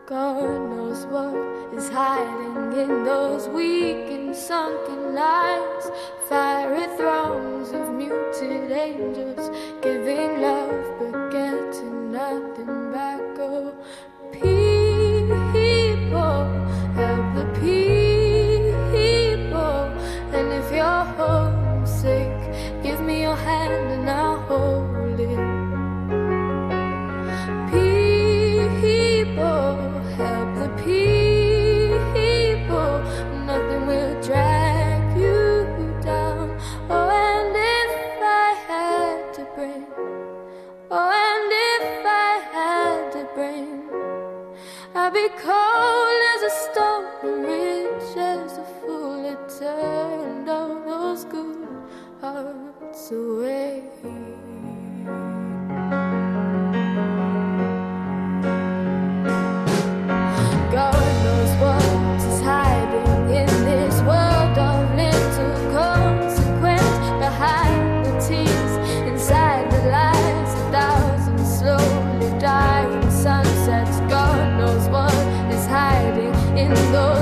God 0.06 0.70
knows 0.70 1.06
what 1.08 1.36
is 1.78 1.90
hiding 1.90 2.80
in 2.80 3.04
those 3.04 3.48
weak 3.50 4.08
and 4.10 4.36
sunken 4.36 5.18
eyes. 5.18 5.92
Fiery 6.30 6.88
thrones 6.96 7.72
of 7.72 7.94
muted 7.94 8.72
angels 8.72 9.50
giving 9.82 10.42
love 10.42 10.86
but 10.98 11.32
getting 11.32 12.12
nothing 12.12 12.92
back. 12.94 13.20
Oh, 13.40 13.74
people. 17.62 19.84
And 20.36 20.48
if 20.60 20.68
you're 20.72 21.06
homesick, 21.18 22.38
give 22.84 23.00
me 23.02 23.22
your 23.22 23.36
hand 23.36 23.92
and 23.96 24.10
I'll 24.10 24.40
hold 24.50 25.20
it. 25.20 25.40
People, 28.82 29.78
help 30.18 30.50
the 30.62 30.70
people. 30.84 32.94
Nothing 33.46 33.84
will 33.88 34.14
drag 34.22 35.18
you 35.18 35.66
down. 36.02 36.58
Oh, 36.90 37.10
and 37.10 37.56
if 37.56 38.24
I 38.24 38.26
had 38.68 39.34
to 39.36 39.44
bring, 39.56 39.86
oh, 40.90 41.12
and 41.30 41.52
if 41.70 42.06
I 42.06 42.08
had 42.56 43.12
to 43.16 43.22
bring, 43.36 43.70
I'd 44.96 45.14
be 45.14 45.28
cold 45.46 46.22
as 46.34 46.42
a 46.52 46.54
stone 46.64 46.91
rich 47.24 48.18
as 48.18 48.58
a 48.58 48.64
fool 48.82 49.26
it 49.26 49.40
turned 49.60 50.50
all 50.50 50.82
those 50.86 51.26
good 51.26 51.68
hearts 52.20 53.12
away. 53.12 53.84
Those 76.74 77.21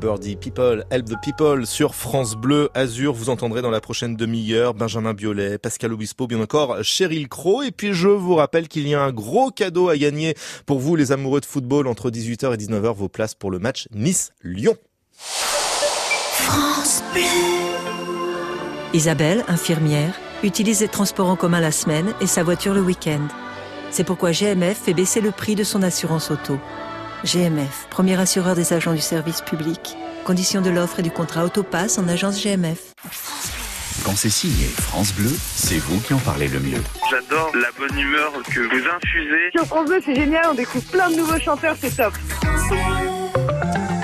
Birdie, 0.00 0.36
People, 0.36 0.84
Help 0.90 1.04
the 1.04 1.20
People 1.22 1.66
sur 1.66 1.94
France 1.94 2.34
Bleu 2.34 2.70
Azur. 2.74 3.12
Vous 3.12 3.28
entendrez 3.28 3.60
dans 3.60 3.70
la 3.70 3.82
prochaine 3.82 4.16
demi-heure 4.16 4.72
Benjamin 4.72 5.12
Biolay, 5.12 5.58
Pascal 5.58 5.92
Obispo, 5.92 6.26
bien 6.26 6.40
encore 6.40 6.82
Cheryl 6.82 7.28
Crow. 7.28 7.62
Et 7.62 7.70
puis 7.70 7.92
je 7.92 8.08
vous 8.08 8.34
rappelle 8.34 8.66
qu'il 8.66 8.88
y 8.88 8.94
a 8.94 9.02
un 9.02 9.12
gros 9.12 9.50
cadeau 9.50 9.90
à 9.90 9.98
gagner 9.98 10.34
pour 10.64 10.80
vous 10.80 10.96
les 10.96 11.12
amoureux 11.12 11.40
de 11.40 11.46
football 11.46 11.86
entre 11.86 12.10
18h 12.10 12.54
et 12.54 12.56
19h, 12.56 12.94
vos 12.94 13.08
places 13.08 13.34
pour 13.34 13.50
le 13.50 13.58
match 13.58 13.88
Nice-Lyon. 13.94 14.76
France 15.12 17.02
Bleu. 17.12 17.22
Isabelle, 18.94 19.44
infirmière, 19.46 20.18
utilise 20.42 20.80
les 20.80 20.88
transports 20.88 21.28
en 21.28 21.36
commun 21.36 21.60
la 21.60 21.72
semaine 21.72 22.14
et 22.22 22.26
sa 22.26 22.42
voiture 22.42 22.72
le 22.72 22.80
week-end. 22.80 23.28
C'est 23.90 24.04
pourquoi 24.04 24.32
GMF 24.32 24.78
fait 24.78 24.94
baisser 24.94 25.20
le 25.20 25.30
prix 25.30 25.54
de 25.54 25.64
son 25.64 25.82
assurance 25.82 26.30
auto. 26.30 26.58
GMF, 27.24 27.86
premier 27.90 28.18
assureur 28.18 28.54
des 28.54 28.72
agents 28.72 28.94
du 28.94 29.00
service 29.00 29.42
public. 29.42 29.96
Conditions 30.24 30.62
de 30.62 30.70
l'offre 30.70 31.00
et 31.00 31.02
du 31.02 31.10
contrat 31.10 31.44
Autopass 31.44 31.98
en 31.98 32.08
agence 32.08 32.42
GMF. 32.42 32.94
Quand 34.04 34.16
c'est 34.16 34.30
signé 34.30 34.66
France 34.66 35.12
Bleu, 35.12 35.30
c'est 35.30 35.78
vous 35.78 36.00
qui 36.00 36.14
en 36.14 36.18
parlez 36.18 36.48
le 36.48 36.60
mieux. 36.60 36.82
J'adore 37.10 37.50
la 37.54 37.68
bonne 37.78 37.98
humeur 37.98 38.32
que 38.44 38.60
vous 38.60 38.88
infusez. 38.88 39.50
Sur 39.54 39.66
France 39.66 39.88
Bleu, 39.88 40.00
c'est 40.04 40.14
génial, 40.14 40.46
on 40.50 40.54
découvre 40.54 40.84
plein 40.90 41.10
de 41.10 41.16
nouveaux 41.16 41.38
chanteurs, 41.38 41.76
c'est 41.78 41.94
top. 41.94 42.14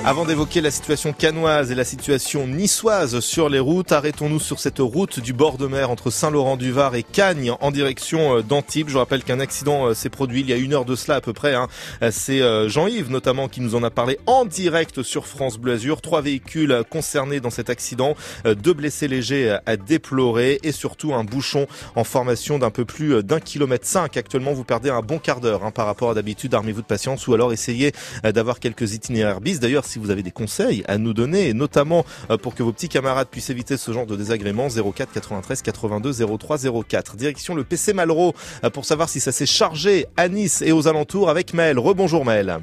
Avant 0.09 0.25
d'évoquer 0.25 0.61
la 0.61 0.71
situation 0.71 1.13
canoise 1.13 1.73
et 1.73 1.75
la 1.75 1.83
situation 1.83 2.47
niçoise 2.47 3.19
sur 3.19 3.49
les 3.49 3.59
routes, 3.59 3.91
arrêtons-nous 3.91 4.39
sur 4.39 4.61
cette 4.61 4.79
route 4.79 5.19
du 5.19 5.33
bord 5.33 5.59
de 5.59 5.67
mer 5.67 5.91
entre 5.91 6.11
Saint-Laurent-du-Var 6.13 6.95
et 6.95 7.03
Cagnes 7.03 7.53
en 7.61 7.73
direction 7.73 8.37
euh, 8.37 8.43
d'Antibes. 8.43 8.89
Je 8.89 8.99
rappelle 8.99 9.25
qu'un 9.25 9.41
accident 9.41 9.87
euh, 9.87 9.95
s'est 9.95 10.09
produit 10.09 10.43
il 10.43 10.49
y 10.49 10.53
a 10.53 10.57
une 10.59 10.75
heure 10.75 10.85
de 10.85 10.95
cela 10.95 11.17
à 11.17 11.21
peu 11.21 11.33
près. 11.33 11.55
hein. 11.55 11.67
Euh, 12.03 12.13
C'est 12.13 12.41
Jean-Yves 12.69 13.11
notamment 13.11 13.49
qui 13.49 13.61
nous 13.61 13.75
en 13.75 13.83
a 13.83 13.91
parlé 13.91 14.21
en 14.27 14.45
direct 14.45 15.03
sur 15.03 15.27
France 15.27 15.59
Bleu 15.59 15.73
Azur. 15.73 16.01
Trois 16.01 16.21
véhicules 16.21 16.85
concernés 16.89 17.41
dans 17.41 17.51
cet 17.51 17.69
accident, 17.69 18.15
deux 18.45 18.75
blessés 18.75 19.09
légers 19.09 19.59
à 19.67 19.77
déplorer 19.77 20.61
et 20.63 20.71
surtout 20.71 21.15
un 21.15 21.25
bouchon 21.25 21.67
en 21.97 22.05
formation 22.05 22.61
d'un 22.61 22.71
peu 22.71 22.85
plus 22.85 23.25
d'un 23.25 23.41
kilomètre 23.41 23.87
cinq. 23.87 24.17
Actuellement, 24.17 24.53
vous 24.53 24.63
perdez 24.63 24.91
un 24.91 25.01
bon 25.03 25.19
quart 25.19 25.41
d'heure 25.41 25.65
hein, 25.65 25.73
par 25.73 25.87
rapport 25.87 26.11
à 26.11 26.15
d'habitude. 26.15 26.55
Armez-vous 26.55 26.83
de 26.83 26.87
patience 26.87 27.27
ou 27.27 27.35
alors 27.35 27.53
essayez 27.53 27.91
d'avoir 28.23 28.61
quelques 28.61 28.95
itinéraires 28.95 29.41
bis. 29.41 29.59
D'ailleurs, 29.59 29.85
vous 29.99 30.11
avez 30.11 30.23
des 30.23 30.31
conseils 30.31 30.85
à 30.89 30.99
nous 30.99 31.15
donner, 31.15 31.49
et 31.49 31.55
notamment 31.55 32.05
euh, 32.31 32.37
pour 32.37 32.55
que 32.55 32.63
vos 32.63 32.73
petits 32.73 32.89
camarades 32.89 33.29
puissent 33.29 33.51
éviter 33.51 33.77
ce 33.77 33.93
genre 33.93 34.07
de 34.07 34.17
désagréments, 34.17 34.69
04 34.69 35.13
93 35.13 35.63
82 35.63 36.13
03 36.39 36.59
04. 36.89 37.17
Direction 37.17 37.55
le 37.55 37.65
PC 37.65 37.93
Malraux 37.93 38.35
euh, 38.65 38.71
pour 38.71 38.85
savoir 38.85 39.09
si 39.09 39.21
ça 39.21 39.33
s'est 39.33 39.47
chargé 39.47 40.07
à 40.17 40.29
Nice 40.29 40.63
et 40.63 40.73
aux 40.73 40.89
alentours 40.89 41.31
avec 41.31 41.55
Maël. 41.55 41.79
Rebonjour 41.79 42.25
Maël. 42.25 42.59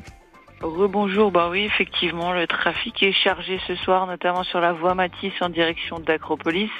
Rebonjour, 0.63 1.29
bah 1.29 1.49
oui, 1.51 1.65
effectivement, 1.65 2.31
le 2.31 2.47
trafic 2.47 3.03
est 3.03 3.11
chargé 3.11 3.59
ce 3.67 3.75
soir, 3.75 4.07
notamment 4.07 4.43
sur 4.43 4.61
la 4.61 4.71
voie 4.71 4.95
Matisse 4.95 5.33
en 5.41 5.49
direction 5.49 5.99
d'Acropolis, 5.99 6.71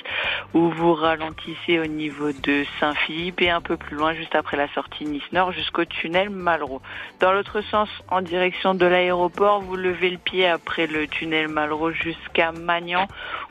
où 0.53 0.69
vous 0.69 0.93
ralentissez 0.93 1.80
au 1.80 1.85
niveau 1.85 2.31
de 2.31 2.64
Saint-Philippe 2.80 3.41
et 3.41 3.49
un 3.49 3.60
peu 3.60 3.76
plus 3.76 3.97
loin, 3.97 4.14
juste 4.14 4.35
après 4.35 4.55
la 4.55 4.69
sortie 4.69 5.03
Nice-Nord, 5.03 5.51
jusqu'au 5.51 5.84
tunnel 5.84 6.30
Malraux. 6.30 6.81
Dans 7.19 7.34
l'autre 7.34 7.60
sens, 7.60 7.89
en 8.10 8.22
direction 8.22 8.73
de 8.73 8.85
l'aéroport, 8.85 9.60
vous 9.60 9.76
levez 9.76 10.11
le 10.11 10.18
pied 10.18 10.47
après 10.47 10.88
le 10.88 11.05
tunnel 11.05 11.49
Malraux 11.49 11.91
jusqu'à 11.91 12.53
Magnan, 12.53 13.07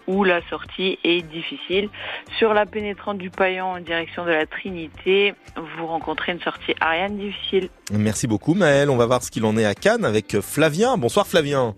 où 0.07 0.25
la 0.25 0.41
sortie 0.49 0.99
est 1.05 1.23
difficile. 1.23 1.89
Sur 2.39 2.55
la 2.55 2.67
pénétrante 2.67 3.19
du 3.19 3.31
Paillan 3.31 3.73
en 3.73 3.81
direction 3.81 4.25
de 4.25 4.31
la 4.31 4.47
Trinité, 4.47 5.35
vous 5.57 5.87
rencontrez 5.87 6.33
une 6.33 6.41
sortie 6.41 6.75
Ariane 6.81 7.17
difficile. 7.17 7.69
Merci 7.93 8.27
beaucoup 8.27 8.55
Maël. 8.55 8.91
On 8.91 8.97
va 8.97 9.07
voir 9.07 9.23
ce 9.23 9.31
qu'il 9.31 9.45
en 9.45 9.57
est 9.57 9.65
à 9.65 9.75
Cannes 9.75 10.05
avec 10.05 10.41
Flavien. 10.41 10.97
Bonsoir 10.97 11.27
Flavien. 11.27 11.75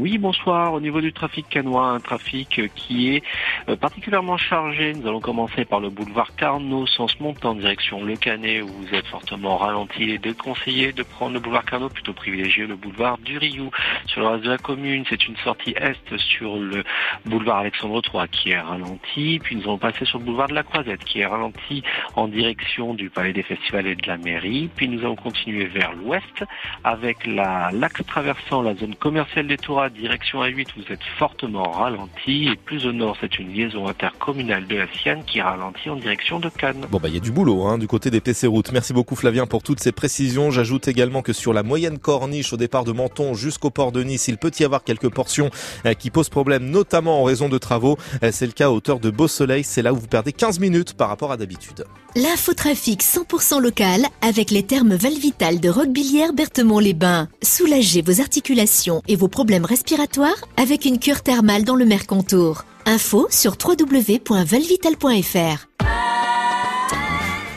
Oui, 0.00 0.16
bonsoir. 0.16 0.72
Au 0.72 0.80
niveau 0.80 1.02
du 1.02 1.12
trafic 1.12 1.46
canois, 1.50 1.88
un 1.88 2.00
trafic 2.00 2.58
euh, 2.58 2.68
qui 2.74 3.14
est 3.14 3.22
euh, 3.68 3.76
particulièrement 3.76 4.38
chargé. 4.38 4.94
Nous 4.94 5.06
allons 5.06 5.20
commencer 5.20 5.66
par 5.66 5.78
le 5.78 5.90
boulevard 5.90 6.34
Carnot, 6.36 6.86
sens 6.86 7.20
montant 7.20 7.50
en 7.50 7.54
direction 7.56 8.02
Le 8.02 8.16
Canet, 8.16 8.62
où 8.62 8.68
vous 8.68 8.94
êtes 8.94 9.06
fortement 9.08 9.58
ralenti. 9.58 10.04
Il 10.04 10.10
est 10.12 10.18
déconseillé 10.18 10.92
de 10.92 11.02
prendre 11.02 11.34
le 11.34 11.40
boulevard 11.40 11.66
Carnot, 11.66 11.90
plutôt 11.90 12.14
privilégié 12.14 12.66
le 12.66 12.76
boulevard 12.76 13.18
du 13.18 13.36
Rioux. 13.36 13.70
Sur 14.06 14.22
le 14.22 14.28
reste 14.28 14.44
de 14.44 14.48
la 14.48 14.56
commune, 14.56 15.04
c'est 15.06 15.28
une 15.28 15.36
sortie 15.44 15.74
est 15.76 16.16
sur 16.16 16.56
le 16.56 16.82
boulevard 17.26 17.58
Alexandre 17.58 18.00
III 18.10 18.26
qui 18.28 18.52
est 18.52 18.58
ralenti. 18.58 19.38
Puis 19.42 19.56
nous 19.56 19.64
allons 19.64 19.76
passer 19.76 20.06
sur 20.06 20.18
le 20.18 20.24
boulevard 20.24 20.48
de 20.48 20.54
la 20.54 20.62
Croisette 20.62 21.04
qui 21.04 21.20
est 21.20 21.26
ralenti 21.26 21.82
en 22.16 22.26
direction 22.26 22.94
du 22.94 23.10
Palais 23.10 23.34
des 23.34 23.42
Festivals 23.42 23.86
et 23.86 23.96
de 23.96 24.06
la 24.06 24.16
mairie. 24.16 24.70
Puis 24.74 24.88
nous 24.88 25.00
allons 25.00 25.16
continuer 25.16 25.66
vers 25.66 25.92
l'ouest 25.92 26.42
avec 26.84 27.26
la 27.26 27.70
l'axe 27.70 28.02
traversant 28.06 28.62
la 28.62 28.74
zone 28.74 28.94
commerciale 28.94 29.46
des 29.46 29.58
Touras 29.58 29.89
direction 29.90 30.42
A8, 30.42 30.68
vous 30.76 30.92
êtes 30.92 31.02
fortement 31.18 31.70
ralenti. 31.70 32.48
Et 32.48 32.56
plus 32.56 32.86
au 32.86 32.92
nord, 32.92 33.16
c'est 33.20 33.38
une 33.38 33.52
liaison 33.52 33.86
intercommunale 33.88 34.66
de 34.66 34.76
la 34.76 34.86
Sienne 34.92 35.22
qui 35.26 35.40
ralentit 35.40 35.90
en 35.90 35.96
direction 35.96 36.40
de 36.40 36.48
Cannes. 36.48 36.86
Bon 36.90 36.98
bah 36.98 37.08
il 37.08 37.14
y 37.14 37.16
a 37.16 37.20
du 37.20 37.32
boulot 37.32 37.66
hein, 37.66 37.78
du 37.78 37.86
côté 37.86 38.10
des 38.10 38.20
PC 38.20 38.46
routes. 38.46 38.72
Merci 38.72 38.92
beaucoup 38.92 39.16
Flavien 39.16 39.46
pour 39.46 39.62
toutes 39.62 39.80
ces 39.80 39.92
précisions. 39.92 40.50
J'ajoute 40.50 40.88
également 40.88 41.22
que 41.22 41.32
sur 41.32 41.52
la 41.52 41.62
moyenne 41.62 41.98
corniche 41.98 42.52
au 42.52 42.56
départ 42.56 42.84
de 42.84 42.92
Menton 42.92 43.34
jusqu'au 43.34 43.70
port 43.70 43.92
de 43.92 44.02
Nice, 44.02 44.28
il 44.28 44.38
peut 44.38 44.52
y 44.58 44.64
avoir 44.64 44.84
quelques 44.84 45.10
portions 45.10 45.50
euh, 45.86 45.94
qui 45.94 46.10
posent 46.10 46.28
problème, 46.28 46.70
notamment 46.70 47.20
en 47.20 47.24
raison 47.24 47.48
de 47.48 47.58
travaux. 47.58 47.98
Euh, 48.22 48.30
C'est 48.32 48.46
le 48.46 48.52
cas 48.52 48.66
à 48.66 48.70
hauteur 48.70 49.00
de 49.00 49.10
Beau 49.10 49.28
Soleil. 49.28 49.64
C'est 49.64 49.82
là 49.82 49.92
où 49.92 49.96
vous 49.96 50.06
perdez 50.06 50.32
15 50.32 50.60
minutes 50.60 50.94
par 50.94 51.08
rapport 51.08 51.32
à 51.32 51.36
d'habitude. 51.36 51.84
L'infotrafic 52.16 53.02
100% 53.02 53.60
local 53.60 54.02
avec 54.20 54.50
les 54.50 54.64
termes 54.64 54.94
Valvital 54.94 55.60
de 55.60 55.68
Roquebillière 55.68 56.32
Berthemont-les-Bains. 56.32 57.28
Soulagez 57.42 58.02
vos 58.02 58.20
articulations 58.20 59.02
et 59.06 59.16
vos 59.16 59.28
problèmes 59.28 59.64
respiratoires 59.70 60.48
avec 60.56 60.84
une 60.84 60.98
cure 60.98 61.22
thermale 61.22 61.62
dans 61.62 61.76
le 61.76 61.84
Mercontour. 61.84 62.64
Info 62.86 63.28
sur 63.30 63.56
www.valvital.fr. 63.64 65.68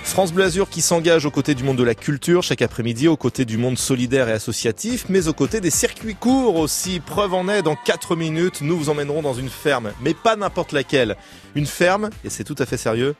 France 0.03 0.31
Bleu 0.31 0.43
Azur 0.43 0.69
qui 0.69 0.83
s'engage 0.83 1.25
aux 1.25 1.31
côtés 1.31 1.55
du 1.55 1.63
monde 1.63 1.77
de 1.77 1.83
la 1.83 1.95
culture 1.95 2.43
chaque 2.43 2.61
après-midi, 2.61 3.07
aux 3.07 3.17
côtés 3.17 3.45
du 3.45 3.57
monde 3.57 3.79
solidaire 3.79 4.29
et 4.29 4.31
associatif, 4.31 5.05
mais 5.09 5.27
aux 5.27 5.33
côtés 5.33 5.59
des 5.59 5.71
circuits 5.71 6.13
courts 6.13 6.57
aussi. 6.57 6.99
Preuve 6.99 7.33
en 7.33 7.49
est, 7.49 7.63
dans 7.63 7.75
4 7.75 8.15
minutes, 8.15 8.61
nous 8.61 8.77
vous 8.77 8.89
emmènerons 8.89 9.23
dans 9.23 9.33
une 9.33 9.49
ferme, 9.49 9.91
mais 9.99 10.13
pas 10.13 10.35
n'importe 10.35 10.71
laquelle. 10.71 11.17
Une 11.55 11.65
ferme, 11.65 12.11
et 12.23 12.29
c'est 12.29 12.43
tout 12.43 12.57
à 12.59 12.67
fait 12.67 12.77
sérieux, 12.77 13.15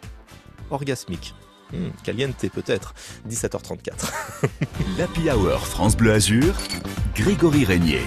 orgasmique. 0.69 1.33
Hmm, 1.71 1.89
caliente 2.03 2.35
peut-être. 2.53 2.93
17h34. 3.27 4.11
L'Happy 4.99 5.31
Hour 5.31 5.65
France 5.65 5.97
Bleu 5.97 6.13
Azur, 6.13 6.53
Grégory 7.15 7.65
Régnier. 7.65 8.01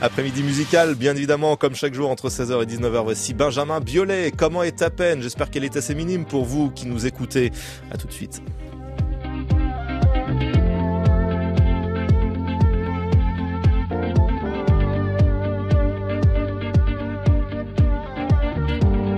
Après-midi 0.00 0.44
musical, 0.44 0.94
bien 0.94 1.16
évidemment, 1.16 1.56
comme 1.56 1.74
chaque 1.74 1.92
jour 1.92 2.08
entre 2.08 2.28
16h 2.28 2.62
et 2.62 2.66
19h. 2.66 3.02
Voici 3.02 3.34
Benjamin 3.34 3.80
Biolay. 3.80 4.30
Comment 4.30 4.62
est 4.62 4.78
ta 4.78 4.90
peine? 4.90 5.22
J'espère 5.22 5.50
qu'elle 5.50 5.64
est 5.64 5.76
assez 5.76 5.94
minime 5.94 6.24
pour 6.24 6.44
vous 6.44 6.70
qui 6.70 6.86
nous 6.86 7.06
écoutez. 7.06 7.50
À 7.90 7.96
tout 7.96 8.06
de 8.06 8.12
suite. 8.12 8.40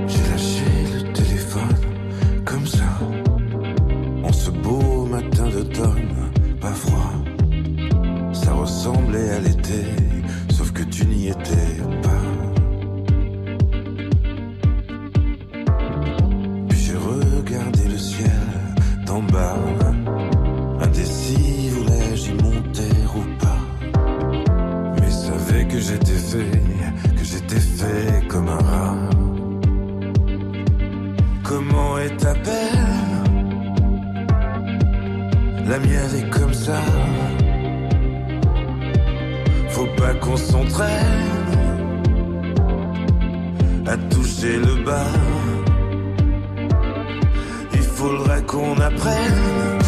J'ai 0.09 0.31
lâché 0.31 0.65
le 0.94 1.12
téléphone 1.12 1.77
comme 2.47 2.66
ça. 2.66 2.85
En 4.23 4.32
ce 4.32 4.51
beau 4.51 5.05
matin 5.05 5.47
d'automne, 5.48 6.32
pas 6.59 6.73
froid. 6.73 7.12
Ça 8.32 8.52
ressemblait 8.52 9.31
à 9.31 9.40
l'été, 9.40 9.85
pas. 11.35 12.24
Puis 16.69 16.78
j'ai 16.78 16.97
regardé 16.97 17.85
le 17.89 17.98
ciel 17.98 18.31
d'en 19.07 19.23
bas. 19.23 19.57
Indécis, 20.82 21.70
voulais-je 21.70 22.31
y 22.31 22.35
monter 22.35 22.97
ou 23.15 23.23
pas? 23.43 23.62
Mais 25.01 25.11
savais 25.11 25.65
que 25.66 25.78
j'étais 25.78 26.20
fait, 26.31 26.62
que 27.16 27.24
j'étais 27.24 27.61
fait 27.61 28.27
comme 28.28 28.48
un 28.48 28.59
rat. 28.59 28.97
Comment 31.43 31.98
est 31.98 32.16
ta 32.16 32.35
peine? 32.35 33.20
La 35.66 35.78
mienne 35.78 36.15
est 36.16 36.31
comme 36.31 36.55
ça. 36.55 36.81
Faut 39.81 39.86
pas 39.97 40.12
qu'on 40.12 40.36
s'entraîne 40.36 41.57
à 43.86 43.97
toucher 43.97 44.59
le 44.59 44.85
bas. 44.85 45.07
Il 47.73 47.81
faudrait 47.81 48.43
qu'on 48.43 48.78
apprenne 48.78 49.78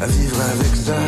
à 0.00 0.06
vivre 0.06 0.40
avec 0.54 0.76
ça. 0.76 1.00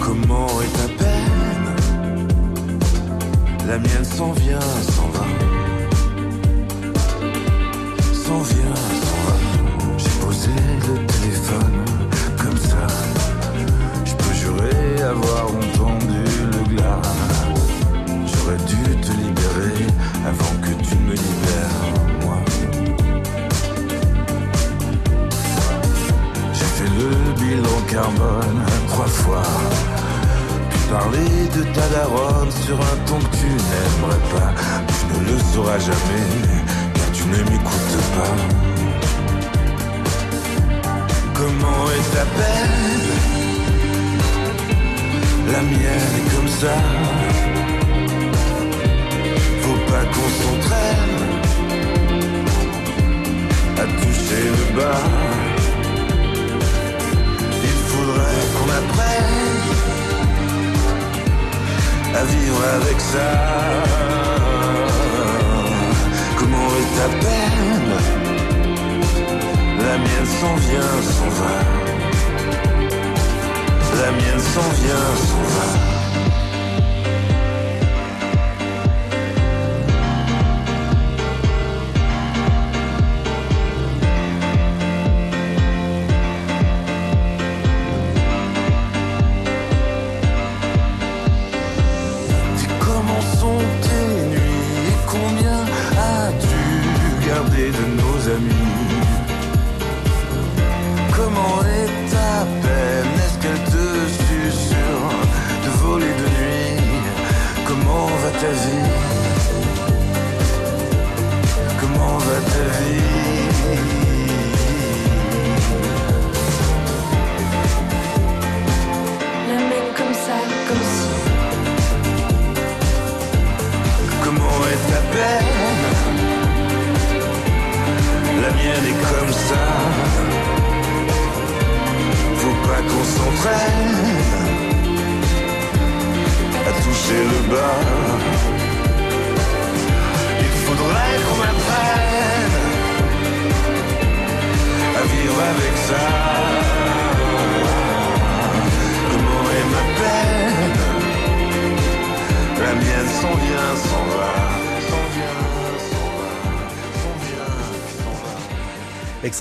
Comment 0.00 0.46
est 0.64 0.74
ta 0.78 0.88
peine? 1.02 1.70
La 3.66 3.78
mienne 3.78 4.04
s'en 4.04 4.30
vient, 4.30 4.60
s'en 4.60 5.08
va. 5.08 5.49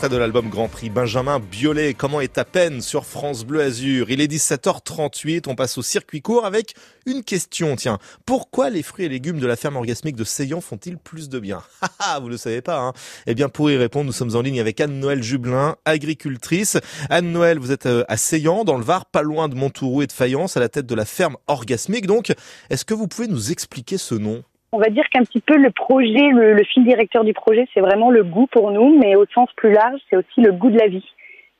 De 0.08 0.16
l'album 0.16 0.50
Grand 0.50 0.70
Prix 0.70 0.90
Benjamin 0.90 1.40
Biolay, 1.40 1.94
Comment 1.94 2.22
est 2.22 2.34
ta 2.34 2.46
peine 2.46 2.82
sur 2.82 3.06
France 3.06 3.44
Bleu 3.44 3.62
Azur? 3.62 4.10
Il 4.10 4.22
est 4.22 4.32
17h38, 4.32 5.44
on 5.48 5.56
passe 5.56 5.78
au 5.78 5.82
circuit 5.82 6.22
court 6.22 6.46
avec 6.46 6.74
une 7.06 7.22
question. 7.22 7.76
Tiens, 7.76 8.00
pourquoi 8.26 8.70
les 8.70 8.82
fruits 8.82 9.06
et 9.06 9.10
légumes 9.10 9.40
de 9.40 9.46
la 9.46 9.58
ferme 9.58 9.76
orgasmique 9.76 10.16
de 10.16 10.24
Seyan 10.24 10.62
font-ils 10.62 10.98
plus 10.98 11.28
de 11.28 11.40
bien? 11.40 11.62
Ah, 12.00 12.20
vous 12.22 12.30
le 12.30 12.38
savez 12.38 12.62
pas, 12.62 12.80
hein 12.80 12.94
Eh 13.28 13.36
bien, 13.36 13.50
pour 13.50 13.70
y 13.70 13.76
répondre, 13.76 14.06
nous 14.06 14.14
sommes 14.14 14.36
en 14.38 14.42
ligne 14.42 14.62
avec 14.62 14.80
Anne-Noël 14.80 15.22
Jublin, 15.22 15.76
agricultrice. 15.84 16.78
Anne-Noël, 17.10 17.60
vous 17.60 17.72
êtes 17.72 17.86
euh, 17.86 18.06
à 18.08 18.16
Seyan, 18.16 18.64
dans 18.64 18.78
le 18.78 18.86
Var, 18.86 19.06
pas 19.06 19.22
loin 19.22 19.50
de 19.50 19.56
Montouroux 19.56 20.02
et 20.02 20.08
de 20.08 20.14
Fayence, 20.14 20.56
à 20.56 20.62
la 20.62 20.70
tête 20.70 20.86
de 20.86 20.96
la 20.96 21.06
ferme 21.06 21.36
orgasmique. 21.48 22.08
Donc, 22.08 22.34
est-ce 22.70 22.86
que 22.86 22.94
vous 22.94 23.08
pouvez 23.08 23.28
nous 23.28 23.52
expliquer 23.52 23.98
ce 23.98 24.16
nom? 24.16 24.44
On 24.72 24.78
va 24.78 24.90
dire 24.90 25.10
qu'un 25.10 25.24
petit 25.24 25.42
peu 25.42 25.58
le 25.58 25.72
projet, 25.72 26.30
le, 26.30 26.54
le 26.54 26.64
fil 26.64 26.84
directeur 26.84 27.24
du 27.24 27.34
projet, 27.34 27.68
c'est 27.74 27.80
vraiment 27.80 28.12
le 28.12 28.24
goût 28.24 28.48
pour 28.48 28.72
nous, 28.72 28.98
mais 29.00 29.16
au 29.16 29.26
sens 29.34 29.50
plus 29.56 29.72
large, 29.72 30.00
c'est 30.10 30.16
aussi 30.16 30.42
le 30.42 30.52
goût 30.52 30.70
de 30.70 30.78
la 30.78 30.88
vie. 30.88 31.06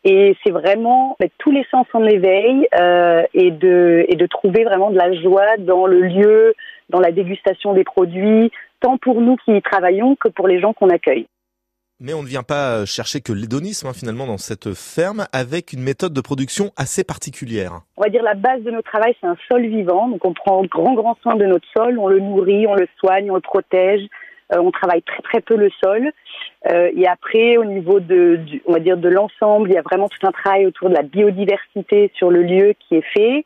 Et 0.04 0.38
c'est 0.44 0.52
vraiment 0.52 1.18
mettre 1.20 1.36
tous 1.40 1.52
les 1.52 1.66
sens 1.72 1.86
en 1.94 2.06
éveil 2.06 2.68
euh, 2.80 3.24
et, 3.34 3.52
de, 3.52 4.06
et 4.08 4.16
de 4.16 4.26
trouver 4.28 4.64
vraiment 4.64 4.92
de 4.92 4.98
la 4.98 5.12
joie 5.14 5.58
dans 5.58 5.88
le 5.88 6.02
lieu, 6.02 6.54
dans 6.90 7.00
la 7.00 7.12
dégustation 7.12 7.74
des 7.74 7.84
produits, 7.84 8.52
tant 8.80 8.98
pour 8.98 9.22
nous 9.22 9.36
qui 9.38 9.56
y 9.56 9.62
travaillons 9.62 10.16
que 10.16 10.30
pour 10.30 10.48
les 10.48 10.60
gens 10.60 10.74
qu'on 10.74 10.90
accueille. 10.90 11.28
Mais 12.02 12.14
on 12.14 12.22
ne 12.22 12.28
vient 12.28 12.44
pas 12.44 12.78
euh, 12.78 12.86
chercher 12.86 13.20
que 13.20 13.34
l'hédonisme 13.34 13.88
hein, 13.88 13.94
finalement 13.94 14.26
dans 14.26 14.38
cette 14.38 14.74
ferme 14.74 15.26
avec 15.34 15.74
une 15.74 15.82
méthode 15.82 16.14
de 16.14 16.22
production 16.22 16.72
assez 16.78 17.04
particulière. 17.04 17.82
On 17.98 18.04
va 18.04 18.10
dire 18.10 18.24
la 18.24 18.36
base 18.36 18.62
de 18.64 18.72
notre 18.72 18.90
travail, 18.90 19.14
c'est 19.20 19.28
un 19.28 19.36
sol 19.52 19.66
vivant. 19.68 20.08
Donc 20.08 20.24
on 20.24 20.34
prend 20.34 20.64
grand 20.64 20.94
grand 20.94 21.18
soin 21.22 21.36
de 21.36 21.46
notre 21.46 21.68
sol, 21.76 22.00
on 22.00 22.08
le 22.08 22.20
nourrit, 22.20 22.68
on 22.68 22.76
le 22.76 22.88
soigne, 23.00 23.30
on 23.30 23.36
le 23.36 23.42
protège. 23.42 24.08
Euh, 24.54 24.60
on 24.62 24.72
travaille 24.72 25.02
très 25.02 25.22
très 25.24 25.42
peu 25.42 25.58
le 25.58 25.70
sol. 25.84 26.12
Euh, 26.72 26.90
et 26.96 27.06
après, 27.06 27.58
au 27.58 27.66
niveau 27.66 28.00
de, 28.00 28.40
on 28.66 28.74
va 28.74 28.80
dire 28.80 28.98
de 28.98 29.10
l'ensemble, 29.10 29.70
il 29.70 29.74
y 29.74 29.78
a 29.78 29.82
vraiment 29.82 30.08
tout 30.08 30.26
un 30.26 30.32
travail 30.32 30.66
autour 30.66 30.90
de 30.90 30.96
la 30.96 31.04
biodiversité 31.04 32.12
sur 32.16 32.32
le 32.32 32.44
lieu 32.44 32.76
qui 32.80 32.96
est 32.96 33.06
fait. 33.14 33.46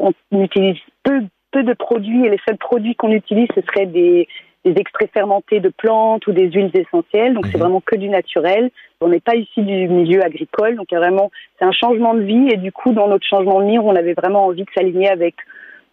On 0.00 0.12
utilise 0.32 0.78
peu 1.02 1.20
peu 1.52 1.62
de 1.62 1.72
produits 1.72 2.26
et 2.26 2.30
les 2.30 2.40
seuls 2.46 2.58
produits 2.58 2.94
qu'on 2.94 3.12
utilise, 3.12 3.48
ce 3.54 3.60
seraient 3.62 3.86
des, 3.86 4.28
des 4.66 4.80
extraits 4.80 5.10
fermentés 5.12 5.60
de 5.60 5.68
plantes 5.68 6.26
ou 6.26 6.32
des 6.32 6.50
huiles 6.50 6.72
essentielles. 6.74 7.34
Donc 7.34 7.46
c'est 7.46 7.58
vraiment 7.58 7.80
que 7.80 7.94
du 7.94 8.08
naturel. 8.08 8.70
On 9.00 9.08
n'est 9.08 9.20
pas 9.20 9.36
ici 9.36 9.62
du 9.62 9.88
milieu 9.88 10.22
agricole, 10.22 10.74
donc 10.74 10.86
il 10.90 10.94
y 10.94 10.96
a 10.96 11.00
vraiment 11.00 11.30
c'est 11.58 11.64
un 11.64 11.72
changement 11.72 12.14
de 12.14 12.22
vie 12.22 12.48
et 12.50 12.56
du 12.56 12.72
coup 12.72 12.92
dans 12.92 13.06
notre 13.06 13.26
changement 13.26 13.60
de 13.60 13.66
vie, 13.66 13.78
on 13.78 13.94
avait 13.94 14.14
vraiment 14.14 14.46
envie 14.46 14.64
de 14.64 14.70
s'aligner 14.74 15.08
avec 15.08 15.36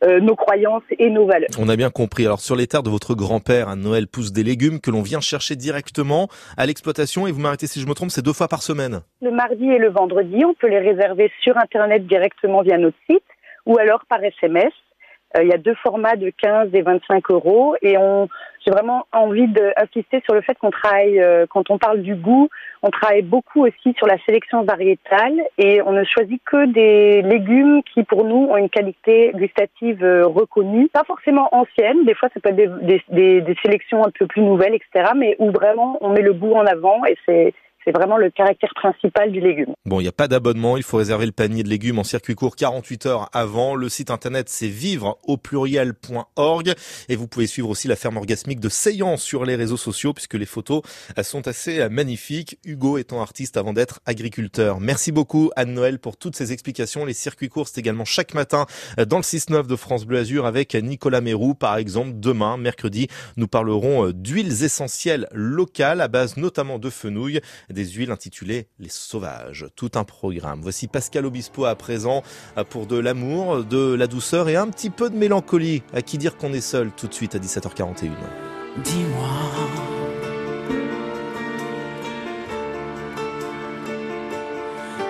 euh, 0.03 0.19
nos 0.19 0.35
croyances 0.35 0.83
et 0.97 1.09
nos 1.11 1.27
valeurs. 1.27 1.49
On 1.59 1.69
a 1.69 1.75
bien 1.75 1.91
compris. 1.91 2.25
Alors 2.25 2.39
sur 2.39 2.55
les 2.55 2.65
terres 2.65 2.81
de 2.81 2.89
votre 2.89 3.13
grand-père, 3.13 3.69
à 3.69 3.75
Noël 3.75 4.07
pousse 4.07 4.33
des 4.33 4.43
légumes 4.43 4.79
que 4.79 4.89
l'on 4.89 5.03
vient 5.03 5.21
chercher 5.21 5.55
directement 5.55 6.27
à 6.57 6.65
l'exploitation 6.65 7.27
et 7.27 7.31
vous 7.31 7.39
m'arrêtez 7.39 7.67
si 7.67 7.79
je 7.79 7.85
me 7.85 7.93
trompe, 7.93 8.09
c'est 8.09 8.25
deux 8.25 8.33
fois 8.33 8.47
par 8.47 8.63
semaine. 8.63 9.01
Le 9.21 9.31
mardi 9.31 9.69
et 9.69 9.77
le 9.77 9.89
vendredi, 9.89 10.43
on 10.45 10.55
peut 10.55 10.67
les 10.67 10.79
réserver 10.79 11.31
sur 11.41 11.57
internet 11.57 12.07
directement 12.07 12.63
via 12.63 12.77
notre 12.77 12.97
site 13.09 13.23
ou 13.65 13.77
alors 13.77 14.03
par 14.09 14.23
SMS. 14.23 14.73
Euh, 15.35 15.43
il 15.43 15.49
y 15.49 15.53
a 15.53 15.57
deux 15.57 15.75
formats 15.75 16.15
de 16.15 16.29
15 16.29 16.69
et 16.73 16.81
25 16.81 17.31
euros. 17.31 17.75
Et 17.81 17.97
on, 17.97 18.27
j'ai 18.65 18.71
vraiment 18.71 19.05
envie 19.11 19.47
d'insister 19.47 20.21
sur 20.23 20.33
le 20.33 20.41
fait 20.41 20.55
qu'on 20.55 20.71
travaille, 20.71 21.19
euh, 21.19 21.45
quand 21.49 21.69
on 21.69 21.77
parle 21.77 22.01
du 22.01 22.15
goût, 22.15 22.49
on 22.81 22.89
travaille 22.89 23.23
beaucoup 23.23 23.65
aussi 23.65 23.93
sur 23.97 24.07
la 24.07 24.17
sélection 24.25 24.63
variétale. 24.63 25.41
Et 25.57 25.81
on 25.81 25.91
ne 25.91 26.03
choisit 26.03 26.41
que 26.45 26.65
des 26.71 27.21
légumes 27.21 27.81
qui 27.93 28.03
pour 28.03 28.23
nous 28.25 28.47
ont 28.49 28.57
une 28.57 28.69
qualité 28.69 29.31
gustative 29.35 30.03
euh, 30.03 30.25
reconnue, 30.25 30.87
pas 30.89 31.03
forcément 31.05 31.49
ancienne, 31.51 32.05
des 32.05 32.13
fois 32.13 32.29
ça 32.33 32.39
peut 32.39 32.49
être 32.49 32.55
des, 32.55 32.67
des, 32.81 33.01
des, 33.09 33.41
des 33.41 33.55
sélections 33.63 34.05
un 34.05 34.11
peu 34.11 34.27
plus 34.27 34.41
nouvelles, 34.41 34.75
etc., 34.75 35.11
mais 35.15 35.35
où 35.39 35.51
vraiment 35.51 35.97
on 36.01 36.09
met 36.09 36.21
le 36.21 36.33
goût 36.33 36.53
en 36.53 36.65
avant. 36.65 37.05
Et 37.05 37.17
c'est 37.25 37.53
c'est 37.85 37.91
vraiment 37.91 38.17
le 38.17 38.29
caractère 38.29 38.73
principal 38.75 39.31
du 39.31 39.39
légume. 39.39 39.73
Bon, 39.85 39.99
il 39.99 40.03
n'y 40.03 40.09
a 40.09 40.13
pas 40.13 40.27
d'abonnement, 40.27 40.77
il 40.77 40.83
faut 40.83 40.97
réserver 40.97 41.25
le 41.25 41.31
panier 41.31 41.63
de 41.63 41.69
légumes 41.69 41.99
en 41.99 42.03
circuit 42.03 42.35
court 42.35 42.55
48 42.55 43.05
heures 43.05 43.29
avant. 43.33 43.75
Le 43.75 43.89
site 43.89 44.11
internet 44.11 44.49
c'est 44.49 44.67
vivre 44.67 45.17
au 45.23 45.37
pluriel.org 45.37 46.73
et 47.09 47.15
vous 47.15 47.27
pouvez 47.27 47.47
suivre 47.47 47.69
aussi 47.69 47.87
la 47.87 47.95
ferme 47.95 48.17
orgasmique 48.17 48.59
de 48.59 48.69
Seyan 48.69 49.17
sur 49.17 49.45
les 49.45 49.55
réseaux 49.55 49.77
sociaux 49.77 50.13
puisque 50.13 50.35
les 50.35 50.45
photos 50.45 50.81
sont 51.21 51.47
assez 51.47 51.87
magnifiques. 51.89 52.57
Hugo 52.63 52.97
étant 52.97 53.21
artiste 53.21 53.57
avant 53.57 53.73
d'être 53.73 53.99
agriculteur. 54.05 54.79
Merci 54.79 55.11
beaucoup 55.11 55.51
Anne-Noël 55.55 55.99
pour 55.99 56.17
toutes 56.17 56.35
ces 56.35 56.51
explications. 56.51 57.05
Les 57.05 57.13
circuits 57.13 57.49
courts 57.49 57.67
c'est 57.67 57.79
également 57.79 58.05
chaque 58.05 58.33
matin 58.33 58.65
dans 58.97 59.17
le 59.17 59.23
6-9 59.23 59.67
de 59.67 59.75
France 59.75 60.05
Bleu 60.05 60.19
Azur 60.19 60.45
avec 60.45 60.75
Nicolas 60.75 61.21
Mérou 61.21 61.53
par 61.53 61.77
exemple. 61.77 62.11
Demain, 62.15 62.57
mercredi, 62.57 63.07
nous 63.37 63.47
parlerons 63.47 64.11
d'huiles 64.11 64.63
essentielles 64.63 65.27
locales 65.31 66.01
à 66.01 66.07
base 66.07 66.37
notamment 66.37 66.79
de 66.79 66.89
fenouil 66.89 67.41
des 67.73 67.85
huiles 67.85 68.11
intitulées 68.11 68.67
Les 68.79 68.89
Sauvages. 68.89 69.67
Tout 69.75 69.91
un 69.95 70.03
programme. 70.03 70.61
Voici 70.61 70.87
Pascal 70.87 71.25
Obispo 71.25 71.65
à 71.65 71.75
présent 71.75 72.23
pour 72.69 72.87
de 72.87 72.97
l'amour, 72.97 73.65
de 73.65 73.93
la 73.93 74.07
douceur 74.07 74.47
et 74.47 74.55
un 74.55 74.67
petit 74.69 74.89
peu 74.89 75.09
de 75.09 75.17
mélancolie. 75.17 75.83
À 75.93 76.01
qui 76.01 76.17
dire 76.17 76.37
qu'on 76.37 76.53
est 76.53 76.61
seul 76.61 76.91
tout 76.91 77.07
de 77.07 77.13
suite 77.13 77.35
à 77.35 77.39
17h41. 77.39 78.11
Dis-moi. 78.83 79.29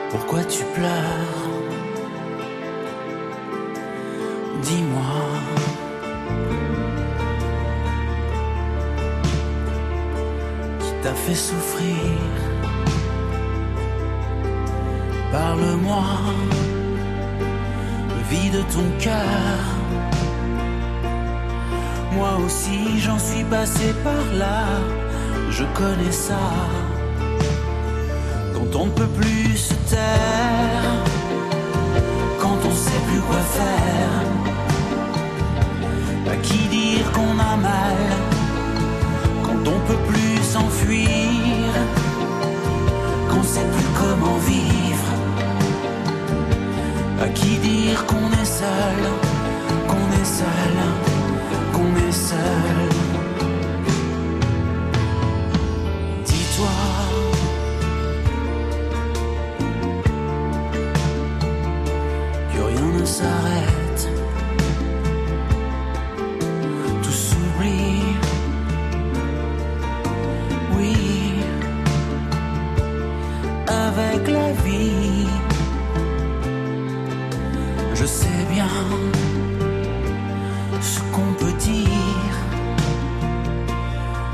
Pourquoi 0.09 0.43
tu 0.43 0.63
pleures? 0.75 1.49
Dis-moi. 4.61 5.01
Qui 10.79 10.91
t'a 11.01 11.13
fait 11.13 11.35
souffrir? 11.35 12.22
Parle-moi, 15.33 16.05
vide 18.29 18.63
ton 18.71 18.85
cœur. 18.99 19.57
Moi 22.15 22.33
aussi 22.45 22.99
j'en 22.99 23.17
suis 23.17 23.43
passé 23.45 23.95
par 24.03 24.23
là, 24.37 24.63
je 25.49 25.63
connais 25.73 26.11
ça. 26.11 26.45
Quand 28.53 28.79
on 28.79 28.85
ne 28.85 28.91
peut 28.91 29.13
plus 29.19 29.57
se 29.57 29.73
taire, 29.89 30.93
quand 32.39 32.59
on 32.69 32.75
sait 32.85 33.03
plus 33.09 33.21
quoi 33.21 33.43
faire. 33.57 34.21
À 36.31 36.35
qui 36.43 36.67
dire 36.67 37.11
qu'on 37.11 37.39
a 37.39 37.55
mal, 37.57 37.97
quand 39.41 39.67
on 39.67 39.79
peut 39.87 40.03
plus 40.11 40.43
s'enfuir, 40.43 41.71
qu'on 43.31 43.41
sait 43.41 43.67
plus 43.75 43.89
comment 43.99 44.37
vivre. 44.45 44.92
À 47.21 47.27
qui 47.29 47.57
dire 47.57 48.05
qu'on 48.05 48.29
est 48.41 48.45
seul, 48.45 49.01
qu'on 49.87 50.07
est 50.21 50.25
seul, 50.25 50.75
qu'on 51.71 52.07
est 52.07 52.11
seul? 52.11 52.89
Dis-toi. 56.25 56.75
Que 62.51 62.61
rien 62.61 62.99
ne 62.99 63.05
s'arrête. 63.05 64.09
Tout 67.03 67.11
s'oublie. 67.11 68.17
Oui. 70.77 70.95
Avec 73.67 74.27
la 74.27 74.51
vie. 74.63 75.22
Je 77.95 78.05
sais 78.05 78.45
bien 78.51 78.67
ce 80.81 80.99
qu'on 81.13 81.33
peut 81.33 81.53
dire. 81.59 82.35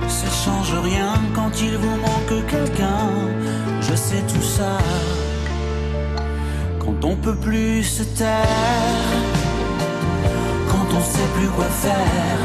Ça 0.08 0.30
change 0.44 0.74
rien 0.84 1.14
quand 1.36 1.52
il 1.62 1.78
vous 1.78 1.98
manque 1.98 2.46
quelqu'un. 2.48 3.10
Je 3.82 3.96
sais 3.96 4.24
tout 4.34 4.42
ça. 4.42 4.78
Quand 6.80 7.04
on 7.04 7.16
peut 7.16 7.36
plus 7.36 7.84
se 7.84 8.04
taire. 8.04 9.10
Quand 10.72 10.88
on 10.98 11.02
sait 11.02 11.30
plus 11.38 11.50
quoi 11.50 11.66
faire. 11.66 12.42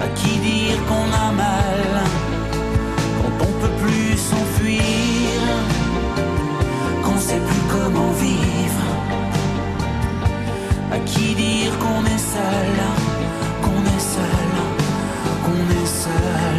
À 0.00 0.08
qui 0.18 0.38
dire 0.38 0.78
qu'on 0.88 1.08
a 1.26 1.32
mal? 1.32 2.04
Quand 3.20 3.46
on 3.48 3.52
peut 3.60 3.76
plus 3.84 4.16
s'enfuir. 4.16 5.03
Qui 11.14 11.34
dire 11.34 11.78
qu'on 11.78 12.04
est 12.04 12.24
seul, 12.34 12.76
qu'on 13.62 13.82
est 13.94 14.04
seul, 14.14 14.54
qu'on 15.44 15.64
est 15.80 15.86
seul. 15.86 16.53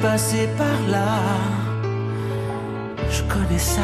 Passé 0.00 0.48
par 0.58 0.78
là. 0.90 1.18
Je 3.10 3.22
connais 3.22 3.58
ça. 3.58 3.82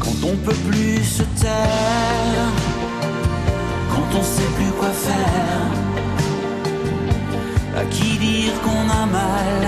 Quand 0.00 0.18
on 0.24 0.36
peut 0.36 0.60
plus 0.68 1.02
se 1.04 1.22
taire, 1.40 2.50
quand 3.90 4.18
on 4.18 4.22
sait 4.22 4.50
plus 4.56 4.72
quoi 4.78 4.90
faire, 4.90 5.70
à 7.76 7.84
qui 7.84 8.16
dire 8.18 8.54
qu'on 8.62 8.86
a 9.02 9.06
mal, 9.06 9.62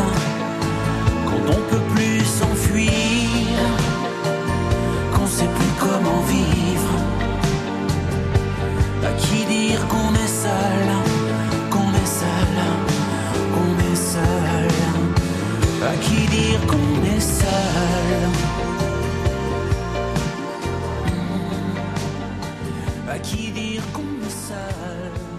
quand 1.27 1.45
on 1.57 1.61
peut 1.71 1.87
plus 1.95 2.25
s'enfuir, 2.25 3.59
qu'on 5.15 5.27
sait 5.27 5.53
plus 5.59 5.75
comment 5.79 6.23
vivre, 6.29 6.95
à 9.05 9.11
qui 9.21 9.45
dire 9.45 9.87
qu'on 9.89 10.08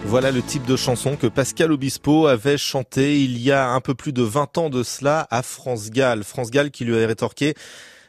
Voilà 0.05 0.31
le 0.31 0.41
type 0.41 0.65
de 0.65 0.75
chanson 0.75 1.15
que 1.15 1.27
Pascal 1.27 1.71
Obispo 1.71 2.25
avait 2.25 2.57
chanté 2.57 3.21
il 3.23 3.37
y 3.37 3.51
a 3.51 3.69
un 3.69 3.79
peu 3.79 3.93
plus 3.93 4.11
de 4.11 4.23
20 4.23 4.57
ans 4.57 4.69
de 4.71 4.81
cela 4.81 5.27
à 5.29 5.43
France 5.43 5.91
Gall. 5.91 6.23
France 6.23 6.49
Gall 6.49 6.71
qui 6.71 6.83
lui 6.83 6.95
avait 6.95 7.05
rétorqué 7.05 7.53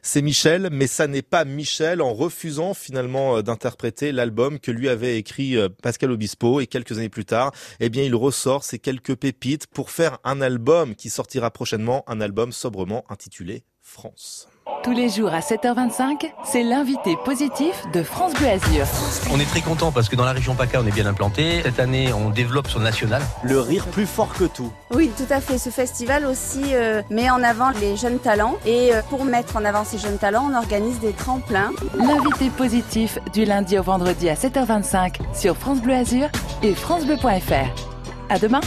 c'est 0.03 0.23
Michel, 0.23 0.69
mais 0.73 0.87
ça 0.87 1.07
n'est 1.07 1.23
pas 1.23 1.45
Michel 1.45 2.03
en 2.03 2.13
refusant 2.13 2.75
finalement 2.75 3.37
euh, 3.37 3.43
d'interpréter 3.43 4.13
l'album 4.13 4.59
que 4.59 4.71
lui 4.71 4.89
avait 4.89 5.17
écrit 5.17 5.57
euh, 5.57 5.69
Pascal 5.83 6.11
Obispo 6.11 6.61
et 6.61 6.67
quelques 6.67 6.99
années 6.99 7.09
plus 7.09 7.25
tard, 7.25 7.53
eh 7.81 7.89
bien 7.89 8.03
il 8.03 8.15
ressort 8.15 8.65
ces 8.65 8.79
quelques 8.79 9.15
pépites 9.15 9.67
pour 9.67 9.91
faire 9.91 10.19
un 10.25 10.41
album 10.41 10.95
qui 10.95 11.11
sortira 11.11 11.51
prochainement, 11.51 12.05
un 12.07 12.21
album 12.21 12.53
sobrement 12.53 13.05
intitulé 13.09 13.65
France. 13.81 14.50
Tous 14.83 14.93
les 14.93 15.11
jours 15.11 15.35
à 15.35 15.41
7h25, 15.41 16.33
c'est 16.43 16.63
l'invité 16.63 17.15
positif 17.23 17.85
de 17.93 18.03
France 18.03 18.33
Bleu 18.33 18.49
Azur. 18.49 18.87
On 19.31 19.39
est 19.39 19.45
très 19.45 19.61
content 19.61 19.93
parce 19.93 20.09
que 20.09 20.17
dans 20.17 20.25
la 20.25 20.33
région 20.33 20.55
PACA, 20.55 20.81
on 20.81 20.87
est 20.87 20.91
bien 20.91 21.05
implanté. 21.05 21.61
Cette 21.63 21.79
année, 21.79 22.15
on 22.15 22.31
développe 22.31 22.67
sur 22.67 22.79
le 22.79 22.85
national. 22.85 23.21
Le 23.43 23.61
rire 23.61 23.87
plus 23.89 24.07
fort 24.07 24.33
que 24.33 24.45
tout. 24.45 24.73
Oui, 24.91 25.11
tout 25.19 25.31
à 25.31 25.43
fait. 25.43 25.59
Ce 25.59 25.69
festival 25.69 26.25
aussi 26.25 26.63
euh, 26.73 27.03
met 27.11 27.29
en 27.29 27.43
avant 27.43 27.71
les 27.79 27.99
jeunes 27.99 28.19
talents. 28.19 28.57
Et 28.65 28.95
euh, 28.95 29.03
pour 29.11 29.27
mettre 29.27 29.57
en 29.59 29.67
avant 29.67 29.85
ces 29.85 29.99
jeunes 29.99 30.17
talents, 30.17 30.49
on 30.51 30.57
organise 30.57 30.99
des 30.99 31.13
tremplins. 31.13 31.73
L'invité 31.99 32.49
positif 32.49 33.19
du 33.35 33.45
lundi 33.45 33.79
au 33.79 33.83
vendredi 33.83 34.31
à 34.31 34.35
7h25 34.35 35.17
sur 35.35 35.59
France 35.59 35.83
Bleu 35.83 35.95
Azur 35.95 36.29
et 36.63 36.75
francebleu.fr. 36.75 38.31
À 38.31 38.39
demain. 38.39 38.61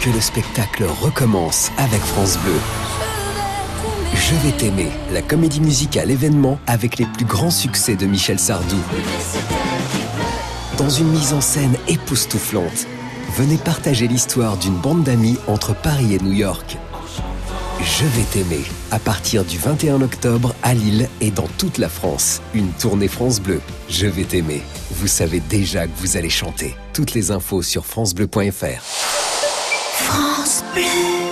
Que 0.00 0.10
le 0.10 0.20
spectacle 0.20 0.84
recommence 0.84 1.72
avec 1.78 2.00
France 2.00 2.38
Bleu. 2.38 2.60
Je 4.14 4.34
vais 4.46 4.52
t'aimer, 4.56 4.90
la 5.12 5.22
comédie 5.22 5.60
musicale 5.60 6.10
événement 6.10 6.58
avec 6.66 6.98
les 6.98 7.06
plus 7.06 7.24
grands 7.24 7.50
succès 7.50 7.96
de 7.96 8.06
Michel 8.06 8.38
Sardou. 8.38 8.76
Dans 10.76 10.90
une 10.90 11.08
mise 11.08 11.32
en 11.32 11.40
scène 11.40 11.76
époustouflante, 11.88 12.86
venez 13.36 13.56
partager 13.56 14.06
l'histoire 14.06 14.56
d'une 14.56 14.76
bande 14.76 15.02
d'amis 15.02 15.38
entre 15.46 15.74
Paris 15.74 16.14
et 16.14 16.18
New 16.18 16.32
York. 16.32 16.78
Je 17.80 18.04
vais 18.04 18.24
t'aimer, 18.32 18.64
à 18.90 18.98
partir 18.98 19.44
du 19.44 19.56
21 19.56 20.02
octobre 20.02 20.54
à 20.62 20.74
Lille 20.74 21.08
et 21.20 21.30
dans 21.30 21.48
toute 21.58 21.78
la 21.78 21.88
France. 21.88 22.42
Une 22.54 22.70
tournée 22.72 23.08
France 23.08 23.40
Bleu. 23.40 23.60
Je 23.88 24.06
vais 24.06 24.24
t'aimer. 24.24 24.62
Vous 24.90 25.06
savez 25.06 25.40
déjà 25.40 25.86
que 25.86 25.96
vous 25.96 26.16
allez 26.16 26.30
chanter. 26.30 26.76
Toutes 26.92 27.14
les 27.14 27.30
infos 27.30 27.62
sur 27.62 27.86
francebleu.fr. 27.86 28.82
France 29.92 30.64
Bleu. 30.74 31.27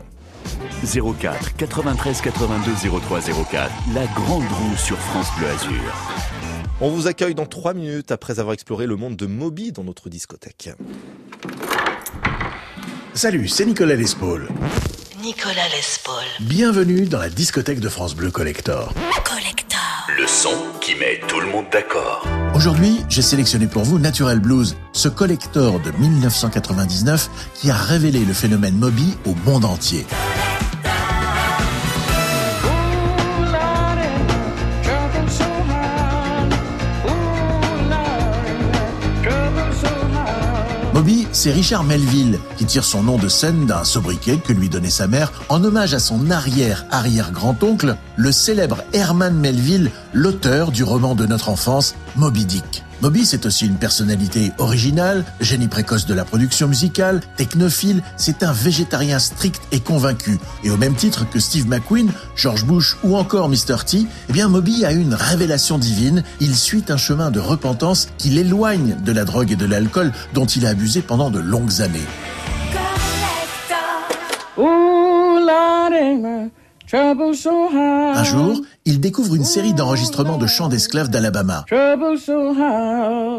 04 0.84 1.55
93 1.55 2.22
82 2.22 2.72
03 2.99 3.19
04. 3.22 3.72
La 3.93 4.05
grande 4.07 4.43
roue 4.43 4.77
sur 4.77 4.97
France 4.97 5.27
Bleu 5.38 5.47
Azur. 5.47 5.93
On 6.81 6.89
vous 6.89 7.07
accueille 7.07 7.35
dans 7.35 7.45
3 7.45 7.73
minutes 7.73 8.11
après 8.11 8.39
avoir 8.39 8.53
exploré 8.53 8.88
le 8.88 8.95
monde 8.95 9.15
de 9.15 9.26
Moby 9.26 9.72
dans 9.72 9.84
notre 9.84 10.10
discothèque. 10.10 10.72
Salut, 13.15 13.48
c'est 13.48 13.65
Nicolas 13.65 13.95
Lespaul. 13.95 14.49
Nicolas 15.22 15.68
Lespaul. 15.76 16.23
Bienvenue 16.40 17.06
dans 17.06 17.19
la 17.19 17.30
discothèque 17.30 17.80
de 17.80 17.88
France 17.88 18.15
Bleu 18.15 18.31
Collector. 18.31 18.91
Collector. 19.23 19.80
Le 20.18 20.26
son 20.26 20.56
qui 20.81 20.95
met 20.95 21.22
tout 21.27 21.40
le 21.40 21.45
monde 21.45 21.65
d'accord. 21.72 22.26
Aujourd'hui, 22.56 22.98
j'ai 23.10 23.22
sélectionné 23.22 23.68
pour 23.68 23.84
vous 23.84 23.99
Natural 23.99 24.40
Blues, 24.40 24.76
ce 24.94 25.10
collector 25.10 25.80
de 25.80 25.91
1999 25.91 27.30
qui 27.53 27.69
a 27.69 27.76
révélé 27.76 28.26
le 28.26 28.34
phénomène 28.34 28.76
Moby 28.76 29.14
au 29.27 29.35
monde 29.45 29.65
entier. 29.65 30.07
C'est 41.34 41.51
Richard 41.51 41.84
Melville, 41.84 42.39
qui 42.57 42.65
tire 42.65 42.84
son 42.84 43.03
nom 43.03 43.18
de 43.18 43.27
scène 43.27 43.65
d'un 43.65 43.84
sobriquet 43.84 44.38
que 44.38 44.53
lui 44.53 44.69
donnait 44.69 44.91
sa 44.91 45.07
mère 45.07 45.31
en 45.49 45.64
hommage 45.64 45.95
à 45.95 45.99
son 45.99 46.30
arrière-arrière-grand-oncle, 46.30 47.97
le 48.15 48.31
célèbre 48.31 48.84
Herman 48.93 49.35
Melville, 49.35 49.89
l'auteur 50.14 50.72
du 50.72 50.84
roman 50.84 51.15
de 51.15 51.26
notre 51.26 51.49
enfance, 51.49 51.95
Moby 52.15 52.45
Dick. 52.45 52.84
Moby, 53.03 53.25
c'est 53.25 53.45
aussi 53.45 53.65
une 53.65 53.75
personnalité 53.75 54.53
originale, 54.59 55.25
génie 55.41 55.67
précoce 55.67 56.05
de 56.05 56.13
la 56.13 56.23
production 56.23 56.69
musicale, 56.69 57.19
technophile, 57.35 58.01
c'est 58.15 58.43
un 58.43 58.53
végétarien 58.53 59.19
strict 59.19 59.61
et 59.73 59.81
convaincu. 59.81 60.39
Et 60.63 60.69
au 60.69 60.77
même 60.77 60.95
titre 60.95 61.30
que 61.30 61.38
Steve 61.38 61.67
McQueen, 61.67 62.13
George 62.38 62.63
Bush 62.63 62.95
ou 63.03 63.17
encore 63.17 63.49
Mr. 63.49 63.84
T, 63.85 64.05
eh 64.30 64.31
bien 64.31 64.47
Moby 64.47 64.85
a 64.85 64.93
une 64.93 65.15
révélation 65.15 65.77
divine. 65.77 66.23
Il 66.39 66.55
suit 66.55 66.85
un 66.88 66.95
chemin 66.95 67.30
de 67.30 67.41
repentance 67.41 68.07
qui 68.17 68.30
l'éloigne 68.30 68.95
de 69.03 69.11
la 69.11 69.25
drogue 69.25 69.51
et 69.51 69.57
de 69.57 69.65
l'alcool 69.65 70.13
dont 70.34 70.45
il 70.45 70.65
a 70.65 70.69
abusé 70.69 71.01
pendant 71.01 71.30
de 71.30 71.39
longues 71.39 71.81
années. 71.81 72.07
Un 78.15 78.23
jour, 78.23 78.61
il 78.85 78.99
découvre 78.99 79.33
une 79.35 79.43
série 79.43 79.73
d'enregistrements 79.73 80.37
de 80.37 80.45
chants 80.45 80.69
d'esclaves 80.69 81.09
d'Alabama. 81.09 81.65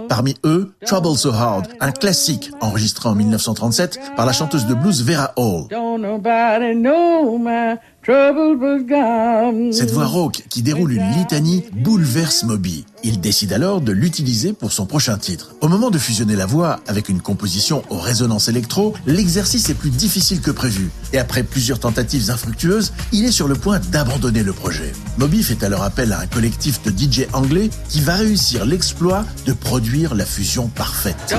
Parmi 0.09 0.35
eux, 0.45 0.73
Trouble 0.85 1.17
So 1.17 1.31
Hard, 1.31 1.69
un 1.81 1.93
classique 1.93 2.51
enregistré 2.61 3.09
en 3.09 3.15
1937 3.15 4.01
par 4.17 4.27
la 4.27 4.33
chanteuse 4.33 4.67
de 4.67 4.75
blues 4.75 5.03
Vera 5.05 5.33
Hall. 5.37 5.69
Cette 9.73 9.91
voix 9.91 10.05
rauque 10.05 10.43
qui 10.51 10.63
déroule 10.63 10.93
une 10.93 11.11
litanie 11.13 11.65
bouleverse 11.73 12.45
Moby. 12.45 12.85
Il 13.03 13.19
décide 13.19 13.55
alors 13.55 13.81
de 13.81 13.93
l'utiliser 13.93 14.53
pour 14.53 14.73
son 14.73 14.85
prochain 14.85 15.17
titre. 15.17 15.55
Au 15.63 15.69
moment 15.69 15.91
de 15.91 15.97
fusionner 15.97 16.37
la 16.37 16.45
voix 16.45 16.81
avec 16.87 17.09
une 17.09 17.23
composition 17.23 17.83
aux 17.89 17.99
résonances 17.99 18.49
électro, 18.49 18.93
l'exercice 19.07 19.71
est 19.71 19.75
plus 19.75 19.89
difficile 19.89 20.43
que 20.43 20.51
prévu. 20.51 20.91
Et 21.15 21.19
après 21.19 21.43
plusieurs 21.45 21.81
tentatives 21.81 22.31
infructueuses, 22.31 22.93
il 23.13 23.25
est 23.25 23.33
sur 23.33 23.49
le 23.49 23.55
point 23.55 23.79
d'abandonner 23.91 24.43
le 24.43 24.53
projet. 24.53 24.93
Moby 25.17 25.43
fait 25.43 25.63
alors 25.65 25.83
appel 25.83 26.13
à 26.13 26.21
un 26.21 26.27
collectif 26.27 26.83
de 26.83 26.91
DJ 26.91 27.27
anglais 27.33 27.71
qui 27.89 28.03
va 28.03 28.17
réussir 28.17 28.67
l'exploit 28.67 29.25
de 29.47 29.55
produire 29.55 30.15
la 30.15 30.27
fusion 30.27 30.69
parfaite. 30.69 31.35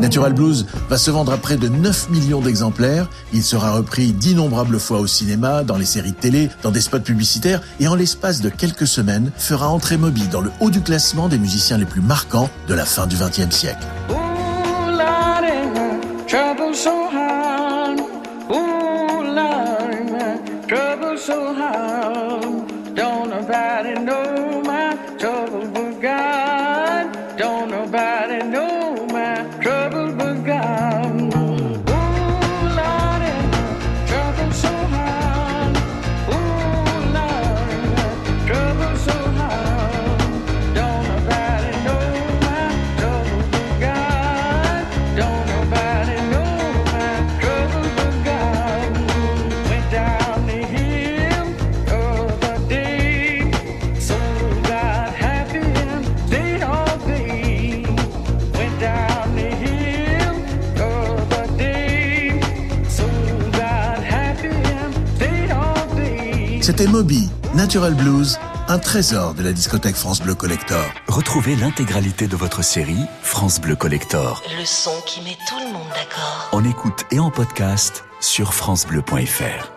Natural 0.00 0.32
Blues 0.32 0.66
va 0.88 0.96
se 0.96 1.10
vendre 1.10 1.32
à 1.32 1.36
près 1.36 1.56
de 1.56 1.68
9 1.68 2.10
millions 2.10 2.40
d'exemplaires. 2.40 3.08
Il 3.32 3.42
sera 3.42 3.72
repris 3.72 4.12
d'innombrables 4.12 4.78
fois 4.78 5.00
au 5.00 5.06
cinéma, 5.06 5.64
dans 5.64 5.76
les 5.76 5.84
séries 5.84 6.12
de 6.12 6.16
télé, 6.16 6.50
dans 6.62 6.70
des 6.70 6.80
spots 6.80 7.00
publicitaires 7.00 7.60
et 7.80 7.88
en 7.88 7.94
l'espace 7.94 8.40
de 8.40 8.48
quelques 8.48 8.86
semaines 8.86 9.32
fera 9.36 9.68
entrer 9.68 9.96
Moby 9.96 10.28
dans 10.28 10.40
le 10.40 10.50
haut 10.60 10.70
du 10.70 10.80
classement 10.80 11.28
des 11.28 11.38
musiciens 11.38 11.78
les 11.78 11.84
plus 11.84 12.00
marquants 12.00 12.48
de 12.68 12.74
la 12.74 12.84
fin 12.84 13.06
du 13.06 13.16
XXe 13.16 13.54
siècle. 13.54 13.86
C'était 66.68 66.86
Moby, 66.86 67.30
Natural 67.54 67.94
Blues, 67.94 68.38
un 68.68 68.78
trésor 68.78 69.32
de 69.32 69.42
la 69.42 69.54
discothèque 69.54 69.96
France 69.96 70.20
Bleu 70.20 70.34
Collector. 70.34 70.84
Retrouvez 71.06 71.56
l'intégralité 71.56 72.26
de 72.26 72.36
votre 72.36 72.62
série 72.62 73.06
France 73.22 73.58
Bleu 73.58 73.74
Collector. 73.74 74.42
Le 74.54 74.66
son 74.66 74.90
qui 75.06 75.22
met 75.22 75.38
tout 75.48 75.58
le 75.58 75.72
monde 75.72 75.88
d'accord. 75.94 76.50
En 76.52 76.62
écoute 76.64 77.04
et 77.10 77.20
en 77.20 77.30
podcast 77.30 78.04
sur 78.20 78.52
francebleu.fr. 78.52 79.72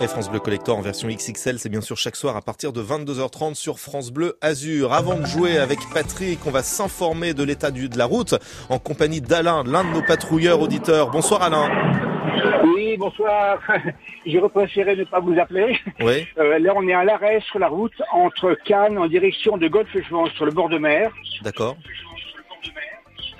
Et 0.00 0.06
France 0.06 0.30
Bleu 0.30 0.38
Collector 0.38 0.78
en 0.78 0.80
version 0.80 1.08
XXL, 1.08 1.58
c'est 1.58 1.70
bien 1.70 1.80
sûr 1.80 1.96
chaque 1.96 2.14
soir 2.14 2.36
à 2.36 2.40
partir 2.40 2.72
de 2.72 2.84
22h30 2.84 3.56
sur 3.56 3.80
France 3.80 4.12
Bleu 4.12 4.38
Azur. 4.40 4.92
Avant 4.92 5.16
de 5.16 5.26
jouer 5.26 5.58
avec 5.58 5.80
Patrick, 5.92 6.38
on 6.46 6.52
va 6.52 6.62
s'informer 6.62 7.34
de 7.34 7.42
l'état 7.42 7.72
de 7.72 7.98
la 7.98 8.04
route 8.04 8.36
en 8.68 8.78
compagnie 8.78 9.20
d'Alain, 9.20 9.64
l'un 9.66 9.82
de 9.82 9.90
nos 9.90 10.02
patrouilleurs 10.02 10.60
auditeurs. 10.60 11.10
Bonsoir 11.10 11.42
Alain. 11.42 12.17
Oui, 12.64 12.96
bonsoir. 12.96 13.58
J'aurais 14.26 14.48
préféré 14.48 14.96
ne 14.96 15.04
pas 15.04 15.20
vous 15.20 15.38
appeler. 15.38 15.78
Oui. 16.00 16.26
Euh, 16.38 16.58
là, 16.58 16.72
on 16.76 16.86
est 16.86 16.92
à 16.92 17.04
l'arrêt 17.04 17.40
sur 17.50 17.58
la 17.58 17.68
route 17.68 18.00
entre 18.12 18.54
Cannes 18.64 18.96
en 18.96 19.08
direction 19.08 19.56
de 19.56 19.66
Golfe-Juan 19.66 20.28
sur 20.36 20.44
le 20.44 20.52
bord 20.52 20.68
de 20.68 20.78
mer. 20.78 21.10
D'accord. 21.42 21.76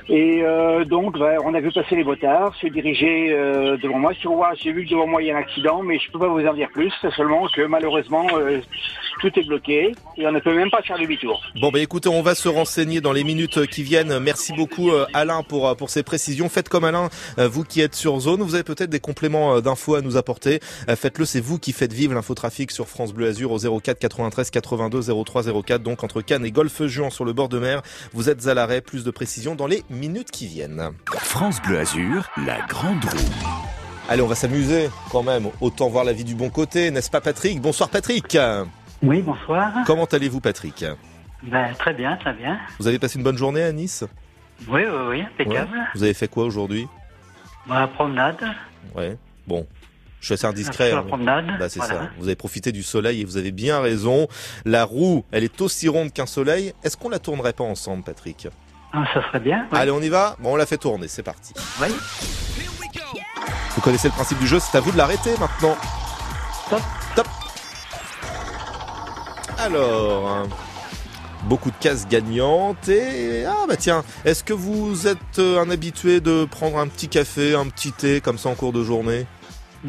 Et 0.09 0.43
euh, 0.43 0.85
donc, 0.85 1.17
bah, 1.19 1.37
on 1.45 1.55
a 1.55 1.61
vu 1.61 1.71
passer 1.71 1.95
les 1.95 2.03
motards 2.03 2.55
se 2.57 2.67
diriger 2.67 3.29
euh, 3.31 3.77
devant 3.77 3.99
moi. 3.99 4.15
Sur 4.15 4.33
moi, 4.33 4.53
j'ai 4.55 4.73
vu 4.73 4.85
que 4.85 4.91
devant 4.91 5.07
moi, 5.07 5.23
il 5.23 5.29
y 5.29 5.31
a 5.31 5.37
un 5.37 5.41
accident, 5.41 5.83
mais 5.83 5.99
je 5.99 6.11
peux 6.11 6.19
pas 6.19 6.29
vous 6.29 6.45
en 6.45 6.55
dire 6.55 6.71
plus. 6.71 6.93
C'est 7.01 7.13
seulement 7.13 7.47
que 7.49 7.63
malheureusement, 7.63 8.27
tout 9.21 9.31
est 9.39 9.43
bloqué 9.43 9.95
et 10.17 10.27
on 10.27 10.33
ne 10.33 10.41
peut 10.41 10.55
même 10.55 10.71
pas 10.71 10.83
faire 10.83 10.99
demi-tour. 10.99 11.43
Bon 11.61 11.71
bah 11.71 11.81
écoutez, 11.81 12.09
on 12.09 12.23
va 12.23 12.35
se 12.35 12.49
renseigner 12.49 13.01
dans 13.01 13.13
les 13.13 13.25
minutes 13.25 13.67
qui 13.67 13.83
viennent. 13.83 14.19
Merci 14.19 14.53
beaucoup 14.53 14.91
euh, 14.91 15.07
Alain 15.15 15.43
pour 15.43 15.69
euh, 15.69 15.75
pour 15.75 15.91
ces 15.91 16.03
précisions. 16.03 16.49
Faites 16.49 16.69
comme 16.69 16.85
Alain, 16.85 17.09
euh, 17.39 17.49
vous 17.49 17.65
qui 17.65 17.81
êtes 17.81 17.95
sur 17.95 18.19
zone, 18.21 18.43
vous 18.43 18.55
avez 18.55 18.65
peut-être 18.65 18.91
des 18.91 19.01
compléments 19.01 19.61
d'infos 19.61 19.95
à 19.95 20.01
nous 20.01 20.17
apporter. 20.17 20.61
Faites-le, 20.89 21.25
c'est 21.25 21.41
vous 21.41 21.59
qui 21.59 21.73
faites 21.73 21.93
vivre 21.93 22.15
l'infotrafic 22.15 22.71
sur 22.71 22.89
France 22.89 23.13
Bleu 23.13 23.29
Azur 23.29 23.53
au 23.53 23.81
04 23.81 23.99
93 23.99 24.51
82 24.51 25.25
03 25.25 25.43
04. 25.63 25.83
Donc 25.83 26.05
entre 26.05 26.23
Cannes 26.23 26.45
et 26.45 26.51
Golfe-Juan 26.51 27.11
sur 27.11 27.25
le 27.25 27.33
bord 27.33 27.49
de 27.49 27.59
mer, 27.59 27.83
vous 28.13 28.31
êtes 28.31 28.47
à 28.47 28.55
l'arrêt. 28.55 28.81
Plus 28.81 29.05
de 29.05 29.11
précisions 29.11 29.55
dans 29.55 29.67
les 29.67 29.83
minutes 29.91 30.31
qui 30.31 30.47
viennent. 30.47 30.91
France 31.19 31.61
Bleu 31.63 31.79
Azur, 31.79 32.29
la 32.47 32.61
grande 32.67 33.05
roue. 33.05 33.59
Allez, 34.09 34.23
on 34.23 34.27
va 34.27 34.35
s'amuser 34.35 34.89
quand 35.11 35.23
même. 35.23 35.51
Autant 35.61 35.89
voir 35.89 36.05
la 36.05 36.15
vie 36.15 36.25
du 36.25 36.35
bon 36.35 36.49
côté, 36.49 36.91
n'est-ce 36.91 37.11
pas 37.11 37.21
Patrick? 37.21 37.61
Bonsoir 37.61 37.91
Patrick. 37.91 38.39
Oui, 39.03 39.23
bonsoir. 39.23 39.73
Comment 39.87 40.05
allez-vous 40.07 40.41
Patrick? 40.41 40.85
Ben, 41.43 41.73
très 41.79 41.95
bien, 41.95 42.17
très 42.17 42.33
bien. 42.33 42.59
Vous 42.79 42.89
avez 42.89 42.99
passé 42.99 43.19
une 43.19 43.25
bonne 43.25 43.39
journée 43.39 43.63
à 43.63 43.73
Nice? 43.73 44.05
Oui, 44.67 44.83
oui, 44.85 45.07
oui, 45.09 45.21
impeccable. 45.23 45.77
Ouais. 45.77 45.85
Vous 45.95 46.03
avez 46.03 46.15
fait 46.15 46.27
quoi 46.29 46.45
aujourd'hui? 46.45 46.89
Ben, 47.67 47.87
promenade. 47.89 48.45
Ouais. 48.95 49.17
Bon. 49.47 49.67
Je 50.21 50.27
suis 50.27 50.35
assez 50.35 50.47
indiscret. 50.47 50.91
La 50.91 50.99
hein. 50.99 51.03
promenade, 51.05 51.47
Bah, 51.61 51.69
c'est 51.69 51.79
voilà. 51.79 51.95
ça. 51.95 52.11
Vous 52.19 52.25
avez 52.27 52.35
profité 52.35 52.73
du 52.73 52.83
soleil 52.83 53.21
et 53.21 53.25
vous 53.25 53.37
avez 53.37 53.53
bien 53.53 53.81
raison. 53.81 54.27
La 54.65 54.85
roue, 54.85 55.25
elle 55.31 55.45
est 55.45 55.61
aussi 55.61 55.89
ronde 55.89 56.13
qu'un 56.13 56.27
soleil. 56.27 56.73
Est-ce 56.83 56.97
qu'on 56.97 57.09
la 57.09 57.21
tournerait 57.21 57.53
pas 57.53 57.63
ensemble, 57.63 58.03
Patrick? 58.03 58.49
Ah, 58.93 59.05
ça 59.15 59.23
serait 59.29 59.39
bien. 59.39 59.69
Allez, 59.71 59.93
on 59.93 60.01
y 60.01 60.09
va 60.09 60.35
Bon, 60.41 60.55
on 60.55 60.57
la 60.57 60.67
fait 60.67 60.79
tourner. 60.79 61.07
C'est 61.07 61.23
parti. 61.23 61.55
Oui. 61.81 61.89
Vous 63.77 63.81
connaissez 63.81 64.09
le 64.09 64.15
principe 64.15 64.41
du 64.41 64.49
jeu. 64.49 64.59
C'est 64.59 64.77
à 64.77 64.81
vous 64.81 64.91
de 64.91 64.97
l'arrêter 64.97 65.31
maintenant. 65.39 65.77
Top. 66.69 66.81
Top. 67.15 67.27
Alors. 69.59 70.47
Beaucoup 71.45 71.71
de 71.71 71.77
cases 71.77 72.09
gagnantes 72.09 72.89
et 72.89 73.45
ah 73.47 73.65
bah 73.69 73.77
tiens, 73.77 74.03
est-ce 74.25 74.43
que 74.43 74.53
vous 74.53 75.07
êtes 75.07 75.39
euh, 75.39 75.63
un 75.63 75.71
habitué 75.71 76.21
de 76.21 76.45
prendre 76.45 76.79
un 76.79 76.89
petit 76.89 77.09
café, 77.09 77.55
un 77.55 77.67
petit 77.69 77.93
thé 77.93 78.21
comme 78.21 78.39
ça 78.39 78.49
en 78.49 78.55
cours 78.55 78.73
de 78.73 78.83
journée? 78.83 79.25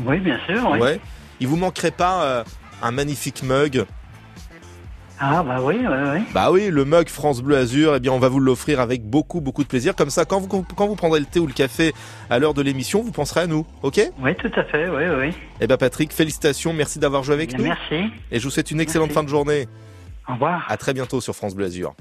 Oui, 0.05 0.19
bien 0.19 0.39
sûr, 0.45 0.69
oui. 0.71 0.79
Ouais. 0.79 1.01
Il 1.39 1.47
vous 1.47 1.55
manquerait 1.55 1.91
pas 1.91 2.23
euh, 2.23 2.43
un 2.83 2.91
magnifique 2.91 3.41
mug? 3.41 3.85
Ah, 5.21 5.43
bah 5.43 5.57
oui, 5.61 5.75
oui, 5.79 5.85
oui. 6.13 6.19
Bah 6.33 6.49
oui, 6.51 6.69
le 6.69 6.85
mug 6.85 7.09
France 7.09 7.41
Bleu 7.41 7.57
Azur, 7.57 7.95
eh 7.95 7.99
bien 7.99 8.11
on 8.13 8.19
va 8.19 8.29
vous 8.29 8.39
l'offrir 8.39 8.79
avec 8.79 9.03
beaucoup 9.03 9.41
beaucoup 9.41 9.63
de 9.63 9.67
plaisir. 9.67 9.93
Comme 9.95 10.09
ça, 10.09 10.23
quand 10.25 10.39
vous 10.39 10.47
quand 10.47 10.87
vous 10.87 10.95
prendrez 10.95 11.19
le 11.19 11.25
thé 11.25 11.39
ou 11.39 11.47
le 11.47 11.53
café 11.53 11.93
à 12.29 12.39
l'heure 12.39 12.53
de 12.53 12.61
l'émission, 12.61 13.03
vous 13.03 13.11
penserez 13.11 13.41
à 13.41 13.47
nous, 13.47 13.65
ok? 13.83 13.99
Oui, 14.21 14.35
tout 14.35 14.51
à 14.55 14.63
fait, 14.63 14.87
oui, 14.89 15.03
oui. 15.19 15.33
Eh 15.59 15.67
ben 15.67 15.75
Patrick, 15.77 16.13
félicitations, 16.13 16.71
merci 16.73 16.99
d'avoir 16.99 17.23
joué 17.23 17.35
avec 17.35 17.49
Bien, 17.49 17.57
nous. 17.57 17.63
merci. 17.65 18.11
Et 18.31 18.39
je 18.39 18.43
vous 18.45 18.49
souhaite 18.49 18.71
une 18.71 18.79
excellente 18.79 19.11
fin 19.11 19.23
de 19.23 19.29
journée. 19.29 19.67
Au 20.29 20.33
revoir. 20.33 20.65
À 20.69 20.77
très 20.77 20.93
bientôt 20.93 21.19
sur 21.19 21.35
France 21.35 21.53
Bleu 21.55 21.65
Azur. 21.65 21.95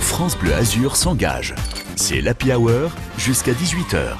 France 0.00 0.38
Bleu 0.38 0.54
Azur 0.54 0.94
s'engage. 0.96 1.54
C'est 1.96 2.20
l'Happy 2.20 2.52
Hour 2.52 2.90
jusqu'à 3.18 3.52
18h. 3.52 4.16